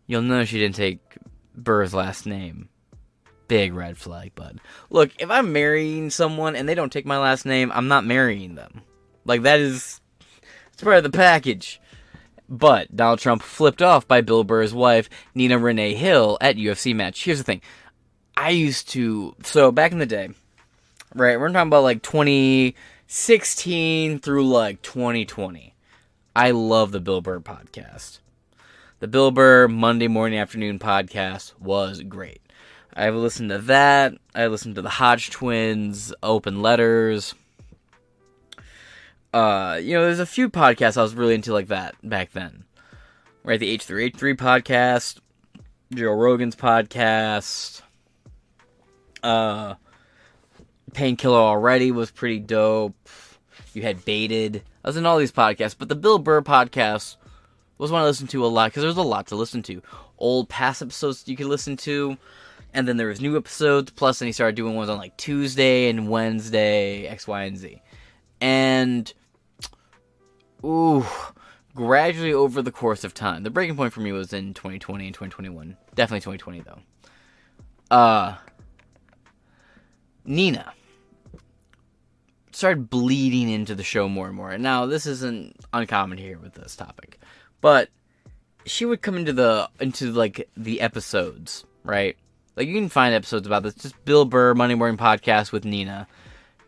You'll 0.06 0.22
know 0.22 0.44
she 0.44 0.60
didn't 0.60 0.76
take 0.76 1.00
Burr's 1.56 1.92
last 1.92 2.24
name. 2.24 2.68
Big 3.48 3.74
red 3.74 3.98
flag, 3.98 4.34
bud. 4.34 4.60
Look, 4.90 5.10
if 5.18 5.28
I'm 5.30 5.52
marrying 5.52 6.10
someone 6.10 6.54
and 6.54 6.68
they 6.68 6.74
don't 6.74 6.92
take 6.92 7.06
my 7.06 7.18
last 7.18 7.46
name, 7.46 7.72
I'm 7.74 7.88
not 7.88 8.04
marrying 8.04 8.54
them. 8.54 8.82
Like, 9.24 9.42
that 9.42 9.58
is. 9.58 10.00
It's 10.72 10.82
part 10.82 10.98
of 10.98 11.04
the 11.04 11.10
package. 11.10 11.80
But 12.48 12.94
Donald 12.94 13.18
Trump 13.18 13.42
flipped 13.42 13.82
off 13.82 14.06
by 14.06 14.20
Bill 14.20 14.44
Burr's 14.44 14.72
wife, 14.72 15.10
Nina 15.34 15.58
Renee 15.58 15.94
Hill, 15.94 16.38
at 16.40 16.54
UFC 16.56 16.94
match. 16.94 17.24
Here's 17.24 17.38
the 17.38 17.44
thing. 17.44 17.60
I 18.36 18.50
used 18.50 18.88
to. 18.90 19.34
So, 19.42 19.72
back 19.72 19.92
in 19.92 19.98
the 19.98 20.06
day, 20.06 20.28
right, 21.14 21.40
we're 21.40 21.48
talking 21.48 21.68
about 21.68 21.82
like 21.82 22.02
2016 22.02 24.18
through 24.20 24.48
like 24.48 24.82
2020. 24.82 25.74
I 26.36 26.50
love 26.50 26.92
the 26.92 27.00
Bill 27.00 27.20
Burr 27.20 27.40
podcast. 27.40 28.18
The 29.00 29.08
Bill 29.08 29.30
Burr 29.30 29.68
Monday 29.68 30.08
morning 30.08 30.38
afternoon 30.38 30.78
podcast 30.78 31.58
was 31.58 32.02
great. 32.02 32.40
I've 32.94 33.14
listened 33.14 33.50
to 33.50 33.58
that. 33.58 34.14
I 34.34 34.46
listened 34.46 34.76
to 34.76 34.82
the 34.82 34.88
Hodge 34.88 35.30
Twins, 35.30 36.14
Open 36.22 36.62
Letters. 36.62 37.34
Uh, 39.32 39.78
you 39.82 39.94
know, 39.94 40.04
there's 40.04 40.20
a 40.20 40.26
few 40.26 40.48
podcasts 40.48 40.96
I 40.96 41.02
was 41.02 41.14
really 41.14 41.34
into 41.34 41.52
like 41.52 41.68
that 41.68 41.94
back 42.02 42.32
then. 42.32 42.64
Right, 43.44 43.60
the 43.60 43.76
H3H3 43.76 44.34
podcast, 44.36 45.20
Joe 45.94 46.12
Rogan's 46.12 46.56
podcast. 46.56 47.82
Uh, 49.22 49.74
Painkiller 50.92 51.38
Already 51.38 51.92
was 51.92 52.10
pretty 52.10 52.38
dope. 52.38 52.96
You 53.74 53.82
had 53.82 54.04
Baited. 54.04 54.62
I 54.84 54.88
was 54.88 54.96
in 54.96 55.06
all 55.06 55.18
these 55.18 55.32
podcasts, 55.32 55.76
but 55.78 55.88
the 55.88 55.94
Bill 55.94 56.18
Burr 56.18 56.42
podcast 56.42 57.16
was 57.78 57.92
one 57.92 58.02
I 58.02 58.04
listened 58.04 58.30
to 58.30 58.44
a 58.44 58.48
lot 58.48 58.70
because 58.70 58.82
there 58.82 58.88
was 58.88 58.96
a 58.96 59.02
lot 59.02 59.26
to 59.28 59.36
listen 59.36 59.62
to. 59.64 59.82
Old 60.18 60.48
past 60.48 60.80
episodes 60.80 61.24
you 61.26 61.36
could 61.36 61.46
listen 61.46 61.76
to, 61.78 62.16
and 62.72 62.88
then 62.88 62.96
there 62.96 63.08
was 63.08 63.20
new 63.20 63.36
episodes. 63.36 63.90
Plus, 63.90 64.18
then 64.18 64.26
he 64.26 64.32
started 64.32 64.56
doing 64.56 64.74
ones 64.74 64.88
on 64.88 64.98
like 64.98 65.16
Tuesday 65.16 65.90
and 65.90 66.08
Wednesday, 66.08 67.06
X, 67.06 67.28
Y, 67.28 67.42
and 67.42 67.58
Z. 67.58 67.82
And 68.40 69.12
ooh, 70.64 71.04
gradually 71.74 72.32
over 72.32 72.62
the 72.62 72.72
course 72.72 73.04
of 73.04 73.14
time, 73.14 73.42
the 73.42 73.50
breaking 73.50 73.76
point 73.76 73.92
for 73.92 74.00
me 74.00 74.12
was 74.12 74.32
in 74.32 74.54
2020 74.54 75.06
and 75.06 75.14
2021. 75.14 75.76
Definitely 75.94 76.20
2020 76.38 76.60
though. 76.60 76.80
Uh, 77.90 78.36
Nina 80.24 80.72
started 82.56 82.88
bleeding 82.88 83.50
into 83.50 83.74
the 83.74 83.82
show 83.82 84.08
more 84.08 84.26
and 84.26 84.34
more. 84.34 84.50
And 84.50 84.62
now 84.62 84.86
this 84.86 85.06
isn't 85.06 85.56
uncommon 85.72 86.18
here 86.18 86.38
with 86.38 86.54
this 86.54 86.74
topic, 86.74 87.20
but 87.60 87.90
she 88.64 88.84
would 88.84 89.02
come 89.02 89.16
into 89.16 89.32
the 89.32 89.68
into 89.78 90.10
like 90.10 90.48
the 90.56 90.80
episodes, 90.80 91.64
right? 91.84 92.16
Like 92.56 92.66
you 92.66 92.74
can 92.74 92.88
find 92.88 93.14
episodes 93.14 93.46
about 93.46 93.62
this. 93.62 93.74
Just 93.74 94.02
Bill 94.04 94.24
Burr 94.24 94.54
Monday 94.54 94.74
Morning 94.74 94.96
Podcast 94.96 95.52
with 95.52 95.64
Nina. 95.64 96.08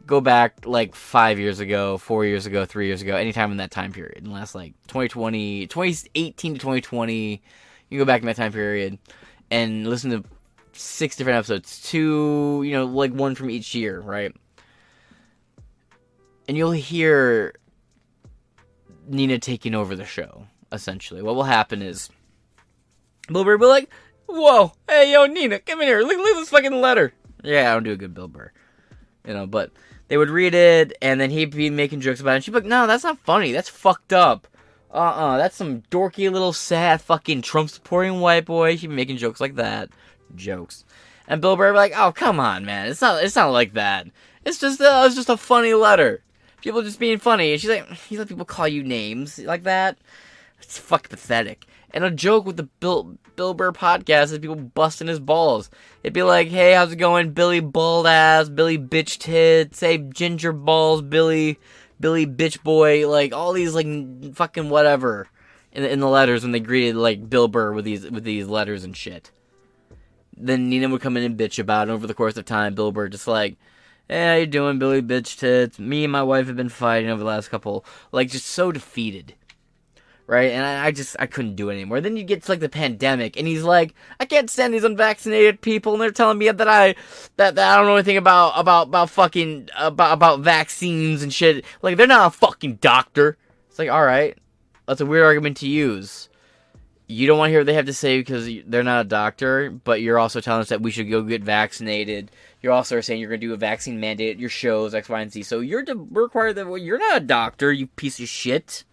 Go 0.09 0.21
back 0.21 0.67
like 0.67 0.97
five 0.97 1.39
years 1.39 1.61
ago, 1.61 1.99
four 1.99 2.25
years 2.25 2.47
ago, 2.47 2.65
three 2.65 2.87
years 2.89 3.03
ago, 3.03 3.15
anytime 3.15 3.53
in 3.53 3.59
that 3.59 3.71
time 3.71 3.93
period, 3.93 4.27
last 4.27 4.55
like 4.55 4.73
2020, 4.89 5.69
2018 5.69 6.55
to 6.55 6.59
2020, 6.59 7.43
you 7.91 7.99
go 7.99 8.05
back 8.05 8.23
in 8.23 8.27
that 8.27 8.37
time 8.37 8.53
period 8.53 8.99
and 9.51 9.87
listen 9.87 10.11
to 10.11 10.25
six 10.73 11.15
different 11.15 11.37
episodes, 11.37 11.81
two, 11.83 12.63
you 12.65 12.73
know, 12.73 12.87
like 12.87 13.13
one 13.13 13.37
from 13.37 13.51
each 13.51 13.75
year, 13.75 14.01
right? 14.01 14.35
and 16.49 16.57
you'll 16.57 16.73
hear 16.73 17.55
Nina 19.07 19.39
taking 19.39 19.75
over 19.75 19.95
the 19.95 20.07
show. 20.07 20.47
Essentially, 20.73 21.23
what 21.23 21.35
will 21.35 21.45
happen 21.45 21.83
is 21.83 22.11
Bill 23.29 23.45
Burr 23.45 23.53
will 23.53 23.59
be 23.59 23.67
like, 23.67 23.91
"Whoa, 24.27 24.73
hey, 24.89 25.13
yo, 25.13 25.27
Nina, 25.27 25.61
come 25.61 25.81
in 25.83 25.89
here. 25.89 26.01
Look, 26.01 26.17
look 26.17 26.37
this 26.37 26.49
fucking 26.49 26.81
letter." 26.81 27.13
Yeah, 27.43 27.71
I 27.71 27.75
don't 27.75 27.85
do 27.85 27.93
a 27.93 27.97
good 27.97 28.15
Bill 28.15 28.29
Burr, 28.29 28.51
you 29.27 29.35
know. 29.35 29.47
But 29.47 29.71
they 30.09 30.17
would 30.17 30.31
read 30.31 30.55
it, 30.55 30.97
and 31.01 31.21
then 31.21 31.31
he'd 31.31 31.51
be 31.51 31.71
making 31.71 32.01
jokes 32.01 32.21
about 32.21 32.33
it. 32.33 32.35
And 32.37 32.45
she'd 32.45 32.51
be 32.51 32.59
like, 32.59 32.65
"No, 32.65 32.87
that's 32.87 33.05
not 33.05 33.19
funny. 33.21 33.53
That's 33.53 33.69
fucked 33.69 34.13
up. 34.13 34.47
Uh, 34.93 34.97
uh 34.97 35.37
that's 35.37 35.57
some 35.57 35.83
dorky 35.91 36.31
little 36.33 36.53
sad 36.53 37.01
fucking 37.03 37.43
Trump 37.43 37.71
supporting 37.71 38.21
white 38.21 38.45
boy." 38.45 38.77
She'd 38.77 38.89
be 38.89 38.97
making 38.97 39.19
jokes 39.19 39.41
like 39.41 39.57
that, 39.57 39.91
jokes, 40.35 40.85
and 41.27 41.41
Bill 41.41 41.57
Burr 41.57 41.69
would 41.69 41.73
be 41.75 41.79
like, 41.79 41.93
"Oh, 41.97 42.13
come 42.13 42.41
on, 42.41 42.65
man. 42.65 42.89
It's 42.89 43.01
not. 43.01 43.23
It's 43.23 43.37
not 43.37 43.51
like 43.51 43.75
that. 43.75 44.07
It's 44.45 44.59
just. 44.59 44.81
Uh, 44.81 45.05
it's 45.07 45.17
just 45.17 45.29
a 45.29 45.37
funny 45.37 45.75
letter." 45.75 46.23
people 46.61 46.83
just 46.83 46.99
being 46.99 47.19
funny. 47.19 47.53
And 47.53 47.61
she's 47.61 47.71
like, 47.71 47.87
you 48.11 48.19
let 48.19 48.29
people 48.29 48.45
call 48.45 48.69
you 48.69 48.83
names 48.83 49.39
like 49.39 49.65
that? 49.65 49.97
It's 50.61 50.79
fucking 50.79 51.11
pathetic. 51.11 51.67
And 51.93 52.05
a 52.05 52.11
joke 52.11 52.45
with 52.45 52.57
the 52.57 52.65
Bill, 52.81 53.17
Bill 53.37 53.55
Burr 53.55 53.73
podcast 53.73 54.33
is 54.33 54.39
people 54.39 54.57
busting 54.57 55.09
his 55.09 55.21
balls. 55.21 55.71
It'd 56.03 56.13
be 56.13 56.23
like, 56.23 56.49
hey, 56.49 56.75
how's 56.75 56.93
it 56.93 56.97
going? 56.97 57.33
Billy 57.33 57.61
bald 57.61 58.07
ass, 58.07 58.49
Billy 58.49 58.77
bitch 58.77 59.19
tits, 59.19 59.81
hey, 59.81 59.99
ginger 59.99 60.53
balls, 60.53 61.01
Billy, 61.01 61.59
Billy 61.99 62.27
bitch 62.27 62.63
boy, 62.63 63.09
like 63.09 63.33
all 63.33 63.53
these 63.53 63.75
like 63.75 64.35
fucking 64.35 64.69
whatever 64.69 65.29
in 65.73 65.83
the, 65.83 65.91
in 65.91 66.01
the 66.01 66.09
letters 66.09 66.43
when 66.43 66.53
they 66.53 66.61
greeted 66.61 66.97
like 66.97 67.31
Bill 67.31 67.49
Burr 67.49 67.73
with 67.73 67.85
these 67.85 68.09
with 68.09 68.25
these 68.25 68.47
letters 68.47 68.85
and 68.85 68.97
shit. 68.97 69.31
Then 70.37 70.69
Nina 70.69 70.89
would 70.89 71.01
come 71.01 71.17
in 71.17 71.25
and 71.25 71.39
bitch 71.39 71.59
about 71.59 71.89
it. 71.89 71.93
Over 71.93 72.07
the 72.07 72.15
course 72.15 72.37
of 72.37 72.45
time, 72.45 72.75
Bill 72.75 72.93
Burr 72.93 73.09
just 73.09 73.27
like, 73.27 73.57
"Hey, 74.09 74.27
how 74.27 74.35
you 74.35 74.47
doing, 74.47 74.79
Billy 74.79 75.03
bitch 75.03 75.39
tits? 75.39 75.79
Me 75.79 76.05
and 76.05 76.13
my 76.13 76.23
wife 76.23 76.47
have 76.47 76.57
been 76.57 76.69
fighting 76.69 77.11
over 77.11 77.21
the 77.21 77.25
last 77.25 77.49
couple, 77.49 77.85
like 78.13 78.31
just 78.31 78.47
so 78.47 78.71
defeated." 78.71 79.35
Right? 80.29 80.53
And 80.53 80.65
I, 80.65 80.87
I, 80.87 80.91
just 80.93 81.17
I 81.19 81.27
couldn't 81.27 81.57
do 81.57 81.71
it 81.71 81.73
anymore. 81.73 82.01
Then 82.01 82.17
you 82.17 82.23
get 82.23 82.45
to 82.45 82.53
like 82.53 82.61
the 82.61 82.69
pandemic, 82.69 83.37
and 83.37 83.49
he's 83.49 83.65
like, 83.65 83.95
I 84.21 84.27
can't 84.27 84.49
stand 84.49 84.73
these 84.73 84.85
unvaccinated 84.85 85.61
people, 85.61 85.95
and 85.95 86.01
they're 86.01 86.13
telling 86.13 86.39
me 86.39 86.51
that 86.51 86.69
I 86.69 86.95
that, 87.37 87.57
that 87.57 87.73
I 87.73 87.77
don't 87.77 87.87
know 87.87 87.97
anything 87.97 88.19
about 88.19 88.53
about 88.55 88.89
about 88.89 89.11
fucking 89.11 89.71
about 89.77 90.13
about 90.13 90.41
vaccines 90.41 91.25
and 91.25 91.33
shit. 91.33 91.65
Like 91.83 91.97
they're 91.97 92.07
not 92.07 92.29
a 92.29 92.37
fucking 92.37 92.77
doctor. 92.77 93.37
It's 93.69 93.79
like 93.79 93.91
all 93.91 94.05
right, 94.05 94.39
that's 94.87 95.01
a 95.01 95.07
weird 95.07 95.25
argument 95.25 95.57
to 95.59 95.69
use. 95.69 96.29
You 97.11 97.27
don't 97.27 97.39
want 97.39 97.49
to 97.49 97.53
hear 97.53 97.61
what 97.61 97.67
they 97.67 97.73
have 97.73 97.87
to 97.87 97.95
say 97.95 98.19
because 98.19 98.51
they're 98.67 98.83
not 98.83 99.07
a 99.07 99.09
doctor, 99.09 99.71
but 99.71 100.03
you're 100.03 100.19
also 100.19 100.43
telling 100.43 100.61
us 100.61 100.69
that 100.69 100.83
we 100.83 100.91
should 100.91 101.11
go 101.11 101.23
get 101.23 101.43
vaccinated. 101.43 102.31
You're 102.61 102.75
also 102.75 103.01
saying 103.01 103.19
you're 103.19 103.31
going 103.31 103.41
to 103.41 103.47
do 103.47 103.55
a 103.55 103.57
vaccine 103.57 103.99
mandate 103.99 104.33
at 104.33 104.39
your 104.39 104.51
shows, 104.51 104.95
X, 104.95 105.09
Y, 105.09 105.19
and 105.19 105.33
Z. 105.33 105.45
So 105.45 105.61
you're 105.61 105.85
to 105.85 106.07
require 106.11 106.53
that 106.53 106.67
well, 106.67 106.77
you're 106.77 106.99
not 106.99 107.17
a 107.17 107.25
doctor, 107.25 107.73
you 107.73 107.87
piece 107.87 108.21
of 108.21 108.29
shit 108.29 108.85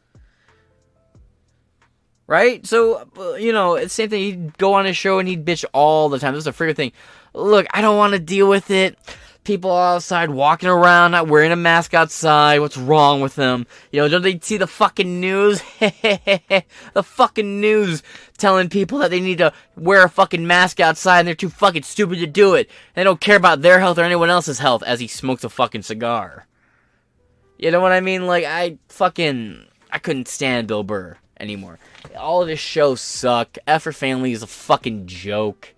right? 2.27 2.65
So, 2.65 3.07
uh, 3.17 3.33
you 3.33 3.51
know, 3.51 3.85
same 3.87 4.09
thing. 4.09 4.21
He'd 4.21 4.57
go 4.57 4.73
on 4.73 4.85
his 4.85 4.97
show 4.97 5.19
and 5.19 5.27
he'd 5.27 5.45
bitch 5.45 5.65
all 5.73 6.09
the 6.09 6.19
time. 6.19 6.33
This 6.33 6.43
is 6.43 6.47
a 6.47 6.53
freaking 6.53 6.75
thing. 6.75 6.91
Look, 7.33 7.67
I 7.71 7.81
don't 7.81 7.97
want 7.97 8.13
to 8.13 8.19
deal 8.19 8.47
with 8.49 8.71
it. 8.71 8.97
People 9.43 9.71
outside 9.71 10.31
walking 10.31 10.69
around, 10.69 11.11
not 11.11 11.27
wearing 11.27 11.51
a 11.51 11.55
mask 11.55 11.93
outside. 11.93 12.61
What's 12.61 12.77
wrong 12.77 13.21
with 13.21 13.35
them? 13.35 13.67
You 13.91 14.01
know, 14.01 14.07
don't 14.07 14.23
they 14.23 14.39
see 14.39 14.57
the 14.57 14.65
fucking 14.65 15.19
news? 15.21 15.61
the 15.79 17.03
fucking 17.03 17.61
news 17.61 18.01
telling 18.39 18.69
people 18.69 18.97
that 18.99 19.11
they 19.11 19.19
need 19.19 19.37
to 19.37 19.53
wear 19.77 20.03
a 20.03 20.09
fucking 20.09 20.47
mask 20.47 20.79
outside 20.79 21.19
and 21.19 21.27
they're 21.27 21.35
too 21.35 21.49
fucking 21.49 21.83
stupid 21.83 22.17
to 22.19 22.27
do 22.27 22.55
it. 22.55 22.71
They 22.95 23.03
don't 23.03 23.21
care 23.21 23.35
about 23.35 23.61
their 23.61 23.79
health 23.79 23.99
or 23.99 24.03
anyone 24.03 24.31
else's 24.31 24.57
health 24.57 24.81
as 24.81 24.99
he 24.99 25.07
smokes 25.07 25.43
a 25.43 25.49
fucking 25.49 25.83
cigar. 25.83 26.47
You 27.59 27.69
know 27.69 27.81
what 27.81 27.91
I 27.91 28.01
mean? 28.01 28.25
Like, 28.25 28.45
I 28.45 28.79
fucking. 28.89 29.67
I 29.91 29.99
couldn't 29.99 30.27
stand 30.27 30.67
Bill 30.67 30.83
Burr 30.83 31.17
anymore 31.39 31.79
all 32.17 32.41
of 32.41 32.47
his 32.47 32.59
shows 32.59 33.01
suck. 33.01 33.57
F 33.67 33.83
Family 33.83 34.31
is 34.31 34.43
a 34.43 34.47
fucking 34.47 35.07
joke. 35.07 35.73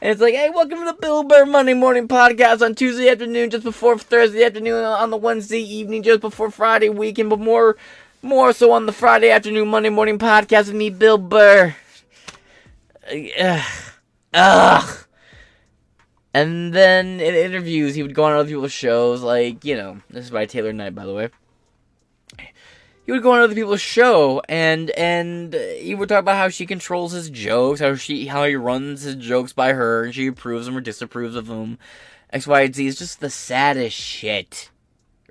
And 0.00 0.10
it's 0.10 0.20
like, 0.20 0.34
hey, 0.34 0.50
welcome 0.50 0.78
to 0.78 0.84
the 0.84 0.92
Bill 0.92 1.22
Burr 1.24 1.46
Monday 1.46 1.72
Morning 1.72 2.06
Podcast 2.06 2.60
on 2.60 2.74
Tuesday 2.74 3.08
afternoon, 3.08 3.48
just 3.48 3.64
before 3.64 3.98
Thursday 3.98 4.44
afternoon, 4.44 4.84
on 4.84 5.10
the 5.10 5.16
Wednesday 5.16 5.60
evening, 5.60 6.02
just 6.02 6.20
before 6.20 6.50
Friday 6.50 6.90
weekend, 6.90 7.30
but 7.30 7.40
more, 7.40 7.76
more 8.22 8.52
so 8.52 8.72
on 8.72 8.84
the 8.84 8.92
Friday 8.92 9.30
afternoon 9.30 9.68
Monday 9.68 9.88
Morning 9.88 10.18
Podcast 10.18 10.66
with 10.66 10.76
me, 10.76 10.90
Bill 10.90 11.16
Burr. 11.16 11.74
Ugh. 13.10 13.64
Ugh. 14.34 14.98
And 16.34 16.74
then 16.74 17.18
in 17.20 17.34
interviews, 17.34 17.94
he 17.94 18.02
would 18.02 18.14
go 18.14 18.24
on 18.24 18.32
other 18.32 18.48
people's 18.48 18.72
shows, 18.72 19.22
like, 19.22 19.64
you 19.64 19.76
know, 19.76 20.02
this 20.10 20.26
is 20.26 20.30
by 20.30 20.44
Taylor 20.44 20.74
Knight, 20.74 20.94
by 20.94 21.06
the 21.06 21.14
way 21.14 21.30
he 23.06 23.12
would 23.12 23.22
go 23.22 23.32
on 23.32 23.40
other 23.40 23.54
people's 23.54 23.80
show 23.80 24.42
and 24.48 24.90
and 24.90 25.54
he 25.54 25.94
would 25.94 26.08
talk 26.08 26.18
about 26.18 26.36
how 26.36 26.48
she 26.48 26.66
controls 26.66 27.12
his 27.12 27.30
jokes, 27.30 27.78
how 27.78 27.94
she 27.94 28.26
how 28.26 28.44
he 28.44 28.56
runs 28.56 29.02
his 29.02 29.14
jokes 29.14 29.52
by 29.52 29.72
her, 29.72 30.04
and 30.04 30.14
she 30.14 30.26
approves 30.26 30.66
them 30.66 30.76
or 30.76 30.80
disapproves 30.80 31.36
of 31.36 31.46
them. 31.46 31.78
X, 32.30 32.48
Y, 32.48 32.60
and 32.62 32.74
Z 32.74 32.84
is 32.84 32.98
just 32.98 33.20
the 33.20 33.30
saddest 33.30 33.96
shit. 33.96 34.70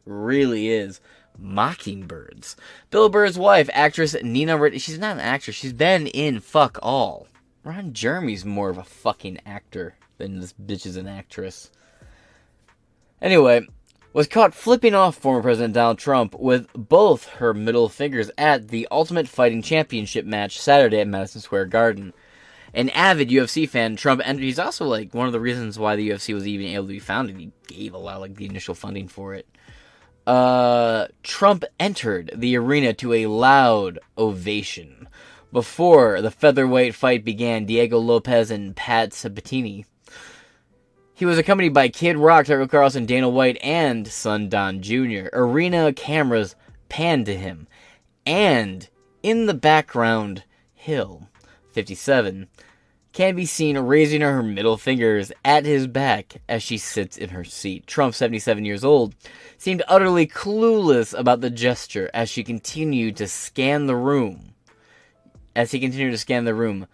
really 0.06 0.70
is. 0.70 1.02
Mockingbirds. 1.38 2.56
Bill 2.92 3.10
Burr's 3.10 3.38
wife, 3.38 3.70
actress 3.74 4.16
Nina. 4.24 4.80
She's 4.80 4.98
not 4.98 5.18
an 5.18 5.22
actress. 5.22 5.58
She's 5.58 5.74
been 5.74 6.08
in 6.08 6.40
fuck 6.40 6.80
all. 6.82 7.28
Ron 7.66 7.92
Jeremy's 7.92 8.46
more 8.46 8.70
of 8.70 8.78
a 8.78 8.84
fucking 8.86 9.40
actor 9.46 9.96
than 10.18 10.40
this 10.40 10.54
bitch 10.54 10.86
is 10.86 10.96
an 10.96 11.08
actress. 11.08 11.72
Anyway, 13.22 13.68
was 14.16 14.28
caught 14.28 14.54
flipping 14.54 14.96
off 14.96 15.18
former 15.18 15.42
President 15.42 15.74
Donald 15.74 15.98
Trump 15.98 16.36
with 16.40 16.72
both 16.74 17.28
her 17.32 17.54
middle 17.54 17.90
fingers 17.90 18.32
at 18.38 18.70
the 18.70 18.88
Ultimate 18.90 19.28
Fighting 19.28 19.62
Championship 19.62 20.26
match 20.26 20.58
Saturday 20.58 21.02
at 21.02 21.08
Madison 21.10 21.42
Square 21.42 21.66
Garden. 21.66 22.14
An 22.74 22.90
avid 22.92 23.28
UFC 23.28 23.68
fan, 23.68 23.98
Trump 23.98 24.22
entered. 24.24 24.44
He's 24.44 24.58
also 24.58 24.86
like 24.86 25.14
one 25.14 25.28
of 25.28 25.34
the 25.34 25.40
reasons 25.42 25.78
why 25.78 25.98
the 25.98 26.12
UFC 26.12 26.34
was 26.34 26.48
even 26.48 26.68
able 26.68 26.86
to 26.86 26.94
be 26.94 27.00
founded. 27.00 27.38
He 27.38 27.52
gave 27.68 27.94
a 27.94 27.98
lot 27.98 28.22
like 28.22 28.36
the 28.36 28.46
initial 28.46 28.74
funding 28.74 29.10
for 29.10 29.34
it. 29.34 29.50
Uh, 30.26 31.08
Trump 31.22 31.66
entered 31.78 32.32
the 32.34 32.56
arena 32.56 32.94
to 32.94 33.12
a 33.12 33.26
loud 33.26 34.00
ovation. 34.18 35.10
Before 35.52 36.22
the 36.22 36.32
featherweight 36.32 36.96
fight 36.96 37.26
began, 37.26 37.66
Diego 37.66 38.00
Lopez 38.00 38.50
and 38.50 38.78
Pat 38.78 39.14
Sabatini 39.14 39.86
he 41.16 41.26
was 41.26 41.38
accompanied 41.38 41.74
by 41.74 41.88
Kid 41.88 42.18
Rock, 42.18 42.46
Tucker 42.46 42.68
Carlson, 42.68 43.06
Dana 43.06 43.30
White, 43.30 43.58
and 43.64 44.06
son 44.06 44.50
Don 44.50 44.82
Jr. 44.82 45.30
Arena 45.32 45.94
cameras 45.94 46.56
panned 46.90 47.26
to 47.28 47.38
him. 47.38 47.68
And 48.26 48.90
in 49.24 49.46
the 49.46 49.54
background, 49.54 50.44
Hill, 50.74 51.30
57, 51.72 52.48
can 53.14 53.34
be 53.34 53.46
seen 53.46 53.78
raising 53.78 54.20
her 54.20 54.44
middle 54.44 54.76
fingers 54.76 55.32
at 55.46 55.64
his 55.64 55.88
back 55.88 56.42
as 56.50 56.62
she 56.62 56.78
sits 56.78 57.18
in 57.18 57.30
her 57.30 57.46
seat. 57.46 57.88
Trump, 57.88 58.14
77 58.14 58.66
years 58.66 58.84
old, 58.84 59.16
seemed 59.58 59.84
utterly 59.88 60.28
clueless 60.28 61.18
about 61.18 61.40
the 61.40 61.50
gesture 61.50 62.10
as 62.14 62.30
she 62.30 62.44
continued 62.44 63.16
to 63.16 63.28
scan 63.28 63.86
the 63.86 63.96
room. 63.96 64.54
As 65.56 65.72
he 65.72 65.80
continued 65.80 66.12
to 66.12 66.18
scan 66.18 66.44
the 66.44 66.54
room, 66.54 66.88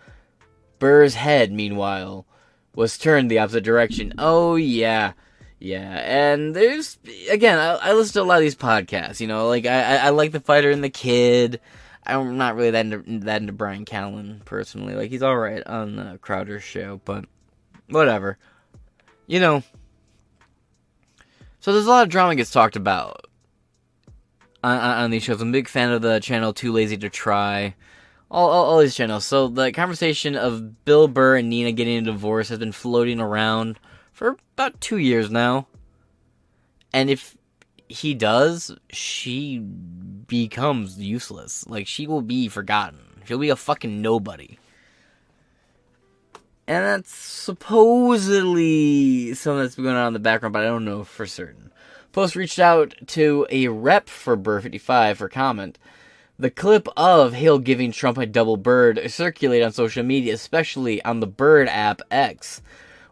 Burr's 0.78 1.16
head, 1.16 1.52
meanwhile, 1.52 2.28
was 2.76 2.98
turned 2.98 3.30
the 3.30 3.40
opposite 3.40 3.64
direction. 3.64 4.14
Oh 4.18 4.56
yeah, 4.56 5.14
yeah. 5.60 6.02
And 6.04 6.56
there's 6.56 6.98
again, 7.30 7.58
I, 7.58 7.76
I 7.76 7.94
listen 7.94 8.14
to 8.14 8.22
a 8.22 8.24
lot 8.24 8.38
of 8.38 8.42
these 8.42 8.56
podcasts. 8.56 9.20
You 9.20 9.28
know, 9.28 9.48
like 9.48 9.66
I, 9.66 9.98
I 9.98 10.10
like 10.10 10.32
the 10.32 10.40
fighter 10.40 10.72
and 10.72 10.84
the 10.84 10.90
kid. 10.90 11.60
I'm 12.06 12.38
not 12.38 12.56
really 12.56 12.72
that 12.72 12.86
into, 12.86 13.20
that 13.26 13.42
into 13.42 13.54
Bryan 13.54 13.86
Callen 13.86 14.44
personally. 14.46 14.96
Like 14.96 15.12
he's 15.12 15.22
all 15.22 15.38
right 15.38 15.66
on 15.68 15.96
the 15.96 16.20
Crowder 16.22 16.60
show, 16.60 17.00
but 17.06 17.26
whatever. 17.90 18.38
You 19.28 19.40
know. 19.40 19.64
So 21.60 21.74
there's 21.74 21.86
a 21.86 21.90
lot 21.90 22.04
of 22.04 22.10
drama 22.10 22.36
gets 22.36 22.50
talked 22.50 22.76
about 22.76 23.28
on, 24.64 24.80
on 24.80 25.12
these 25.12 25.22
shows. 25.22 25.42
I'm 25.42 25.50
a 25.50 25.52
big 25.52 25.68
fan 25.68 25.92
of 25.92 26.02
the 26.02 26.20
channel 26.20 26.54
Too 26.54 26.72
Lazy 26.72 26.98
to 26.98 27.10
Try 27.10 27.76
all, 28.32 28.50
all, 28.50 28.66
all 28.66 28.80
these 28.80 28.96
channels. 28.96 29.26
So 29.26 29.48
the 29.50 29.72
conversation 29.74 30.36
of 30.36 30.86
Bill 30.86 31.08
Burr 31.08 31.38
and 31.38 31.50
Nina 31.50 31.74
getting 31.74 31.98
a 31.98 32.02
divorce 32.02 32.50
has 32.50 32.58
been 32.58 32.72
floating 32.72 33.20
around 33.20 33.78
for 34.14 34.38
about 34.54 34.80
two 34.80 34.98
years 34.98 35.30
now. 35.30 35.68
And 36.94 37.10
if 37.10 37.38
he 37.90 38.14
does, 38.14 38.76
she 38.90 39.60
becomes 39.60 40.98
useless. 40.98 41.68
Like 41.68 41.88
she 41.88 42.08
will 42.08 42.22
be 42.22 42.48
forgotten. 42.48 43.00
She'll 43.26 43.38
be 43.38 43.50
a 43.50 43.56
fucking 43.56 44.02
nobody. 44.02 44.58
And 46.68 46.86
that's 46.86 47.14
supposedly 47.14 48.54
something 49.34 49.64
that's 49.64 49.76
been 49.76 49.84
going 49.84 49.98
on 49.98 50.08
in 50.08 50.14
the 50.14 50.20
background, 50.20 50.54
but 50.54 50.64
I 50.64 50.68
don't 50.68 50.86
know 50.86 51.04
for 51.04 51.26
certain. 51.26 51.74
Post 52.14 52.38
reached 52.38 52.60
out 52.60 52.94
to 53.08 53.46
a 53.50 53.68
rep 53.68 54.08
for 54.08 54.38
Burr55 54.38 55.18
for 55.18 55.28
comment. 55.28 55.78
The 56.42 56.50
clip 56.50 56.88
of 56.98 57.34
Hill 57.34 57.60
giving 57.60 57.92
Trump 57.92 58.18
a 58.18 58.26
double 58.26 58.58
bird 58.58 59.00
circulated 59.12 59.64
on 59.64 59.74
social 59.74 60.02
media, 60.02 60.34
especially 60.34 61.00
on 61.06 61.20
the 61.20 61.28
Bird 61.28 61.68
app 61.68 62.02
X, 62.10 62.64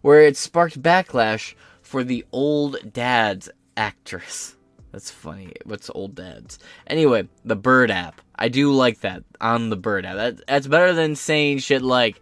where 0.01 0.21
it 0.23 0.35
sparked 0.35 0.81
backlash 0.81 1.53
for 1.83 2.03
the 2.03 2.25
old 2.31 2.91
dads 2.91 3.47
actress. 3.77 4.55
That's 4.91 5.11
funny. 5.11 5.53
What's 5.63 5.91
old 5.93 6.15
dads? 6.15 6.57
Anyway, 6.87 7.29
the 7.45 7.55
Bird 7.55 7.91
app. 7.91 8.19
I 8.35 8.49
do 8.49 8.71
like 8.71 9.01
that 9.01 9.23
on 9.39 9.69
the 9.69 9.77
Bird 9.77 10.07
app. 10.07 10.15
That, 10.15 10.47
that's 10.47 10.65
better 10.65 10.93
than 10.93 11.15
saying 11.15 11.59
shit 11.59 11.83
like 11.83 12.19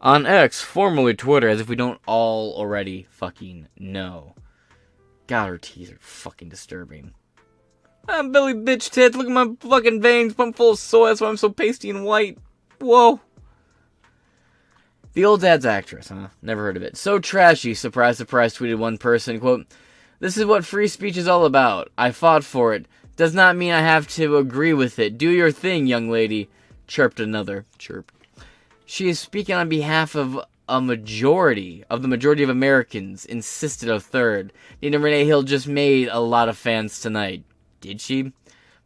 on 0.00 0.24
X, 0.24 0.62
formerly 0.62 1.14
Twitter, 1.14 1.48
as 1.48 1.58
if 1.58 1.68
we 1.68 1.74
don't 1.74 2.00
all 2.06 2.54
already 2.54 3.08
fucking 3.10 3.66
know. 3.76 4.36
God, 5.26 5.48
her 5.48 5.58
teeth 5.58 5.92
are 5.92 5.98
fucking 5.98 6.48
disturbing. 6.48 7.12
I'm 8.08 8.32
Billy 8.32 8.52
Bitch 8.52 8.90
Tits. 8.90 9.16
Look 9.16 9.26
at 9.26 9.32
my 9.32 9.54
fucking 9.60 10.02
veins 10.02 10.34
pumped 10.34 10.58
full 10.58 10.72
of 10.72 10.78
soy. 10.78 11.08
That's 11.08 11.20
why 11.20 11.28
I'm 11.28 11.36
so 11.36 11.48
pasty 11.48 11.88
and 11.88 12.04
white. 12.04 12.38
Whoa. 12.78 13.20
The 15.14 15.24
old 15.24 15.40
dad's 15.40 15.64
actress, 15.64 16.08
huh? 16.08 16.28
Never 16.42 16.62
heard 16.62 16.76
of 16.76 16.82
it. 16.82 16.96
So 16.96 17.18
trashy, 17.18 17.72
surprise, 17.72 18.18
surprise, 18.18 18.54
tweeted 18.54 18.78
one 18.78 18.98
person, 18.98 19.40
quote, 19.40 19.66
This 20.18 20.36
is 20.36 20.44
what 20.44 20.64
free 20.64 20.88
speech 20.88 21.16
is 21.16 21.28
all 21.28 21.46
about. 21.46 21.90
I 21.96 22.10
fought 22.10 22.44
for 22.44 22.74
it. 22.74 22.86
Does 23.16 23.32
not 23.32 23.56
mean 23.56 23.72
I 23.72 23.80
have 23.80 24.08
to 24.08 24.36
agree 24.36 24.74
with 24.74 24.98
it. 24.98 25.16
Do 25.16 25.30
your 25.30 25.52
thing, 25.52 25.86
young 25.86 26.10
lady, 26.10 26.50
chirped 26.86 27.20
another. 27.20 27.64
Chirp. 27.78 28.10
She 28.84 29.08
is 29.08 29.18
speaking 29.18 29.54
on 29.54 29.68
behalf 29.68 30.14
of 30.14 30.40
a 30.68 30.80
majority 30.80 31.84
of 31.88 32.02
the 32.02 32.08
majority 32.08 32.42
of 32.42 32.50
Americans, 32.50 33.24
insisted 33.24 33.88
a 33.88 34.00
third. 34.00 34.52
Nina 34.82 34.98
Renee 34.98 35.24
Hill 35.24 35.42
just 35.42 35.68
made 35.68 36.08
a 36.08 36.20
lot 36.20 36.48
of 36.48 36.58
fans 36.58 37.00
tonight 37.00 37.44
did 37.84 38.00
she? 38.00 38.32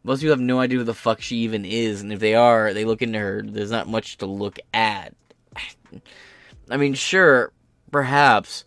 Most 0.03 0.19
people 0.19 0.31
have 0.31 0.39
no 0.39 0.59
idea 0.59 0.77
who 0.77 0.83
the 0.83 0.93
fuck 0.93 1.21
she 1.21 1.37
even 1.37 1.65
is, 1.65 2.01
and 2.01 2.11
if 2.11 2.19
they 2.19 2.35
are, 2.35 2.73
they 2.73 2.85
look 2.85 3.01
into 3.01 3.19
her. 3.19 3.41
There's 3.43 3.71
not 3.71 3.87
much 3.87 4.17
to 4.17 4.25
look 4.25 4.59
at. 4.73 5.13
I 6.69 6.77
mean, 6.77 6.93
sure, 6.93 7.51
perhaps, 7.91 8.65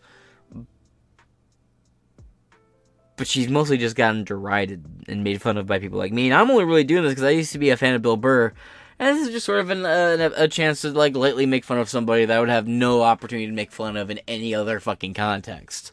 but 3.16 3.26
she's 3.26 3.48
mostly 3.48 3.76
just 3.76 3.94
gotten 3.94 4.24
derided 4.24 4.84
and 5.06 5.22
made 5.22 5.40
fun 5.40 5.56
of 5.56 5.66
by 5.66 5.78
people 5.78 5.98
like 5.98 6.12
me. 6.12 6.26
And 6.26 6.34
I'm 6.34 6.50
only 6.50 6.64
really 6.64 6.84
doing 6.84 7.02
this 7.02 7.12
because 7.12 7.24
I 7.24 7.30
used 7.30 7.52
to 7.52 7.58
be 7.58 7.70
a 7.70 7.76
fan 7.76 7.94
of 7.94 8.02
Bill 8.02 8.16
Burr, 8.16 8.52
and 8.98 9.16
this 9.16 9.28
is 9.28 9.32
just 9.32 9.46
sort 9.46 9.60
of 9.60 9.70
an, 9.70 9.84
uh, 9.84 10.30
a 10.36 10.48
chance 10.48 10.80
to 10.80 10.90
like 10.90 11.14
lightly 11.14 11.46
make 11.46 11.64
fun 11.64 11.78
of 11.78 11.88
somebody 11.88 12.24
that 12.24 12.36
I 12.36 12.40
would 12.40 12.48
have 12.48 12.66
no 12.66 13.02
opportunity 13.02 13.46
to 13.46 13.52
make 13.52 13.70
fun 13.70 13.96
of 13.96 14.10
in 14.10 14.20
any 14.26 14.54
other 14.54 14.80
fucking 14.80 15.14
context. 15.14 15.92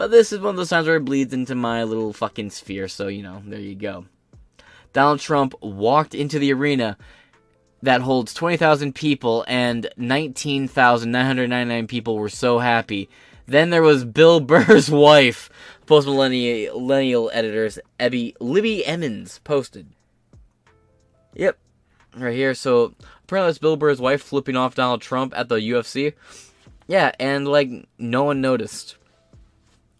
But 0.00 0.10
this 0.10 0.32
is 0.32 0.40
one 0.40 0.52
of 0.52 0.56
those 0.56 0.70
times 0.70 0.86
where 0.86 0.96
it 0.96 1.04
bleeds 1.04 1.34
into 1.34 1.54
my 1.54 1.84
little 1.84 2.14
fucking 2.14 2.48
sphere, 2.48 2.88
so 2.88 3.08
you 3.08 3.22
know, 3.22 3.42
there 3.44 3.60
you 3.60 3.74
go. 3.74 4.06
Donald 4.94 5.20
Trump 5.20 5.54
walked 5.60 6.14
into 6.14 6.38
the 6.38 6.54
arena 6.54 6.96
that 7.82 8.00
holds 8.00 8.32
20,000 8.32 8.94
people, 8.94 9.44
and 9.46 9.90
19,999 9.98 11.86
people 11.86 12.16
were 12.16 12.30
so 12.30 12.60
happy. 12.60 13.10
Then 13.44 13.68
there 13.68 13.82
was 13.82 14.06
Bill 14.06 14.40
Burr's 14.40 14.90
wife, 14.90 15.50
post 15.84 16.06
millennial 16.06 17.30
editors, 17.34 17.78
Ebby, 17.98 18.32
Libby 18.40 18.86
Emmons, 18.86 19.40
posted. 19.44 19.86
Yep, 21.34 21.58
right 22.16 22.34
here. 22.34 22.54
So 22.54 22.94
apparently, 23.24 23.50
it's 23.50 23.58
Bill 23.58 23.76
Burr's 23.76 24.00
wife 24.00 24.22
flipping 24.22 24.56
off 24.56 24.74
Donald 24.74 25.02
Trump 25.02 25.34
at 25.36 25.50
the 25.50 25.56
UFC. 25.56 26.14
Yeah, 26.86 27.12
and 27.20 27.46
like 27.46 27.68
no 27.98 28.24
one 28.24 28.40
noticed. 28.40 28.96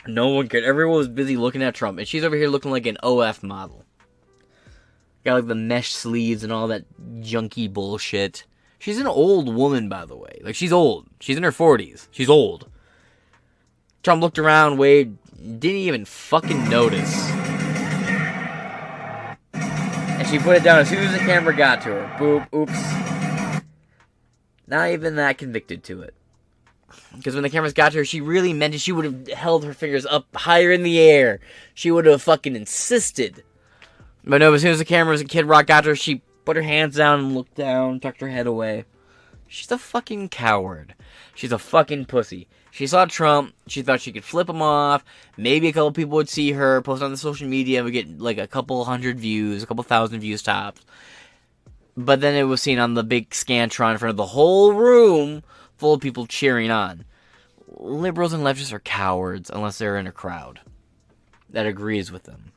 No 0.06 0.28
one 0.28 0.48
cared. 0.48 0.64
Everyone 0.64 0.96
was 0.96 1.08
busy 1.08 1.36
looking 1.36 1.62
at 1.62 1.74
Trump, 1.74 1.98
and 1.98 2.08
she's 2.08 2.24
over 2.24 2.36
here 2.36 2.48
looking 2.48 2.70
like 2.70 2.86
an 2.86 2.96
OF 3.02 3.42
model. 3.42 3.84
Got 5.24 5.34
like 5.34 5.46
the 5.46 5.54
mesh 5.54 5.92
sleeves 5.92 6.42
and 6.42 6.52
all 6.52 6.68
that 6.68 6.84
junky 7.20 7.70
bullshit. 7.70 8.44
She's 8.78 8.98
an 8.98 9.06
old 9.06 9.54
woman, 9.54 9.90
by 9.90 10.06
the 10.06 10.16
way. 10.16 10.40
Like 10.42 10.54
she's 10.54 10.72
old. 10.72 11.06
She's 11.20 11.36
in 11.36 11.42
her 11.42 11.52
forties. 11.52 12.08
She's 12.10 12.30
old. 12.30 12.70
Trump 14.02 14.22
looked 14.22 14.38
around, 14.38 14.78
waved, 14.78 15.18
didn't 15.60 15.76
even 15.76 16.06
fucking 16.06 16.70
notice. 16.70 17.30
And 19.52 20.26
she 20.26 20.38
put 20.38 20.56
it 20.56 20.62
down 20.62 20.78
as 20.78 20.88
soon 20.88 21.00
as 21.00 21.12
the 21.12 21.18
camera 21.18 21.54
got 21.54 21.82
to 21.82 21.88
her. 21.90 22.16
Boop, 22.18 22.46
oops. 22.54 23.62
Not 24.66 24.90
even 24.90 25.16
that 25.16 25.36
convicted 25.36 25.84
to 25.84 26.00
it. 26.00 26.14
Because 27.16 27.34
when 27.34 27.42
the 27.42 27.50
cameras 27.50 27.72
got 27.72 27.92
to 27.92 27.98
her, 27.98 28.04
she 28.04 28.20
really 28.20 28.52
meant 28.52 28.74
it. 28.74 28.80
She 28.80 28.92
would 28.92 29.04
have 29.04 29.28
held 29.28 29.64
her 29.64 29.74
fingers 29.74 30.06
up 30.06 30.26
higher 30.34 30.70
in 30.70 30.82
the 30.82 30.98
air. 31.00 31.40
She 31.74 31.90
would 31.90 32.06
have 32.06 32.22
fucking 32.22 32.56
insisted. 32.56 33.42
But 34.24 34.38
no, 34.38 34.52
as 34.52 34.62
soon 34.62 34.72
as 34.72 34.78
the 34.78 34.84
cameras 34.84 35.20
and 35.20 35.30
Kid 35.30 35.46
Rock 35.46 35.66
got 35.66 35.82
to 35.82 35.90
her, 35.90 35.96
she 35.96 36.22
put 36.44 36.56
her 36.56 36.62
hands 36.62 36.96
down 36.96 37.20
and 37.20 37.34
looked 37.34 37.54
down, 37.54 38.00
tucked 38.00 38.20
her 38.20 38.28
head 38.28 38.46
away. 38.46 38.84
She's 39.48 39.70
a 39.72 39.78
fucking 39.78 40.28
coward. 40.28 40.94
She's 41.34 41.52
a 41.52 41.58
fucking 41.58 42.06
pussy. 42.06 42.46
She 42.70 42.86
saw 42.86 43.04
Trump. 43.04 43.54
She 43.66 43.82
thought 43.82 44.00
she 44.00 44.12
could 44.12 44.24
flip 44.24 44.48
him 44.48 44.62
off. 44.62 45.04
Maybe 45.36 45.68
a 45.68 45.72
couple 45.72 45.90
people 45.92 46.16
would 46.16 46.28
see 46.28 46.52
her 46.52 46.80
post 46.82 47.02
on 47.02 47.10
the 47.10 47.16
social 47.16 47.48
media 47.48 47.78
and 47.78 47.84
would 47.84 47.92
get 47.92 48.20
like 48.20 48.38
a 48.38 48.46
couple 48.46 48.84
hundred 48.84 49.18
views, 49.18 49.62
a 49.62 49.66
couple 49.66 49.82
thousand 49.82 50.20
views 50.20 50.42
tops. 50.42 50.82
But 51.96 52.20
then 52.20 52.34
it 52.34 52.44
was 52.44 52.62
seen 52.62 52.78
on 52.78 52.94
the 52.94 53.02
big 53.02 53.30
scantron 53.30 53.92
in 53.92 53.98
front 53.98 54.10
of 54.10 54.16
the 54.16 54.26
whole 54.26 54.72
room 54.72 55.42
full 55.80 55.94
of 55.94 56.00
people 56.00 56.26
cheering 56.26 56.70
on. 56.70 57.04
Liberals 57.66 58.32
and 58.32 58.44
leftists 58.44 58.72
are 58.72 58.80
cowards 58.80 59.50
unless 59.50 59.78
they're 59.78 59.96
in 59.96 60.06
a 60.06 60.12
crowd 60.12 60.60
that 61.48 61.66
agrees 61.66 62.12
with 62.12 62.24
them. 62.24 62.52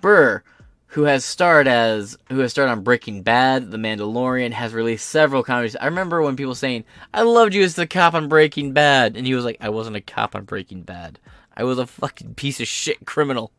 Burr, 0.00 0.42
who 0.88 1.04
has 1.04 1.24
starred 1.24 1.66
as 1.68 2.18
who 2.28 2.40
has 2.40 2.50
starred 2.50 2.70
on 2.70 2.82
Breaking 2.82 3.22
Bad, 3.22 3.70
The 3.70 3.78
Mandalorian, 3.78 4.52
has 4.52 4.74
released 4.74 5.08
several 5.08 5.42
comedies. 5.42 5.76
I 5.76 5.86
remember 5.86 6.20
when 6.20 6.36
people 6.36 6.54
saying, 6.54 6.84
"I 7.14 7.22
loved 7.22 7.54
you 7.54 7.62
as 7.62 7.74
the 7.74 7.86
cop 7.86 8.14
on 8.14 8.28
Breaking 8.28 8.72
Bad," 8.72 9.16
and 9.16 9.26
he 9.26 9.34
was 9.34 9.44
like, 9.44 9.56
"I 9.60 9.68
wasn't 9.68 9.96
a 9.96 10.00
cop 10.00 10.34
on 10.34 10.44
Breaking 10.44 10.82
Bad. 10.82 11.18
I 11.56 11.64
was 11.64 11.78
a 11.78 11.86
fucking 11.86 12.34
piece 12.34 12.60
of 12.60 12.66
shit 12.66 13.06
criminal." 13.06 13.52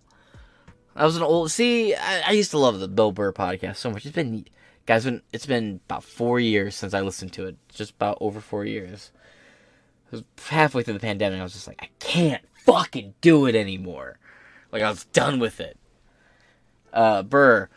I 0.96 1.06
was 1.06 1.16
an 1.16 1.24
old. 1.24 1.52
See, 1.52 1.96
I, 1.96 2.22
I 2.28 2.32
used 2.32 2.52
to 2.52 2.58
love 2.58 2.80
the 2.80 2.88
Bill 2.88 3.12
Burr 3.12 3.32
podcast 3.32 3.78
so 3.78 3.90
much. 3.90 4.06
It's 4.06 4.14
been, 4.14 4.46
guys, 4.86 5.06
been 5.06 5.22
it's 5.32 5.46
been 5.46 5.80
about 5.86 6.04
four 6.04 6.40
years 6.40 6.76
since 6.76 6.94
I 6.94 7.02
listened 7.02 7.34
to 7.34 7.46
it. 7.46 7.58
Just 7.70 7.92
about 7.92 8.18
over 8.22 8.40
four 8.40 8.66
years. 8.66 9.12
It 10.08 10.12
was 10.12 10.24
halfway 10.50 10.84
through 10.84 10.96
the 10.96 11.00
pandemic. 11.00 11.40
I 11.40 11.44
was 11.44 11.54
just 11.54 11.68
like, 11.68 11.82
I 11.82 11.90
can't 12.00 12.44
fucking 12.66 13.14
do 13.22 13.46
it 13.46 13.56
anymore. 13.56 14.20
Like 14.72 14.82
I 14.82 14.90
was 14.90 15.06
done 15.06 15.40
with 15.40 15.60
it 15.60 15.78
uh, 16.94 17.24
Burr, 17.24 17.70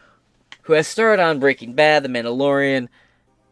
who 0.62 0.72
has 0.72 0.86
starred 0.86 1.20
on 1.20 1.38
Breaking 1.38 1.74
Bad, 1.74 2.02
The 2.02 2.08
Mandalorian, 2.08 2.88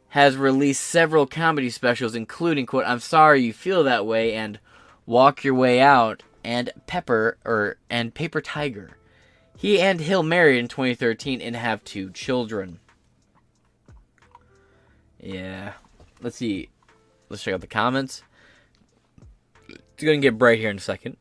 has 0.08 0.36
released 0.36 0.82
several 0.82 1.26
comedy 1.26 1.70
specials, 1.70 2.14
including 2.14 2.66
quote 2.66 2.84
"I'm 2.86 3.00
sorry 3.00 3.42
you 3.42 3.52
feel 3.52 3.84
that 3.84 4.06
way" 4.06 4.34
and 4.34 4.58
"Walk 5.06 5.44
Your 5.44 5.54
Way 5.54 5.80
Out" 5.80 6.22
and 6.44 6.70
Pepper 6.86 7.38
or 7.44 7.76
and 7.88 8.14
Paper 8.14 8.40
Tiger. 8.40 8.96
He 9.56 9.80
and 9.80 10.00
Hill 10.00 10.22
married 10.22 10.58
in 10.58 10.68
2013 10.68 11.40
and 11.40 11.54
have 11.54 11.84
two 11.84 12.10
children. 12.10 12.80
Yeah, 15.22 15.74
let's 16.20 16.36
see. 16.36 16.68
Let's 17.28 17.42
check 17.42 17.54
out 17.54 17.60
the 17.60 17.66
comments. 17.66 18.22
It's 19.68 20.04
gonna 20.04 20.18
get 20.18 20.36
bright 20.36 20.58
here 20.58 20.68
in 20.70 20.76
a 20.76 20.80
second. 20.80 21.16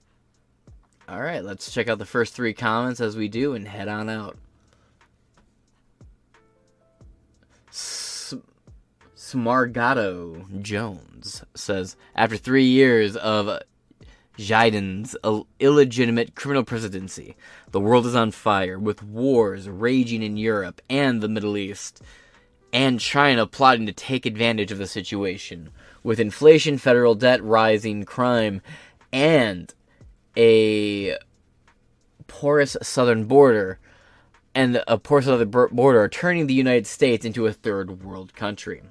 All 1.08 1.22
right, 1.22 1.44
let's 1.44 1.72
check 1.72 1.88
out 1.88 2.00
the 2.00 2.06
first 2.06 2.34
three 2.34 2.54
comments 2.54 3.00
as 3.00 3.16
we 3.16 3.28
do 3.28 3.54
and 3.54 3.68
head 3.68 3.88
on 3.88 4.10
out. 4.10 4.38
S- 7.70 8.34
Smargato 9.16 10.62
Jones 10.62 11.44
says 11.54 11.96
After 12.16 12.38
three 12.38 12.66
years 12.66 13.16
of 13.16 13.60
Biden's 14.38 15.16
illegitimate 15.60 16.36
criminal 16.36 16.64
presidency, 16.64 17.36
the 17.72 17.80
world 17.80 18.06
is 18.06 18.16
on 18.16 18.32
fire 18.32 18.80
with 18.80 19.04
wars 19.04 19.70
raging 19.70 20.24
in 20.24 20.38
Europe 20.38 20.82
and 20.90 21.22
the 21.22 21.30
Middle 21.30 21.58
East, 21.58 22.02
and 22.74 23.00
China 23.00 23.46
plotting 23.46 23.86
to 23.86 23.92
take 23.92 24.26
advantage 24.26 24.72
of 24.72 24.78
the 24.78 24.88
situation. 24.88 25.70
With 26.04 26.20
inflation, 26.20 26.78
federal 26.78 27.16
debt 27.16 27.44
rising, 27.44 28.04
crime, 28.06 28.62
and 29.12 29.74
a 30.38 31.18
porous 32.28 32.78
southern 32.82 33.26
border 33.26 33.80
and 34.56 34.82
a 34.88 34.98
porous 34.98 35.26
southern 35.26 35.50
border 35.50 36.08
turning 36.08 36.48
the 36.48 36.54
United 36.54 36.88
States 36.88 37.26
into 37.26 37.46
a 37.46 37.54
third 37.54 38.04
world 38.04 38.34
country. 38.34 38.82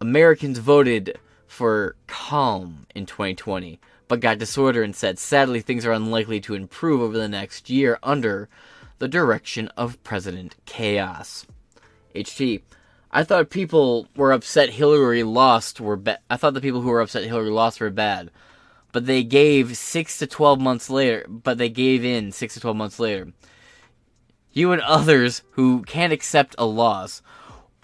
Americans 0.00 0.58
voted 0.58 1.18
for 1.46 1.96
calm 2.06 2.86
in 2.94 3.06
2020, 3.06 3.80
but 4.08 4.20
got 4.20 4.38
disorder 4.38 4.82
and 4.82 4.94
said 4.94 5.18
sadly 5.18 5.60
things 5.60 5.86
are 5.86 5.92
unlikely 5.92 6.40
to 6.40 6.54
improve 6.54 7.00
over 7.00 7.16
the 7.16 7.28
next 7.28 7.70
year 7.70 7.98
under 8.02 8.48
the 8.98 9.08
direction 9.08 9.68
of 9.76 10.02
President 10.04 10.56
Chaos. 10.66 11.46
HT, 12.14 12.62
I 13.16 13.24
thought 13.24 13.50
people 13.50 14.06
were 14.14 14.32
upset 14.32 14.70
Hillary 14.70 15.22
lost 15.22 15.80
were. 15.80 16.00
I 16.30 16.36
thought 16.36 16.54
the 16.54 16.60
people 16.60 16.82
who 16.82 16.90
were 16.90 17.00
upset 17.00 17.24
Hillary 17.24 17.50
lost 17.50 17.80
were 17.80 17.90
bad 17.90 18.30
but 18.96 19.04
they 19.04 19.22
gave 19.22 19.76
six 19.76 20.18
to 20.20 20.26
12 20.26 20.58
months 20.58 20.88
later, 20.88 21.26
but 21.28 21.58
they 21.58 21.68
gave 21.68 22.02
in 22.02 22.32
six 22.32 22.54
to 22.54 22.60
12 22.60 22.74
months 22.78 22.98
later. 22.98 23.30
You 24.52 24.72
and 24.72 24.80
others 24.80 25.42
who 25.50 25.82
can't 25.82 26.14
accept 26.14 26.54
a 26.56 26.64
loss, 26.64 27.20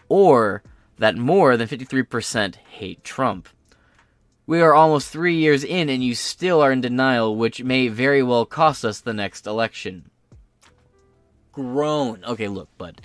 or 0.09 0.63
that 0.97 1.19
more 1.19 1.59
than 1.59 1.69
53% 1.69 2.57
hate 2.57 3.05
Trump. 3.05 3.51
We 4.47 4.63
are 4.63 4.73
almost 4.73 5.11
three 5.11 5.37
years 5.37 5.65
in, 5.65 5.91
and 5.91 6.03
you 6.03 6.15
still 6.15 6.63
are 6.63 6.73
in 6.73 6.81
denial, 6.81 7.37
which 7.37 7.63
may 7.63 7.89
very 7.89 8.23
well 8.23 8.47
cost 8.47 8.83
us 8.83 9.01
the 9.01 9.13
next 9.13 9.47
election. 9.47 10.11
Groan. 11.53 12.25
Okay, 12.25 12.49
look, 12.49 12.71
but 12.79 13.03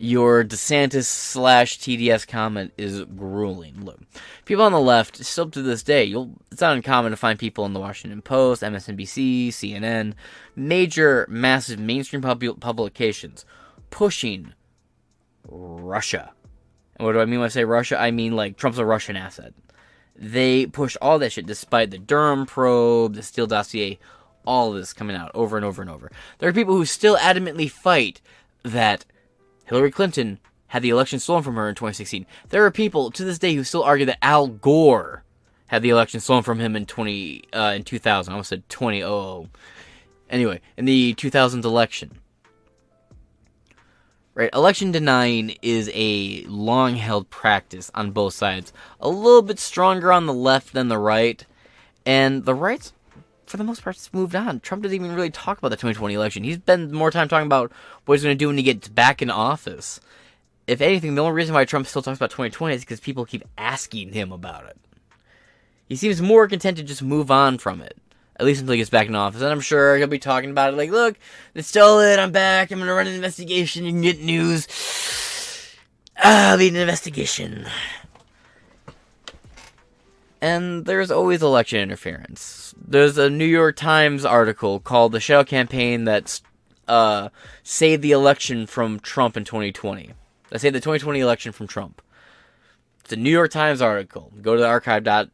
your 0.00 0.44
DeSantis 0.44 1.04
slash 1.04 1.78
TDS 1.78 2.26
comment 2.26 2.72
is 2.78 3.04
grueling. 3.04 3.84
Look, 3.84 4.00
people 4.44 4.64
on 4.64 4.72
the 4.72 4.80
left, 4.80 5.24
still 5.24 5.50
to 5.50 5.62
this 5.62 5.82
day, 5.82 6.06
it's 6.52 6.60
not 6.60 6.76
uncommon 6.76 7.10
to 7.10 7.16
find 7.16 7.38
people 7.38 7.66
in 7.66 7.72
the 7.72 7.80
Washington 7.80 8.22
Post, 8.22 8.62
MSNBC, 8.62 9.48
CNN, 9.48 10.14
major, 10.54 11.26
massive 11.28 11.80
mainstream 11.80 12.22
pub- 12.22 12.60
publications 12.60 13.44
pushing 13.90 14.52
Russia. 15.48 16.32
And 16.96 17.06
what 17.06 17.12
do 17.12 17.20
I 17.20 17.24
mean 17.24 17.40
when 17.40 17.46
I 17.46 17.50
say 17.50 17.64
Russia? 17.64 18.00
I 18.00 18.10
mean 18.10 18.36
like 18.36 18.56
Trump's 18.56 18.78
a 18.78 18.84
Russian 18.84 19.16
asset. 19.16 19.52
They 20.14 20.66
push 20.66 20.96
all 21.00 21.18
that 21.18 21.32
shit 21.32 21.46
despite 21.46 21.90
the 21.90 21.98
Durham 21.98 22.46
probe, 22.46 23.14
the 23.14 23.22
Steele 23.22 23.46
dossier, 23.46 23.98
all 24.44 24.70
of 24.70 24.78
this 24.78 24.92
coming 24.92 25.16
out 25.16 25.30
over 25.34 25.56
and 25.56 25.64
over 25.64 25.82
and 25.82 25.90
over. 25.90 26.10
There 26.38 26.48
are 26.48 26.54
people 26.54 26.74
who 26.74 26.84
still 26.84 27.16
adamantly 27.16 27.70
fight 27.70 28.20
that 28.64 29.04
Hillary 29.68 29.90
Clinton 29.90 30.38
had 30.68 30.82
the 30.82 30.90
election 30.90 31.18
stolen 31.18 31.42
from 31.42 31.56
her 31.56 31.68
in 31.68 31.74
2016. 31.74 32.26
There 32.48 32.64
are 32.64 32.70
people 32.70 33.10
to 33.10 33.24
this 33.24 33.38
day 33.38 33.54
who 33.54 33.64
still 33.64 33.82
argue 33.82 34.06
that 34.06 34.22
Al 34.22 34.48
Gore 34.48 35.24
had 35.66 35.82
the 35.82 35.90
election 35.90 36.20
stolen 36.20 36.42
from 36.42 36.58
him 36.58 36.74
in 36.74 36.86
20 36.86 37.44
uh, 37.52 37.72
in 37.76 37.84
2000. 37.84 38.30
I 38.30 38.34
almost 38.34 38.48
said 38.48 38.68
2000. 38.68 39.50
Anyway, 40.30 40.60
in 40.76 40.84
the 40.84 41.14
2000s 41.14 41.64
election, 41.64 42.18
right, 44.34 44.50
election 44.52 44.92
denying 44.92 45.56
is 45.62 45.90
a 45.94 46.44
long 46.44 46.96
held 46.96 47.30
practice 47.30 47.90
on 47.94 48.10
both 48.10 48.34
sides. 48.34 48.72
A 49.00 49.08
little 49.08 49.42
bit 49.42 49.58
stronger 49.58 50.12
on 50.12 50.26
the 50.26 50.34
left 50.34 50.74
than 50.74 50.88
the 50.88 50.98
right, 50.98 51.44
and 52.04 52.44
the 52.44 52.54
right's 52.54 52.92
for 53.48 53.56
the 53.56 53.64
most 53.64 53.82
part, 53.82 53.96
it's 53.96 54.12
moved 54.12 54.34
on. 54.34 54.60
Trump 54.60 54.82
doesn't 54.82 54.94
even 54.94 55.14
really 55.14 55.30
talk 55.30 55.58
about 55.58 55.70
the 55.70 55.76
2020 55.76 56.14
election. 56.14 56.44
He's 56.44 56.56
spent 56.56 56.92
more 56.92 57.10
time 57.10 57.28
talking 57.28 57.46
about 57.46 57.72
what 58.04 58.14
he's 58.14 58.22
going 58.22 58.36
to 58.36 58.38
do 58.38 58.48
when 58.48 58.56
he 58.56 58.62
gets 58.62 58.88
back 58.88 59.22
in 59.22 59.30
office. 59.30 60.00
If 60.66 60.80
anything, 60.80 61.14
the 61.14 61.22
only 61.22 61.34
reason 61.34 61.54
why 61.54 61.64
Trump 61.64 61.86
still 61.86 62.02
talks 62.02 62.18
about 62.18 62.30
2020 62.30 62.74
is 62.74 62.82
because 62.82 63.00
people 63.00 63.24
keep 63.24 63.44
asking 63.56 64.12
him 64.12 64.32
about 64.32 64.66
it. 64.66 64.76
He 65.88 65.96
seems 65.96 66.20
more 66.20 66.46
content 66.46 66.76
to 66.76 66.82
just 66.82 67.02
move 67.02 67.30
on 67.30 67.56
from 67.56 67.80
it, 67.80 67.96
at 68.36 68.44
least 68.44 68.60
until 68.60 68.72
he 68.74 68.78
gets 68.78 68.90
back 68.90 69.06
in 69.06 69.14
office. 69.14 69.40
And 69.40 69.50
I'm 69.50 69.60
sure 69.60 69.96
he'll 69.96 70.06
be 70.06 70.18
talking 70.18 70.50
about 70.50 70.74
it 70.74 70.76
like, 70.76 70.90
look, 70.90 71.16
they 71.54 71.62
stole 71.62 72.00
it. 72.00 72.18
I'm 72.18 72.32
back. 72.32 72.70
I'm 72.70 72.78
going 72.78 72.88
to 72.88 72.94
run 72.94 73.06
an 73.06 73.14
investigation 73.14 73.86
and 73.86 74.02
get 74.02 74.20
news. 74.20 74.68
Ah, 76.22 76.50
I'll 76.50 76.58
be 76.58 76.68
an 76.68 76.76
investigation. 76.76 77.66
And 80.40 80.84
there's 80.84 81.10
always 81.10 81.42
election 81.42 81.80
interference. 81.80 82.74
There's 82.80 83.18
a 83.18 83.28
New 83.28 83.44
York 83.44 83.76
Times 83.76 84.24
article 84.24 84.78
called 84.78 85.12
"The 85.12 85.20
Shadow 85.20 85.44
Campaign 85.44 86.04
That 86.04 86.40
uh, 86.86 87.30
Saved 87.62 88.02
the 88.02 88.12
Election 88.12 88.66
from 88.66 89.00
Trump 89.00 89.36
in 89.36 89.44
2020." 89.44 90.12
That 90.50 90.60
saved 90.60 90.74
the 90.74 90.80
2020 90.80 91.20
election 91.20 91.52
from 91.52 91.66
Trump. 91.66 92.00
It's 93.00 93.12
a 93.12 93.16
New 93.16 93.30
York 93.30 93.50
Times 93.50 93.82
article. 93.82 94.32
Go 94.40 94.54
to 94.54 94.60
the 94.60 94.68
archive.org. 94.68 95.28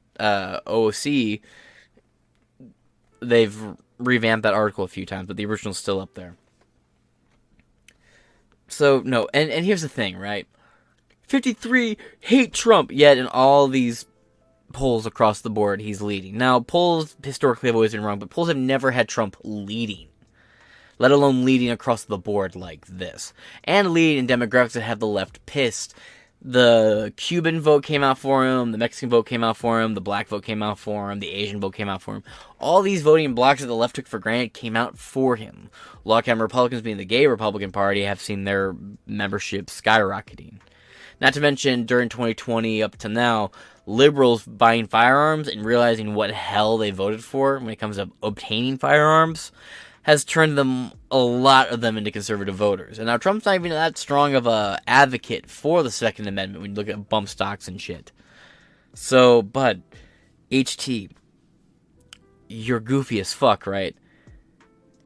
They've 3.20 3.76
revamped 3.98 4.43
that 4.43 4.55
article 4.55 4.85
a 4.85 4.89
few 4.89 5.06
times, 5.06 5.26
but 5.28 5.36
the 5.36 5.47
original's 5.47 5.78
still 5.78 6.01
up 6.01 6.14
there. 6.14 6.36
So 8.68 9.02
no, 9.05 9.28
and 9.35 9.51
and 9.51 9.64
here's 9.64 9.82
the 9.82 9.89
thing, 9.89 10.16
right? 10.16 10.47
53 11.22 11.97
hate 12.20 12.52
Trump, 12.52 12.90
yet 12.93 13.18
in 13.18 13.26
all 13.26 13.68
these 13.68 14.06
polls 14.74 15.06
across 15.06 15.40
the 15.40 15.48
board, 15.51 15.80
he's 15.80 16.02
leading. 16.02 16.36
Now, 16.36 16.60
polls 16.60 17.16
historically 17.22 17.68
have 17.68 17.76
always 17.76 17.92
been 17.92 18.05
wrong, 18.05 18.18
but 18.18 18.30
polls 18.30 18.48
have 18.48 18.56
never 18.56 18.90
had 18.90 19.09
Trump 19.09 19.36
leading, 19.42 20.09
let 20.98 21.10
alone 21.10 21.44
leading 21.44 21.70
across 21.70 22.05
the 22.05 22.18
board 22.18 22.55
like 22.55 22.84
this. 22.86 23.32
And 23.64 23.92
leading 23.92 24.18
in 24.18 24.26
demographics 24.26 24.72
that 24.72 24.82
have 24.82 25.01
the 25.01 25.06
left 25.06 25.46
pissed. 25.46 25.94
The 26.46 27.14
Cuban 27.16 27.59
vote 27.62 27.84
came 27.84 28.05
out 28.05 28.18
for 28.18 28.44
him, 28.44 28.72
the 28.72 28.76
Mexican 28.76 29.09
vote 29.09 29.24
came 29.24 29.42
out 29.42 29.56
for 29.56 29.80
him, 29.80 29.94
the 29.94 30.02
black 30.02 30.28
vote 30.28 30.44
came 30.44 30.62
out 30.62 30.78
for 30.78 31.10
him, 31.10 31.20
the 31.20 31.30
Asian 31.30 31.59
vote 31.59 31.74
came 31.74 31.88
out 31.88 32.02
for 32.02 32.16
him. 32.16 32.22
All 32.59 32.82
these 32.82 33.01
voting 33.01 33.34
blocks 33.34 33.62
that 33.62 33.66
the 33.66 33.74
left 33.74 33.96
took 33.96 34.06
for 34.06 34.18
granted 34.18 34.52
came 34.52 34.76
out 34.76 34.98
for 34.98 35.36
him. 35.36 35.70
Longtime 36.05 36.42
Republicans, 36.42 36.82
being 36.82 36.98
the 36.98 37.06
gay 37.06 37.26
Republican 37.26 37.72
Party, 37.72 38.02
have 38.02 38.20
seen 38.20 38.44
their 38.44 38.76
membership 39.06 39.68
skyrocketing. 39.68 40.59
Not 41.18 41.32
to 41.32 41.40
mention, 41.40 41.86
during 41.86 42.10
2020 42.10 42.82
up 42.82 42.96
to 42.98 43.09
now, 43.09 43.51
liberals 43.86 44.44
buying 44.44 44.86
firearms 44.86 45.48
and 45.48 45.65
realizing 45.65 46.15
what 46.15 46.31
hell 46.31 46.78
they 46.78 46.90
voted 46.90 47.23
for 47.23 47.59
when 47.59 47.70
it 47.70 47.77
comes 47.77 47.97
to 47.97 48.11
obtaining 48.23 48.78
firearms 48.78 49.52
has 50.02 50.24
turned 50.24 50.56
them 50.56 50.93
a 51.11 51.19
lot 51.19 51.69
of 51.69 51.81
them 51.81 51.97
into 51.97 52.11
conservative 52.11 52.55
voters. 52.55 52.98
And 52.98 53.06
now 53.06 53.16
Trump's 53.16 53.47
not 53.47 53.55
even 53.55 53.70
that 53.70 53.97
strong 53.97 54.35
of 54.35 54.47
a 54.47 54.78
advocate 54.86 55.48
for 55.48 55.82
the 55.82 55.90
Second 55.90 56.28
Amendment 56.28 56.61
when 56.61 56.70
you 56.73 56.77
look 56.77 56.89
at 56.89 57.09
bump 57.09 57.28
stocks 57.28 57.69
and 57.69 57.81
shit. 57.81 58.12
So, 58.93 59.40
but 59.40 59.78
HT, 60.51 61.11
you're 62.48 62.81
goofy 62.81 63.19
as 63.19 63.32
fuck, 63.32 63.66
right? 63.66 63.97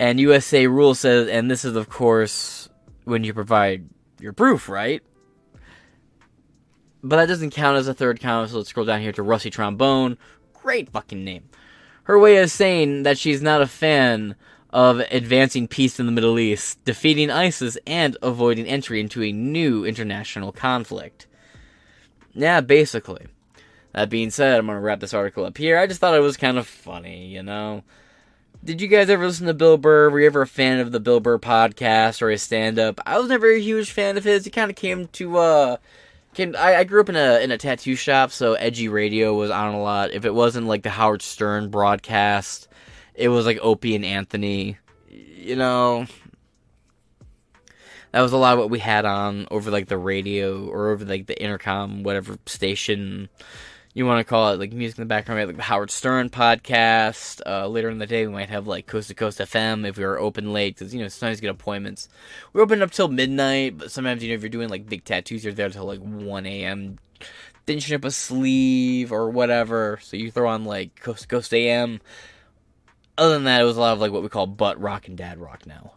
And 0.00 0.18
USA 0.20 0.66
rule 0.66 0.94
says, 0.94 1.28
and 1.28 1.50
this 1.50 1.64
is 1.64 1.76
of 1.76 1.88
course 1.88 2.68
when 3.04 3.22
you 3.22 3.32
provide 3.32 3.88
your 4.20 4.32
proof, 4.32 4.68
right? 4.68 5.02
But 7.02 7.16
that 7.16 7.26
doesn't 7.26 7.50
count 7.50 7.78
as 7.78 7.88
a 7.88 7.94
third 7.94 8.20
count, 8.20 8.50
so 8.50 8.56
let's 8.56 8.70
scroll 8.70 8.86
down 8.86 9.00
here 9.00 9.12
to 9.12 9.22
Rusty 9.22 9.50
Trombone. 9.50 10.18
Great 10.52 10.90
fucking 10.90 11.24
name. 11.24 11.44
Her 12.04 12.18
way 12.18 12.38
of 12.38 12.50
saying 12.50 13.04
that 13.04 13.18
she's 13.18 13.42
not 13.42 13.62
a 13.62 13.66
fan 13.66 14.34
of 14.70 15.00
advancing 15.10 15.68
peace 15.68 16.00
in 16.00 16.06
the 16.06 16.12
Middle 16.12 16.38
East, 16.38 16.84
defeating 16.84 17.30
ISIS, 17.30 17.78
and 17.86 18.16
avoiding 18.22 18.66
entry 18.66 19.00
into 19.00 19.22
a 19.22 19.32
new 19.32 19.84
international 19.84 20.52
conflict. 20.52 21.26
Yeah, 22.34 22.60
basically. 22.60 23.26
That 23.92 24.10
being 24.10 24.30
said, 24.30 24.58
I'm 24.58 24.66
going 24.66 24.76
to 24.76 24.80
wrap 24.80 25.00
this 25.00 25.14
article 25.14 25.44
up 25.44 25.56
here. 25.56 25.78
I 25.78 25.86
just 25.86 26.00
thought 26.00 26.14
it 26.14 26.20
was 26.20 26.36
kind 26.36 26.58
of 26.58 26.66
funny, 26.66 27.26
you 27.26 27.42
know? 27.42 27.82
Did 28.62 28.80
you 28.80 28.88
guys 28.88 29.08
ever 29.08 29.26
listen 29.26 29.46
to 29.46 29.54
Bill 29.54 29.78
Burr? 29.78 30.10
Were 30.10 30.20
you 30.20 30.26
ever 30.26 30.42
a 30.42 30.46
fan 30.46 30.80
of 30.80 30.92
the 30.92 31.00
Bill 31.00 31.20
Burr 31.20 31.38
podcast 31.38 32.20
or 32.20 32.28
his 32.28 32.42
stand 32.42 32.78
up? 32.78 33.00
I 33.06 33.18
was 33.18 33.28
never 33.28 33.50
a 33.50 33.60
huge 33.60 33.90
fan 33.90 34.16
of 34.16 34.24
his. 34.24 34.44
He 34.44 34.50
kind 34.50 34.70
of 34.70 34.76
came 34.76 35.06
to, 35.06 35.38
uh, 35.38 35.76
came, 36.38 36.54
I, 36.56 36.76
I 36.76 36.84
grew 36.84 37.00
up 37.00 37.08
in 37.08 37.16
a 37.16 37.42
in 37.42 37.50
a 37.50 37.58
tattoo 37.58 37.96
shop, 37.96 38.30
so 38.30 38.54
edgy 38.54 38.88
radio 38.88 39.34
was 39.34 39.50
on 39.50 39.74
a 39.74 39.82
lot. 39.82 40.12
If 40.12 40.24
it 40.24 40.32
wasn't 40.32 40.68
like 40.68 40.84
the 40.84 40.90
Howard 40.90 41.20
Stern 41.20 41.68
broadcast, 41.68 42.68
it 43.14 43.28
was 43.28 43.44
like 43.44 43.58
Opie 43.60 43.96
and 43.96 44.04
Anthony. 44.04 44.78
You 45.10 45.56
know, 45.56 46.06
that 48.12 48.20
was 48.20 48.32
a 48.32 48.36
lot 48.36 48.54
of 48.54 48.60
what 48.60 48.70
we 48.70 48.78
had 48.78 49.04
on 49.04 49.48
over 49.50 49.70
like 49.70 49.88
the 49.88 49.98
radio 49.98 50.66
or 50.66 50.90
over 50.90 51.04
like 51.04 51.26
the 51.26 51.40
intercom, 51.42 52.04
whatever 52.04 52.38
station 52.46 53.28
you 53.98 54.06
want 54.06 54.20
to 54.20 54.30
call 54.30 54.52
it, 54.52 54.60
like 54.60 54.72
music 54.72 54.96
in 54.96 55.02
the 55.02 55.06
background. 55.06 55.44
Like 55.44 55.56
the 55.56 55.62
Howard 55.62 55.90
Stern 55.90 56.30
podcast. 56.30 57.40
Uh, 57.44 57.66
later 57.66 57.90
in 57.90 57.98
the 57.98 58.06
day, 58.06 58.24
we 58.24 58.32
might 58.32 58.48
have 58.48 58.68
like 58.68 58.86
Coast 58.86 59.08
to 59.08 59.14
Coast 59.14 59.40
FM 59.40 59.84
if 59.84 59.98
we 59.98 60.04
were 60.04 60.20
open 60.20 60.52
late, 60.52 60.76
because 60.76 60.94
you 60.94 61.02
know 61.02 61.08
sometimes 61.08 61.38
you 61.38 61.42
get 61.42 61.50
appointments. 61.50 62.08
We're 62.52 62.62
open 62.62 62.80
up 62.80 62.92
till 62.92 63.08
midnight, 63.08 63.76
but 63.76 63.90
sometimes 63.90 64.22
you 64.22 64.28
know 64.28 64.36
if 64.36 64.42
you're 64.42 64.50
doing 64.50 64.68
like 64.68 64.88
big 64.88 65.04
tattoos, 65.04 65.42
you're 65.42 65.52
there 65.52 65.68
till 65.68 65.84
like 65.84 65.98
one 65.98 66.46
a.m. 66.46 67.00
Finishing 67.66 67.96
up 67.96 68.04
a 68.04 68.12
sleeve 68.12 69.10
or 69.10 69.30
whatever, 69.30 69.98
so 70.00 70.16
you 70.16 70.30
throw 70.30 70.48
on 70.48 70.64
like 70.64 71.00
Coast 71.00 71.22
to 71.22 71.28
Coast 71.28 71.52
AM. 71.52 72.00
Other 73.18 73.34
than 73.34 73.44
that, 73.44 73.60
it 73.60 73.64
was 73.64 73.76
a 73.76 73.80
lot 73.80 73.94
of 73.94 74.00
like 74.00 74.12
what 74.12 74.22
we 74.22 74.28
call 74.28 74.46
butt 74.46 74.80
rock 74.80 75.08
and 75.08 75.18
dad 75.18 75.38
rock 75.38 75.66
now. 75.66 75.94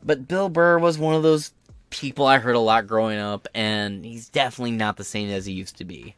But 0.00 0.28
Bill 0.28 0.48
Burr 0.48 0.78
was 0.78 0.96
one 0.96 1.16
of 1.16 1.24
those 1.24 1.52
people 1.90 2.26
I 2.26 2.38
heard 2.38 2.54
a 2.54 2.60
lot 2.60 2.86
growing 2.86 3.18
up, 3.18 3.48
and 3.52 4.04
he's 4.04 4.28
definitely 4.28 4.72
not 4.72 4.96
the 4.96 5.04
same 5.04 5.28
as 5.30 5.46
he 5.46 5.52
used 5.52 5.76
to 5.78 5.84
be. 5.84 6.14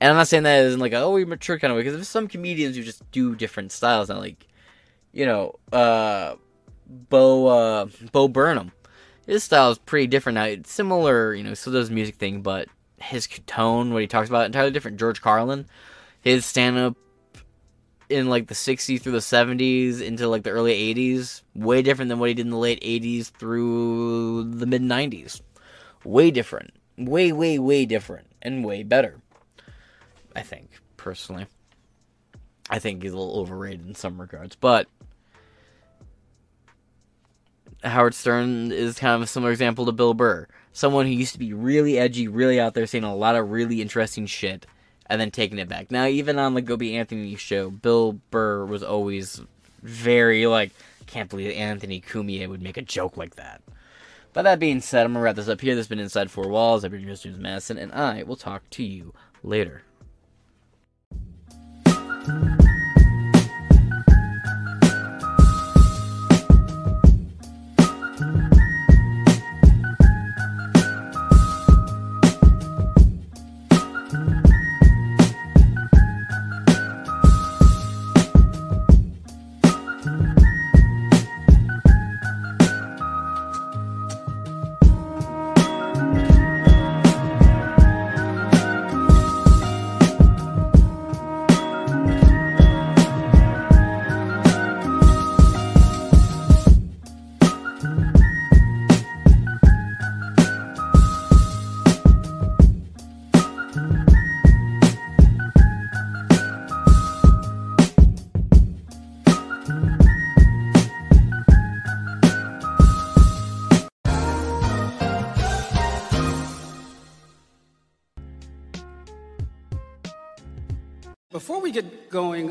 And 0.00 0.10
I'm 0.10 0.16
not 0.16 0.28
saying 0.28 0.44
that 0.44 0.64
as 0.64 0.74
in 0.74 0.80
like, 0.80 0.92
oh, 0.92 1.12
we 1.12 1.24
mature 1.24 1.58
kind 1.58 1.72
of 1.72 1.76
way, 1.76 1.82
because 1.82 1.94
there's 1.94 2.08
some 2.08 2.28
comedians 2.28 2.76
who 2.76 2.82
just 2.82 3.08
do 3.10 3.34
different 3.34 3.72
styles. 3.72 4.08
Now, 4.08 4.18
like, 4.18 4.46
you 5.12 5.26
know, 5.26 5.58
uh, 5.72 6.36
Bo, 6.86 7.46
uh, 7.46 7.86
Bo 8.12 8.28
Burnham. 8.28 8.72
His 9.26 9.44
style 9.44 9.70
is 9.70 9.78
pretty 9.78 10.06
different 10.06 10.34
now. 10.36 10.44
It's 10.44 10.70
similar, 10.70 11.34
you 11.34 11.44
know, 11.44 11.54
still 11.54 11.72
does 11.72 11.90
music 11.90 12.16
thing, 12.16 12.40
but 12.40 12.68
his 12.96 13.28
tone, 13.46 13.92
what 13.92 14.00
he 14.00 14.06
talks 14.06 14.28
about, 14.28 14.46
entirely 14.46 14.70
different. 14.70 14.98
George 14.98 15.20
Carlin, 15.20 15.66
his 16.20 16.46
stand 16.46 16.78
up 16.78 16.96
in 18.08 18.28
like 18.28 18.46
the 18.46 18.54
60s 18.54 19.00
through 19.00 19.12
the 19.12 19.18
70s 19.18 20.00
into 20.00 20.28
like 20.28 20.42
the 20.42 20.50
early 20.50 20.94
80s 20.94 21.42
way 21.54 21.82
different 21.82 22.08
than 22.08 22.18
what 22.18 22.28
he 22.28 22.34
did 22.34 22.46
in 22.46 22.50
the 22.50 22.56
late 22.56 22.80
80s 22.80 23.30
through 23.30 24.44
the 24.44 24.66
mid 24.66 24.82
90s 24.82 25.40
way 26.04 26.30
different 26.30 26.72
way 26.96 27.32
way 27.32 27.58
way 27.58 27.84
different 27.84 28.26
and 28.40 28.64
way 28.64 28.82
better 28.82 29.20
i 30.38 30.42
think 30.42 30.70
personally 30.96 31.46
i 32.70 32.78
think 32.78 33.02
he's 33.02 33.12
a 33.12 33.18
little 33.18 33.40
overrated 33.40 33.86
in 33.86 33.94
some 33.94 34.20
regards 34.20 34.56
but 34.56 34.86
howard 37.84 38.14
stern 38.14 38.72
is 38.72 38.98
kind 38.98 39.14
of 39.14 39.22
a 39.22 39.26
similar 39.26 39.52
example 39.52 39.86
to 39.86 39.92
bill 39.92 40.14
burr 40.14 40.46
someone 40.72 41.06
who 41.06 41.12
used 41.12 41.32
to 41.32 41.38
be 41.38 41.52
really 41.52 41.98
edgy 41.98 42.28
really 42.28 42.58
out 42.58 42.74
there 42.74 42.86
saying 42.86 43.04
a 43.04 43.14
lot 43.14 43.36
of 43.36 43.50
really 43.50 43.80
interesting 43.80 44.26
shit 44.26 44.66
and 45.08 45.20
then 45.20 45.30
taking 45.30 45.58
it 45.58 45.68
back. 45.68 45.90
Now, 45.90 46.06
even 46.06 46.38
on 46.38 46.54
the 46.54 46.72
Opie 46.72 46.96
Anthony 46.96 47.36
show, 47.36 47.70
Bill 47.70 48.12
Burr 48.30 48.64
was 48.66 48.82
always 48.82 49.40
very 49.82 50.46
like, 50.46 50.72
can't 51.06 51.30
believe 51.30 51.56
Anthony 51.56 52.00
Cumia 52.00 52.48
would 52.48 52.62
make 52.62 52.76
a 52.76 52.82
joke 52.82 53.16
like 53.16 53.36
that. 53.36 53.62
But 54.34 54.42
that 54.42 54.58
being 54.58 54.80
said, 54.80 55.06
I'm 55.06 55.14
gonna 55.14 55.24
wrap 55.24 55.36
this 55.36 55.48
up 55.48 55.60
here. 55.60 55.74
This 55.74 55.84
has 55.84 55.88
been 55.88 55.98
Inside 55.98 56.30
Four 56.30 56.48
Walls. 56.48 56.84
I've 56.84 56.90
been 56.90 57.00
your 57.00 57.10
host, 57.10 57.22
James 57.22 57.38
Madison, 57.38 57.78
and 57.78 57.92
I 57.92 58.22
will 58.22 58.36
talk 58.36 58.68
to 58.70 58.84
you 58.84 59.14
later. 59.42 59.82
Before 62.28 62.57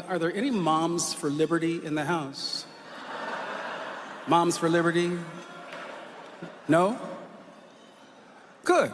are 0.07 0.19
there 0.19 0.33
any 0.33 0.51
moms 0.51 1.13
for 1.13 1.29
liberty 1.29 1.85
in 1.85 1.95
the 1.95 2.05
house? 2.05 2.65
Moms 4.27 4.57
for 4.57 4.69
liberty? 4.69 5.17
No? 6.67 6.99
Good. 8.63 8.91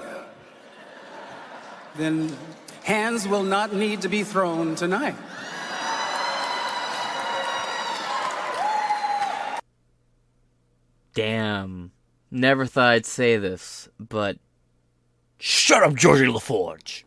Then 1.96 2.36
hands 2.84 3.28
will 3.28 3.44
not 3.44 3.74
need 3.74 4.02
to 4.02 4.10
be 4.10 4.24
thrown 4.24 4.76
tonight. 4.76 5.16
Damn. 11.14 11.92
Never 12.32 12.66
thought 12.66 12.90
I'd 12.90 13.06
say 13.06 13.38
this, 13.38 13.88
but 14.00 14.38
shut 15.38 15.84
up, 15.84 15.94
Geordi 15.94 16.32
La 16.32 16.40
Forge. 16.40 17.06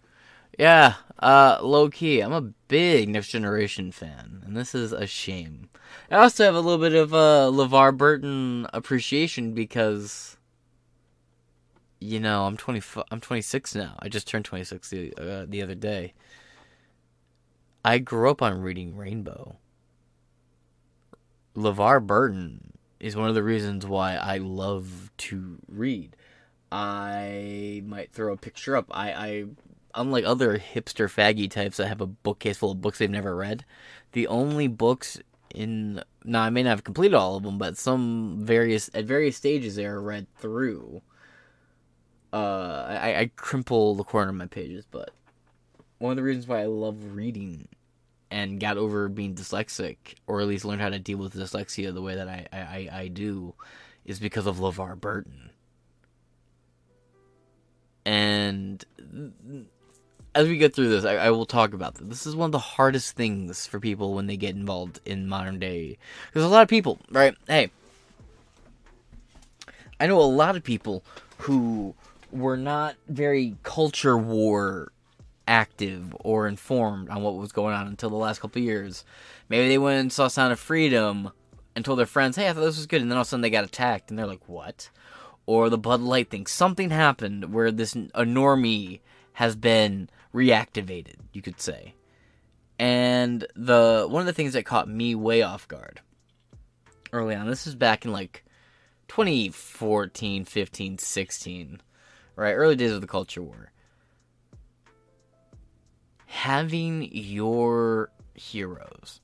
Yeah, 0.56 0.94
uh, 1.18 1.58
low 1.62 1.88
key, 1.88 2.20
I'm 2.20 2.32
a 2.32 2.52
big 2.68 3.08
Next 3.08 3.28
Generation 3.28 3.90
fan, 3.90 4.42
and 4.44 4.56
this 4.56 4.74
is 4.74 4.92
a 4.92 5.06
shame. 5.06 5.70
I 6.10 6.16
also 6.16 6.44
have 6.44 6.54
a 6.54 6.60
little 6.60 6.78
bit 6.78 6.94
of 6.94 7.14
uh, 7.14 7.50
LeVar 7.52 7.96
Burton 7.96 8.66
appreciation 8.72 9.52
because, 9.52 10.36
you 12.00 12.20
know, 12.20 12.44
I'm 12.44 12.56
20, 12.56 12.82
I'm 13.10 13.20
26 13.20 13.74
now. 13.74 13.96
I 14.00 14.08
just 14.08 14.28
turned 14.28 14.44
26 14.44 14.90
the, 14.90 15.14
uh, 15.14 15.46
the 15.48 15.62
other 15.62 15.74
day. 15.74 16.12
I 17.84 17.98
grew 17.98 18.30
up 18.30 18.42
on 18.42 18.60
reading 18.60 18.96
Rainbow. 18.96 19.56
LeVar 21.56 22.06
Burton 22.06 22.72
is 23.00 23.16
one 23.16 23.28
of 23.28 23.34
the 23.34 23.42
reasons 23.42 23.86
why 23.86 24.16
I 24.16 24.38
love 24.38 25.10
to 25.18 25.58
read. 25.68 26.16
I 26.70 27.82
might 27.86 28.12
throw 28.12 28.32
a 28.32 28.36
picture 28.36 28.76
up. 28.76 28.86
I, 28.90 29.12
I 29.12 29.44
unlike 29.96 30.24
other 30.24 30.58
hipster 30.58 31.10
faggy 31.12 31.50
types 31.50 31.78
that 31.78 31.88
have 31.88 32.00
a 32.00 32.06
bookcase 32.06 32.58
full 32.58 32.72
of 32.72 32.80
books 32.80 32.98
they've 32.98 33.10
never 33.10 33.34
read, 33.34 33.64
the 34.12 34.28
only 34.28 34.68
books 34.68 35.18
in 35.54 36.02
now 36.24 36.42
I 36.42 36.50
may 36.50 36.62
not 36.62 36.70
have 36.70 36.84
completed 36.84 37.14
all 37.14 37.36
of 37.36 37.42
them, 37.42 37.58
but 37.58 37.76
some 37.76 38.38
various 38.40 38.90
at 38.94 39.04
various 39.04 39.36
stages 39.36 39.76
they 39.76 39.86
are 39.86 40.00
read 40.00 40.26
through. 40.38 41.02
Uh, 42.32 42.84
I, 42.88 43.20
I 43.20 43.30
crimple 43.36 43.96
the 43.96 44.04
corner 44.04 44.30
of 44.30 44.36
my 44.36 44.46
pages, 44.46 44.86
but 44.90 45.10
one 45.98 46.10
of 46.10 46.16
the 46.16 46.22
reasons 46.22 46.46
why 46.46 46.60
I 46.60 46.66
love 46.66 47.16
reading 47.16 47.68
and 48.30 48.60
got 48.60 48.76
over 48.76 49.08
being 49.08 49.34
dyslexic, 49.34 49.96
or 50.26 50.40
at 50.40 50.48
least 50.48 50.64
learned 50.64 50.82
how 50.82 50.90
to 50.90 50.98
deal 50.98 51.18
with 51.18 51.34
dyslexia 51.34 51.94
the 51.94 52.02
way 52.02 52.16
that 52.16 52.28
I 52.28 52.46
I, 52.52 52.88
I 52.92 53.08
do, 53.08 53.54
is 54.04 54.18
because 54.18 54.46
of 54.46 54.58
LeVar 54.58 55.00
Burton. 55.00 55.50
And 58.04 58.84
as 60.36 60.48
we 60.48 60.58
get 60.58 60.74
through 60.74 60.90
this, 60.90 61.06
I, 61.06 61.14
I, 61.16 61.30
will 61.30 61.46
talk 61.46 61.72
about 61.72 61.94
this. 61.94 62.06
This 62.06 62.26
is 62.26 62.36
one 62.36 62.48
of 62.48 62.52
the 62.52 62.58
hardest 62.58 63.16
things 63.16 63.66
for 63.66 63.80
people 63.80 64.14
when 64.14 64.26
they 64.26 64.36
get 64.36 64.54
involved 64.54 65.00
in 65.06 65.26
modern 65.26 65.58
day. 65.58 65.96
There's 66.32 66.44
a 66.44 66.48
lot 66.48 66.62
of 66.62 66.68
people, 66.68 66.98
right? 67.10 67.34
Hey, 67.48 67.70
I 69.98 70.06
know 70.06 70.20
a 70.20 70.22
lot 70.22 70.54
of 70.54 70.62
people 70.62 71.02
who 71.38 71.94
were 72.30 72.58
not 72.58 72.96
very 73.08 73.56
culture 73.62 74.18
war 74.18 74.92
active 75.48 76.14
or 76.20 76.46
informed 76.46 77.08
on 77.08 77.22
what 77.22 77.36
was 77.36 77.52
going 77.52 77.74
on 77.74 77.86
until 77.86 78.10
the 78.10 78.16
last 78.16 78.40
couple 78.40 78.60
years. 78.60 79.06
Maybe 79.48 79.68
they 79.68 79.78
went 79.78 80.00
and 80.00 80.12
saw 80.12 80.28
Sound 80.28 80.52
of 80.52 80.60
Freedom 80.60 81.30
and 81.74 81.82
told 81.82 81.98
their 81.98 82.04
friends, 82.04 82.36
"Hey, 82.36 82.50
I 82.50 82.52
thought 82.52 82.60
this 82.60 82.76
was 82.76 82.86
good," 82.86 83.00
and 83.00 83.10
then 83.10 83.16
all 83.16 83.22
of 83.22 83.28
a 83.28 83.30
sudden 83.30 83.40
they 83.40 83.48
got 83.48 83.64
attacked, 83.64 84.10
and 84.10 84.18
they're 84.18 84.26
like, 84.26 84.46
"What?" 84.46 84.90
Or 85.46 85.70
the 85.70 85.78
Bud 85.78 86.00
Light 86.02 86.28
thing. 86.28 86.46
Something 86.46 86.90
happened 86.90 87.54
where 87.54 87.70
this 87.70 87.94
a 87.94 88.24
normie 88.24 89.00
has 89.34 89.56
been 89.56 90.10
reactivated, 90.36 91.16
you 91.32 91.40
could 91.40 91.60
say. 91.60 91.94
And 92.78 93.46
the 93.56 94.06
one 94.08 94.20
of 94.20 94.26
the 94.26 94.34
things 94.34 94.52
that 94.52 94.66
caught 94.66 94.88
me 94.88 95.14
way 95.14 95.40
off 95.42 95.66
guard 95.66 96.00
early 97.12 97.34
on, 97.34 97.46
this 97.46 97.66
is 97.66 97.74
back 97.74 98.04
in 98.04 98.12
like 98.12 98.44
2014, 99.08 100.44
15, 100.44 100.98
16, 100.98 101.80
right? 102.36 102.52
Early 102.52 102.76
days 102.76 102.92
of 102.92 103.00
the 103.00 103.06
culture 103.06 103.42
war. 103.42 103.72
Having 106.26 107.08
your 107.12 108.10
heroes, 108.34 109.22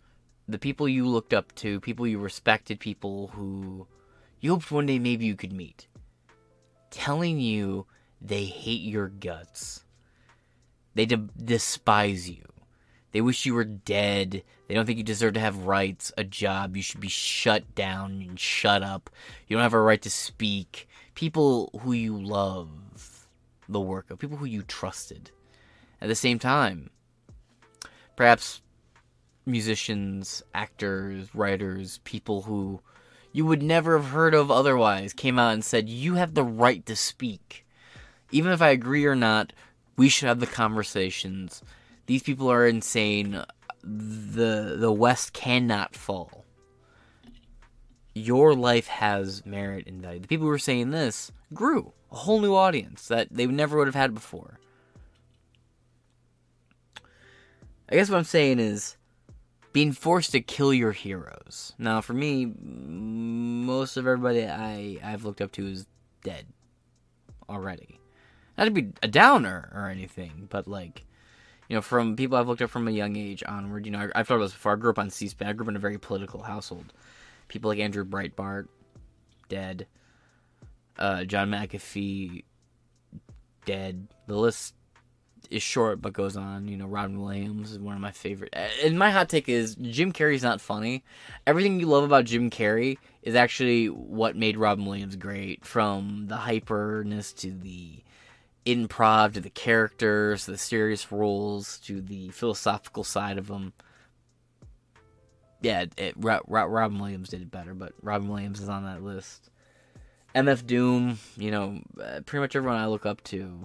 the 0.48 0.58
people 0.58 0.88
you 0.88 1.06
looked 1.06 1.34
up 1.34 1.54
to, 1.56 1.78
people 1.80 2.06
you 2.06 2.18
respected, 2.18 2.80
people 2.80 3.28
who 3.34 3.86
you 4.40 4.52
hoped 4.52 4.72
one 4.72 4.86
day 4.86 4.98
maybe 4.98 5.26
you 5.26 5.36
could 5.36 5.52
meet, 5.52 5.88
telling 6.90 7.38
you 7.38 7.86
they 8.22 8.44
hate 8.44 8.80
your 8.80 9.08
guts 9.08 9.81
they 10.94 11.06
de- 11.06 11.28
despise 11.42 12.28
you. 12.28 12.42
They 13.12 13.20
wish 13.20 13.44
you 13.44 13.54
were 13.54 13.64
dead. 13.64 14.42
They 14.66 14.74
don't 14.74 14.86
think 14.86 14.98
you 14.98 15.04
deserve 15.04 15.34
to 15.34 15.40
have 15.40 15.66
rights, 15.66 16.12
a 16.16 16.24
job. 16.24 16.76
You 16.76 16.82
should 16.82 17.00
be 17.00 17.08
shut 17.08 17.74
down 17.74 18.24
and 18.26 18.40
shut 18.40 18.82
up. 18.82 19.10
You 19.46 19.56
don't 19.56 19.62
have 19.62 19.74
a 19.74 19.80
right 19.80 20.00
to 20.02 20.10
speak. 20.10 20.88
People 21.14 21.70
who 21.82 21.92
you 21.92 22.18
love 22.18 23.26
the 23.68 23.80
work 23.80 24.10
of, 24.10 24.18
people 24.18 24.38
who 24.38 24.46
you 24.46 24.62
trusted. 24.62 25.30
At 26.00 26.08
the 26.08 26.14
same 26.14 26.38
time, 26.38 26.90
perhaps 28.16 28.62
musicians, 29.44 30.42
actors, 30.54 31.34
writers, 31.34 32.00
people 32.04 32.42
who 32.42 32.80
you 33.32 33.46
would 33.46 33.62
never 33.62 33.96
have 33.96 34.10
heard 34.10 34.34
of 34.34 34.50
otherwise 34.50 35.12
came 35.12 35.38
out 35.38 35.54
and 35.54 35.64
said, 35.64 35.88
You 35.88 36.14
have 36.14 36.34
the 36.34 36.44
right 36.44 36.84
to 36.86 36.96
speak. 36.96 37.66
Even 38.30 38.52
if 38.52 38.62
I 38.62 38.68
agree 38.68 39.04
or 39.04 39.14
not, 39.14 39.52
we 39.96 40.08
should 40.08 40.28
have 40.28 40.40
the 40.40 40.46
conversations. 40.46 41.62
These 42.06 42.22
people 42.22 42.50
are 42.50 42.66
insane. 42.66 43.44
The 43.82 44.76
the 44.78 44.92
West 44.92 45.32
cannot 45.32 45.94
fall. 45.94 46.44
Your 48.14 48.54
life 48.54 48.86
has 48.88 49.44
merit 49.46 49.86
and 49.86 50.02
value. 50.02 50.20
The 50.20 50.28
people 50.28 50.44
who 50.44 50.50
were 50.50 50.58
saying 50.58 50.90
this 50.90 51.32
grew 51.54 51.92
a 52.10 52.16
whole 52.16 52.40
new 52.40 52.54
audience 52.54 53.08
that 53.08 53.28
they 53.30 53.46
never 53.46 53.78
would 53.78 53.88
have 53.88 53.94
had 53.94 54.14
before. 54.14 54.58
I 57.88 57.96
guess 57.96 58.10
what 58.10 58.18
I'm 58.18 58.24
saying 58.24 58.58
is 58.58 58.96
being 59.72 59.92
forced 59.92 60.32
to 60.32 60.40
kill 60.40 60.72
your 60.72 60.92
heroes. 60.92 61.72
Now, 61.78 62.00
for 62.00 62.12
me, 62.12 62.52
most 62.60 63.96
of 63.96 64.06
everybody 64.06 64.46
I 64.46 64.98
I've 65.02 65.24
looked 65.24 65.40
up 65.40 65.52
to 65.52 65.66
is 65.66 65.86
dead 66.22 66.46
already 67.48 67.98
not 68.56 68.64
to 68.64 68.70
be 68.70 68.92
a 69.02 69.08
downer 69.08 69.70
or 69.74 69.88
anything, 69.88 70.46
but 70.50 70.66
like, 70.66 71.04
you 71.68 71.76
know, 71.76 71.82
from 71.82 72.16
people 72.16 72.36
I've 72.36 72.48
looked 72.48 72.62
at 72.62 72.70
from 72.70 72.88
a 72.88 72.92
young 72.92 73.16
age 73.16 73.42
onward, 73.46 73.86
you 73.86 73.92
know, 73.92 74.10
I, 74.14 74.18
have 74.18 74.28
thought 74.28 74.36
about 74.36 74.44
this 74.44 74.52
before. 74.52 74.72
I 74.72 74.76
grew 74.76 74.90
up 74.90 74.98
on 74.98 75.10
C-SPAN. 75.10 75.48
I 75.48 75.52
grew 75.52 75.64
up 75.64 75.70
in 75.70 75.76
a 75.76 75.80
very 75.80 75.98
political 75.98 76.42
household. 76.42 76.92
People 77.48 77.70
like 77.70 77.78
Andrew 77.78 78.04
Breitbart, 78.04 78.68
dead. 79.48 79.86
Uh, 80.98 81.24
John 81.24 81.50
McAfee, 81.50 82.44
dead. 83.64 84.08
The 84.26 84.36
list 84.36 84.74
is 85.50 85.62
short 85.62 86.00
but 86.00 86.12
goes 86.12 86.36
on. 86.36 86.68
You 86.68 86.76
know, 86.76 86.86
Robin 86.86 87.20
Williams 87.20 87.72
is 87.72 87.78
one 87.78 87.94
of 87.94 88.00
my 88.00 88.10
favorite. 88.10 88.54
And 88.84 88.98
my 88.98 89.10
hot 89.10 89.28
take 89.28 89.48
is 89.48 89.74
Jim 89.76 90.12
Carrey's 90.12 90.42
not 90.42 90.60
funny. 90.60 91.04
Everything 91.46 91.80
you 91.80 91.86
love 91.86 92.04
about 92.04 92.24
Jim 92.24 92.50
Carrey 92.50 92.98
is 93.22 93.34
actually 93.34 93.86
what 93.86 94.36
made 94.36 94.56
Robin 94.56 94.84
Williams 94.84 95.16
great. 95.16 95.64
From 95.64 96.26
the 96.28 96.36
hyperness 96.36 97.34
to 97.38 97.50
the 97.50 98.02
improv 98.64 99.34
to 99.34 99.40
the 99.40 99.50
characters, 99.50 100.46
the 100.46 100.58
serious 100.58 101.10
roles, 101.10 101.78
to 101.80 102.00
the 102.00 102.30
philosophical 102.30 103.04
side 103.04 103.38
of 103.38 103.48
them. 103.48 103.72
Yeah, 105.60 105.86
it, 105.96 106.14
Robin 106.16 106.98
Williams 106.98 107.28
did 107.28 107.42
it 107.42 107.50
better, 107.50 107.74
but 107.74 107.92
Robin 108.02 108.28
Williams 108.28 108.60
is 108.60 108.68
on 108.68 108.84
that 108.84 109.02
list. 109.02 109.50
MF 110.34 110.66
Doom, 110.66 111.18
you 111.36 111.50
know, 111.50 111.80
uh, 112.02 112.20
pretty 112.24 112.40
much 112.40 112.56
everyone 112.56 112.78
I 112.78 112.86
look 112.86 113.06
up 113.06 113.22
to 113.24 113.60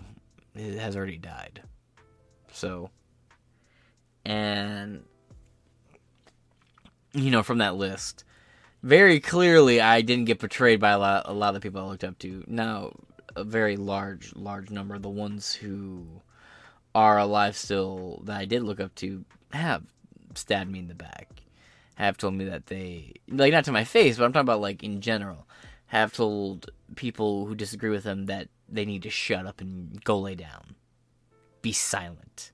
has 0.56 0.96
already 0.96 1.18
died. 1.18 1.62
So, 2.52 2.90
and 4.26 5.04
you 7.14 7.32
know, 7.32 7.42
from 7.42 7.60
that 7.60 7.76
list, 7.76 8.26
very 8.84 9.20
clearly, 9.20 9.82
I 9.82 10.02
didn't 10.02 10.26
get 10.26 10.40
portrayed 10.40 10.80
by 10.80 10.92
a 10.92 11.00
lot, 11.00 11.24
a 11.26 11.34
lot 11.34 11.50
of 11.50 11.54
the 11.56 11.60
people 11.62 11.82
I 11.82 11.86
looked 11.86 12.04
up 12.04 12.20
to. 12.20 12.44
Now, 12.48 12.94
a 13.38 13.44
very 13.44 13.78
large, 13.78 14.36
large 14.36 14.70
number. 14.70 14.96
Of 14.96 15.04
the 15.04 15.10
ones 15.10 15.54
who 15.54 16.22
are 16.96 17.18
alive 17.18 17.56
still 17.56 18.22
that 18.26 18.38
I 18.38 18.46
did 18.46 18.64
look 18.64 18.80
up 18.80 18.96
to 18.96 19.24
have 19.52 19.84
stabbed 20.36 20.72
me 20.72 20.80
in 20.80 20.88
the 20.88 20.96
back. 20.96 21.30
Have 21.96 22.18
told 22.18 22.34
me 22.34 22.46
that 22.46 22.68
they 22.68 23.14
like 23.28 23.54
not 23.54 23.66
to 23.66 23.72
my 23.72 23.84
face, 23.84 24.18
but 24.18 24.26
I'm 24.26 24.34
talking 24.34 24.46
about 24.46 24.62
like 24.62 24.84
in 24.84 25.02
general. 25.02 25.48
Have 25.88 26.12
told 26.12 26.70
people 26.96 27.46
who 27.46 27.56
disagree 27.56 27.90
with 27.90 28.04
them 28.04 28.26
that 28.26 28.50
they 28.68 28.86
need 28.86 29.04
to 29.04 29.10
shut 29.10 29.46
up 29.46 29.62
and 29.62 30.04
go 30.04 30.20
lay 30.20 30.36
down. 30.36 30.76
Be 31.62 31.72
silent. 31.72 32.52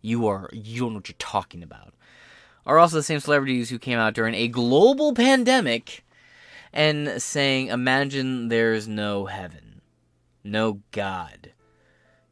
You 0.00 0.26
are 0.26 0.48
you 0.52 0.80
don't 0.80 0.90
know 0.90 0.98
what 0.98 1.08
you're 1.08 1.16
talking 1.18 1.62
about. 1.62 1.94
Are 2.66 2.78
also 2.78 2.96
the 2.96 3.02
same 3.02 3.20
celebrities 3.20 3.68
who 3.68 3.78
came 3.78 3.98
out 3.98 4.14
during 4.14 4.34
a 4.34 4.48
global 4.48 5.12
pandemic 5.12 6.04
and 6.72 7.20
saying, 7.22 7.68
Imagine 7.68 8.48
there's 8.48 8.88
no 8.88 9.26
heaven 9.26 9.73
no 10.44 10.80
God, 10.92 11.52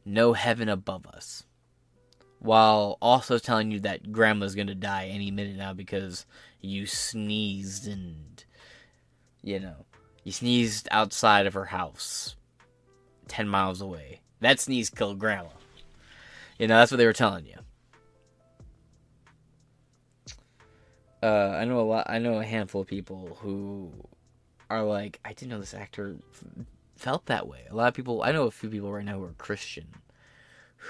no 0.05 0.33
heaven 0.33 0.69
above 0.69 1.05
us. 1.07 1.43
while 2.39 2.97
also 3.01 3.39
telling 3.39 3.71
you 3.71 3.79
that 3.79 4.11
grandma's 4.11 4.53
gonna 4.53 4.75
die 4.75 5.07
any 5.07 5.31
minute 5.31 5.55
now 5.55 5.73
because 5.73 6.25
you 6.59 6.85
sneezed 6.85 7.87
and 7.87 8.43
you 9.41 9.57
know 9.59 9.85
you 10.25 10.31
sneezed 10.31 10.87
outside 10.91 11.45
of 11.47 11.53
her 11.53 11.63
house 11.65 12.35
10 13.29 13.47
miles 13.47 13.79
away 13.79 14.19
that 14.41 14.59
sneeze 14.59 14.89
killed 14.89 15.17
grandma 15.19 15.47
you 16.59 16.67
know 16.67 16.75
that's 16.77 16.91
what 16.91 16.97
they 16.97 17.05
were 17.05 17.13
telling 17.13 17.45
you 17.45 17.55
uh, 21.23 21.55
i 21.57 21.63
know 21.63 21.79
a 21.79 21.81
lot 21.81 22.05
i 22.09 22.19
know 22.19 22.39
a 22.39 22.45
handful 22.45 22.81
of 22.81 22.87
people 22.87 23.37
who 23.41 23.89
are 24.69 24.83
like 24.83 25.17
i 25.23 25.29
didn't 25.31 25.49
know 25.51 25.59
this 25.59 25.73
actor 25.73 26.17
felt 27.03 27.25
that 27.27 27.47
way 27.47 27.65
a 27.69 27.75
lot 27.75 27.87
of 27.87 27.93
people 27.93 28.23
i 28.23 28.31
know 28.31 28.47
a 28.47 28.51
few 28.51 28.69
people 28.69 28.91
right 28.91 29.05
now 29.05 29.17
who 29.17 29.23
are 29.23 29.35
christian 29.37 29.87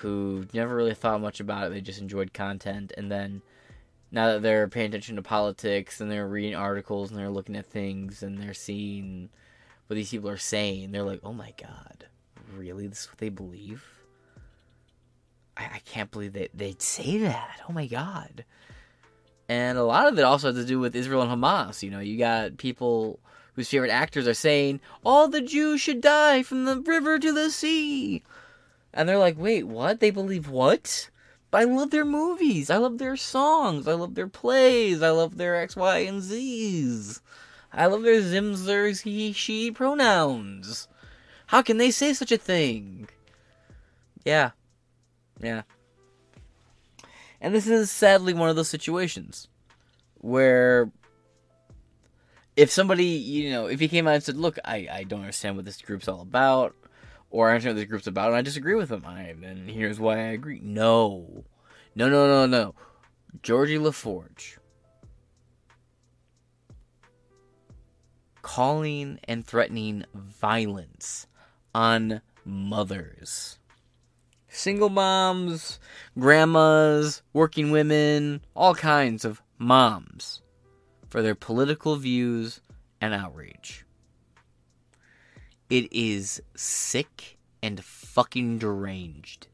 who 0.02 0.45
never 0.53 0.76
really 0.76 0.94
thought 0.94 1.22
much 1.22 1.40
about 1.40 1.68
it. 1.68 1.69
They 1.73 1.81
just 1.81 2.02
enjoyed 2.02 2.34
content. 2.34 2.91
And 2.98 3.11
then 3.11 3.41
now 4.11 4.27
that 4.27 4.41
they're 4.41 4.68
paying 4.68 4.88
attention 4.88 5.15
to 5.18 5.22
politics 5.22 6.02
and 6.02 6.11
they're 6.11 6.27
reading 6.27 6.56
articles 6.56 7.11
and 7.11 7.19
they're 7.19 7.30
looking 7.30 7.56
at 7.56 7.68
things 7.68 8.23
and 8.23 8.40
they're 8.40 8.53
seeing 8.53 9.30
what 9.88 9.95
these 9.95 10.10
people 10.10 10.30
are 10.30 10.38
saying, 10.38 10.91
they're 10.91 11.03
like, 11.03 11.19
oh 11.23 11.34
my 11.34 11.53
God, 11.61 12.07
really? 12.56 12.88
This 12.88 13.02
is 13.02 13.10
what 13.10 13.19
they 13.19 13.30
believe? 13.30 13.85
I, 15.56 15.65
I 15.65 15.81
can't 15.85 16.10
believe 16.10 16.34
that 16.34 16.49
they'd 16.56 16.81
say 16.81 17.19
that. 17.19 17.61
Oh 17.69 17.73
my 17.73 17.85
God. 17.85 18.45
And 19.48 19.77
a 19.77 19.84
lot 19.84 20.07
of 20.07 20.18
it 20.18 20.23
also 20.23 20.48
has 20.48 20.56
to 20.56 20.65
do 20.65 20.80
with 20.80 20.95
Israel 20.95 21.22
and 21.22 21.31
Hamas. 21.31 21.84
You 21.84 21.91
know, 21.91 21.99
you 21.99 22.18
got 22.18 22.57
people 22.57 23.19
whose 23.54 23.70
favorite 23.70 23.92
actors 23.92 24.28
are 24.28 24.34
saying, 24.34 24.82
all 25.04 25.28
the 25.28 25.42
Jews 25.42 25.82
should 25.82 26.02
die 26.02 26.44
from 26.44 26.66
the 26.66 26.80
river 26.80 27.20
to 27.20 27.32
the 27.32 27.50
sea. 27.50 28.24
And 28.94 29.08
they're 29.08 29.18
like, 29.18 29.38
wait, 29.38 29.64
what? 29.64 30.00
They 30.00 30.12
believe 30.12 30.50
what? 30.50 31.10
I 31.52 31.66
love 31.66 31.92
their 31.92 32.06
movies. 32.06 32.70
I 32.70 32.78
love 32.78 32.98
their 32.98 33.16
songs. 33.16 33.88
I 33.88 33.94
love 33.94 34.16
their 34.16 34.28
plays. 34.28 35.04
I 35.04 35.12
love 35.12 35.38
their 35.38 35.56
X, 35.56 35.76
Y, 35.76 35.98
and 36.00 36.22
Z's. 36.22 37.22
I 37.72 37.88
love 37.88 38.04
their 38.04 38.22
Zimzers, 38.22 39.02
he, 39.02 39.32
she 39.34 39.72
pronouns. 39.72 40.88
How 41.48 41.64
can 41.64 41.78
they 41.78 41.90
say 41.90 42.14
such 42.14 42.32
a 42.32 42.38
thing? 42.38 43.10
Yeah. 44.24 44.52
Yeah. 45.42 45.64
And 47.42 47.54
this 47.54 47.68
is 47.68 47.92
sadly 47.92 48.34
one 48.34 48.50
of 48.50 48.56
those 48.56 48.70
situations 48.70 49.48
where 50.20 50.92
if 52.56 52.72
somebody, 52.72 53.06
you 53.06 53.52
know, 53.52 53.68
if 53.68 53.80
he 53.80 53.88
came 53.88 54.08
out 54.08 54.16
and 54.16 54.24
said, 54.24 54.38
look, 54.38 54.58
I, 54.64 54.88
I 54.92 55.04
don't 55.04 55.22
understand 55.22 55.56
what 55.56 55.66
this 55.66 55.82
group's 55.82 56.08
all 56.08 56.22
about, 56.22 56.76
or 57.30 57.48
I 57.50 57.52
understand 57.52 57.76
what 57.76 57.82
this 57.82 57.90
group's 57.90 58.08
about, 58.08 58.28
and 58.28 58.36
I 58.36 58.42
disagree 58.42 58.76
with 58.76 58.90
them. 58.90 59.04
I, 59.06 59.22
and 59.22 59.70
here's 59.70 60.00
why 60.00 60.18
I 60.18 60.32
agree. 60.32 60.60
No, 60.62 61.46
no, 61.96 62.10
no, 62.10 62.28
no, 62.28 62.46
no. 62.46 62.76
Geordi 63.42 63.82
La 63.82 63.92
Forge 63.92 64.60
calling 68.44 69.20
and 69.24 69.46
threatening 69.48 70.06
violence 70.14 71.26
on 71.74 72.22
mothers, 72.46 73.58
single 74.50 74.90
moms, 74.90 75.80
grandmas, 76.20 77.24
working 77.32 77.72
women, 77.72 78.42
all 78.56 78.76
kinds 78.76 79.26
of 79.26 79.42
moms 79.58 80.43
for 81.14 81.22
their 81.22 81.35
political 81.35 81.95
views 81.95 82.60
and 82.99 83.14
outrage. 83.14 83.85
It 85.69 85.94
is 85.94 86.41
sick 86.56 87.38
and 87.61 87.85
fucking 87.85 88.57
deranged. 88.57 89.45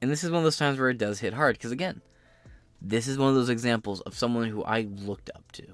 And 0.00 0.10
this 0.10 0.24
is 0.24 0.32
one 0.32 0.38
of 0.38 0.42
those 0.42 0.56
times 0.56 0.80
where 0.80 0.90
it 0.90 0.98
does 0.98 1.20
hit 1.20 1.34
hard 1.34 1.54
because 1.54 1.70
again, 1.70 2.02
this 2.80 3.06
is 3.06 3.16
one 3.16 3.28
of 3.28 3.36
those 3.36 3.48
examples 3.48 4.00
of 4.00 4.18
someone 4.18 4.48
who 4.48 4.64
I 4.64 4.88
looked 4.90 5.30
up 5.36 5.52
to, 5.52 5.68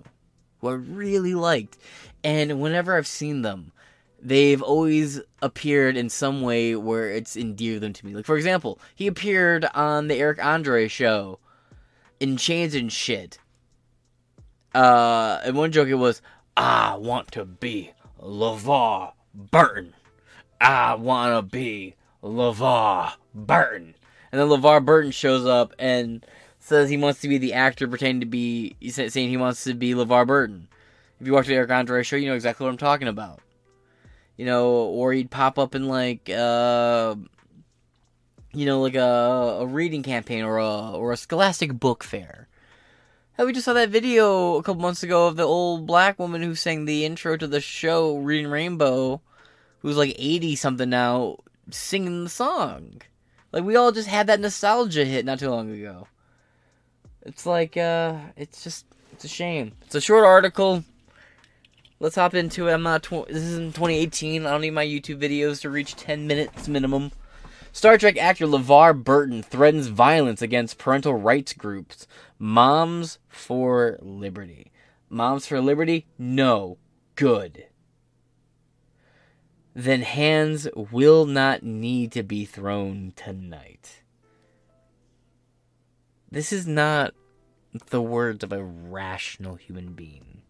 who 0.58 0.68
I 0.68 0.72
really 0.72 1.34
liked, 1.34 1.78
and 2.22 2.60
whenever 2.60 2.98
I've 2.98 3.06
seen 3.06 3.40
them, 3.40 3.72
they've 4.20 4.60
always 4.60 5.22
appeared 5.40 5.96
in 5.96 6.10
some 6.10 6.42
way 6.42 6.76
where 6.76 7.10
it's 7.10 7.34
endeared 7.34 7.80
them 7.80 7.94
to 7.94 8.04
me. 8.04 8.14
Like 8.14 8.26
for 8.26 8.36
example, 8.36 8.78
he 8.94 9.06
appeared 9.06 9.64
on 9.72 10.08
the 10.08 10.16
Eric 10.16 10.44
Andre 10.44 10.86
show 10.86 11.38
in 12.20 12.36
Chains 12.36 12.74
and 12.74 12.92
shit. 12.92 13.38
Uh, 14.74 15.40
and 15.44 15.56
one 15.56 15.72
joke 15.72 15.88
it 15.88 15.94
was, 15.94 16.20
I 16.56 16.96
want 16.96 17.32
to 17.32 17.44
be 17.44 17.92
LeVar 18.20 19.12
Burton. 19.34 19.94
I 20.60 20.94
want 20.94 21.34
to 21.34 21.42
be 21.42 21.94
LeVar 22.22 23.12
Burton. 23.34 23.94
And 24.30 24.40
then 24.40 24.48
LeVar 24.48 24.84
Burton 24.84 25.10
shows 25.10 25.46
up 25.46 25.72
and 25.78 26.24
says 26.58 26.90
he 26.90 26.96
wants 26.96 27.20
to 27.20 27.28
be 27.28 27.38
the 27.38 27.54
actor 27.54 27.88
pretending 27.88 28.20
to 28.20 28.26
be, 28.26 28.76
he's 28.80 28.96
saying 28.96 29.30
he 29.30 29.36
wants 29.36 29.64
to 29.64 29.74
be 29.74 29.94
LeVar 29.94 30.26
Burton. 30.26 30.68
If 31.20 31.26
you 31.26 31.32
watch 31.32 31.46
the 31.46 31.54
Eric 31.54 31.70
Andre 31.70 32.02
show, 32.02 32.16
you 32.16 32.28
know 32.28 32.34
exactly 32.34 32.64
what 32.64 32.70
I'm 32.70 32.78
talking 32.78 33.08
about. 33.08 33.40
You 34.36 34.44
know, 34.44 34.68
or 34.68 35.12
he'd 35.12 35.30
pop 35.30 35.58
up 35.58 35.74
in 35.74 35.88
like, 35.88 36.28
uh, 36.28 37.16
you 38.58 38.66
know, 38.66 38.80
like 38.80 38.96
a, 38.96 39.58
a 39.60 39.66
reading 39.66 40.02
campaign 40.02 40.42
or 40.42 40.58
a, 40.58 40.90
or 40.90 41.12
a 41.12 41.16
scholastic 41.16 41.78
book 41.78 42.02
fair. 42.02 42.48
Hell, 43.34 43.46
we 43.46 43.52
just 43.52 43.64
saw 43.64 43.72
that 43.74 43.88
video 43.88 44.56
a 44.56 44.64
couple 44.64 44.82
months 44.82 45.04
ago 45.04 45.28
of 45.28 45.36
the 45.36 45.44
old 45.44 45.86
black 45.86 46.18
woman 46.18 46.42
who 46.42 46.56
sang 46.56 46.84
the 46.84 47.04
intro 47.04 47.36
to 47.36 47.46
the 47.46 47.60
show, 47.60 48.16
Reading 48.16 48.50
Rainbow, 48.50 49.20
who's 49.78 49.96
like 49.96 50.16
80 50.18 50.56
something 50.56 50.90
now, 50.90 51.36
singing 51.70 52.24
the 52.24 52.30
song. 52.30 53.00
Like, 53.52 53.62
we 53.62 53.76
all 53.76 53.92
just 53.92 54.08
had 54.08 54.26
that 54.26 54.40
nostalgia 54.40 55.04
hit 55.04 55.24
not 55.24 55.38
too 55.38 55.50
long 55.50 55.70
ago. 55.70 56.08
It's 57.22 57.46
like, 57.46 57.76
uh, 57.76 58.16
it's 58.36 58.64
just, 58.64 58.86
it's 59.12 59.24
a 59.24 59.28
shame. 59.28 59.70
It's 59.82 59.94
a 59.94 60.00
short 60.00 60.24
article. 60.24 60.82
Let's 62.00 62.16
hop 62.16 62.34
into 62.34 62.66
it. 62.66 62.72
I'm 62.72 62.82
not, 62.82 63.04
tw- 63.04 63.28
this 63.28 63.36
is 63.36 63.56
in 63.56 63.68
2018. 63.68 64.44
I 64.44 64.50
don't 64.50 64.62
need 64.62 64.70
my 64.70 64.84
YouTube 64.84 65.22
videos 65.22 65.60
to 65.60 65.70
reach 65.70 65.94
10 65.94 66.26
minutes 66.26 66.66
minimum. 66.66 67.12
Star 67.72 67.98
Trek 67.98 68.16
actor 68.16 68.46
LeVar 68.46 69.04
Burton 69.04 69.42
threatens 69.42 69.88
violence 69.88 70.42
against 70.42 70.78
parental 70.78 71.14
rights 71.14 71.52
groups. 71.52 72.06
Moms 72.38 73.18
for 73.28 73.98
Liberty. 74.00 74.72
Moms 75.08 75.46
for 75.46 75.60
Liberty? 75.60 76.06
No. 76.18 76.78
Good. 77.14 77.66
Then 79.74 80.02
hands 80.02 80.66
will 80.74 81.24
not 81.24 81.62
need 81.62 82.12
to 82.12 82.22
be 82.22 82.44
thrown 82.44 83.12
tonight. 83.14 84.02
This 86.30 86.52
is 86.52 86.66
not 86.66 87.14
the 87.90 88.02
words 88.02 88.42
of 88.42 88.52
a 88.52 88.62
rational 88.62 89.54
human 89.54 89.92
being. 89.92 90.42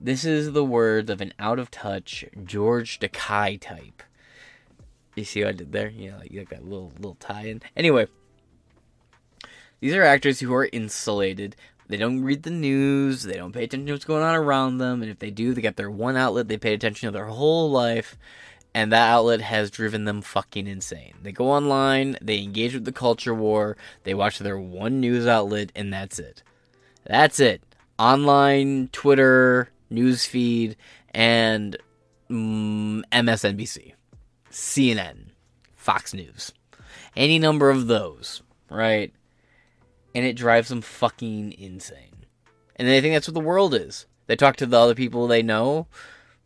This 0.00 0.24
is 0.24 0.52
the 0.52 0.64
words 0.64 1.10
of 1.10 1.20
an 1.20 1.32
out 1.38 1.58
of 1.58 1.70
touch 1.70 2.24
George 2.44 2.98
Takei 2.98 3.60
type. 3.60 4.02
You 5.16 5.24
see 5.24 5.40
what 5.40 5.48
I 5.48 5.52
did 5.52 5.72
there? 5.72 5.88
Yeah, 5.88 6.18
like, 6.18 6.30
like 6.32 6.50
that 6.50 6.64
little 6.64 6.92
little 6.96 7.16
tie-in. 7.16 7.62
Anyway, 7.74 8.06
these 9.80 9.94
are 9.94 10.02
actors 10.02 10.40
who 10.40 10.54
are 10.54 10.68
insulated. 10.70 11.56
They 11.88 11.96
don't 11.96 12.22
read 12.22 12.42
the 12.42 12.50
news. 12.50 13.22
They 13.22 13.36
don't 13.36 13.52
pay 13.52 13.64
attention 13.64 13.86
to 13.86 13.92
what's 13.92 14.04
going 14.04 14.22
on 14.22 14.34
around 14.34 14.78
them. 14.78 15.02
And 15.02 15.10
if 15.10 15.18
they 15.18 15.30
do, 15.30 15.54
they 15.54 15.62
got 15.62 15.76
their 15.76 15.90
one 15.90 16.16
outlet 16.16 16.48
they 16.48 16.58
pay 16.58 16.74
attention 16.74 17.06
to 17.06 17.12
their 17.12 17.26
whole 17.26 17.70
life. 17.70 18.18
And 18.74 18.92
that 18.92 19.08
outlet 19.08 19.40
has 19.40 19.70
driven 19.70 20.04
them 20.04 20.20
fucking 20.20 20.66
insane. 20.66 21.14
They 21.22 21.32
go 21.32 21.50
online, 21.50 22.18
they 22.20 22.42
engage 22.42 22.74
with 22.74 22.84
the 22.84 22.92
culture 22.92 23.34
war, 23.34 23.78
they 24.04 24.12
watch 24.12 24.38
their 24.38 24.58
one 24.58 25.00
news 25.00 25.26
outlet, 25.26 25.72
and 25.74 25.90
that's 25.90 26.18
it. 26.18 26.42
That's 27.06 27.40
it. 27.40 27.62
Online, 27.98 28.90
Twitter, 28.92 29.70
newsfeed, 29.90 30.76
and 31.14 31.78
mm, 32.30 33.02
MSNBC. 33.10 33.94
CNN, 34.56 35.32
Fox 35.74 36.14
News, 36.14 36.50
any 37.14 37.38
number 37.38 37.68
of 37.68 37.88
those, 37.88 38.42
right? 38.70 39.12
And 40.14 40.24
it 40.24 40.32
drives 40.32 40.70
them 40.70 40.80
fucking 40.80 41.52
insane. 41.58 42.24
And 42.76 42.88
they 42.88 43.02
think 43.02 43.14
that's 43.14 43.28
what 43.28 43.34
the 43.34 43.40
world 43.40 43.74
is. 43.74 44.06
They 44.28 44.34
talk 44.34 44.56
to 44.56 44.66
the 44.66 44.78
other 44.78 44.94
people 44.94 45.26
they 45.26 45.42
know. 45.42 45.88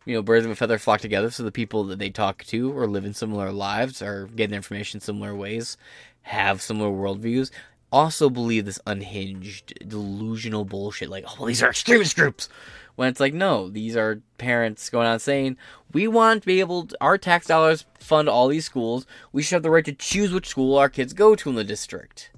You 0.03 0.15
know, 0.15 0.21
birds 0.21 0.45
of 0.45 0.51
a 0.51 0.55
feather 0.55 0.77
flock 0.77 0.99
together, 0.99 1.31
so 1.31 1.43
the 1.43 1.53
people 1.53 1.85
that 1.85 1.99
they 1.99 2.09
talk 2.09 2.43
to 2.45 2.77
or 2.77 2.85
live 2.85 3.05
in 3.05 3.13
similar 3.13 3.49
lives 3.51 4.01
or 4.01 4.27
get 4.35 4.49
their 4.49 4.57
information 4.57 4.99
similar 4.99 5.33
ways, 5.33 5.77
have 6.23 6.61
similar 6.61 6.89
worldviews, 6.89 7.49
also 7.93 8.29
believe 8.29 8.65
this 8.65 8.79
unhinged, 8.85 9.87
delusional 9.87 10.65
bullshit 10.65 11.09
like, 11.09 11.23
oh, 11.39 11.45
these 11.45 11.63
are 11.63 11.69
extremist 11.69 12.17
groups. 12.17 12.49
When 12.95 13.07
it's 13.07 13.19
like, 13.19 13.33
no, 13.33 13.69
these 13.69 13.95
are 13.95 14.21
parents 14.37 14.89
going 14.89 15.07
out 15.07 15.21
saying, 15.21 15.57
we 15.93 16.07
want 16.07 16.41
to 16.41 16.47
be 16.47 16.59
able 16.59 16.87
to, 16.87 16.97
our 17.01 17.17
tax 17.17 17.47
dollars 17.47 17.85
fund 17.99 18.29
all 18.29 18.47
these 18.47 18.65
schools. 18.65 19.05
We 19.31 19.41
should 19.41 19.55
have 19.55 19.63
the 19.63 19.71
right 19.71 19.85
to 19.85 19.93
choose 19.93 20.31
which 20.31 20.47
school 20.47 20.77
our 20.77 20.89
kids 20.89 21.13
go 21.13 21.35
to 21.35 21.49
in 21.49 21.55
the 21.55 21.63
district. 21.63 22.31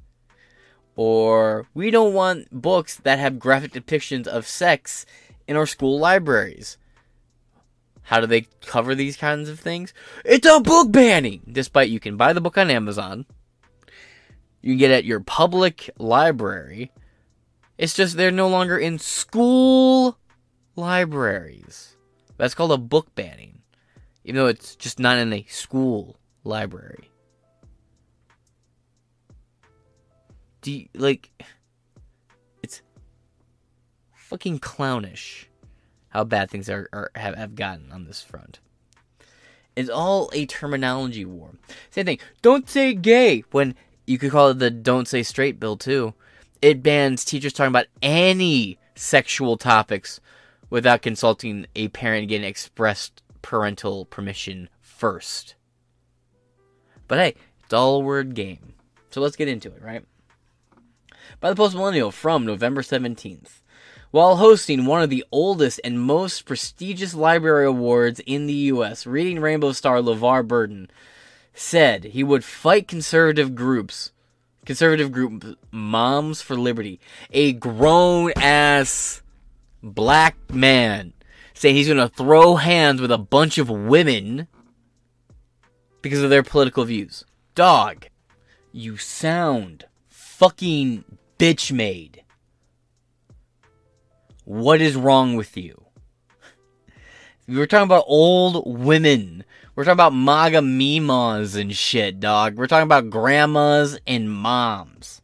Or 0.95 1.67
we 1.73 1.89
don't 1.91 2.13
want 2.13 2.49
books 2.51 2.97
that 2.97 3.19
have 3.19 3.39
graphic 3.39 3.73
depictions 3.73 4.27
of 4.27 4.47
sex 4.47 5.05
in 5.47 5.55
our 5.55 5.65
school 5.65 5.99
libraries. 5.99 6.77
How 8.03 8.19
do 8.19 8.27
they 8.27 8.47
cover 8.61 8.93
these 8.93 9.17
kinds 9.17 9.49
of 9.49 9.59
things? 9.59 9.93
It's 10.25 10.47
a 10.47 10.59
book 10.59 10.91
banning. 10.91 11.41
Despite 11.49 11.89
you 11.89 11.99
can 11.99 12.17
buy 12.17 12.33
the 12.33 12.41
book 12.41 12.57
on 12.57 12.69
Amazon, 12.69 13.25
you 14.61 14.73
can 14.73 14.77
get 14.77 14.91
at 14.91 15.05
your 15.05 15.19
public 15.19 15.89
library. 15.97 16.91
It's 17.77 17.93
just 17.93 18.15
they're 18.15 18.29
no 18.29 18.49
longer 18.49 18.77
in 18.77 18.99
school 18.99 20.17
libraries. 20.75 21.95
That's 22.37 22.55
called 22.55 22.71
a 22.71 22.77
book 22.77 23.13
banning, 23.15 23.61
even 24.23 24.39
though 24.39 24.47
it's 24.47 24.75
just 24.75 24.99
not 24.99 25.17
in 25.17 25.31
a 25.33 25.45
school 25.49 26.17
library. 26.43 27.09
Do 30.61 30.71
you, 30.71 30.87
like 30.95 31.29
it's 32.63 32.81
fucking 34.13 34.59
clownish 34.59 35.49
how 36.13 36.23
bad 36.23 36.49
things 36.49 36.69
are, 36.69 36.87
are 36.93 37.11
have, 37.15 37.35
have 37.35 37.55
gotten 37.55 37.91
on 37.91 38.05
this 38.05 38.21
front. 38.21 38.59
It's 39.75 39.89
all 39.89 40.29
a 40.31 40.45
terminology 40.45 41.25
war. 41.25 41.55
Same 41.89 42.05
thing. 42.05 42.19
Don't 42.43 42.69
say 42.69 42.93
gay 42.93 43.43
when 43.51 43.73
you 44.05 44.19
could 44.19 44.31
call 44.31 44.49
it 44.49 44.59
the 44.59 44.69
don't 44.69 45.07
say 45.07 45.23
straight 45.23 45.59
bill 45.59 45.75
too. 45.75 46.13
It 46.61 46.83
bans 46.83 47.25
teachers 47.25 47.51
talking 47.51 47.69
about 47.69 47.87
any 48.01 48.77
sexual 48.95 49.57
topics 49.57 50.21
without 50.73 51.03
consulting 51.03 51.67
a 51.75 51.87
parent 51.89 52.27
getting 52.27 52.47
expressed 52.47 53.21
parental 53.43 54.05
permission 54.05 54.67
first. 54.81 55.53
But 57.07 57.19
hey, 57.19 57.35
it's 57.63 57.71
all 57.71 57.97
a 57.97 57.99
word 57.99 58.33
game. 58.33 58.73
So 59.11 59.21
let's 59.21 59.35
get 59.35 59.47
into 59.47 59.67
it, 59.67 59.83
right? 59.83 60.03
By 61.39 61.51
the 61.51 61.55
Post 61.55 61.75
Millennial 61.75 62.09
from 62.09 62.47
November 62.47 62.81
17th. 62.81 63.61
While 64.09 64.37
hosting 64.37 64.87
one 64.87 65.03
of 65.03 65.11
the 65.11 65.23
oldest 65.31 65.79
and 65.83 66.01
most 66.01 66.47
prestigious 66.47 67.13
library 67.13 67.67
awards 67.67 68.19
in 68.25 68.47
the 68.47 68.53
U.S., 68.53 69.05
Reading 69.05 69.41
Rainbow 69.41 69.73
star 69.73 69.97
LeVar 69.97 70.47
Burton 70.47 70.89
said 71.53 72.03
he 72.03 72.23
would 72.23 72.43
fight 72.43 72.87
conservative 72.87 73.53
groups, 73.53 74.11
conservative 74.65 75.11
group 75.11 75.55
Moms 75.69 76.41
for 76.41 76.55
Liberty, 76.55 76.99
a 77.29 77.53
grown 77.53 78.33
ass 78.37 79.22
black 79.83 80.35
man, 80.51 81.13
saying 81.53 81.75
he's 81.75 81.87
going 81.87 81.97
to 81.97 82.07
throw 82.07 82.55
hands 82.55 83.01
with 83.01 83.11
a 83.11 83.17
bunch 83.17 83.57
of 83.57 83.69
women 83.69 84.47
because 86.01 86.23
of 86.23 86.29
their 86.29 86.43
political 86.43 86.85
views. 86.85 87.23
Dog, 87.53 88.07
you 88.71 88.97
sound 88.97 89.85
fucking 90.07 91.03
bitch 91.37 91.71
made. 91.71 92.23
What 94.45 94.81
is 94.81 94.95
wrong 94.95 95.35
with 95.35 95.55
you? 95.55 95.83
We're 97.47 97.67
talking 97.67 97.85
about 97.85 98.05
old 98.07 98.63
women. 98.65 99.43
We're 99.75 99.83
talking 99.83 99.93
about 99.93 100.13
MAGA 100.13 100.61
mimas 100.61 101.55
and 101.55 101.75
shit, 101.75 102.19
dog. 102.19 102.55
We're 102.55 102.67
talking 102.67 102.83
about 102.83 103.09
grandmas 103.09 103.99
and 104.07 104.31
moms. 104.31 105.21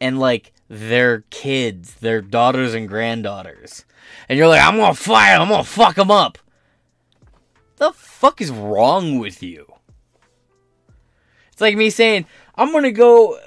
And 0.00 0.18
like 0.18 0.51
their 0.72 1.20
kids, 1.28 1.96
their 1.96 2.22
daughters 2.22 2.72
and 2.72 2.88
granddaughters. 2.88 3.84
And 4.26 4.38
you're 4.38 4.48
like, 4.48 4.62
I'm 4.62 4.78
gonna 4.78 4.94
fight, 4.94 5.34
I'm 5.34 5.48
gonna 5.48 5.64
fuck 5.64 5.96
them 5.96 6.10
up. 6.10 6.38
The 7.76 7.92
fuck 7.92 8.40
is 8.40 8.50
wrong 8.50 9.18
with 9.18 9.42
you? 9.42 9.70
It's 11.52 11.60
like 11.60 11.76
me 11.76 11.90
saying, 11.90 12.24
I'm 12.54 12.72
gonna 12.72 12.90
go. 12.90 13.38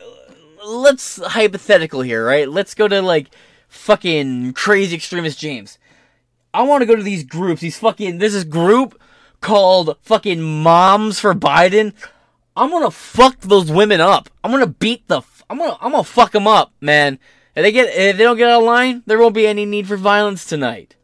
Let's 0.64 1.18
hypothetical 1.18 2.02
here, 2.02 2.24
right? 2.24 2.48
Let's 2.48 2.76
go 2.76 2.88
to 2.88 3.02
like 3.02 3.34
fucking 3.70 4.54
crazy 4.54 4.96
extremist 4.96 5.40
James. 5.40 5.80
I 6.54 6.62
want 6.62 6.84
to 6.84 6.86
go 6.86 6.96
to 6.96 7.04
these 7.04 7.24
groups. 7.24 7.62
These 7.62 7.80
fucking 7.80 8.20
this 8.20 8.36
is 8.36 8.44
group 8.44 9.02
called 9.42 9.98
fucking 10.04 10.42
Moms 10.42 11.20
for 11.20 11.34
Biden. 11.34 11.94
I'm 12.56 12.70
gonna 12.70 12.92
fuck 12.92 13.40
those 13.42 13.72
women 13.72 14.00
up. 14.00 14.30
I'm 14.44 14.52
gonna 14.52 14.68
beat 14.68 15.08
the. 15.08 15.24
I'm 15.50 15.58
gonna. 15.58 15.78
I'm 15.82 15.92
gonna 15.92 16.04
fuck 16.04 16.32
them 16.32 16.48
up, 16.48 16.74
man. 16.82 17.20
If 17.56 17.64
they 17.64 17.72
get. 17.72 17.88
If 17.88 18.18
they 18.18 18.24
don't 18.24 18.38
get 18.38 18.50
out 18.50 18.62
of 18.62 18.66
line, 18.66 19.04
there 19.06 19.20
won't 19.20 19.36
be 19.36 19.48
any 19.48 19.66
need 19.66 19.88
for 19.88 19.98
violence 19.98 20.46
tonight. 20.46 20.96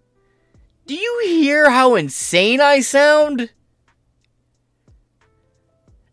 Do 0.85 0.95
you 0.95 1.21
hear 1.25 1.69
how 1.69 1.95
insane 1.95 2.59
I 2.59 2.81
sound? 2.81 3.51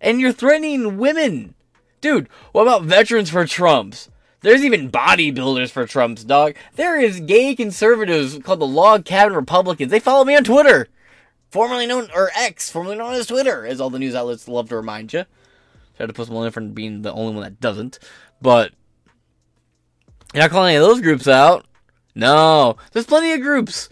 And 0.00 0.20
you're 0.20 0.32
threatening 0.32 0.98
women. 0.98 1.54
Dude, 2.00 2.28
what 2.52 2.62
about 2.62 2.84
veterans 2.84 3.30
for 3.30 3.44
Trumps? 3.44 4.08
There's 4.40 4.62
even 4.62 4.90
bodybuilders 4.90 5.70
for 5.70 5.84
Trumps, 5.84 6.22
dog. 6.22 6.54
There 6.76 7.00
is 7.00 7.18
gay 7.18 7.56
conservatives 7.56 8.38
called 8.44 8.60
the 8.60 8.66
Log 8.66 9.04
Cabin 9.04 9.34
Republicans. 9.34 9.90
They 9.90 9.98
follow 9.98 10.24
me 10.24 10.36
on 10.36 10.44
Twitter. 10.44 10.86
Formerly 11.50 11.86
known, 11.86 12.08
or 12.14 12.30
X, 12.36 12.70
formerly 12.70 12.96
known 12.96 13.14
as 13.14 13.26
Twitter, 13.26 13.66
as 13.66 13.80
all 13.80 13.90
the 13.90 13.98
news 13.98 14.14
outlets 14.14 14.46
love 14.46 14.68
to 14.68 14.76
remind 14.76 15.12
you. 15.12 15.24
Try 15.98 16.06
to 16.06 16.12
post 16.12 16.30
one 16.30 16.48
for 16.52 16.60
being 16.60 17.02
the 17.02 17.12
only 17.12 17.34
one 17.34 17.42
that 17.42 17.60
doesn't. 17.60 17.98
But, 18.40 18.70
you're 20.32 20.44
not 20.44 20.50
calling 20.50 20.76
any 20.76 20.76
of 20.76 20.88
those 20.88 21.00
groups 21.00 21.26
out. 21.26 21.66
No. 22.14 22.76
There's 22.92 23.04
plenty 23.04 23.32
of 23.32 23.40
groups 23.40 23.88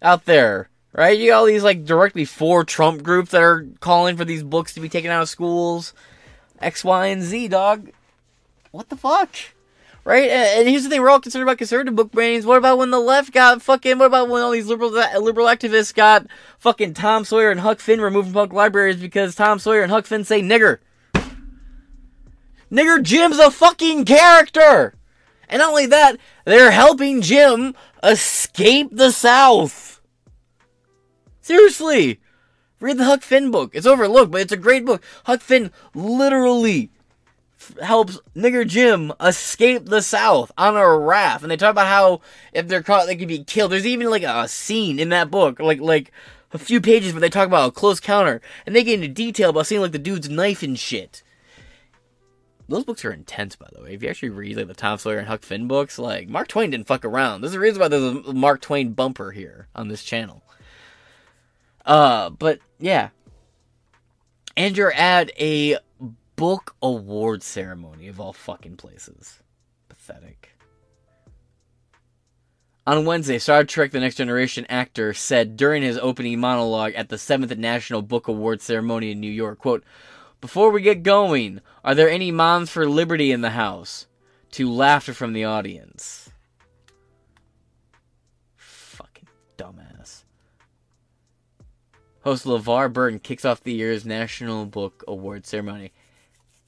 out 0.00 0.26
there, 0.26 0.70
right? 0.92 1.18
You 1.18 1.30
got 1.30 1.38
all 1.38 1.46
these, 1.46 1.64
like, 1.64 1.84
directly 1.84 2.24
for 2.24 2.62
Trump 2.62 3.02
groups 3.02 3.32
that 3.32 3.42
are 3.42 3.66
calling 3.80 4.16
for 4.16 4.24
these 4.24 4.44
books 4.44 4.74
to 4.74 4.80
be 4.80 4.88
taken 4.88 5.10
out 5.10 5.22
of 5.22 5.28
schools. 5.28 5.92
X, 6.60 6.84
Y, 6.84 7.06
and 7.06 7.22
Z, 7.22 7.48
dog. 7.48 7.90
What 8.70 8.88
the 8.88 8.96
fuck? 8.96 9.30
Right? 10.04 10.30
And, 10.30 10.60
and 10.60 10.68
here's 10.68 10.84
the 10.84 10.88
thing: 10.88 11.02
we're 11.02 11.10
all 11.10 11.20
concerned 11.20 11.42
about 11.42 11.58
conservative 11.58 11.96
book 11.96 12.12
bannings. 12.12 12.44
What 12.44 12.58
about 12.58 12.78
when 12.78 12.90
the 12.90 13.00
left 13.00 13.32
got 13.32 13.60
fucking? 13.60 13.98
What 13.98 14.06
about 14.06 14.28
when 14.28 14.40
all 14.40 14.52
these 14.52 14.68
liberal 14.68 14.90
liberal 14.90 15.46
activists 15.46 15.92
got 15.92 16.26
fucking 16.58 16.94
Tom 16.94 17.24
Sawyer 17.24 17.50
and 17.50 17.60
Huck 17.60 17.80
Finn 17.80 18.00
removed 18.00 18.28
from 18.28 18.34
public 18.34 18.52
libraries 18.52 18.96
because 18.96 19.34
Tom 19.34 19.58
Sawyer 19.58 19.82
and 19.82 19.90
Huck 19.90 20.06
Finn 20.06 20.22
say 20.24 20.40
nigger? 20.40 20.78
Nigger 22.70 23.02
Jim's 23.02 23.38
a 23.38 23.50
fucking 23.50 24.04
character, 24.04 24.94
and 25.48 25.58
not 25.58 25.70
only 25.70 25.86
that, 25.86 26.16
they're 26.44 26.70
helping 26.70 27.20
Jim 27.20 27.74
escape 28.02 28.88
the 28.92 29.10
South. 29.10 30.00
Seriously. 31.40 32.20
Read 32.80 32.96
the 32.96 33.04
Huck 33.04 33.22
Finn 33.22 33.50
book. 33.50 33.72
It's 33.74 33.86
overlooked, 33.86 34.30
but 34.32 34.40
it's 34.40 34.52
a 34.52 34.56
great 34.56 34.86
book. 34.86 35.02
Huck 35.24 35.42
Finn 35.42 35.70
literally 35.94 36.90
helps 37.82 38.18
nigger 38.34 38.66
Jim 38.66 39.12
escape 39.20 39.86
the 39.86 40.00
South 40.00 40.50
on 40.56 40.76
a 40.76 40.98
raft, 40.98 41.42
and 41.42 41.50
they 41.50 41.58
talk 41.58 41.72
about 41.72 41.88
how 41.88 42.20
if 42.54 42.68
they're 42.68 42.82
caught, 42.82 43.06
they 43.06 43.16
could 43.16 43.28
be 43.28 43.44
killed. 43.44 43.72
There's 43.72 43.86
even 43.86 44.08
like 44.08 44.22
a 44.22 44.48
scene 44.48 44.98
in 44.98 45.10
that 45.10 45.30
book, 45.30 45.60
like 45.60 45.80
like 45.80 46.10
a 46.52 46.58
few 46.58 46.80
pages 46.80 47.12
where 47.12 47.20
they 47.20 47.28
talk 47.28 47.46
about 47.46 47.68
a 47.68 47.72
close 47.72 48.00
counter, 48.00 48.40
and 48.64 48.74
they 48.74 48.82
get 48.82 48.94
into 48.94 49.08
detail 49.08 49.50
about 49.50 49.66
seeing 49.66 49.82
like 49.82 49.92
the 49.92 49.98
dude's 49.98 50.30
knife 50.30 50.62
and 50.62 50.78
shit. 50.78 51.22
Those 52.70 52.84
books 52.84 53.04
are 53.04 53.12
intense, 53.12 53.56
by 53.56 53.66
the 53.72 53.82
way. 53.82 53.94
If 53.94 54.02
you 54.02 54.08
actually 54.08 54.28
read 54.28 54.56
like 54.56 54.68
the 54.68 54.74
Tom 54.74 54.96
Sawyer 54.96 55.18
and 55.18 55.26
Huck 55.26 55.42
Finn 55.42 55.66
books, 55.66 55.98
like 55.98 56.28
Mark 56.28 56.46
Twain 56.46 56.70
didn't 56.70 56.86
fuck 56.86 57.04
around. 57.04 57.40
There's 57.40 57.54
a 57.54 57.60
reason 57.60 57.80
why 57.80 57.88
there's 57.88 58.02
a 58.28 58.32
Mark 58.32 58.60
Twain 58.60 58.92
bumper 58.92 59.32
here 59.32 59.66
on 59.74 59.88
this 59.88 60.04
channel. 60.04 60.44
Uh, 61.84 62.30
but 62.30 62.60
yeah. 62.78 63.08
And 64.56 64.76
you're 64.76 64.92
at 64.92 65.32
a 65.40 65.78
book 66.36 66.76
award 66.80 67.42
ceremony 67.42 68.06
of 68.06 68.20
all 68.20 68.32
fucking 68.32 68.76
places. 68.76 69.42
Pathetic. 69.88 70.50
On 72.86 73.04
Wednesday, 73.04 73.38
Star 73.40 73.64
Trek 73.64 73.90
The 73.90 73.98
Next 73.98 74.14
Generation 74.14 74.64
actor 74.68 75.12
said 75.12 75.56
during 75.56 75.82
his 75.82 75.98
opening 75.98 76.38
monologue 76.38 76.92
at 76.94 77.08
the 77.08 77.16
7th 77.16 77.56
National 77.58 78.00
Book 78.00 78.28
Award 78.28 78.62
ceremony 78.62 79.10
in 79.10 79.20
New 79.20 79.30
York, 79.30 79.58
quote, 79.58 79.82
Before 80.40 80.70
we 80.70 80.80
get 80.80 81.02
going, 81.02 81.60
are 81.84 81.94
there 81.94 82.08
any 82.08 82.30
moms 82.30 82.70
for 82.70 82.88
liberty 82.88 83.30
in 83.30 83.42
the 83.42 83.50
house? 83.50 84.06
To 84.52 84.70
laughter 84.70 85.14
from 85.14 85.32
the 85.32 85.44
audience. 85.44 86.30
Fucking 88.56 89.28
dumbass. 89.56 90.24
Host 92.22 92.44
LeVar 92.44 92.92
Burton 92.92 93.18
kicks 93.18 93.44
off 93.44 93.62
the 93.62 93.72
year's 93.72 94.04
National 94.04 94.66
Book 94.66 95.04
Award 95.06 95.46
ceremony. 95.46 95.92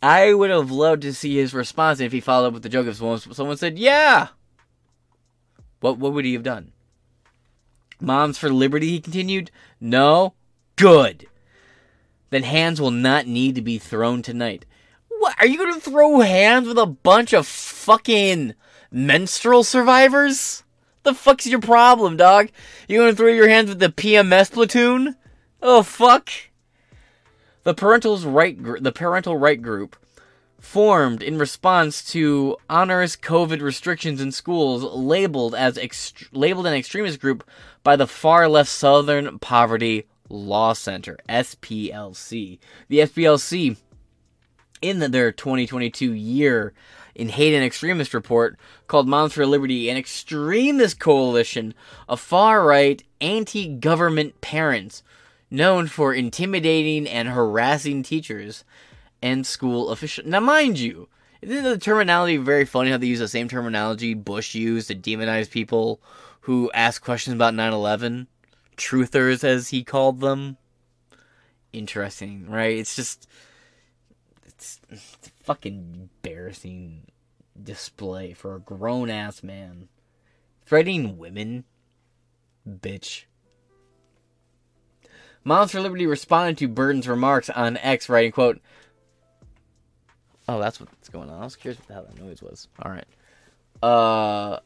I 0.02 0.34
would 0.34 0.50
have 0.50 0.70
loved 0.70 1.02
to 1.02 1.14
see 1.14 1.36
his 1.36 1.54
response 1.54 2.00
if 2.00 2.12
he 2.12 2.20
followed 2.20 2.48
up 2.48 2.54
with 2.54 2.62
the 2.62 2.68
joke 2.68 2.86
if 2.86 2.96
someone, 2.96 3.18
someone 3.18 3.56
said, 3.56 3.78
Yeah! 3.78 4.28
What, 5.80 5.98
what 5.98 6.12
would 6.12 6.24
he 6.24 6.34
have 6.34 6.42
done? 6.42 6.72
Moms 8.00 8.38
for 8.38 8.50
Liberty, 8.50 8.88
he 8.88 9.00
continued? 9.00 9.50
No? 9.80 10.34
Good. 10.76 11.26
Then 12.32 12.44
hands 12.44 12.80
will 12.80 12.90
not 12.90 13.26
need 13.26 13.56
to 13.56 13.60
be 13.60 13.76
thrown 13.76 14.22
tonight. 14.22 14.64
What? 15.08 15.36
Are 15.38 15.46
you 15.46 15.58
going 15.58 15.74
to 15.74 15.80
throw 15.80 16.20
hands 16.20 16.66
with 16.66 16.78
a 16.78 16.86
bunch 16.86 17.34
of 17.34 17.46
fucking 17.46 18.54
menstrual 18.90 19.64
survivors? 19.64 20.62
The 21.02 21.12
fuck's 21.12 21.46
your 21.46 21.60
problem, 21.60 22.16
dog? 22.16 22.48
You 22.88 23.00
going 23.00 23.10
to 23.10 23.16
throw 23.16 23.30
your 23.30 23.50
hands 23.50 23.68
with 23.68 23.80
the 23.80 23.90
PMS 23.90 24.50
platoon? 24.50 25.16
Oh 25.60 25.82
fuck! 25.82 26.30
The 27.64 27.74
parental's 27.74 28.24
right, 28.24 28.60
gr- 28.60 28.78
the 28.78 28.92
parental 28.92 29.36
right 29.36 29.60
group, 29.60 29.94
formed 30.58 31.22
in 31.22 31.36
response 31.36 32.02
to 32.12 32.56
onerous 32.70 33.14
COVID 33.14 33.60
restrictions 33.60 34.22
in 34.22 34.32
schools, 34.32 34.82
labeled 34.84 35.54
as 35.54 35.76
ext- 35.76 36.28
labeled 36.32 36.66
an 36.66 36.72
extremist 36.72 37.20
group 37.20 37.44
by 37.84 37.94
the 37.94 38.06
far 38.06 38.48
left 38.48 38.70
Southern 38.70 39.38
Poverty 39.38 40.06
Law 40.28 40.72
Center, 40.72 41.18
SPLC. 41.28 42.58
The 42.88 42.98
SPLC, 42.98 43.76
in 44.80 44.98
their 44.98 45.32
2022 45.32 46.12
year 46.12 46.72
in 47.14 47.28
hate 47.28 47.54
and 47.54 47.64
extremist 47.64 48.14
report, 48.14 48.58
called 48.86 49.08
Moms 49.08 49.34
for 49.34 49.46
Liberty 49.46 49.88
an 49.88 49.96
extremist 49.96 50.98
coalition 50.98 51.74
of 52.08 52.20
far 52.20 52.64
right, 52.64 53.02
anti 53.20 53.68
government 53.68 54.40
parents 54.40 55.02
known 55.50 55.86
for 55.86 56.14
intimidating 56.14 57.06
and 57.06 57.28
harassing 57.28 58.02
teachers 58.02 58.64
and 59.20 59.46
school 59.46 59.90
officials. 59.90 60.26
Now, 60.26 60.40
mind 60.40 60.78
you, 60.78 61.08
isn't 61.42 61.64
the 61.64 61.78
terminology 61.78 62.38
very 62.38 62.64
funny 62.64 62.90
how 62.90 62.96
they 62.96 63.06
use 63.06 63.18
the 63.18 63.28
same 63.28 63.48
terminology 63.48 64.14
Bush 64.14 64.54
used 64.54 64.88
to 64.88 64.94
demonize 64.94 65.50
people 65.50 66.00
who 66.42 66.70
ask 66.72 67.02
questions 67.04 67.34
about 67.34 67.54
9 67.54 67.72
11? 67.72 68.28
Truthers, 68.76 69.44
as 69.44 69.68
he 69.68 69.84
called 69.84 70.20
them. 70.20 70.56
Interesting, 71.72 72.48
right? 72.48 72.76
It's 72.78 72.96
just. 72.96 73.28
It's, 74.46 74.80
it's 74.90 75.16
a 75.26 75.44
fucking 75.44 76.10
embarrassing 76.24 77.06
display 77.60 78.32
for 78.32 78.54
a 78.54 78.60
grown 78.60 79.10
ass 79.10 79.42
man. 79.42 79.88
Threatening 80.64 81.18
women? 81.18 81.64
Bitch. 82.68 83.24
Moms 85.44 85.72
for 85.72 85.80
Liberty 85.80 86.06
responded 86.06 86.58
to 86.58 86.68
Burton's 86.68 87.08
remarks 87.08 87.50
on 87.50 87.76
X, 87.78 88.08
writing, 88.08 88.30
quote, 88.30 88.60
Oh, 90.48 90.60
that's 90.60 90.80
what's 90.80 91.08
going 91.08 91.30
on. 91.30 91.40
I 91.40 91.44
was 91.44 91.56
curious 91.56 91.78
what 91.78 91.88
the 91.88 91.94
hell 91.94 92.06
that 92.08 92.22
noise 92.22 92.42
was. 92.42 92.68
Alright. 92.84 93.06
Uh 93.82 94.60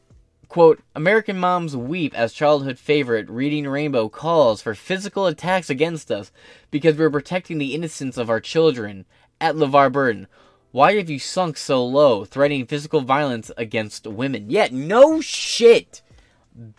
quote, 0.47 0.81
American 0.95 1.37
moms 1.39 1.75
weep 1.75 2.17
as 2.17 2.33
childhood 2.33 2.79
favorite 2.79 3.29
Reading 3.29 3.67
Rainbow 3.67 4.09
calls 4.09 4.61
for 4.61 4.73
physical 4.75 5.25
attacks 5.25 5.69
against 5.69 6.11
us 6.11 6.31
because 6.71 6.97
we're 6.97 7.09
protecting 7.09 7.57
the 7.57 7.73
innocence 7.75 8.17
of 8.17 8.29
our 8.29 8.39
children. 8.39 9.05
At 9.39 9.55
LeVar 9.55 9.91
Burton. 9.91 10.27
Why 10.71 10.95
have 10.95 11.09
you 11.09 11.19
sunk 11.19 11.57
so 11.57 11.85
low, 11.85 12.25
threatening 12.25 12.65
physical 12.65 13.01
violence 13.01 13.51
against 13.55 14.05
women? 14.07 14.49
Yet, 14.49 14.71
yeah, 14.71 14.77
no 14.77 15.21
shit! 15.21 16.01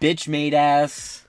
Bitch 0.00 0.28
made 0.28 0.54
ass. 0.54 1.26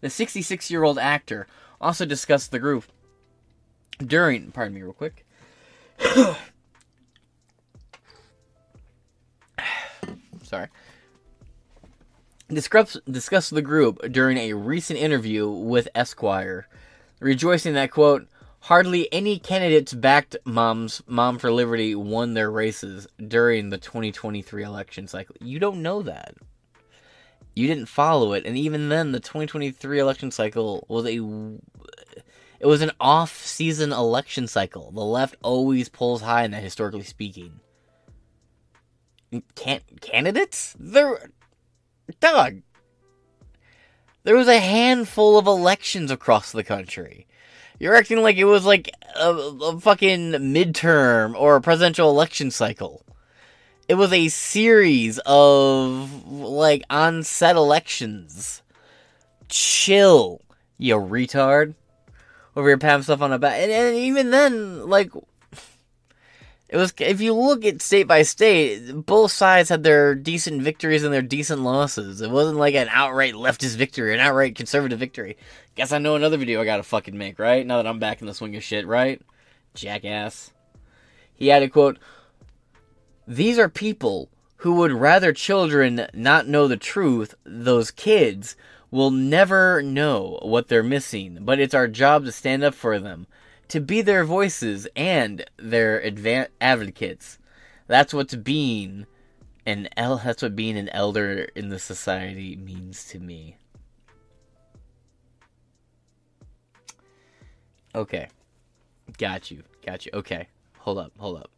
The 0.00 0.10
66 0.10 0.70
year 0.70 0.84
old 0.84 0.98
actor 0.98 1.46
also 1.80 2.04
discussed 2.04 2.50
the 2.50 2.58
group 2.58 2.84
during. 3.98 4.50
Pardon 4.52 4.74
me, 4.74 4.82
real 4.82 4.92
quick. 4.92 5.26
Sorry. 10.48 10.68
Discuss, 12.48 12.96
discussed 13.10 13.50
the 13.50 13.62
group 13.62 14.00
during 14.10 14.38
a 14.38 14.54
recent 14.54 14.98
interview 14.98 15.48
with 15.48 15.88
Esquire, 15.94 16.66
rejoicing 17.20 17.74
that, 17.74 17.90
quote, 17.90 18.26
hardly 18.60 19.12
any 19.12 19.38
candidates 19.38 19.92
backed 19.92 20.36
Moms 20.44 21.02
Mom 21.06 21.38
for 21.38 21.52
Liberty 21.52 21.94
won 21.94 22.32
their 22.32 22.50
races 22.50 23.06
during 23.26 23.68
the 23.68 23.76
2023 23.76 24.62
election 24.62 25.06
cycle. 25.06 25.36
You 25.40 25.58
don't 25.58 25.82
know 25.82 26.00
that 26.02 26.34
you 27.58 27.66
didn't 27.66 27.86
follow 27.86 28.32
it 28.34 28.46
and 28.46 28.56
even 28.56 28.88
then 28.88 29.10
the 29.10 29.18
2023 29.18 29.98
election 29.98 30.30
cycle 30.30 30.84
was 30.88 31.04
a 31.06 31.18
it 32.60 32.66
was 32.66 32.82
an 32.82 32.92
off-season 33.00 33.92
election 33.92 34.46
cycle 34.46 34.92
the 34.92 35.04
left 35.04 35.34
always 35.42 35.88
pulls 35.88 36.22
high 36.22 36.44
in 36.44 36.52
that 36.52 36.62
historically 36.62 37.02
speaking 37.02 37.58
can 39.54 39.80
candidates 40.00 40.74
there 40.78 41.30
dog 42.20 42.62
there 44.24 44.36
was 44.36 44.48
a 44.48 44.58
handful 44.58 45.38
of 45.38 45.46
elections 45.46 46.10
across 46.10 46.52
the 46.52 46.64
country 46.64 47.26
you're 47.78 47.94
acting 47.94 48.22
like 48.22 48.36
it 48.36 48.44
was 48.44 48.64
like 48.64 48.90
a, 49.16 49.30
a 49.30 49.80
fucking 49.80 50.32
midterm 50.32 51.34
or 51.34 51.56
a 51.56 51.60
presidential 51.60 52.10
election 52.10 52.50
cycle 52.50 53.04
it 53.88 53.94
was 53.94 54.12
a 54.12 54.28
series 54.28 55.18
of 55.24 56.30
like 56.30 56.82
on-set 56.90 57.56
elections. 57.56 58.62
Chill, 59.48 60.42
you 60.76 60.96
retard. 60.96 61.74
Over 62.54 62.68
here 62.68 62.78
patting 62.78 63.04
stuff 63.04 63.22
on 63.22 63.30
the 63.30 63.38
back, 63.38 63.58
and, 63.58 63.72
and 63.72 63.96
even 63.96 64.30
then, 64.30 64.86
like 64.88 65.10
it 66.68 66.76
was. 66.76 66.92
If 66.98 67.20
you 67.20 67.34
look 67.34 67.64
at 67.64 67.80
state 67.82 68.06
by 68.06 68.22
state, 68.22 68.92
both 69.06 69.32
sides 69.32 69.68
had 69.68 69.82
their 69.82 70.14
decent 70.14 70.62
victories 70.62 71.02
and 71.04 71.12
their 71.12 71.22
decent 71.22 71.62
losses. 71.62 72.20
It 72.20 72.30
wasn't 72.30 72.58
like 72.58 72.74
an 72.74 72.88
outright 72.90 73.34
leftist 73.34 73.76
victory, 73.76 74.14
an 74.14 74.20
outright 74.20 74.54
conservative 74.54 74.98
victory. 74.98 75.36
Guess 75.74 75.92
I 75.92 75.98
know 75.98 76.16
another 76.16 76.36
video 76.36 76.60
I 76.60 76.64
gotta 76.64 76.82
fucking 76.82 77.16
make, 77.16 77.38
right? 77.38 77.66
Now 77.66 77.76
that 77.76 77.86
I'm 77.86 77.98
back 77.98 78.20
in 78.20 78.26
the 78.26 78.34
swing 78.34 78.56
of 78.56 78.62
shit, 78.62 78.86
right? 78.86 79.22
Jackass. 79.74 80.52
He 81.34 81.50
added, 81.50 81.72
quote, 81.72 81.98
these 83.26 83.58
are 83.58 83.68
people 83.68 84.28
who 84.56 84.74
would 84.74 84.90
rather 84.90 85.32
children 85.32 86.06
not 86.14 86.48
know 86.48 86.66
the 86.66 86.76
truth. 86.76 87.34
Those 87.44 87.90
kids 87.90 88.56
will 88.90 89.10
never 89.10 89.82
know 89.82 90.38
what 90.42 90.68
they're 90.68 90.82
missing, 90.82 91.38
but 91.42 91.60
it's 91.60 91.74
our 91.74 91.86
job 91.86 92.24
to 92.24 92.32
stand 92.32 92.64
up 92.64 92.74
for 92.74 92.98
them, 92.98 93.26
to 93.68 93.80
be 93.80 94.02
their 94.02 94.24
voices 94.24 94.88
and 94.96 95.44
their 95.56 96.00
advan- 96.00 96.48
advocates. 96.60 97.38
That's 97.86 98.12
what's 98.12 98.34
being 98.34 99.06
an 99.66 99.88
el- 99.96 100.18
that's 100.18 100.42
what 100.42 100.56
being 100.56 100.76
an 100.76 100.88
elder 100.90 101.48
in 101.54 101.68
the 101.68 101.78
society 101.78 102.56
means 102.56 103.04
to 103.08 103.18
me. 103.18 103.56
Okay. 107.94 108.28
Got 109.16 109.50
you. 109.50 109.62
Got 109.84 110.06
you. 110.06 110.12
Okay. 110.14 110.48
Hold 110.78 110.98
up. 110.98 111.12
Hold 111.18 111.38
up. 111.38 111.50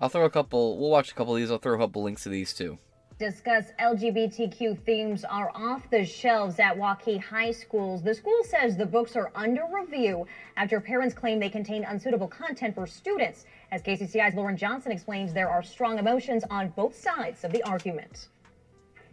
I'll 0.00 0.08
throw 0.08 0.24
a 0.24 0.30
couple. 0.30 0.78
We'll 0.78 0.90
watch 0.90 1.10
a 1.10 1.14
couple 1.14 1.34
of 1.34 1.40
these. 1.40 1.50
I'll 1.50 1.58
throw 1.58 1.74
a 1.74 1.78
couple 1.78 2.02
links 2.02 2.22
to 2.22 2.28
these 2.28 2.52
too. 2.52 2.78
Discuss 3.18 3.72
LGBTQ 3.80 4.78
themes 4.84 5.24
are 5.24 5.50
off 5.52 5.90
the 5.90 6.04
shelves 6.04 6.60
at 6.60 6.76
Waukee 6.76 7.20
High 7.20 7.50
Schools. 7.50 8.00
The 8.00 8.14
school 8.14 8.44
says 8.44 8.76
the 8.76 8.86
books 8.86 9.16
are 9.16 9.32
under 9.34 9.64
review 9.72 10.24
after 10.56 10.80
parents 10.80 11.16
claim 11.16 11.40
they 11.40 11.48
contain 11.48 11.82
unsuitable 11.82 12.28
content 12.28 12.76
for 12.76 12.86
students. 12.86 13.44
As 13.72 13.82
KCCI's 13.82 14.36
Lauren 14.36 14.56
Johnson 14.56 14.92
explains, 14.92 15.32
there 15.32 15.50
are 15.50 15.64
strong 15.64 15.98
emotions 15.98 16.44
on 16.48 16.68
both 16.76 16.96
sides 16.96 17.42
of 17.42 17.50
the 17.50 17.60
argument. 17.64 18.28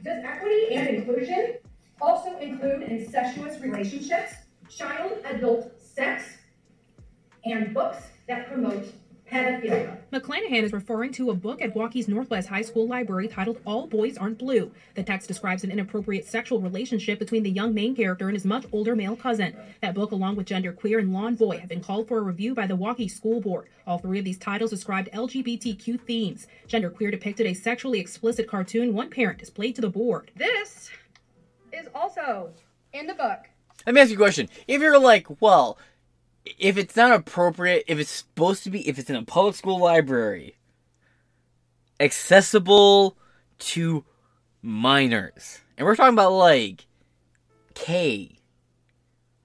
Does 0.03 0.23
equity 0.23 0.75
and 0.75 0.87
inclusion 0.87 1.55
also 1.99 2.37
include 2.37 2.83
incestuous 2.83 3.59
relationships, 3.59 4.33
child 4.69 5.13
adult 5.25 5.81
sex, 5.81 6.25
and 7.43 7.73
books 7.73 8.03
that 8.27 8.47
promote 8.49 8.85
pedophilia. 9.31 9.97
McClanahan 10.11 10.63
is 10.63 10.73
referring 10.73 11.11
to 11.13 11.29
a 11.29 11.33
book 11.33 11.61
at 11.61 11.73
Waukee's 11.73 12.07
Northwest 12.07 12.49
High 12.49 12.61
School 12.61 12.87
library 12.87 13.27
titled 13.27 13.59
All 13.65 13.87
Boys 13.87 14.17
Aren't 14.17 14.37
Blue. 14.37 14.71
The 14.95 15.03
text 15.03 15.27
describes 15.27 15.63
an 15.63 15.71
inappropriate 15.71 16.25
sexual 16.25 16.61
relationship 16.61 17.19
between 17.19 17.43
the 17.43 17.49
young 17.49 17.73
main 17.73 17.95
character 17.95 18.27
and 18.27 18.35
his 18.35 18.45
much 18.45 18.65
older 18.71 18.95
male 18.95 19.15
cousin. 19.15 19.55
That 19.81 19.95
book, 19.95 20.11
along 20.11 20.35
with 20.35 20.47
Gender 20.47 20.71
Queer 20.71 20.99
and 20.99 21.13
Lawn 21.13 21.35
Boy, 21.35 21.57
have 21.57 21.69
been 21.69 21.83
called 21.83 22.07
for 22.07 22.17
a 22.17 22.21
review 22.21 22.53
by 22.53 22.67
the 22.67 22.77
Waukee 22.77 23.09
School 23.09 23.41
Board. 23.41 23.67
All 23.87 23.97
three 23.97 24.19
of 24.19 24.25
these 24.25 24.37
titles 24.37 24.69
described 24.69 25.09
LGBTQ 25.11 26.01
themes. 26.01 26.47
Gender 26.67 26.89
Queer 26.89 27.11
depicted 27.11 27.45
a 27.47 27.53
sexually 27.53 27.99
explicit 27.99 28.47
cartoon 28.47 28.93
one 28.93 29.09
parent 29.09 29.39
displayed 29.39 29.75
to 29.75 29.81
the 29.81 29.89
board. 29.89 30.31
This 30.35 30.89
is 31.73 31.87
also 31.93 32.51
in 32.93 33.07
the 33.07 33.13
book. 33.13 33.49
Let 33.85 33.93
me 33.93 34.01
ask 34.01 34.09
you 34.09 34.15
a 34.15 34.19
question. 34.19 34.49
If 34.67 34.81
you're 34.81 34.97
like, 34.97 35.27
well, 35.41 35.77
if 36.45 36.77
it's 36.77 36.95
not 36.95 37.11
appropriate, 37.11 37.83
if 37.87 37.99
it's 37.99 38.11
supposed 38.11 38.63
to 38.63 38.69
be, 38.69 38.87
if 38.87 38.99
it's 38.99 39.09
in 39.09 39.15
a 39.15 39.23
public 39.23 39.55
school 39.55 39.79
library, 39.79 40.55
accessible 41.99 43.17
to 43.57 44.05
minors, 44.61 45.61
and 45.77 45.85
we're 45.85 45.95
talking 45.95 46.13
about 46.13 46.33
like 46.33 46.85
K 47.73 48.39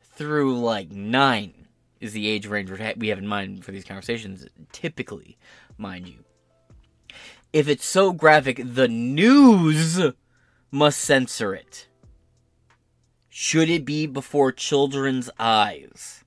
through 0.03 0.59
like 0.59 0.91
nine 0.91 1.67
is 2.01 2.13
the 2.13 2.29
age 2.29 2.47
range 2.47 2.71
we 2.71 3.09
have 3.09 3.19
in 3.19 3.27
mind 3.27 3.65
for 3.65 3.73
these 3.73 3.85
conversations, 3.85 4.47
typically, 4.73 5.37
mind 5.77 6.09
you. 6.09 6.25
If 7.53 7.69
it's 7.69 7.85
so 7.85 8.13
graphic, 8.13 8.61
the 8.63 8.89
news 8.89 10.01
must 10.71 11.01
censor 11.01 11.55
it. 11.55 11.89
Should 13.29 13.69
it 13.69 13.85
be 13.85 14.07
before 14.07 14.53
children's 14.53 15.31
eyes? 15.39 16.20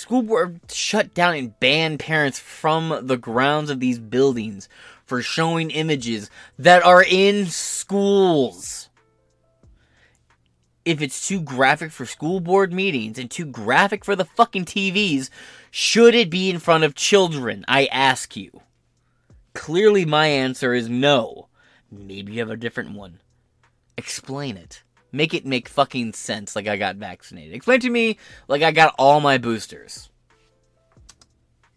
School 0.00 0.22
board 0.22 0.60
shut 0.72 1.14
down 1.14 1.34
and 1.34 1.60
banned 1.60 2.00
parents 2.00 2.38
from 2.38 3.06
the 3.06 3.16
grounds 3.16 3.70
of 3.70 3.80
these 3.80 3.98
buildings 3.98 4.68
for 5.04 5.22
showing 5.22 5.70
images 5.70 6.30
that 6.58 6.82
are 6.82 7.04
in 7.06 7.46
schools. 7.46 8.88
If 10.84 11.02
it's 11.02 11.28
too 11.28 11.40
graphic 11.40 11.92
for 11.92 12.06
school 12.06 12.40
board 12.40 12.72
meetings 12.72 13.18
and 13.18 13.30
too 13.30 13.44
graphic 13.44 14.04
for 14.04 14.16
the 14.16 14.24
fucking 14.24 14.64
TVs, 14.64 15.28
should 15.70 16.14
it 16.14 16.30
be 16.30 16.48
in 16.48 16.58
front 16.58 16.84
of 16.84 16.94
children? 16.94 17.64
I 17.68 17.86
ask 17.86 18.34
you. 18.36 18.62
Clearly, 19.52 20.04
my 20.04 20.26
answer 20.26 20.72
is 20.72 20.88
no. 20.88 21.48
Maybe 21.90 22.32
you 22.32 22.38
have 22.38 22.50
a 22.50 22.56
different 22.56 22.92
one. 22.92 23.20
Explain 23.98 24.56
it. 24.56 24.82
Make 25.12 25.34
it 25.34 25.44
make 25.44 25.68
fucking 25.68 26.12
sense 26.12 26.54
like 26.54 26.68
I 26.68 26.76
got 26.76 26.96
vaccinated. 26.96 27.54
Explain 27.54 27.80
to 27.80 27.90
me 27.90 28.18
like 28.48 28.62
I 28.62 28.70
got 28.70 28.94
all 28.98 29.20
my 29.20 29.38
boosters. 29.38 30.08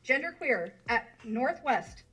Genderqueer 0.06 0.72
at 0.88 1.08
Northwest 1.24 2.04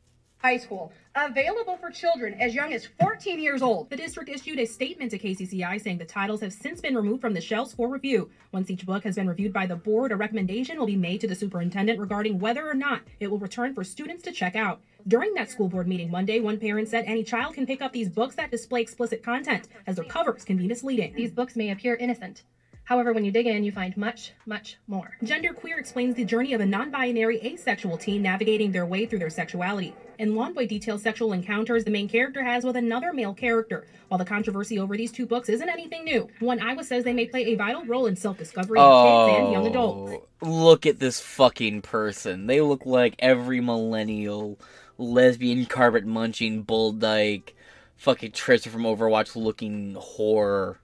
High 0.43 0.57
School, 0.57 0.91
available 1.15 1.77
for 1.77 1.91
children 1.91 2.33
as 2.41 2.55
young 2.55 2.73
as 2.73 2.89
14 2.99 3.39
years 3.39 3.61
old. 3.61 3.91
The 3.91 3.97
district 3.97 4.31
issued 4.31 4.59
a 4.59 4.65
statement 4.65 5.11
to 5.11 5.19
KCCI 5.19 5.83
saying 5.83 5.99
the 5.99 6.07
titles 6.07 6.41
have 6.41 6.55
since 6.55 6.81
been 6.81 6.95
removed 6.95 7.21
from 7.21 7.35
the 7.35 7.43
shelves 7.43 7.75
for 7.75 7.89
review. 7.89 8.31
Once 8.51 8.71
each 8.71 8.87
book 8.87 9.05
has 9.05 9.17
been 9.17 9.29
reviewed 9.29 9.53
by 9.53 9.67
the 9.67 9.77
board, 9.77 10.13
a 10.13 10.17
recommendation 10.17 10.79
will 10.79 10.87
be 10.87 10.97
made 10.97 11.21
to 11.21 11.29
the 11.29 11.35
superintendent 11.35 12.01
regarding 12.01 12.39
whether 12.39 12.67
or 12.67 12.73
not 12.73 13.03
it 13.19 13.31
will 13.31 13.39
return 13.39 13.75
for 13.75 13.85
students 13.85 14.23
to 14.23 14.33
check 14.33 14.57
out. 14.57 14.81
During 15.07 15.35
that 15.35 15.51
school 15.51 15.69
board 15.69 15.87
meeting 15.87 16.11
Monday, 16.11 16.41
one 16.41 16.59
parent 16.59 16.89
said 16.89 17.05
any 17.07 17.23
child 17.23 17.53
can 17.53 17.67
pick 17.67 17.83
up 17.83 17.93
these 17.93 18.09
books 18.09 18.37
that 18.37 18.51
display 18.51 18.81
explicit 18.81 19.23
content, 19.23 19.69
as 19.87 19.97
their 19.97 20.07
covers 20.07 20.45
can 20.45 20.57
be 20.57 20.67
misleading. 20.67 21.13
These 21.15 21.33
books 21.33 21.55
may 21.55 21.71
appear 21.71 21.97
innocent. 21.97 22.45
However, 22.85 23.13
when 23.13 23.25
you 23.25 23.31
dig 23.31 23.47
in, 23.47 23.63
you 23.63 23.71
find 23.71 23.97
much, 23.97 24.33
much 24.47 24.79
more. 24.89 25.17
Genderqueer 25.23 25.79
explains 25.79 26.17
the 26.17 26.25
journey 26.25 26.55
of 26.55 26.61
a 26.61 26.67
non 26.67 26.91
binary 26.91 27.41
asexual 27.45 27.99
teen 27.99 28.23
navigating 28.23 28.73
their 28.73 28.87
way 28.87 29.07
through 29.07 29.21
their 29.21 29.31
sexuality. 29.31 29.95
In 30.21 30.35
Lawn 30.35 30.53
Boy 30.53 30.67
details 30.67 31.03
sexual 31.03 31.33
encounters 31.33 31.83
the 31.83 31.91
main 31.91 32.07
character 32.07 32.45
has 32.45 32.63
with 32.63 32.77
another 32.77 33.11
male 33.15 33.33
character. 33.33 33.87
While 34.09 34.19
the 34.19 34.27
controversy 34.27 34.79
over 34.79 34.95
these 34.95 35.11
two 35.11 35.25
books 35.25 35.49
isn't 35.49 35.67
anything 35.67 36.05
new, 36.05 36.29
one 36.41 36.61
Iowa 36.61 36.85
says 36.85 37.05
they 37.05 37.15
may 37.15 37.25
play 37.25 37.47
a 37.47 37.55
vital 37.55 37.87
role 37.87 38.05
in 38.05 38.17
self 38.17 38.37
discovery 38.37 38.79
of 38.79 39.31
kids 39.31 39.39
and 39.39 39.47
oh, 39.47 39.53
young 39.53 39.67
adults. 39.67 40.13
Oh, 40.43 40.47
Look 40.47 40.85
at 40.85 40.99
this 40.99 41.21
fucking 41.21 41.81
person. 41.81 42.47
They 42.47 42.61
look 42.61 42.85
like 42.85 43.15
every 43.19 43.63
millennial 43.63 44.61
lesbian 44.99 45.65
carpet 45.65 46.05
munching 46.05 46.65
bull 46.65 46.93
dyke 46.93 47.57
fucking 47.97 48.33
Tracer 48.33 48.69
from 48.69 48.83
Overwatch 48.83 49.37
looking 49.37 49.95
whore 49.95 50.77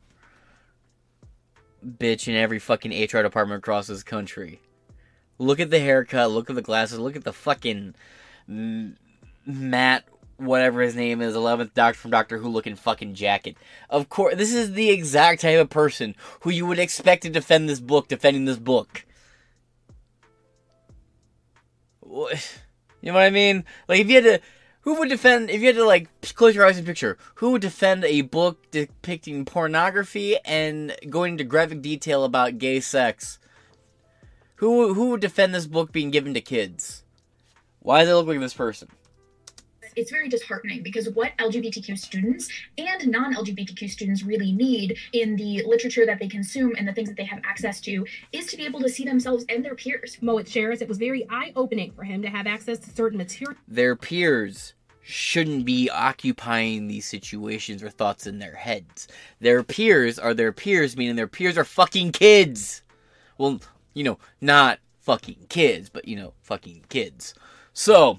bitch 1.87 2.27
in 2.27 2.37
every 2.37 2.59
fucking 2.59 2.91
HR 2.91 3.21
department 3.21 3.59
across 3.59 3.89
this 3.89 4.03
country. 4.03 4.63
Look 5.39 5.61
at 5.61 5.69
the 5.69 5.81
haircut, 5.81 6.31
look 6.31 6.49
at 6.49 6.57
the 6.57 6.63
glasses, 6.63 6.99
look 6.99 7.17
at 7.17 7.25
the 7.25 7.35
fucking 7.35 7.95
Matt 9.47 10.05
whatever 10.39 10.83
his 10.83 10.95
name 10.95 11.21
is, 11.21 11.35
11th 11.35 11.75
Doctor 11.75 11.99
from 11.99 12.11
Doctor 12.11 12.39
Who 12.39 12.49
looking 12.49 12.77
fucking 12.77 13.15
jacket. 13.15 13.57
Of 13.89 14.09
course, 14.09 14.37
this 14.37 14.53
is 14.53 14.73
the 14.73 14.91
exact 14.91 15.43
type 15.43 15.59
of 15.59 15.71
person 15.71 16.15
who 16.41 16.51
you 16.51 16.67
would 16.67 16.79
expect 16.79 17.23
to 17.23 17.31
defend 17.31 17.69
this 17.69 17.81
book, 17.81 18.09
defending 18.09 18.45
this 18.45 18.59
book. 18.59 19.05
You 22.09 23.13
know 23.13 23.15
what 23.15 23.25
I 23.25 23.31
mean? 23.31 23.65
Like, 23.89 24.01
if 24.01 24.09
you 24.09 24.17
had 24.17 24.25
to. 24.25 24.41
Who 24.83 25.01
would 25.01 25.09
defend. 25.09 25.51
If 25.51 25.61
you 25.61 25.67
had 25.67 25.77
to, 25.77 25.85
like, 25.85 26.09
close 26.35 26.55
your 26.55 26.65
eyes 26.65 26.79
and 26.79 26.87
picture, 26.87 27.19
who 27.37 27.51
would 27.51 27.63
defend 27.63 28.05
a 28.05 28.21
book 28.21 28.71
depicting 28.71 29.45
pornography 29.45 30.37
and 30.45 30.95
going 31.11 31.33
into 31.33 31.45
graphic 31.45 31.83
detail 31.83 32.23
about 32.23 32.59
gay 32.59 32.79
sex? 32.79 33.41
Who, 34.57 34.95
who 34.95 35.11
would 35.11 35.21
defend 35.21 35.55
this 35.55 35.67
book 35.67 35.91
being 35.91 36.13
given 36.13 36.35
to 36.35 36.41
kids? 36.41 37.03
Why 37.81 38.01
does 38.01 38.11
it 38.11 38.15
look 38.15 38.29
like 38.29 38.39
this 38.39 38.55
person? 38.55 38.89
It's 39.97 40.11
very 40.11 40.29
disheartening 40.29 40.83
because 40.83 41.09
what 41.11 41.37
LGBTQ 41.39 41.99
students 41.99 42.49
and 42.79 43.07
non 43.09 43.35
LGBTQ 43.35 43.91
students 43.91 44.23
really 44.23 44.53
need 44.53 44.99
in 45.13 45.37
the 45.37 45.63
literature 45.67 46.07
that 46.07 46.19
they 46.19 46.29
consume 46.29 46.75
and 46.77 46.87
the 46.87 46.93
things 46.93 47.09
that 47.09 47.17
they 47.17 47.25
have 47.25 47.41
access 47.45 47.81
to 47.81 48.07
is 48.33 48.47
to 48.47 48.57
be 48.57 48.65
able 48.65 48.81
to 48.81 48.89
see 48.89 49.05
themselves 49.05 49.45
and 49.49 49.65
their 49.65 49.75
peers. 49.75 50.19
Moet 50.21 50.49
shares 50.49 50.83
it 50.83 50.89
was 50.89 50.99
very 50.99 51.27
eye 51.31 51.53
opening 51.57 51.93
for 51.93 52.05
him 52.05 52.23
to 52.23 52.29
have 52.29 52.47
access 52.47 52.79
to 52.79 52.91
certain 52.91 53.19
material. 53.19 53.57
Their 53.67 53.97
peers 53.97 54.75
shouldn't 55.03 55.65
be 55.65 55.89
occupying 55.89 56.89
these 56.89 57.07
situations 57.07 57.83
or 57.83 57.91
thoughts 57.91 58.27
in 58.27 58.39
their 58.39 58.57
heads. 58.57 59.07
Their 59.41 59.63
peers 59.63 60.19
are 60.19 60.35
their 60.35 60.53
peers, 60.53 60.97
meaning 60.97 61.15
their 61.15 61.29
peers 61.29 61.57
are 61.57 61.65
fucking 61.65 62.13
kids. 62.13 62.83
Well, 63.39 63.61
you 63.95 64.03
know, 64.03 64.19
not 64.41 64.81
fucking 65.01 65.47
kids, 65.49 65.89
but 65.89 66.09
you 66.09 66.17
know, 66.17 66.35
fucking 66.43 66.87
kids. 66.89 67.35
So, 67.73 68.19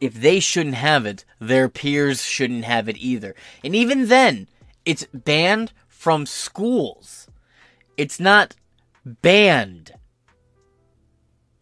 if 0.00 0.14
they 0.14 0.40
shouldn't 0.40 0.76
have 0.76 1.06
it, 1.06 1.24
their 1.38 1.68
peers 1.68 2.22
shouldn't 2.22 2.64
have 2.64 2.88
it 2.88 2.96
either. 2.98 3.34
And 3.64 3.74
even 3.74 4.08
then, 4.08 4.48
it's 4.84 5.06
banned 5.12 5.72
from 5.88 6.26
schools. 6.26 7.28
It's 7.96 8.20
not 8.20 8.54
banned. 9.04 9.92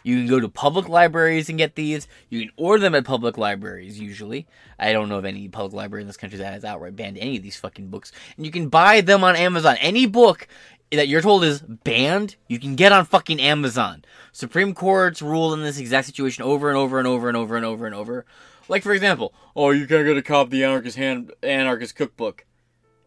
You 0.06 0.18
can 0.18 0.28
go 0.28 0.38
to 0.38 0.48
public 0.48 0.88
libraries 0.88 1.48
and 1.48 1.58
get 1.58 1.74
these. 1.74 2.06
You 2.28 2.38
can 2.38 2.52
order 2.56 2.80
them 2.80 2.94
at 2.94 3.04
public 3.04 3.36
libraries, 3.36 3.98
usually. 3.98 4.46
I 4.78 4.92
don't 4.92 5.08
know 5.08 5.18
of 5.18 5.24
any 5.24 5.48
public 5.48 5.72
library 5.72 6.02
in 6.02 6.06
this 6.06 6.16
country 6.16 6.38
that 6.38 6.52
has 6.52 6.64
outright 6.64 6.94
banned 6.94 7.18
any 7.18 7.38
of 7.38 7.42
these 7.42 7.56
fucking 7.56 7.88
books. 7.88 8.12
And 8.36 8.46
you 8.46 8.52
can 8.52 8.68
buy 8.68 9.00
them 9.00 9.24
on 9.24 9.34
Amazon. 9.34 9.76
Any 9.80 10.06
book 10.06 10.46
that 10.92 11.08
you're 11.08 11.22
told 11.22 11.44
is 11.44 11.60
banned, 11.60 12.36
you 12.48 12.58
can 12.58 12.76
get 12.76 12.92
on 12.92 13.04
fucking 13.04 13.40
Amazon. 13.40 14.04
Supreme 14.32 14.74
Court's 14.74 15.20
ruled 15.20 15.54
in 15.54 15.62
this 15.62 15.78
exact 15.78 16.06
situation 16.06 16.44
over 16.44 16.68
and 16.68 16.78
over 16.78 16.98
and 16.98 17.08
over 17.08 17.28
and 17.28 17.36
over 17.36 17.56
and 17.56 17.64
over 17.64 17.86
and 17.86 17.94
over. 17.94 18.24
Like, 18.68 18.82
for 18.82 18.92
example, 18.92 19.32
oh, 19.54 19.70
you 19.70 19.86
can't 19.86 20.06
get 20.06 20.16
a 20.16 20.22
copy 20.22 20.46
of 20.46 20.50
the 20.50 20.64
Anarchist, 20.64 20.96
Hand- 20.96 21.32
Anarchist 21.42 21.96
Cookbook. 21.96 22.44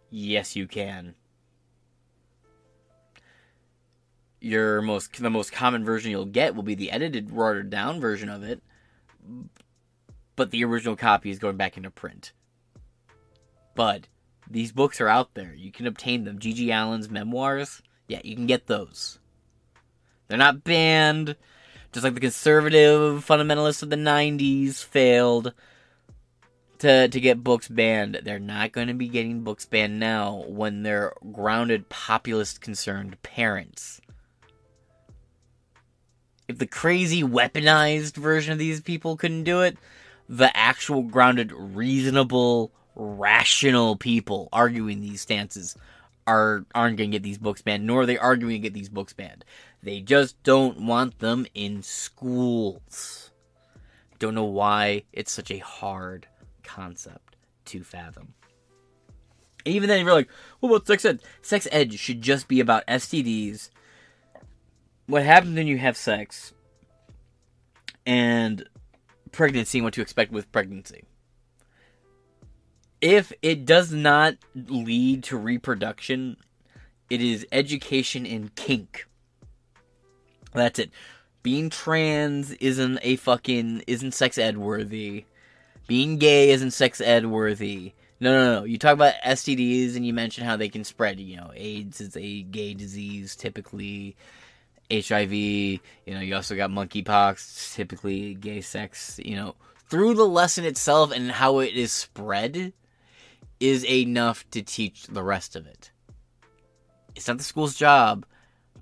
Yes, 0.10 0.56
you 0.56 0.68
can. 0.68 1.16
Your 4.42 4.82
most 4.82 5.22
the 5.22 5.30
most 5.30 5.52
common 5.52 5.84
version 5.84 6.12
you'll 6.12 6.26
get 6.26 6.56
will 6.56 6.64
be 6.64 6.76
the 6.76 6.92
edited, 6.92 7.30
watered 7.30 7.70
down 7.70 8.00
version 8.00 8.30
of 8.30 8.42
it, 8.42 8.64
but 10.38 10.52
the 10.52 10.64
original 10.64 10.96
copy 10.96 11.30
is 11.30 11.40
going 11.40 11.58
back 11.58 11.76
into 11.76 11.92
print. 11.92 12.32
But 13.76 14.08
these 14.50 14.72
books 14.72 15.00
are 15.00 15.08
out 15.08 15.34
there. 15.34 15.54
You 15.56 15.72
can 15.72 15.88
obtain 15.88 16.24
them. 16.24 16.40
G.G. 16.40 16.72
Allin's 16.72 17.10
memoirs, 17.10 17.82
yeah, 18.08 18.22
you 18.24 18.36
can 18.36 18.48
get 18.48 18.68
those. 18.68 19.20
They're 20.28 20.38
not 20.38 20.64
banned. 20.64 21.36
Just 21.92 22.04
like 22.04 22.14
the 22.14 22.20
conservative 22.20 23.26
fundamentalists 23.26 23.82
of 23.82 23.90
the 23.90 23.96
90s 23.96 24.84
failed 24.84 25.54
to, 26.80 27.08
to 27.08 27.20
get 27.20 27.44
books 27.44 27.68
banned, 27.68 28.22
they're 28.24 28.40
not 28.40 28.72
going 28.72 28.88
to 28.88 28.94
be 28.94 29.08
getting 29.08 29.42
books 29.42 29.66
banned 29.66 30.00
now 30.00 30.44
when 30.48 30.84
they're 30.84 31.14
grounded, 31.32 31.90
populist 31.90 32.62
concerned 32.62 33.22
parents. 33.24 34.02
If 36.48 36.58
the 36.58 36.68
crazy, 36.68 37.24
weaponized 37.24 38.16
version 38.16 38.54
of 38.54 38.60
these 38.60 38.82
people 38.82 39.18
couldn't 39.18 39.44
do 39.44 39.62
it, 39.62 39.78
the 40.28 40.56
actual 40.56 41.04
grounded, 41.04 41.52
reasonable, 41.52 42.72
rational 42.96 43.96
people 43.96 44.50
arguing 44.52 45.02
these 45.02 45.22
stances 45.22 45.76
are 46.28 46.66
aren't 46.76 46.98
going 46.98 47.12
to 47.12 47.16
get 47.16 47.24
these 47.24 47.38
books 47.38 47.62
banned, 47.62 47.86
nor 47.86 48.02
are 48.02 48.06
they 48.06 48.18
arguing 48.18 48.62
to 48.62 48.68
get 48.68 48.74
these 48.74 48.90
books 48.90 49.14
banned. 49.14 49.44
They 49.82 50.02
just 50.02 50.42
don't 50.44 50.82
want 50.82 51.20
them 51.20 51.48
in 51.54 51.82
schools. 51.82 53.32
Don't 54.20 54.36
know 54.36 54.44
why 54.44 55.04
it's 55.14 55.32
such 55.32 55.50
a 55.50 55.60
hard 55.60 56.28
concept 56.64 57.38
to 57.66 57.84
fathom. 57.84 58.34
And 59.66 59.76
even 59.76 59.90
then, 59.90 60.06
you're 60.06 60.14
like, 60.14 60.30
what 60.60 60.70
about 60.70 60.88
sex 60.88 61.06
ed? 61.06 61.22
Sex 61.42 61.68
ed 61.72 61.94
should 61.94 62.22
just 62.22 62.48
be 62.48 62.60
about 62.60 62.86
STDs. 62.88 63.70
What 65.08 65.24
happens 65.24 65.56
when 65.56 65.68
you 65.68 65.78
have 65.78 65.98
sex 65.98 66.54
and 68.06 68.68
pregnancy 69.32 69.80
and 69.80 69.86
what 69.86 69.94
to 69.94 70.02
expect 70.02 70.32
with 70.32 70.52
pregnancy. 70.52 71.04
If 73.02 73.32
it 73.42 73.66
does 73.66 73.94
not 73.94 74.36
lead 74.54 75.24
to 75.26 75.38
reproduction, 75.38 76.38
it 77.10 77.22
is 77.22 77.46
education 77.52 78.26
in 78.26 78.50
kink. 78.56 79.08
That's 80.54 80.80
it. 80.80 80.92
Being 81.42 81.70
trans 81.70 82.52
isn't 82.52 83.00
a 83.02 83.16
fucking 83.16 83.84
isn't 83.88 84.14
sex 84.14 84.38
ed 84.38 84.58
worthy. 84.58 85.26
Being 85.88 86.18
gay 86.18 86.50
isn't 86.52 86.72
sex 86.72 87.00
ed 87.00 87.26
worthy. 87.26 87.94
No, 88.20 88.34
no, 88.34 88.60
no. 88.60 88.66
You 88.66 88.78
talk 88.78 88.94
about 88.94 89.14
STDs 89.26 89.96
and 89.96 90.06
you 90.06 90.14
mention 90.14 90.44
how 90.44 90.58
they 90.58 90.68
can 90.68 90.84
spread. 90.84 91.20
You 91.20 91.38
know, 91.38 91.52
AIDS 91.56 92.02
is 92.02 92.18
a 92.18 92.44
gay 92.44 92.74
disease 92.74 93.36
typically. 93.36 94.16
HIV, 94.92 95.32
you 95.32 95.80
know, 96.08 96.20
you 96.20 96.36
also 96.36 96.56
got 96.56 96.72
monkeypox, 96.72 97.76
typically 97.76 98.34
gay 98.34 98.60
sex, 98.62 99.20
you 99.24 99.36
know, 99.36 99.56
through 99.88 100.16
the 100.16 100.26
lesson 100.26 100.66
itself 100.66 101.12
and 101.12 101.32
how 101.32 101.60
it 101.60 101.76
is 101.76 101.92
spread 101.92 102.74
is 103.60 103.86
enough 103.86 104.50
to 104.52 104.62
teach 104.62 105.08
the 105.08 105.24
rest 105.24 105.56
of 105.56 105.68
it. 105.68 105.92
It's 107.16 107.28
not 107.28 107.38
the 107.38 107.44
school's 107.44 107.76
job 107.76 108.26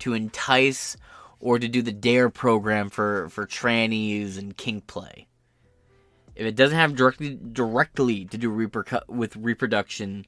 to 0.00 0.14
entice 0.14 0.96
or 1.40 1.58
to 1.58 1.68
do 1.68 1.82
the 1.82 1.92
dare 1.92 2.30
program 2.30 2.88
for 2.90 3.28
for 3.28 3.46
trannies 3.46 4.38
and 4.38 4.56
kink 4.56 4.86
play. 4.86 5.26
If 6.34 6.46
it 6.46 6.54
doesn't 6.54 6.78
have 6.78 6.94
directly 6.94 7.38
directly 7.52 8.24
to 8.26 8.38
do 8.38 8.50
repercu- 8.50 9.08
with 9.08 9.34
reproduction 9.36 10.24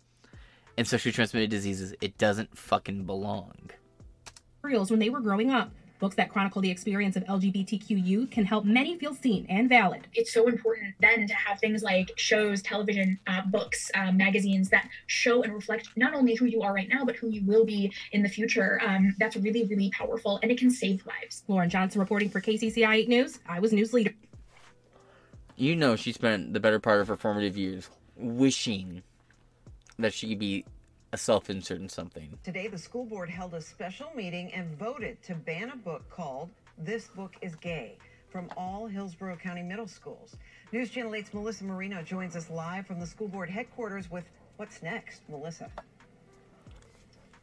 and 0.77 0.87
sexually 0.87 1.13
transmitted 1.13 1.51
diseases, 1.51 1.95
it 2.01 2.19
doesn't 2.19 2.57
fucking 2.57 3.05
belong. 3.05 3.71
materials 4.63 4.91
when 4.91 5.01
they 5.01 5.11
were 5.11 5.21
growing 5.21 5.51
up. 5.51 5.73
Books 6.01 6.17
that 6.17 6.31
chronicle 6.31 6.63
the 6.63 6.71
experience 6.71 7.15
of 7.17 7.25
LGBTQ 7.25 8.07
youth 8.07 8.31
can 8.31 8.47
help 8.47 8.65
many 8.65 8.97
feel 8.99 9.15
seen 9.15 9.47
and 9.51 9.69
valid. 9.69 10.07
It's 10.15 10.33
so 10.33 10.49
important 10.49 10.95
then 10.99 11.27
to 11.29 11.35
have 11.35 11.61
things 11.61 11.83
like 11.83 12.11
shows, 12.17 12.63
television, 12.63 13.19
uh, 13.27 13.43
books, 13.43 13.91
uh, 13.95 14.11
magazines 14.11 14.71
that 14.71 14.89
show 15.07 15.43
and 15.43 15.53
reflect 15.53 15.91
not 15.97 16.15
only 16.15 16.35
who 16.35 16.47
you 16.47 16.63
are 16.63 16.73
right 16.73 16.89
now, 16.89 17.05
but 17.05 17.17
who 17.17 17.29
you 17.29 17.45
will 17.45 17.67
be 17.67 17.93
in 18.13 18.23
the 18.23 18.31
future. 18.31 18.81
Um, 18.85 19.15
that's 19.19 19.37
really, 19.37 19.65
really 19.65 19.91
powerful 19.91 20.41
and 20.43 20.51
it 20.51 20.59
can 20.59 20.71
save 20.71 21.05
lives. 21.05 21.45
Lauren 21.49 21.69
Johnson 21.69 22.01
reporting 22.01 22.31
for 22.31 22.41
KCCI 22.41 22.95
8 22.95 23.09
News. 23.09 23.39
I 23.47 23.61
was 23.61 23.75
news 23.75 23.93
leader. 23.93 24.15
You 25.57 25.77
know 25.77 25.97
she 25.97 26.13
spent 26.13 26.55
the 26.55 26.61
better 26.61 26.79
part 26.79 27.03
of 27.03 27.09
her 27.09 27.17
formative 27.19 27.59
years 27.59 27.91
wishing 28.17 29.03
that 29.99 30.15
she 30.15 30.31
could 30.31 30.39
be 30.39 30.65
a 31.13 31.17
self 31.17 31.51
insert 31.51 31.81
in 31.81 31.89
something. 31.89 32.39
Today, 32.45 32.69
the 32.69 32.79
school 32.79 33.05
board 33.05 33.29
held 33.29 33.55
a 33.55 33.61
special 33.61 34.11
meeting 34.15 34.53
and 34.53 34.79
voted 34.79 35.23
to 35.25 35.35
ban 35.35 35.71
a 35.71 35.77
book 35.77 36.09
called 36.11 36.51
This 36.79 37.09
Book 37.09 37.35
is 37.41 37.57
Gay 37.57 37.97
from 38.31 38.49
all 38.57 38.87
Hillsborough 38.87 39.37
County 39.37 39.63
middle 39.63 39.89
schools. 39.89 40.37
News 40.73 40.91
Channel 40.91 41.13
8's 41.13 41.35
Melissa 41.35 41.65
Marino 41.65 42.03
joins 42.03 42.37
us 42.37 42.49
live 42.49 42.87
from 42.87 43.01
the 43.01 43.07
school 43.07 43.27
board 43.27 43.51
headquarters 43.51 44.11
with 44.11 44.25
what's 44.57 44.83
next. 44.83 45.23
Melissa. 45.29 45.69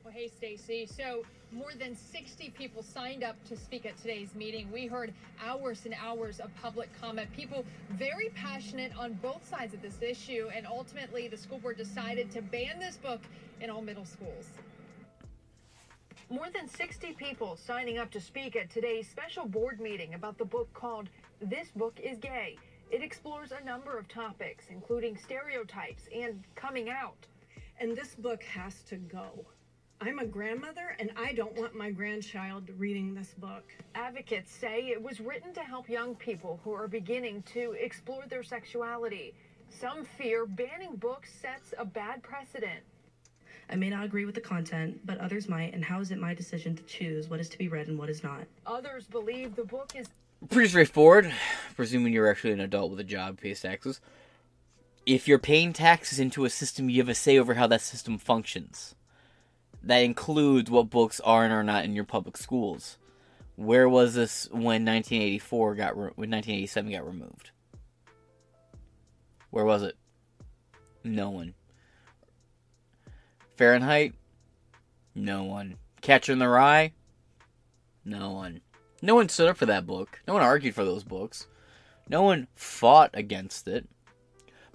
Well, 0.04 0.14
hey, 0.14 0.30
Stacy. 0.30 0.86
So, 0.86 1.24
more 1.52 1.72
than 1.80 1.96
60 1.96 2.50
people 2.52 2.84
signed 2.84 3.24
up 3.24 3.42
to 3.46 3.56
speak 3.56 3.86
at 3.86 3.98
today's 3.98 4.36
meeting. 4.36 4.70
We 4.72 4.86
heard 4.86 5.14
hours 5.44 5.86
and 5.86 5.96
hours 5.96 6.40
of 6.40 6.54
public 6.62 6.90
comment. 7.00 7.32
People 7.34 7.66
very 7.92 8.30
passionate 8.36 8.92
on 8.98 9.14
both 9.14 9.48
sides 9.48 9.74
of 9.74 9.82
this 9.82 10.02
issue. 10.02 10.50
And 10.54 10.68
ultimately, 10.68 11.28
the 11.28 11.38
school 11.38 11.60
board 11.60 11.78
decided 11.78 12.30
to 12.32 12.42
ban 12.42 12.80
this 12.80 12.98
book 12.98 13.22
in 13.62 13.70
all 13.70 13.82
middle 13.82 14.06
schools. 14.06 14.50
More 16.30 16.48
than 16.54 16.68
60 16.68 17.14
people 17.14 17.56
signing 17.56 17.98
up 17.98 18.12
to 18.12 18.20
speak 18.20 18.58
at 18.58 18.70
today's 18.70 19.08
special 19.08 19.46
board 19.46 19.80
meeting 19.80 20.14
about 20.14 20.38
the 20.38 20.46
book 20.46 20.72
called 20.74 21.10
This 21.42 21.70
Book 21.74 21.98
is 22.04 22.18
Gay. 22.18 22.58
It 22.92 23.02
explores 23.02 23.54
a 23.54 23.64
number 23.64 23.98
of 23.98 24.10
topics, 24.10 24.66
including 24.70 25.18
stereotypes 25.18 26.04
and 26.14 26.44
coming 26.56 26.90
out. 26.90 27.26
And 27.80 27.96
this 27.96 28.16
book 28.16 28.44
has 28.44 28.82
to 28.90 28.98
go. 28.98 29.46
I'm 30.00 30.20
a 30.20 30.26
grandmother 30.26 30.96
and 31.00 31.10
I 31.18 31.34
don't 31.34 31.58
want 31.58 31.74
my 31.74 31.90
grandchild 31.90 32.70
reading 32.78 33.16
this 33.16 33.34
book. 33.34 33.64
Advocates 33.96 34.52
say 34.52 34.90
it 34.90 35.02
was 35.02 35.20
written 35.20 35.54
to 35.56 35.62
help 35.62 35.90
young 35.90 36.14
people 36.14 36.60
who 36.64 36.72
are 36.72 36.88
beginning 36.88 37.42
to 37.54 37.72
explore 37.80 38.24
their 38.30 38.44
sexuality. 38.44 39.34
Some 39.70 40.06
fear 40.06 40.46
banning 40.46 40.98
books 40.98 41.34
sets 41.34 41.74
a 41.80 41.84
bad 41.84 42.22
precedent. 42.22 42.82
I 43.72 43.76
may 43.76 43.90
not 43.90 44.06
agree 44.06 44.26
with 44.26 44.36
the 44.36 44.42
content, 44.42 45.00
but 45.04 45.18
others 45.18 45.50
might, 45.50 45.74
and 45.74 45.84
how 45.84 46.00
is 46.00 46.12
it 46.12 46.20
my 46.20 46.36
decision 46.36 46.76
to 46.76 46.84
choose 46.84 47.28
what 47.28 47.40
is 47.40 47.50
to 47.50 47.58
be 47.58 47.68
read 47.68 47.88
and 47.88 47.98
what 47.98 48.10
is 48.10 48.24
not? 48.24 48.44
Others 48.68 49.08
believe 49.08 49.56
the 49.56 49.66
book 49.66 49.94
is 49.96 50.08
Pretty 50.50 50.70
straightforward, 50.70 51.34
presuming 51.76 52.14
you're 52.14 52.30
actually 52.30 52.54
an 52.54 52.60
adult 52.60 52.92
with 52.92 53.00
a 53.00 53.04
job, 53.04 53.42
pays 53.42 53.62
taxes. 53.62 54.00
If 55.08 55.28
you're 55.28 55.40
paying 55.40 55.74
taxes 55.74 56.20
into 56.20 56.46
a 56.46 56.52
system, 56.52 56.88
you 56.88 57.02
have 57.02 57.10
a 57.10 57.16
say 57.16 57.40
over 57.40 57.56
how 57.56 57.66
that 57.66 57.82
system 57.82 58.20
functions. 58.20 58.94
That 59.84 60.00
includes 60.00 60.70
what 60.70 60.90
books 60.90 61.20
are 61.22 61.44
and 61.44 61.54
are 61.54 61.64
not 61.64 61.86
in 61.86 61.94
your 61.94 62.04
public 62.04 62.38
schools. 62.38 62.98
Where 63.56 63.88
was 63.90 64.14
this 64.14 64.48
when 64.52 64.86
1984 64.86 65.76
got 65.76 65.98
re- 65.98 66.12
when 66.16 66.30
1987 66.30 66.92
got 66.92 67.08
removed? 67.08 67.52
Where 69.50 69.66
was 69.66 69.84
it? 69.84 69.96
No 71.04 71.30
one. 71.30 71.54
Fahrenheit? 73.56 74.14
No 75.16 75.44
one. 75.44 75.78
Catcher 76.02 76.34
in 76.34 76.40
the 76.40 76.48
Rye? 76.48 76.94
No 78.06 78.32
one. 78.32 78.62
No 79.02 79.16
one 79.16 79.30
stood 79.30 79.50
up 79.50 79.58
for 79.58 79.66
that 79.66 79.88
book. 79.88 80.22
No 80.28 80.34
one 80.34 80.44
argued 80.44 80.76
for 80.76 80.86
those 80.86 81.04
books. 81.04 81.48
No 82.10 82.22
one 82.22 82.48
fought 82.56 83.12
against 83.14 83.68
it. 83.68 83.88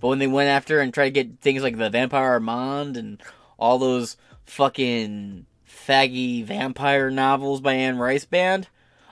But 0.01 0.09
when 0.09 0.19
they 0.19 0.27
went 0.27 0.49
after 0.49 0.81
and 0.81 0.93
tried 0.93 1.15
to 1.15 1.23
get 1.23 1.41
things 1.41 1.63
like 1.63 1.79
the 1.79 1.89
Vampire 1.89 2.33
Armand 2.33 2.97
and 2.97 3.23
all 3.59 3.79
those 3.79 4.17
fucking 4.45 5.47
faggy 5.67 6.45
vampire 6.45 7.11
novels 7.11 7.61
by 7.61 7.75
Anne 7.75 7.99
Rice 7.99 8.25
banned, 8.25 8.69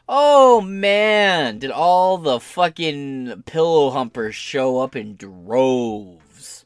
oh 0.08 0.60
man, 0.60 1.58
did 1.58 1.70
all 1.70 2.18
the 2.18 2.40
fucking 2.40 3.42
pillow 3.46 3.90
humpers 3.90 4.34
show 4.34 4.78
up 4.80 4.96
in 4.96 5.16
droves 5.16 6.64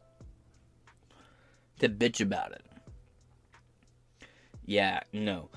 to 1.78 1.88
bitch 1.88 2.20
about 2.20 2.52
it. 2.52 2.64
Yeah, 4.64 5.00
no. 5.12 5.50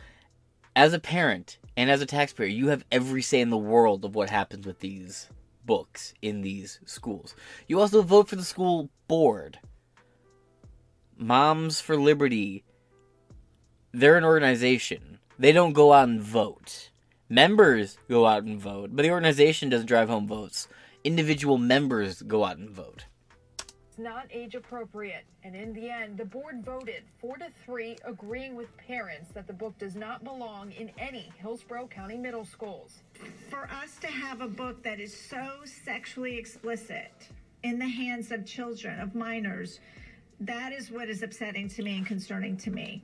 As 0.76 0.94
a 0.94 1.00
parent 1.00 1.58
and 1.76 1.90
as 1.90 2.02
a 2.02 2.06
taxpayer, 2.06 2.48
you 2.48 2.68
have 2.68 2.86
every 2.92 3.22
say 3.22 3.40
in 3.40 3.50
the 3.50 3.58
world 3.58 4.04
of 4.04 4.16
what 4.16 4.30
happens 4.30 4.66
with 4.66 4.80
these 4.80 5.30
books 5.66 6.14
in 6.22 6.42
these 6.42 6.80
schools. 6.86 7.36
You 7.68 7.80
also 7.80 8.02
vote 8.02 8.30
for 8.30 8.36
the 8.36 8.44
school 8.44 8.90
board. 9.08 9.60
Moms 11.18 11.80
for 11.82 11.98
Liberty, 11.98 12.64
they're 13.98 14.18
an 14.18 14.24
organization. 14.24 15.18
They 15.40 15.52
don't 15.52 15.74
go 15.74 15.92
out 15.92 16.08
and 16.08 16.22
vote. 16.22 16.92
Members 17.30 17.98
go 18.08 18.28
out 18.28 18.44
and 18.44 18.60
vote, 18.60 18.92
but 18.94 19.02
the 19.02 19.12
organization 19.12 19.70
doesn't 19.70 19.88
drive 19.88 20.08
home 20.08 20.28
votes. 20.28 20.68
Individual 21.04 21.58
members 21.58 22.22
go 22.22 22.46
out 22.46 22.58
and 22.58 22.70
vote. 22.70 23.06
It's 23.60 23.98
not 23.98 24.28
age 24.32 24.54
appropriate. 24.54 25.26
And 25.44 25.56
in 25.56 25.74
the 25.74 25.90
end, 25.90 26.18
the 26.18 26.26
board 26.26 26.64
voted 26.64 27.06
4 27.20 27.38
to 27.38 27.48
3, 27.66 27.98
agreeing 28.06 28.56
with 28.56 28.68
parents 28.78 29.32
that 29.34 29.48
the 29.48 29.54
book 29.54 29.76
does 29.80 29.96
not 29.96 30.24
belong 30.24 30.74
in 30.74 30.92
any 31.00 31.32
Hillsborough 31.38 31.88
County 31.88 32.18
middle 32.18 32.46
schools. 32.46 33.00
For 33.50 33.64
us 33.82 33.98
to 34.02 34.08
have 34.08 34.42
a 34.42 34.48
book 34.48 34.84
that 34.84 35.00
is 35.00 35.20
so 35.20 35.62
sexually 35.66 36.38
explicit 36.38 37.12
in 37.64 37.80
the 37.80 37.88
hands 37.88 38.32
of 38.32 38.46
children, 38.46 39.00
of 39.00 39.16
minors, 39.16 39.80
that 40.40 40.72
is 40.72 40.92
what 40.92 41.10
is 41.10 41.24
upsetting 41.24 41.68
to 41.70 41.82
me 41.82 41.98
and 41.98 42.06
concerning 42.06 42.56
to 42.58 42.70
me. 42.70 43.04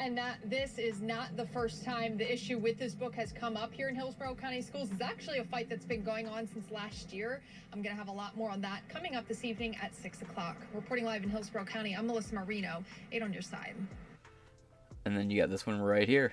And 0.00 0.16
that 0.16 0.38
this 0.44 0.78
is 0.78 1.00
not 1.00 1.36
the 1.36 1.46
first 1.46 1.84
time 1.84 2.16
the 2.16 2.32
issue 2.32 2.56
with 2.56 2.78
this 2.78 2.94
book 2.94 3.14
has 3.16 3.32
come 3.32 3.56
up 3.56 3.72
here 3.72 3.88
in 3.88 3.96
Hillsborough 3.96 4.36
County 4.36 4.62
Schools. 4.62 4.90
It's 4.92 5.02
actually 5.02 5.38
a 5.38 5.44
fight 5.44 5.68
that's 5.68 5.84
been 5.84 6.04
going 6.04 6.28
on 6.28 6.46
since 6.46 6.70
last 6.70 7.12
year. 7.12 7.42
I'm 7.72 7.82
going 7.82 7.94
to 7.94 7.98
have 7.98 8.08
a 8.08 8.12
lot 8.12 8.36
more 8.36 8.48
on 8.48 8.60
that 8.60 8.88
coming 8.88 9.16
up 9.16 9.26
this 9.26 9.44
evening 9.44 9.76
at 9.82 9.94
6 9.94 10.22
o'clock. 10.22 10.56
Reporting 10.72 11.04
live 11.04 11.24
in 11.24 11.30
Hillsborough 11.30 11.64
County, 11.64 11.94
I'm 11.94 12.06
Melissa 12.06 12.36
Marino, 12.36 12.84
8 13.10 13.22
on 13.22 13.32
your 13.32 13.42
side. 13.42 13.74
And 15.04 15.16
then 15.16 15.30
you 15.30 15.40
got 15.40 15.50
this 15.50 15.66
one 15.66 15.80
right 15.80 16.08
here. 16.08 16.32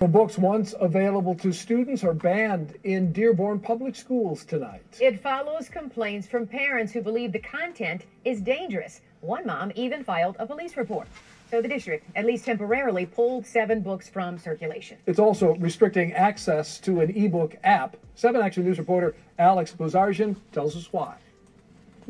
The 0.00 0.08
books 0.08 0.38
once 0.38 0.74
available 0.80 1.34
to 1.34 1.52
students 1.52 2.04
are 2.04 2.14
banned 2.14 2.74
in 2.84 3.12
Dearborn 3.12 3.60
Public 3.60 3.94
Schools 3.94 4.46
tonight. 4.46 4.96
It 4.98 5.20
follows 5.20 5.68
complaints 5.68 6.26
from 6.26 6.46
parents 6.46 6.90
who 6.90 7.02
believe 7.02 7.32
the 7.32 7.38
content 7.38 8.06
is 8.24 8.40
dangerous. 8.40 9.02
One 9.20 9.44
mom 9.44 9.72
even 9.74 10.02
filed 10.02 10.36
a 10.38 10.46
police 10.46 10.78
report. 10.78 11.06
So 11.50 11.60
the 11.60 11.68
district, 11.68 12.06
at 12.16 12.24
least 12.24 12.46
temporarily, 12.46 13.04
pulled 13.04 13.44
seven 13.44 13.82
books 13.82 14.08
from 14.08 14.38
circulation. 14.38 14.96
It's 15.04 15.18
also 15.18 15.54
restricting 15.56 16.14
access 16.14 16.78
to 16.80 17.02
an 17.02 17.10
ebook 17.14 17.58
app. 17.62 17.98
7 18.14 18.40
Action 18.40 18.64
News 18.64 18.78
reporter 18.78 19.14
Alex 19.38 19.74
Bozarjian 19.78 20.34
tells 20.52 20.76
us 20.76 20.90
why. 20.94 21.16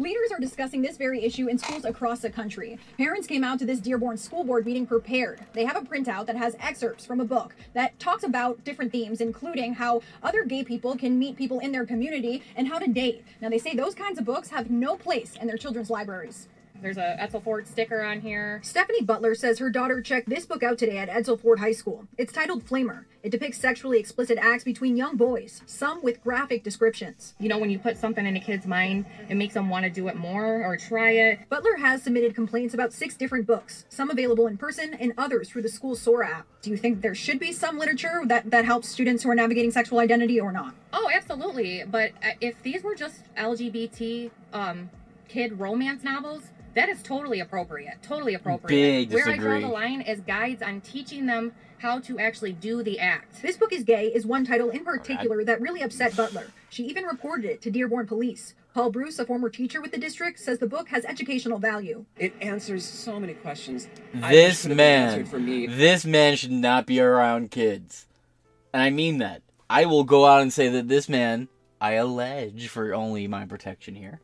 Leaders 0.00 0.32
are 0.32 0.40
discussing 0.40 0.80
this 0.80 0.96
very 0.96 1.22
issue 1.22 1.46
in 1.48 1.58
schools 1.58 1.84
across 1.84 2.20
the 2.20 2.30
country. 2.30 2.78
Parents 2.96 3.26
came 3.26 3.44
out 3.44 3.58
to 3.58 3.66
this 3.66 3.80
Dearborn 3.80 4.16
school 4.16 4.44
board 4.44 4.64
meeting 4.64 4.86
prepared. 4.86 5.40
They 5.52 5.66
have 5.66 5.76
a 5.76 5.82
printout 5.82 6.24
that 6.24 6.36
has 6.36 6.56
excerpts 6.58 7.04
from 7.04 7.20
a 7.20 7.24
book 7.26 7.54
that 7.74 7.98
talks 7.98 8.24
about 8.24 8.64
different 8.64 8.92
themes, 8.92 9.20
including 9.20 9.74
how 9.74 10.00
other 10.22 10.46
gay 10.46 10.64
people 10.64 10.96
can 10.96 11.18
meet 11.18 11.36
people 11.36 11.58
in 11.58 11.70
their 11.70 11.84
community 11.84 12.42
and 12.56 12.66
how 12.66 12.78
to 12.78 12.86
date. 12.86 13.26
Now, 13.42 13.50
they 13.50 13.58
say 13.58 13.74
those 13.74 13.94
kinds 13.94 14.18
of 14.18 14.24
books 14.24 14.48
have 14.48 14.70
no 14.70 14.96
place 14.96 15.36
in 15.38 15.46
their 15.46 15.58
children's 15.58 15.90
libraries. 15.90 16.48
There's 16.82 16.96
a 16.96 17.16
Edsel 17.20 17.42
Ford 17.42 17.68
sticker 17.68 18.02
on 18.02 18.20
here. 18.20 18.60
Stephanie 18.62 19.02
Butler 19.02 19.34
says 19.34 19.58
her 19.58 19.68
daughter 19.68 20.00
checked 20.00 20.30
this 20.30 20.46
book 20.46 20.62
out 20.62 20.78
today 20.78 20.96
at 20.96 21.10
Edsel 21.10 21.38
Ford 21.38 21.58
High 21.58 21.72
School. 21.72 22.06
It's 22.16 22.32
titled 22.32 22.64
Flamer. 22.64 23.04
It 23.22 23.30
depicts 23.30 23.58
sexually 23.58 23.98
explicit 23.98 24.38
acts 24.40 24.64
between 24.64 24.96
young 24.96 25.16
boys, 25.16 25.60
some 25.66 26.02
with 26.02 26.22
graphic 26.22 26.64
descriptions. 26.64 27.34
You 27.38 27.50
know, 27.50 27.58
when 27.58 27.68
you 27.68 27.78
put 27.78 27.98
something 27.98 28.24
in 28.24 28.34
a 28.34 28.40
kid's 28.40 28.66
mind, 28.66 29.04
it 29.28 29.34
makes 29.34 29.52
them 29.52 29.68
want 29.68 29.84
to 29.84 29.90
do 29.90 30.08
it 30.08 30.16
more 30.16 30.64
or 30.64 30.78
try 30.78 31.10
it. 31.10 31.40
Butler 31.50 31.76
has 31.76 32.02
submitted 32.02 32.34
complaints 32.34 32.72
about 32.72 32.94
six 32.94 33.14
different 33.14 33.46
books, 33.46 33.84
some 33.90 34.08
available 34.08 34.46
in 34.46 34.56
person 34.56 34.94
and 34.94 35.12
others 35.18 35.50
through 35.50 35.62
the 35.62 35.68
school 35.68 35.94
Sora 35.94 36.30
app. 36.30 36.46
Do 36.62 36.70
you 36.70 36.78
think 36.78 37.02
there 37.02 37.14
should 37.14 37.38
be 37.38 37.52
some 37.52 37.78
literature 37.78 38.22
that, 38.24 38.50
that 38.50 38.64
helps 38.64 38.88
students 38.88 39.22
who 39.22 39.30
are 39.30 39.34
navigating 39.34 39.70
sexual 39.70 39.98
identity 39.98 40.40
or 40.40 40.50
not? 40.50 40.74
Oh, 40.94 41.10
absolutely. 41.12 41.84
But 41.86 42.12
uh, 42.24 42.30
if 42.40 42.62
these 42.62 42.82
were 42.82 42.94
just 42.94 43.22
LGBT 43.36 44.30
um, 44.54 44.88
kid 45.28 45.60
romance 45.60 46.02
novels, 46.02 46.44
that 46.74 46.88
is 46.88 47.02
totally 47.02 47.40
appropriate. 47.40 48.02
Totally 48.02 48.34
appropriate. 48.34 49.08
Big 49.08 49.12
Where 49.12 49.28
I 49.28 49.36
draw 49.36 49.60
the 49.60 49.68
line 49.68 50.00
is 50.00 50.20
guides 50.20 50.62
on 50.62 50.80
teaching 50.80 51.26
them 51.26 51.52
how 51.78 51.98
to 52.00 52.18
actually 52.18 52.52
do 52.52 52.82
the 52.82 52.98
act. 52.98 53.42
This 53.42 53.56
book 53.56 53.72
is 53.72 53.84
gay 53.84 54.08
is 54.08 54.26
one 54.26 54.44
title 54.44 54.70
in 54.70 54.84
particular 54.84 55.44
that 55.44 55.60
really 55.60 55.80
upset 55.80 56.14
Butler. 56.16 56.48
She 56.68 56.84
even 56.84 57.04
reported 57.04 57.46
it 57.46 57.62
to 57.62 57.70
Dearborn 57.70 58.06
Police. 58.06 58.54
Paul 58.72 58.90
Bruce, 58.90 59.18
a 59.18 59.24
former 59.26 59.48
teacher 59.48 59.80
with 59.80 59.90
the 59.90 59.98
district, 59.98 60.38
says 60.38 60.58
the 60.58 60.66
book 60.66 60.88
has 60.90 61.04
educational 61.04 61.58
value. 61.58 62.04
It 62.16 62.34
answers 62.40 62.84
so 62.84 63.18
many 63.18 63.34
questions. 63.34 63.88
This 64.14 64.22
wish 64.22 64.62
could 64.62 64.70
have 64.70 64.76
been 64.76 64.76
man, 64.76 65.24
for 65.24 65.40
me. 65.40 65.66
this 65.66 66.04
man 66.04 66.36
should 66.36 66.52
not 66.52 66.86
be 66.86 67.00
around 67.00 67.50
kids. 67.50 68.06
And 68.72 68.82
I 68.82 68.90
mean 68.90 69.18
that. 69.18 69.42
I 69.68 69.86
will 69.86 70.04
go 70.04 70.26
out 70.26 70.42
and 70.42 70.52
say 70.52 70.68
that 70.68 70.86
this 70.86 71.08
man, 71.08 71.48
I 71.80 71.92
allege 71.92 72.68
for 72.68 72.94
only 72.94 73.26
my 73.26 73.44
protection 73.44 73.96
here, 73.96 74.20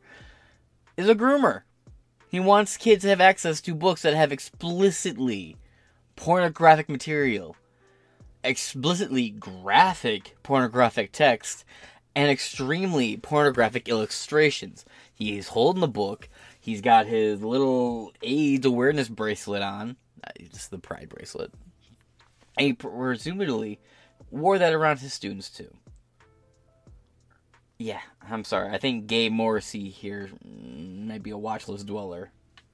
is 0.95 1.09
a 1.09 1.15
groomer. 1.15 1.63
He 2.29 2.39
wants 2.39 2.77
kids 2.77 3.03
to 3.03 3.09
have 3.09 3.21
access 3.21 3.61
to 3.61 3.73
books 3.73 4.01
that 4.01 4.13
have 4.13 4.31
explicitly 4.31 5.55
pornographic 6.15 6.89
material, 6.89 7.55
explicitly 8.43 9.29
graphic 9.29 10.35
pornographic 10.43 11.11
text, 11.13 11.63
and 12.15 12.29
extremely 12.29 13.15
pornographic 13.15 13.87
illustrations. 13.87 14.83
He's 15.13 15.49
holding 15.49 15.81
the 15.81 15.87
book. 15.87 16.27
He's 16.59 16.81
got 16.81 17.05
his 17.05 17.41
little 17.41 18.11
AIDS 18.21 18.65
awareness 18.65 19.07
bracelet 19.07 19.61
on. 19.61 19.95
Uh, 20.23 20.31
Just 20.51 20.71
the 20.71 20.79
pride 20.79 21.09
bracelet. 21.09 21.53
And 22.57 22.67
he 22.67 22.73
presumably 22.73 23.79
wore 24.31 24.57
that 24.57 24.73
around 24.73 24.99
his 24.99 25.13
students 25.13 25.49
too. 25.49 25.73
Yeah, 27.77 28.01
I'm 28.27 28.43
sorry. 28.43 28.73
I 28.73 28.77
think 28.77 29.07
Gay 29.07 29.29
Morrissey 29.29 29.89
here 29.89 30.29
might 30.43 31.21
be 31.21 31.31
a 31.31 31.35
watchlist 31.35 31.85
dweller. 31.85 32.31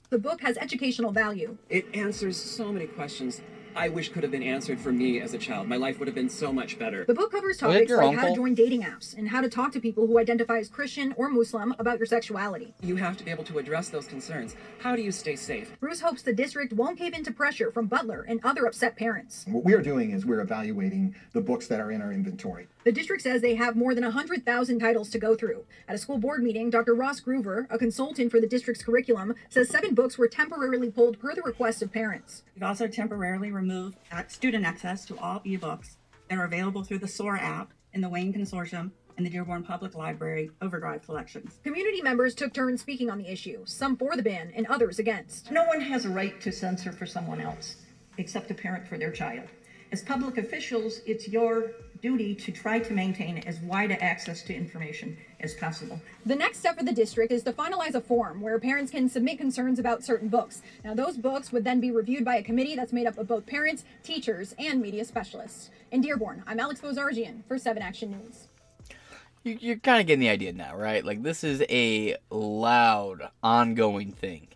The 0.09 0.17
book 0.17 0.41
has 0.41 0.57
educational 0.57 1.11
value. 1.11 1.57
It 1.69 1.85
answers 1.93 2.37
so 2.37 2.71
many 2.71 2.85
questions 2.85 3.41
I 3.75 3.89
wish 3.89 4.09
could 4.09 4.21
have 4.21 4.31
been 4.31 4.43
answered 4.43 4.79
for 4.79 4.91
me 4.91 5.19
as 5.19 5.33
a 5.33 5.37
child. 5.37 5.67
My 5.67 5.77
life 5.77 5.97
would 5.97 6.07
have 6.07 6.13
been 6.13 6.29
so 6.29 6.53
much 6.53 6.77
better. 6.77 7.05
The 7.05 7.13
book 7.13 7.31
covers 7.31 7.57
topics 7.57 7.89
your 7.89 8.03
like 8.03 8.17
how 8.17 8.29
to 8.29 8.35
join 8.35 8.53
dating 8.53 8.83
apps 8.83 9.17
and 9.17 9.27
how 9.27 9.41
to 9.41 9.49
talk 9.49 9.71
to 9.71 9.79
people 9.79 10.05
who 10.05 10.19
identify 10.19 10.59
as 10.59 10.69
Christian 10.69 11.13
or 11.17 11.29
Muslim 11.29 11.73
about 11.79 11.97
your 11.97 12.05
sexuality. 12.05 12.73
You 12.81 12.95
have 12.97 13.17
to 13.17 13.23
be 13.23 13.31
able 13.31 13.43
to 13.45 13.57
address 13.57 13.89
those 13.89 14.05
concerns. 14.05 14.55
How 14.79 14.95
do 14.95 15.01
you 15.01 15.11
stay 15.11 15.35
safe? 15.35 15.75
Bruce 15.79 16.01
hopes 16.01 16.21
the 16.21 16.33
district 16.33 16.73
won't 16.73 16.99
cave 16.99 17.13
into 17.13 17.31
pressure 17.31 17.71
from 17.71 17.87
Butler 17.87 18.25
and 18.27 18.39
other 18.43 18.67
upset 18.67 18.95
parents. 18.95 19.45
What 19.47 19.63
we 19.63 19.73
are 19.73 19.81
doing 19.81 20.11
is 20.11 20.25
we're 20.25 20.41
evaluating 20.41 21.15
the 21.31 21.41
books 21.41 21.67
that 21.67 21.79
are 21.79 21.91
in 21.91 22.01
our 22.01 22.11
inventory. 22.11 22.67
The 22.83 22.91
district 22.91 23.21
says 23.21 23.41
they 23.41 23.55
have 23.55 23.77
more 23.77 23.95
than 23.95 24.03
100,000 24.03 24.79
titles 24.79 25.09
to 25.11 25.17
go 25.17 25.35
through. 25.35 25.63
At 25.87 25.95
a 25.95 25.97
school 25.97 26.17
board 26.17 26.43
meeting, 26.43 26.69
Dr. 26.69 26.93
Ross 26.93 27.21
Groover, 27.21 27.65
a 27.69 27.77
consultant 27.77 28.29
for 28.29 28.41
the 28.41 28.47
district's 28.47 28.83
curriculum, 28.83 29.35
says 29.49 29.69
seven 29.69 29.95
books 29.95 30.17
were 30.17 30.27
temporarily 30.27 30.91
pulled 30.91 31.17
per 31.17 31.33
the 31.33 31.41
request 31.43 31.81
of 31.81 31.93
parents. 31.93 32.43
We've 32.55 32.63
also 32.63 32.87
temporarily 32.87 33.51
removed 33.51 33.97
student 34.27 34.65
access 34.65 35.05
to 35.05 35.17
all 35.17 35.39
ebooks 35.41 35.95
that 36.29 36.37
are 36.37 36.43
available 36.43 36.83
through 36.83 36.99
the 36.99 37.07
Sora 37.07 37.39
app 37.39 37.71
in 37.93 38.01
the 38.01 38.09
Wayne 38.09 38.33
Consortium 38.33 38.91
and 39.15 39.25
the 39.25 39.29
Dearborn 39.29 39.63
Public 39.63 39.95
Library 39.95 40.49
Overdrive 40.61 41.05
collections. 41.05 41.59
Community 41.63 42.01
members 42.01 42.35
took 42.35 42.51
turns 42.53 42.81
speaking 42.81 43.09
on 43.09 43.17
the 43.17 43.31
issue, 43.31 43.61
some 43.65 43.95
for 43.95 44.15
the 44.17 44.23
ban 44.23 44.51
and 44.55 44.65
others 44.67 44.99
against. 44.99 45.51
No 45.51 45.63
one 45.65 45.79
has 45.79 46.05
a 46.05 46.09
right 46.09 46.41
to 46.41 46.51
censor 46.51 46.91
for 46.91 47.05
someone 47.05 47.39
else, 47.39 47.77
except 48.17 48.51
a 48.51 48.53
parent 48.53 48.87
for 48.87 48.97
their 48.97 49.11
child. 49.11 49.47
As 49.91 50.01
public 50.01 50.39
officials, 50.39 51.01
it's 51.05 51.27
your 51.27 51.71
duty 52.03 52.35
to 52.35 52.51
try 52.51 52.79
to 52.79 52.93
maintain 52.93 53.37
as 53.47 53.61
wide 53.61 53.89
a 53.89 54.03
access 54.03 54.43
to 54.43 54.53
information 54.53 55.17
as 55.39 55.53
possible. 55.53 55.99
The 56.25 56.35
next 56.35 56.59
step 56.59 56.77
for 56.77 56.83
the 56.83 56.91
district 56.91 57.31
is 57.31 57.43
to 57.43 57.53
finalize 57.53 57.95
a 57.95 58.01
form 58.01 58.41
where 58.41 58.59
parents 58.59 58.91
can 58.91 59.07
submit 59.07 59.37
concerns 59.37 59.79
about 59.79 60.03
certain 60.03 60.27
books. 60.27 60.61
Now, 60.83 60.93
those 60.93 61.15
books 61.15 61.53
would 61.53 61.63
then 61.63 61.79
be 61.79 61.91
reviewed 61.91 62.25
by 62.25 62.35
a 62.35 62.43
committee 62.43 62.75
that's 62.75 62.91
made 62.91 63.07
up 63.07 63.17
of 63.17 63.29
both 63.29 63.45
parents, 63.45 63.85
teachers, 64.03 64.53
and 64.59 64.81
media 64.81 65.05
specialists. 65.05 65.69
In 65.91 66.01
Dearborn, 66.01 66.43
I'm 66.45 66.59
Alex 66.59 66.81
Bozarjian 66.81 67.45
for 67.47 67.57
7 67.57 67.81
Action 67.81 68.11
News. 68.11 68.49
You're 69.45 69.77
kind 69.77 70.01
of 70.01 70.07
getting 70.07 70.19
the 70.19 70.29
idea 70.29 70.51
now, 70.51 70.75
right? 70.75 71.05
Like, 71.05 71.23
this 71.23 71.45
is 71.45 71.63
a 71.69 72.17
loud, 72.29 73.29
ongoing 73.41 74.11
thing. 74.11 74.49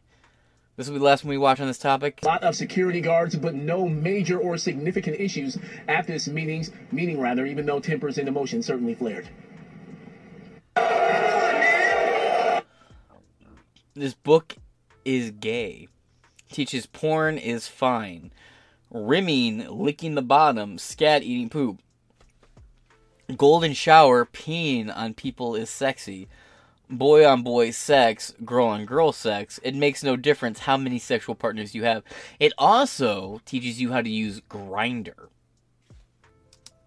This 0.77 0.87
will 0.87 0.93
be 0.93 0.99
the 0.99 1.05
last 1.05 1.23
one 1.23 1.31
we 1.31 1.39
watch 1.39 1.59
on 1.59 1.65
this 1.65 1.79
topic. 1.79 2.19
lot 2.23 2.43
of 2.43 2.55
security 2.55 3.01
guards, 3.01 3.35
but 3.35 3.55
no 3.55 3.89
major 3.89 4.37
or 4.37 4.59
significant 4.59 5.19
issues 5.19 5.57
at 5.87 6.05
this 6.05 6.27
meetings 6.27 6.69
meeting 6.91 7.19
rather, 7.19 7.47
even 7.47 7.65
though 7.65 7.79
tempers 7.79 8.19
and 8.19 8.27
emotions 8.27 8.67
certainly 8.67 8.93
flared. 8.93 9.27
This 13.95 14.13
book 14.13 14.55
is 15.03 15.31
gay. 15.31 15.87
Teaches 16.51 16.85
porn 16.85 17.39
is 17.39 17.67
fine. 17.67 18.31
Rimming, 18.91 19.67
licking 19.67 20.13
the 20.13 20.21
bottom, 20.21 20.77
scat 20.77 21.23
eating 21.23 21.49
poop. 21.49 21.79
Golden 23.35 23.73
shower, 23.73 24.25
peeing 24.25 24.95
on 24.95 25.15
people 25.15 25.55
is 25.55 25.71
sexy. 25.71 26.27
Boy 26.89 27.27
on 27.27 27.43
boy 27.43 27.71
sex, 27.71 28.33
girl 28.45 28.67
on 28.67 28.85
girl 28.85 29.11
sex. 29.11 29.59
It 29.61 29.75
makes 29.75 30.03
no 30.03 30.15
difference 30.15 30.59
how 30.59 30.77
many 30.77 30.99
sexual 30.99 31.35
partners 31.35 31.75
you 31.75 31.83
have. 31.83 32.03
It 32.39 32.53
also 32.57 33.41
teaches 33.45 33.81
you 33.81 33.91
how 33.91 34.01
to 34.01 34.09
use 34.09 34.39
Grindr. 34.49 35.27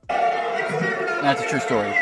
That's 0.08 1.42
a 1.42 1.48
true 1.48 1.60
story. 1.60 1.92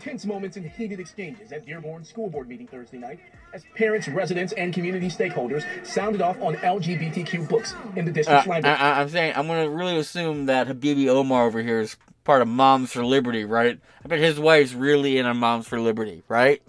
Tense 0.00 0.26
moments 0.26 0.56
and 0.56 0.66
heated 0.66 1.00
exchanges 1.00 1.50
at 1.52 1.64
Dearborn 1.64 2.04
School 2.04 2.28
Board 2.28 2.48
meeting 2.48 2.66
Thursday 2.66 2.98
night 2.98 3.20
as 3.54 3.62
parents, 3.74 4.06
residents, 4.08 4.52
and 4.52 4.72
community 4.74 5.08
stakeholders 5.08 5.64
sounded 5.86 6.20
off 6.20 6.36
on 6.42 6.56
LGBTQ 6.56 7.48
books 7.48 7.74
in 7.96 8.04
the 8.04 8.10
Uh, 8.10 8.14
district's 8.14 8.46
library. 8.46 8.76
I, 8.76 9.00
I'm 9.00 9.08
saying 9.08 9.32
I'm 9.36 9.46
gonna 9.46 9.70
really 9.70 9.96
assume 9.96 10.46
that 10.46 10.66
Habibi 10.68 11.08
Omar 11.08 11.46
over 11.46 11.62
here 11.62 11.80
is 11.80 11.96
part 12.24 12.42
of 12.42 12.48
Moms 12.48 12.92
for 12.92 13.04
Liberty, 13.04 13.44
right? 13.44 13.78
I 14.04 14.08
bet 14.08 14.18
his 14.18 14.40
wife's 14.40 14.72
really 14.72 15.18
in 15.18 15.26
on 15.26 15.36
Moms 15.36 15.68
for 15.68 15.78
Liberty, 15.78 16.22
right? 16.28 16.62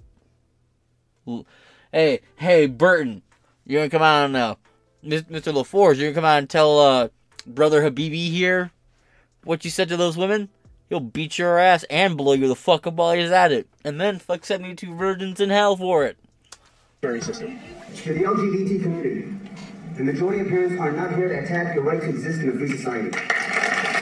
Hey, 1.92 2.20
hey, 2.36 2.68
Burton, 2.68 3.24
you 3.66 3.78
gonna 3.78 3.90
come 3.90 4.02
on 4.02 4.34
now, 4.34 4.58
Mr. 5.04 5.54
LaForge? 5.54 5.96
You 5.96 6.04
gonna 6.04 6.14
come 6.14 6.26
on 6.26 6.38
and 6.40 6.50
tell 6.50 6.80
uh, 6.80 7.08
brother 7.48 7.82
Habibi 7.82 8.30
here 8.30 8.72
what 9.44 9.66
you 9.66 9.72
said 9.72 9.90
to 9.90 9.98
those 9.98 10.18
women? 10.18 10.50
He'll 10.90 11.00
beat 11.00 11.40
your 11.40 11.58
ass 11.58 11.84
and 11.90 12.16
blow 12.16 12.34
you 12.34 12.48
the 12.48 12.56
fuck 12.56 12.86
up 12.86 12.94
while 12.94 13.14
he's 13.14 13.32
at 13.32 13.52
it, 13.52 13.68
and 13.84 14.00
then 14.00 14.20
fuck 14.20 14.46
72 14.46 14.94
virgins 14.94 15.40
in 15.40 15.50
hell 15.50 15.76
for 15.76 16.06
it. 16.06 16.18
Library 17.02 17.22
system. 17.22 17.60
To 17.96 18.14
the 18.14 18.22
LGBT 18.22 18.84
community, 18.84 19.34
the 19.96 20.04
majority 20.04 20.42
of 20.42 20.48
parents 20.48 20.80
are 20.80 20.92
not 20.92 21.16
here 21.16 21.30
to 21.30 21.40
attack 21.40 21.74
your 21.74 21.84
right 21.84 22.02
to 22.02 22.10
exist 22.10 22.42
in 22.42 22.50
a 22.50 22.52
free 22.54 22.78
society. 22.78 23.18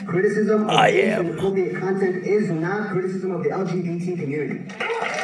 Criticism 0.02 0.64
of 0.64 0.70
I 0.70 0.88
am. 0.88 1.36
content 1.38 2.26
is 2.26 2.50
not 2.50 2.90
criticism 2.90 3.30
of 3.30 3.42
the 3.44 3.50
LGBT 3.50 4.18
community. 4.20 5.23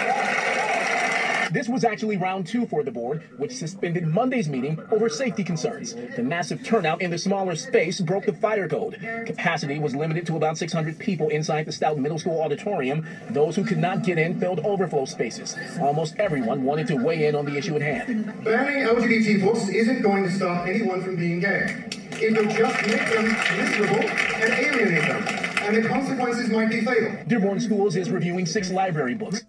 This 1.50 1.68
was 1.68 1.84
actually 1.84 2.16
round 2.16 2.46
two 2.46 2.64
for 2.66 2.84
the 2.84 2.92
board, 2.92 3.22
which 3.36 3.52
suspended 3.52 4.06
Monday's 4.06 4.48
meeting 4.48 4.80
over 4.92 5.08
safety 5.08 5.42
concerns. 5.42 5.94
The 6.16 6.22
massive 6.22 6.62
turnout 6.62 7.02
in 7.02 7.10
the 7.10 7.18
smaller 7.18 7.56
space 7.56 8.00
broke 8.00 8.26
the 8.26 8.32
fire 8.32 8.68
code. 8.68 8.98
Capacity 9.26 9.78
was 9.80 9.94
limited 9.94 10.26
to 10.26 10.36
about 10.36 10.58
600 10.58 10.98
people 10.98 11.28
inside 11.28 11.66
the 11.66 11.72
Stout 11.72 11.98
Middle 11.98 12.18
School 12.18 12.40
auditorium. 12.40 13.04
Those 13.30 13.56
who 13.56 13.64
could 13.64 13.78
not 13.78 14.04
get 14.04 14.16
in 14.18 14.38
filled 14.38 14.60
overflow 14.60 15.06
spaces. 15.06 15.56
Almost 15.80 16.16
everyone 16.18 16.62
wanted 16.62 16.86
to 16.88 16.96
weigh 16.96 17.26
in 17.26 17.34
on 17.34 17.44
the 17.44 17.56
issue 17.56 17.74
at 17.74 17.82
hand. 17.82 18.26
Banning 18.44 18.86
LGBT 18.86 19.42
books 19.42 19.68
isn't 19.68 20.02
going 20.02 20.22
to 20.24 20.30
stop 20.30 20.68
anyone 20.68 21.02
from 21.02 21.16
being 21.16 21.40
gay. 21.40 21.84
It 22.22 22.36
will 22.36 22.52
just 22.52 22.86
make 22.86 23.08
them 23.10 23.24
miserable 23.56 24.08
and 24.08 24.52
alienate 24.52 25.02
them, 25.02 25.22
and 25.62 25.76
the 25.76 25.88
consequences 25.88 26.50
might 26.50 26.68
be 26.68 26.82
fatal. 26.82 27.16
Dearborn 27.26 27.58
Schools 27.58 27.96
is 27.96 28.10
reviewing 28.10 28.46
six 28.46 28.70
library 28.70 29.14
books. 29.14 29.42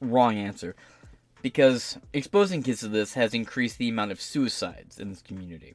Wrong 0.00 0.36
answer. 0.38 0.74
Because 1.42 1.98
exposing 2.12 2.62
kids 2.62 2.80
to 2.80 2.88
this 2.88 3.14
has 3.14 3.32
increased 3.32 3.78
the 3.78 3.88
amount 3.88 4.12
of 4.12 4.20
suicides 4.20 4.98
in 4.98 5.08
this 5.08 5.22
community. 5.22 5.74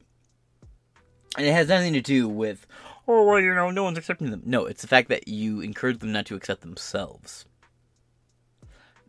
And 1.36 1.46
it 1.46 1.52
has 1.52 1.68
nothing 1.68 1.92
to 1.92 2.00
do 2.00 2.28
with, 2.28 2.66
oh, 3.06 3.24
well, 3.24 3.40
you 3.40 3.54
know, 3.54 3.70
no 3.70 3.84
one's 3.84 3.98
accepting 3.98 4.30
them. 4.30 4.42
No, 4.46 4.66
it's 4.66 4.82
the 4.82 4.88
fact 4.88 5.08
that 5.08 5.28
you 5.28 5.60
encourage 5.60 5.98
them 5.98 6.12
not 6.12 6.26
to 6.26 6.36
accept 6.36 6.62
themselves. 6.62 7.44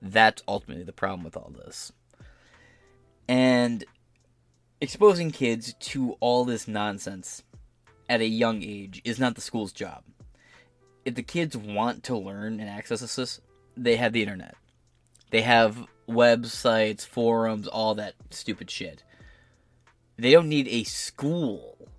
That's 0.01 0.43
ultimately 0.47 0.83
the 0.83 0.93
problem 0.93 1.23
with 1.23 1.37
all 1.37 1.53
this. 1.55 1.91
And 3.27 3.85
exposing 4.81 5.31
kids 5.31 5.73
to 5.79 6.13
all 6.19 6.43
this 6.43 6.67
nonsense 6.67 7.43
at 8.09 8.21
a 8.21 8.27
young 8.27 8.63
age 8.63 9.01
is 9.03 9.19
not 9.19 9.35
the 9.35 9.41
school's 9.41 9.71
job. 9.71 10.03
If 11.05 11.15
the 11.15 11.23
kids 11.23 11.55
want 11.55 12.03
to 12.05 12.17
learn 12.17 12.59
and 12.59 12.69
access 12.69 13.15
this, 13.15 13.41
they 13.75 13.95
have 13.95 14.13
the 14.13 14.21
internet. 14.21 14.55
They 15.31 15.41
have 15.41 15.87
websites, 16.09 17.05
forums, 17.05 17.67
all 17.67 17.95
that 17.95 18.15
stupid 18.29 18.69
shit. 18.71 19.03
They 20.17 20.31
don't 20.31 20.49
need 20.49 20.67
a 20.67 20.83
school 20.83 21.89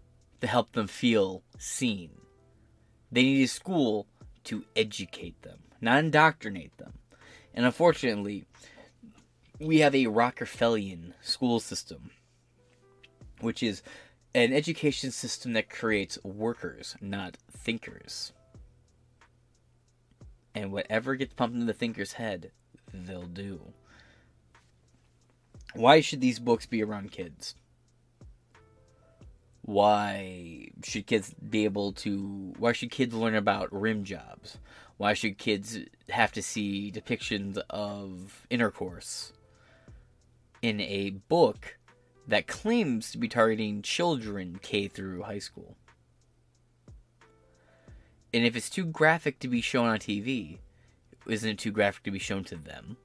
to 0.41 0.47
help 0.47 0.73
them 0.73 0.87
feel 0.87 1.43
seen. 1.59 2.11
They 3.13 3.23
need 3.23 3.45
a 3.45 3.49
school 3.49 4.07
to 4.45 4.65
educate 4.75 5.43
them, 5.43 5.59
not 5.81 5.99
indoctrinate 5.99 6.77
them. 6.79 6.95
And 7.55 7.67
unfortunately, 7.67 8.45
we 9.61 9.81
have 9.81 9.95
a 9.95 10.07
Rockefellian 10.07 11.15
school 11.21 11.61
system, 11.61 12.11
which 13.41 13.63
is 13.63 13.83
an 14.35 14.53
education 14.53 15.11
system 15.11 15.55
that 15.55 15.71
creates 15.71 16.23
workers, 16.23 16.97
not 17.01 17.37
thinkers. 17.51 18.33
And 20.55 20.73
whatever 20.73 21.15
gets 21.15 21.35
pumped 21.35 21.55
into 21.55 21.67
the 21.67 21.73
thinker's 21.73 22.13
head, 22.13 22.53
they'll 22.93 23.23
do. 23.23 23.61
Why 25.75 26.01
should 26.01 26.21
these 26.21 26.39
books 26.39 26.67
be 26.67 26.83
around 26.83 27.13
kids? 27.13 27.55
Why 29.63 30.71
should 30.83 31.07
kids 31.07 31.35
be 31.35 31.65
able 31.65 31.93
to. 31.93 32.55
Why 32.59 32.73
should 32.73 32.91
kids 32.91 33.15
learn 33.15 33.35
about 33.35 33.69
rim 33.71 34.05
jobs? 34.05 34.59
Why 34.97 35.13
should 35.13 35.37
kids 35.37 35.79
have 36.09 36.33
to 36.33 36.43
see 36.43 36.91
depictions 36.91 37.59
of 37.69 38.47
intercourse 38.49 39.33
in 40.63 40.81
a 40.81 41.11
book 41.11 41.77
that 42.27 42.47
claims 42.47 43.13
to 43.13 43.19
be 43.19 43.29
targeting 43.29 43.83
children 43.83 44.59
K 44.63 44.89
through 44.89 45.23
high 45.23 45.39
school? 45.39 45.77
And 48.33 48.45
if 48.45 48.57
it's 48.57 48.71
too 48.71 48.87
graphic 48.87 49.39
to 49.41 49.49
be 49.49 49.61
shown 49.61 49.89
on 49.89 49.99
TV, 49.99 50.59
isn't 51.27 51.49
it 51.49 51.59
too 51.59 51.73
graphic 51.73 52.05
to 52.05 52.11
be 52.11 52.19
shown 52.19 52.45
to 52.45 52.57
them? 52.57 52.97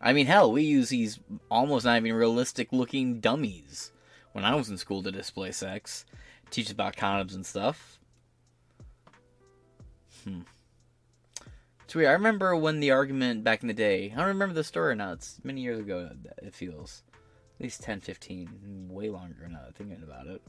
I 0.00 0.12
mean, 0.12 0.26
hell, 0.26 0.50
we 0.50 0.62
use 0.62 0.88
these 0.88 1.20
almost 1.50 1.84
not 1.84 1.98
even 1.98 2.12
realistic 2.14 2.72
looking 2.72 3.20
dummies 3.20 3.92
when 4.32 4.44
I 4.44 4.54
was 4.54 4.70
in 4.70 4.78
school 4.78 5.02
to 5.02 5.12
display 5.12 5.52
sex, 5.52 6.06
teach 6.50 6.70
about 6.70 6.96
condoms 6.96 7.34
and 7.34 7.44
stuff. 7.44 7.98
Hmm. 10.24 10.40
It's 11.84 11.94
weird. 11.94 12.08
I 12.08 12.12
remember 12.12 12.54
when 12.56 12.80
the 12.80 12.92
argument 12.92 13.44
back 13.44 13.62
in 13.62 13.68
the 13.68 13.74
day, 13.74 14.12
I 14.12 14.16
don't 14.16 14.28
remember 14.28 14.54
the 14.54 14.64
story 14.64 14.94
now, 14.94 15.12
it's 15.12 15.40
many 15.42 15.60
years 15.60 15.80
ago, 15.80 16.10
it 16.38 16.54
feels. 16.54 17.02
At 17.58 17.64
least 17.64 17.82
10, 17.82 18.00
15, 18.00 18.88
way 18.90 19.10
longer 19.10 19.48
now 19.50 19.66
thinking 19.74 20.02
about 20.02 20.28
it. 20.28 20.40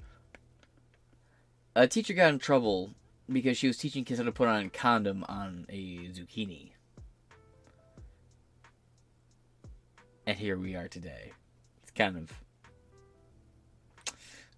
A 1.76 1.88
teacher 1.88 2.14
got 2.14 2.32
in 2.32 2.40
trouble 2.40 2.92
because 3.30 3.58
she 3.58 3.68
was 3.68 3.78
teaching 3.78 4.06
kids 4.06 4.20
how 4.20 4.26
to 4.26 4.32
put 4.32 4.48
on 4.48 4.66
a 4.66 4.70
condom 4.70 5.26
on 5.28 5.66
a 5.68 6.10
zucchini. 6.10 6.72
And 10.26 10.38
here 10.38 10.58
we 10.58 10.76
are 10.76 10.88
today. 10.88 11.32
It's 11.82 11.92
kind 11.92 12.16
of 12.16 12.32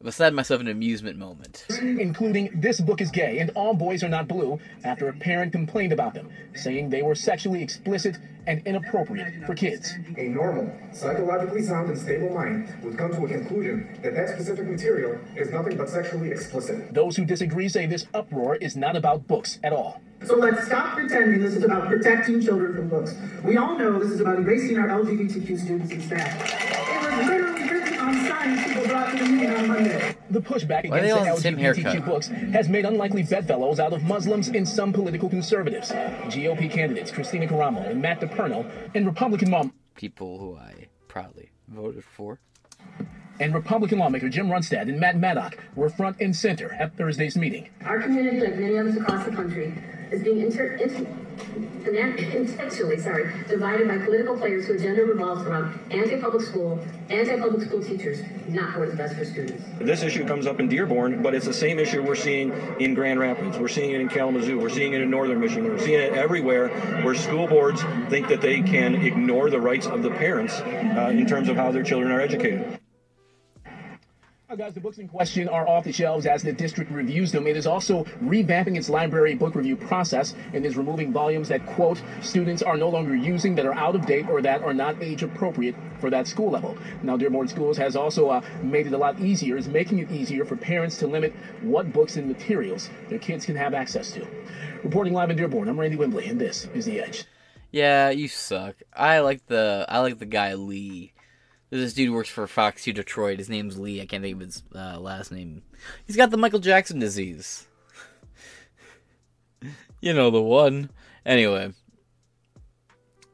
beside 0.01 0.33
myself 0.33 0.59
an 0.59 0.67
amusement 0.67 1.17
moment. 1.17 1.65
Including 1.81 2.49
This 2.55 2.81
Book 2.81 2.99
is 2.99 3.09
Gay 3.09 3.39
and 3.39 3.49
All 3.55 3.73
Boys 3.73 4.03
Are 4.03 4.09
Not 4.09 4.27
Blue 4.27 4.59
after 4.83 5.07
a 5.07 5.13
parent 5.13 5.53
complained 5.53 5.93
about 5.93 6.13
them, 6.13 6.29
saying 6.53 6.89
they 6.89 7.01
were 7.01 7.15
sexually 7.15 7.63
explicit 7.63 8.17
and 8.47 8.65
inappropriate 8.65 9.45
for 9.45 9.53
kids. 9.53 9.93
A 10.17 10.27
normal, 10.27 10.71
psychologically 10.91 11.63
sound 11.63 11.89
and 11.89 11.97
stable 11.97 12.33
mind 12.33 12.73
would 12.83 12.97
come 12.97 13.11
to 13.11 13.25
a 13.25 13.27
conclusion 13.27 13.97
that 14.01 14.13
that 14.15 14.29
specific 14.29 14.67
material 14.67 15.17
is 15.35 15.49
nothing 15.51 15.77
but 15.77 15.89
sexually 15.89 16.31
explicit. 16.31 16.93
Those 16.93 17.15
who 17.15 17.25
disagree 17.25 17.69
say 17.69 17.85
this 17.85 18.07
uproar 18.13 18.55
is 18.55 18.75
not 18.75 18.95
about 18.95 19.27
books 19.27 19.59
at 19.63 19.73
all. 19.73 20.01
So 20.25 20.35
let's 20.37 20.65
stop 20.65 20.95
pretending 20.95 21.41
this 21.41 21.55
is 21.55 21.63
about 21.63 21.87
protecting 21.87 22.41
children 22.41 22.75
from 22.75 22.87
books. 22.87 23.15
We 23.43 23.57
all 23.57 23.77
know 23.77 23.99
this 23.99 24.11
is 24.11 24.21
about 24.21 24.39
erasing 24.39 24.77
our 24.77 24.87
LGBTQ 24.87 25.59
students 25.59 25.91
and 25.91 26.01
staff. 26.01 26.53
It 26.89 27.17
was 27.17 27.27
literally 27.27 27.69
written 27.69 27.99
on 27.99 28.25
signs 28.25 28.63
people 28.63 28.87
brought 28.87 29.11
to 29.17 29.22
the 29.37 29.41
meeting 29.41 29.55
on 29.55 29.67
Monday. 29.67 30.15
The 30.29 30.41
pushback 30.41 30.89
Why 30.89 30.99
are 30.99 31.01
they 31.01 31.11
all 31.11 31.21
against 31.23 31.43
the 31.43 31.49
LGBTQ 31.51 32.05
books 32.05 32.27
has 32.27 32.69
made 32.69 32.85
unlikely 32.85 33.23
bedfellows 33.23 33.79
out 33.79 33.93
of 33.93 34.03
Muslims 34.03 34.47
and 34.49 34.67
some 34.67 34.93
political 34.93 35.29
conservatives. 35.29 35.91
GOP 35.91 36.69
candidates 36.71 37.11
Kristina 37.11 37.47
Karamo 37.49 37.89
and 37.89 38.01
Matt 38.01 38.19
DePerno 38.21 38.69
and 38.95 39.05
Republican 39.05 39.49
mom 39.51 39.73
People 39.95 40.39
who 40.39 40.57
I 40.57 40.87
proudly 41.07 41.51
voted 41.67 42.03
for. 42.03 42.39
and 43.39 43.53
Republican 43.53 43.99
lawmaker 43.99 44.29
Jim 44.29 44.47
Runestad 44.47 44.83
and 44.83 44.99
Matt 44.99 45.17
Maddock 45.17 45.57
were 45.75 45.89
front 45.89 46.17
and 46.19 46.35
center 46.35 46.73
at 46.73 46.95
Thursday's 46.97 47.37
meeting. 47.37 47.69
Our 47.85 48.01
community, 48.01 48.39
like 48.39 48.57
many 48.57 48.75
across 48.75 49.25
the 49.25 49.31
country, 49.31 49.73
is 50.11 50.23
being 50.23 50.39
inter- 50.39 50.75
intentionally, 51.85 52.99
sorry, 52.99 53.31
divided 53.47 53.87
by 53.87 53.97
political 53.99 54.37
players 54.37 54.67
whose 54.67 54.81
agenda 54.81 55.03
revolves 55.03 55.43
around 55.43 55.79
anti-public 55.91 56.43
school, 56.43 56.79
anti-public 57.09 57.67
school 57.67 57.83
teachers, 57.83 58.21
not 58.47 58.77
what 58.77 58.87
is 58.87 58.95
best 58.95 59.15
for 59.15 59.25
students. 59.25 59.63
This 59.79 60.03
issue 60.03 60.25
comes 60.25 60.47
up 60.47 60.59
in 60.59 60.67
Dearborn, 60.67 61.21
but 61.21 61.35
it's 61.35 61.45
the 61.45 61.53
same 61.53 61.79
issue 61.79 62.01
we're 62.01 62.15
seeing 62.15 62.51
in 62.79 62.93
Grand 62.93 63.19
Rapids. 63.19 63.57
We're 63.57 63.67
seeing 63.67 63.91
it 63.91 64.01
in 64.01 64.09
Kalamazoo. 64.09 64.59
We're 64.59 64.69
seeing 64.69 64.93
it 64.93 65.01
in 65.01 65.09
Northern 65.09 65.39
Michigan. 65.39 65.69
We're 65.69 65.79
seeing 65.79 65.99
it 65.99 66.13
everywhere 66.13 66.69
where 67.03 67.15
school 67.15 67.47
boards 67.47 67.83
think 68.09 68.27
that 68.29 68.41
they 68.41 68.61
can 68.61 68.95
ignore 68.95 69.49
the 69.49 69.59
rights 69.59 69.87
of 69.87 70.03
the 70.03 70.11
parents 70.11 70.59
uh, 70.61 71.11
in 71.13 71.25
terms 71.25 71.49
of 71.49 71.55
how 71.55 71.71
their 71.71 71.83
children 71.83 72.11
are 72.11 72.21
educated. 72.21 72.79
Guys, 74.55 74.75
the 74.75 74.79
books 74.79 74.99
in 74.99 75.07
question 75.07 75.49
are 75.49 75.67
off 75.67 75.83
the 75.83 75.91
shelves 75.91 76.27
as 76.27 76.43
the 76.43 76.53
district 76.53 76.91
reviews 76.91 77.31
them. 77.31 77.47
It 77.47 77.57
is 77.57 77.65
also 77.65 78.03
revamping 78.23 78.77
its 78.77 78.87
library 78.87 79.33
book 79.33 79.55
review 79.55 79.75
process 79.75 80.35
and 80.53 80.63
is 80.63 80.77
removing 80.77 81.11
volumes 81.11 81.47
that, 81.47 81.65
quote, 81.65 81.99
students 82.21 82.61
are 82.61 82.77
no 82.77 82.87
longer 82.87 83.15
using, 83.15 83.55
that 83.55 83.65
are 83.65 83.73
out 83.73 83.95
of 83.95 84.05
date, 84.05 84.29
or 84.29 84.43
that 84.43 84.61
are 84.61 84.73
not 84.73 85.01
age 85.01 85.23
appropriate 85.23 85.73
for 85.99 86.11
that 86.11 86.27
school 86.27 86.51
level. 86.51 86.77
Now, 87.01 87.17
Dearborn 87.17 87.47
Schools 87.47 87.77
has 87.77 87.95
also 87.95 88.29
uh, 88.29 88.41
made 88.61 88.85
it 88.85 88.93
a 88.93 88.97
lot 88.97 89.19
easier, 89.19 89.57
is 89.57 89.67
making 89.67 89.97
it 89.99 90.11
easier 90.11 90.45
for 90.45 90.55
parents 90.55 90.99
to 90.99 91.07
limit 91.07 91.33
what 91.63 91.91
books 91.91 92.15
and 92.17 92.27
materials 92.27 92.91
their 93.09 93.19
kids 93.19 93.47
can 93.47 93.55
have 93.55 93.73
access 93.73 94.11
to. 94.11 94.27
Reporting 94.83 95.13
live 95.13 95.31
in 95.31 95.37
Dearborn, 95.37 95.67
I'm 95.67 95.79
Randy 95.79 95.97
Wimbley, 95.97 96.29
and 96.29 96.39
this 96.39 96.67
is 96.75 96.85
The 96.85 97.01
Edge. 97.01 97.25
Yeah, 97.71 98.11
you 98.11 98.27
suck. 98.27 98.75
I 98.95 99.21
like 99.21 99.47
the 99.47 99.87
I 99.89 99.97
like 100.01 100.19
the 100.19 100.27
guy 100.27 100.53
Lee. 100.53 101.11
This 101.73 101.95
dude 101.95 102.13
works 102.13 102.29
for 102.29 102.45
Fox 102.45 102.83
2 102.83 102.93
Detroit. 102.93 103.39
His 103.39 103.49
name's 103.49 103.79
Lee. 103.79 103.99
I 103.99 104.05
can't 104.05 104.21
think 104.21 104.35
of 104.35 104.41
his 104.41 104.61
uh, 104.75 104.99
last 104.99 105.31
name. 105.31 105.63
He's 106.05 106.15
got 106.15 106.29
the 106.29 106.37
Michael 106.37 106.59
Jackson 106.59 106.99
disease. 106.99 107.65
you 109.99 110.13
know 110.13 110.29
the 110.29 110.39
one. 110.39 110.91
Anyway. 111.25 111.73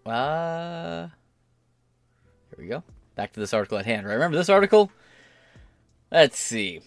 Uh 0.06 1.10
here 2.48 2.57
we 2.57 2.68
go. 2.68 2.82
Back 3.16 3.34
to 3.34 3.41
this 3.41 3.53
article 3.53 3.78
at 3.78 3.86
hand. 3.86 4.07
Right? 4.07 4.14
Remember 4.14 4.38
this 4.38 4.48
article? 4.48 4.90
Let's 6.10 6.40
see. 6.40 6.80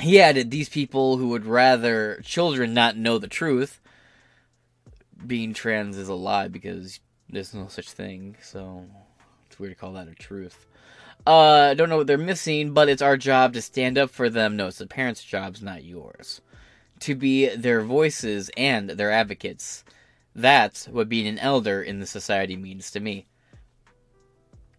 He 0.00 0.20
added 0.20 0.52
these 0.52 0.68
people 0.68 1.16
who 1.16 1.30
would 1.30 1.46
rather 1.46 2.20
children 2.22 2.74
not 2.74 2.96
know 2.96 3.18
the 3.18 3.26
truth. 3.26 3.80
Being 5.26 5.52
trans 5.52 5.96
is 5.96 6.08
a 6.08 6.14
lie 6.14 6.46
because 6.46 7.00
there's 7.28 7.54
no 7.54 7.66
such 7.66 7.90
thing, 7.90 8.36
so 8.40 8.86
weird 9.60 9.74
to 9.74 9.78
call 9.78 9.92
that 9.92 10.08
a 10.08 10.14
truth. 10.14 10.66
Uh, 11.26 11.74
don't 11.74 11.88
know 11.88 11.98
what 11.98 12.06
they're 12.06 12.18
missing, 12.18 12.72
but 12.72 12.88
it's 12.88 13.02
our 13.02 13.16
job 13.16 13.52
to 13.52 13.62
stand 13.62 13.98
up 13.98 14.10
for 14.10 14.30
them. 14.30 14.56
No, 14.56 14.68
it's 14.68 14.78
the 14.78 14.86
parents' 14.86 15.22
jobs, 15.22 15.62
not 15.62 15.84
yours. 15.84 16.40
To 17.00 17.14
be 17.14 17.54
their 17.54 17.82
voices 17.82 18.50
and 18.56 18.90
their 18.90 19.10
advocates. 19.10 19.84
That's 20.34 20.88
what 20.88 21.08
being 21.08 21.26
an 21.26 21.38
elder 21.38 21.82
in 21.82 22.00
the 22.00 22.06
society 22.06 22.56
means 22.56 22.90
to 22.92 23.00
me. 23.00 23.26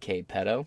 K. 0.00 0.22
Pedo. 0.22 0.66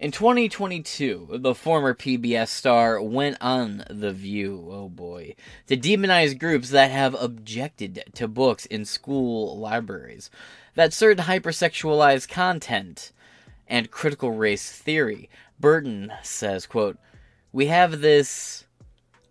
In 0.00 0.10
2022, 0.10 1.38
the 1.38 1.54
former 1.54 1.94
PBS 1.94 2.48
star 2.48 3.00
went 3.00 3.38
on 3.40 3.84
The 3.88 4.12
View, 4.12 4.68
oh 4.70 4.88
boy, 4.88 5.36
to 5.68 5.76
demonize 5.76 6.38
groups 6.38 6.70
that 6.70 6.90
have 6.90 7.14
objected 7.14 8.02
to 8.14 8.26
books 8.26 8.66
in 8.66 8.84
school 8.84 9.56
libraries, 9.56 10.30
that 10.74 10.92
certain 10.92 11.24
hypersexualized 11.24 12.28
content, 12.28 13.12
and 13.66 13.90
critical 13.90 14.32
race 14.32 14.70
theory. 14.70 15.28
Burton 15.58 16.12
says, 16.22 16.66
quote, 16.66 16.98
We 17.52 17.66
have 17.66 18.00
this 18.00 18.64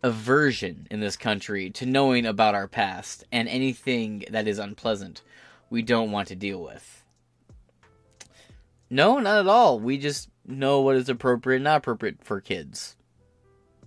aversion 0.04 0.88
in 0.92 1.00
this 1.00 1.16
country 1.16 1.70
to 1.72 1.86
knowing 1.86 2.26
about 2.26 2.56
our 2.56 2.68
past 2.68 3.24
and 3.32 3.48
anything 3.48 4.26
that 4.30 4.48
is 4.48 4.60
unpleasant 4.60 5.22
we 5.70 5.82
don't 5.82 6.12
want 6.12 6.28
to 6.28 6.36
deal 6.36 6.62
with. 6.62 7.04
No, 8.90 9.18
not 9.20 9.40
at 9.40 9.48
all. 9.48 9.80
We 9.80 9.98
just 9.98 10.30
know 10.46 10.82
what 10.82 10.98
is 10.98 11.10
appropriate 11.10 11.58
and 11.58 11.64
not 11.64 11.78
appropriate 11.78 12.24
for 12.24 12.42
kids. 12.42 12.96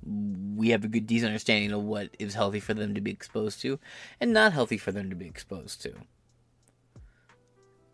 We 0.05 0.71
have 0.71 0.85
a 0.85 0.89
good, 0.89 1.07
decent 1.07 1.29
understanding 1.29 1.73
of 1.73 1.83
what 1.83 2.11
is 2.19 2.35
healthy 2.35 2.61
for 2.61 2.75
them 2.75 2.95
to 2.95 3.01
be 3.01 3.11
exposed 3.11 3.61
to 3.61 3.79
and 4.21 4.33
not 4.33 4.53
healthy 4.53 4.79
for 4.79 4.93
them 4.93 5.11
to 5.11 5.17
be 5.17 5.27
exposed 5.27 5.83
to. 5.83 5.95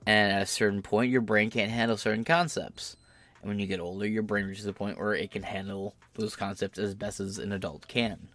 And 0.07 0.33
at 0.33 0.43
a 0.43 0.47
certain 0.47 0.83
point, 0.83 1.11
your 1.11 1.21
brain 1.21 1.51
can't 1.51 1.71
handle 1.71 1.97
certain 1.97 2.25
concepts. 2.25 2.97
And 3.41 3.49
when 3.49 3.59
you 3.59 3.67
get 3.67 3.81
older, 3.81 4.07
your 4.07 4.23
brain 4.23 4.47
reaches 4.47 4.67
a 4.67 4.73
point 4.73 4.99
where 4.99 5.15
it 5.15 5.31
can 5.31 5.43
handle 5.43 5.95
those 6.15 6.37
concepts 6.37 6.79
as 6.79 6.95
best 6.95 7.21
as 7.21 7.39
an 7.39 7.53
adult 7.53 7.89
can. 7.89 8.29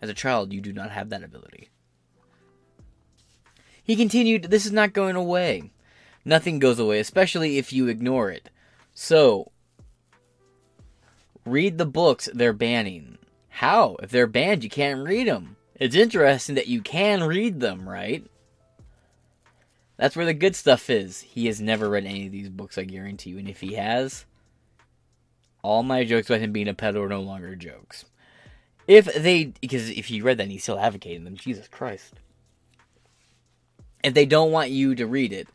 As 0.00 0.10
a 0.10 0.14
child, 0.14 0.52
you 0.52 0.60
do 0.60 0.72
not 0.72 0.90
have 0.90 1.08
that 1.10 1.24
ability. 1.24 1.70
He 3.82 3.96
continued, 3.96 4.44
This 4.44 4.66
is 4.66 4.72
not 4.72 4.92
going 4.92 5.16
away. 5.16 5.70
Nothing 6.24 6.58
goes 6.58 6.78
away, 6.78 6.98
especially 6.98 7.56
if 7.56 7.72
you 7.72 7.86
ignore 7.86 8.30
it. 8.30 8.50
So, 8.94 9.52
read 11.44 11.78
the 11.78 11.86
books 11.86 12.28
they're 12.34 12.52
banning. 12.52 13.18
How? 13.48 13.96
If 14.02 14.10
they're 14.10 14.26
banned, 14.26 14.64
you 14.64 14.70
can't 14.70 15.06
read 15.06 15.28
them. 15.28 15.56
It's 15.76 15.94
interesting 15.94 16.56
that 16.56 16.66
you 16.66 16.82
can 16.82 17.22
read 17.22 17.60
them, 17.60 17.88
right? 17.88 18.26
That's 19.96 20.16
where 20.16 20.26
the 20.26 20.34
good 20.34 20.54
stuff 20.54 20.90
is. 20.90 21.22
He 21.22 21.46
has 21.46 21.60
never 21.60 21.88
read 21.88 22.04
any 22.04 22.26
of 22.26 22.32
these 22.32 22.48
books, 22.50 22.76
I 22.76 22.84
guarantee 22.84 23.30
you. 23.30 23.38
And 23.38 23.48
if 23.48 23.60
he 23.60 23.74
has, 23.74 24.26
All 25.66 25.82
my 25.82 26.04
jokes 26.04 26.30
about 26.30 26.38
him 26.42 26.52
being 26.52 26.68
a 26.68 26.74
pedo 26.74 27.02
are 27.02 27.08
no 27.08 27.20
longer 27.20 27.56
jokes. 27.56 28.04
If 28.86 29.12
they, 29.12 29.46
because 29.60 29.90
if 29.90 30.12
you 30.12 30.22
read 30.22 30.38
that 30.38 30.46
he's 30.46 30.62
still 30.62 30.78
advocating 30.78 31.24
them, 31.24 31.34
Jesus 31.34 31.66
Christ. 31.66 32.20
If 34.04 34.14
they 34.14 34.26
don't 34.26 34.52
want 34.52 34.70
you 34.70 34.94
to 34.94 35.08
read 35.08 35.32
it, 35.32 35.48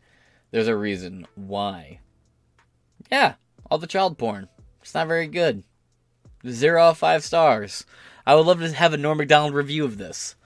there's 0.50 0.68
a 0.68 0.76
reason 0.76 1.26
why. 1.34 2.00
Yeah, 3.10 3.36
all 3.70 3.78
the 3.78 3.86
child 3.86 4.18
porn. 4.18 4.50
It's 4.82 4.92
not 4.92 5.08
very 5.08 5.28
good. 5.28 5.64
Zero 6.46 6.82
out 6.82 6.90
of 6.90 6.98
five 6.98 7.24
stars. 7.24 7.86
I 8.26 8.34
would 8.34 8.44
love 8.44 8.60
to 8.60 8.70
have 8.70 8.92
a 8.92 8.98
Norm 8.98 9.16
MacDonald 9.16 9.54
review 9.54 9.86
of 9.86 9.96
this. 9.96 10.36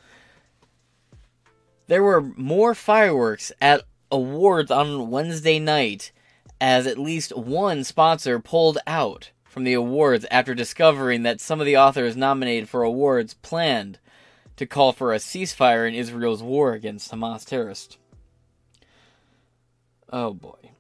There 1.89 2.03
were 2.03 2.21
more 2.21 2.75
fireworks 2.75 3.53
at 3.61 3.83
awards 4.11 4.71
on 4.71 5.11
Wednesday 5.11 5.59
night 5.59 6.13
as 6.61 6.87
at 6.87 6.99
least 6.99 7.37
one 7.37 7.85
sponsor 7.85 8.39
pulled 8.39 8.79
out 8.87 9.31
from 9.45 9.65
the 9.65 9.75
awards 9.75 10.27
after 10.31 10.55
discovering 10.55 11.23
that 11.23 11.41
some 11.41 11.61
of 11.61 11.67
the 11.67 11.77
authors 11.77 12.17
nominated 12.17 12.69
for 12.69 12.83
awards 12.83 13.35
planned 13.35 13.99
to 14.57 14.67
call 14.67 14.93
for 14.93 15.13
a 15.13 15.19
ceasefire 15.19 15.87
in 15.87 15.95
Israel's 15.95 16.43
war 16.43 16.73
against 16.73 17.13
Hamas 17.13 17.45
terrorists. 17.45 17.99
Oh 20.13 20.33
boy. 20.33 20.71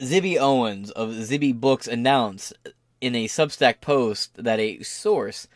Zibby 0.00 0.38
Owens 0.38 0.90
of 0.90 1.10
Zibby 1.10 1.58
Books 1.58 1.86
announced 1.86 2.52
in 3.00 3.14
a 3.14 3.26
Substack 3.26 3.80
post 3.80 4.42
that 4.42 4.58
a 4.58 4.82
source 4.82 5.48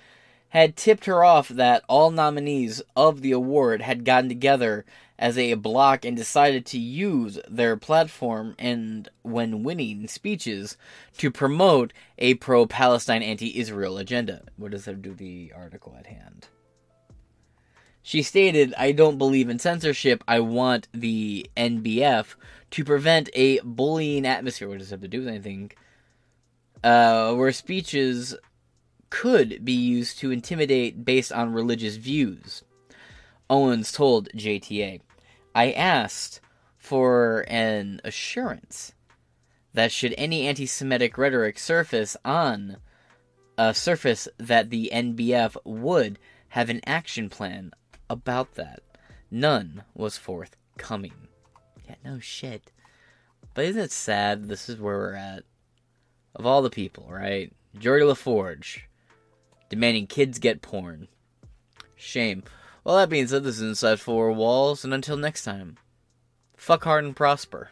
had 0.51 0.77
tipped 0.77 1.07
her 1.07 1.25
off 1.25 1.49
that 1.49 1.83
all 1.89 2.11
nominees 2.11 2.83
of 2.95 3.23
the 3.23 3.33
award 3.33 3.83
had 3.83 4.05
gotten 4.05 4.29
together 4.29 4.85
as 5.19 5.37
a 5.37 5.55
block 5.55 6.05
and 6.05 6.17
decided 6.17 6.65
to 6.65 6.79
use 6.79 7.39
their 7.49 7.77
platform 7.77 8.55
and 8.59 9.09
when 9.23 9.63
winning 9.63 10.09
speeches 10.09 10.77
to 11.19 11.31
promote 11.31 11.93
a 12.19 12.35
pro-Palestine 12.35 13.23
anti-Israel 13.23 13.99
agenda. 13.99 14.43
What 14.57 14.73
does 14.73 14.87
that 14.87 15.03
do 15.03 15.15
the 15.15 15.53
article 15.55 15.95
at 15.99 16.07
hand? 16.07 16.49
She 18.03 18.23
stated, 18.23 18.75
I 18.79 18.93
don't 18.93 19.19
believe 19.19 19.51
in 19.51 19.59
censorship. 19.59 20.25
I 20.27 20.41
want 20.41 20.89
the 20.93 21.49
NBF 21.57 22.35
to 22.71 22.85
prevent 22.85 23.29
a 23.35 23.61
bullying 23.61 24.27
atmosphere. 24.27 24.69
What 24.69 24.79
does 24.79 24.89
this 24.89 24.93
have 24.93 25.03
to 25.03 25.09
do 25.09 25.21
with 25.21 25.29
anything? 25.29 25.71
Uh, 26.83 27.35
where 27.35 27.53
speeches 27.53 28.35
could 29.11 29.65
be 29.65 29.73
used 29.73 30.19
to 30.19 30.31
intimidate 30.31 31.05
based 31.05 31.33
on 31.33 31.53
religious 31.53 31.97
views. 31.97 32.63
Owens 33.51 33.93
told 33.93 34.29
JTA, 34.33 35.01
I 35.55 35.73
asked 35.73 36.41
for 36.79 37.45
an 37.49 38.01
assurance 38.05 38.95
that 39.75 39.93
should 39.93 40.15
any 40.17 40.47
anti 40.47 40.67
Semitic 40.67 41.19
rhetoric 41.19 41.59
surface 41.59 42.17
on 42.25 42.77
a 43.59 43.75
surface 43.75 44.29
that 44.39 44.71
the 44.71 44.91
NBF 44.93 45.57
would 45.65 46.19
have 46.51 46.71
an 46.71 46.81
action 46.87 47.29
plan 47.29 47.73
about 48.09 48.55
that. 48.55 48.83
None 49.31 49.83
was 49.95 50.17
forthcoming. 50.17 51.13
Yeah, 51.89 51.97
no 52.05 52.19
shit. 52.19 52.73
But 53.55 53.67
isn't 53.67 53.83
it 53.83 53.93
sad 53.93 54.49
this 54.49 54.69
is 54.69 54.81
where 54.81 54.97
we're 54.97 55.15
at? 55.15 55.45
Of 56.35 56.47
all 56.47 56.63
the 56.63 56.71
people, 56.71 57.09
right? 57.11 57.53
Geordi 57.77 58.07
La 58.07 58.15
Forge 58.15 58.89
demanding 59.71 60.07
kids 60.07 60.39
get 60.39 60.61
porn. 60.61 61.09
Shame. 61.97 62.43
Well, 62.85 62.97
that 62.97 63.09
being 63.09 63.27
said, 63.27 63.45
this 63.45 63.57
is 63.57 63.63
Inside 63.63 64.01
Four 64.01 64.33
Walls, 64.33 64.85
and 64.85 64.93
until 64.93 65.17
next 65.17 65.45
time, 65.45 65.79
fuck 66.57 66.85
hard 66.85 67.05
and 67.05 67.17
prosper. 67.17 67.71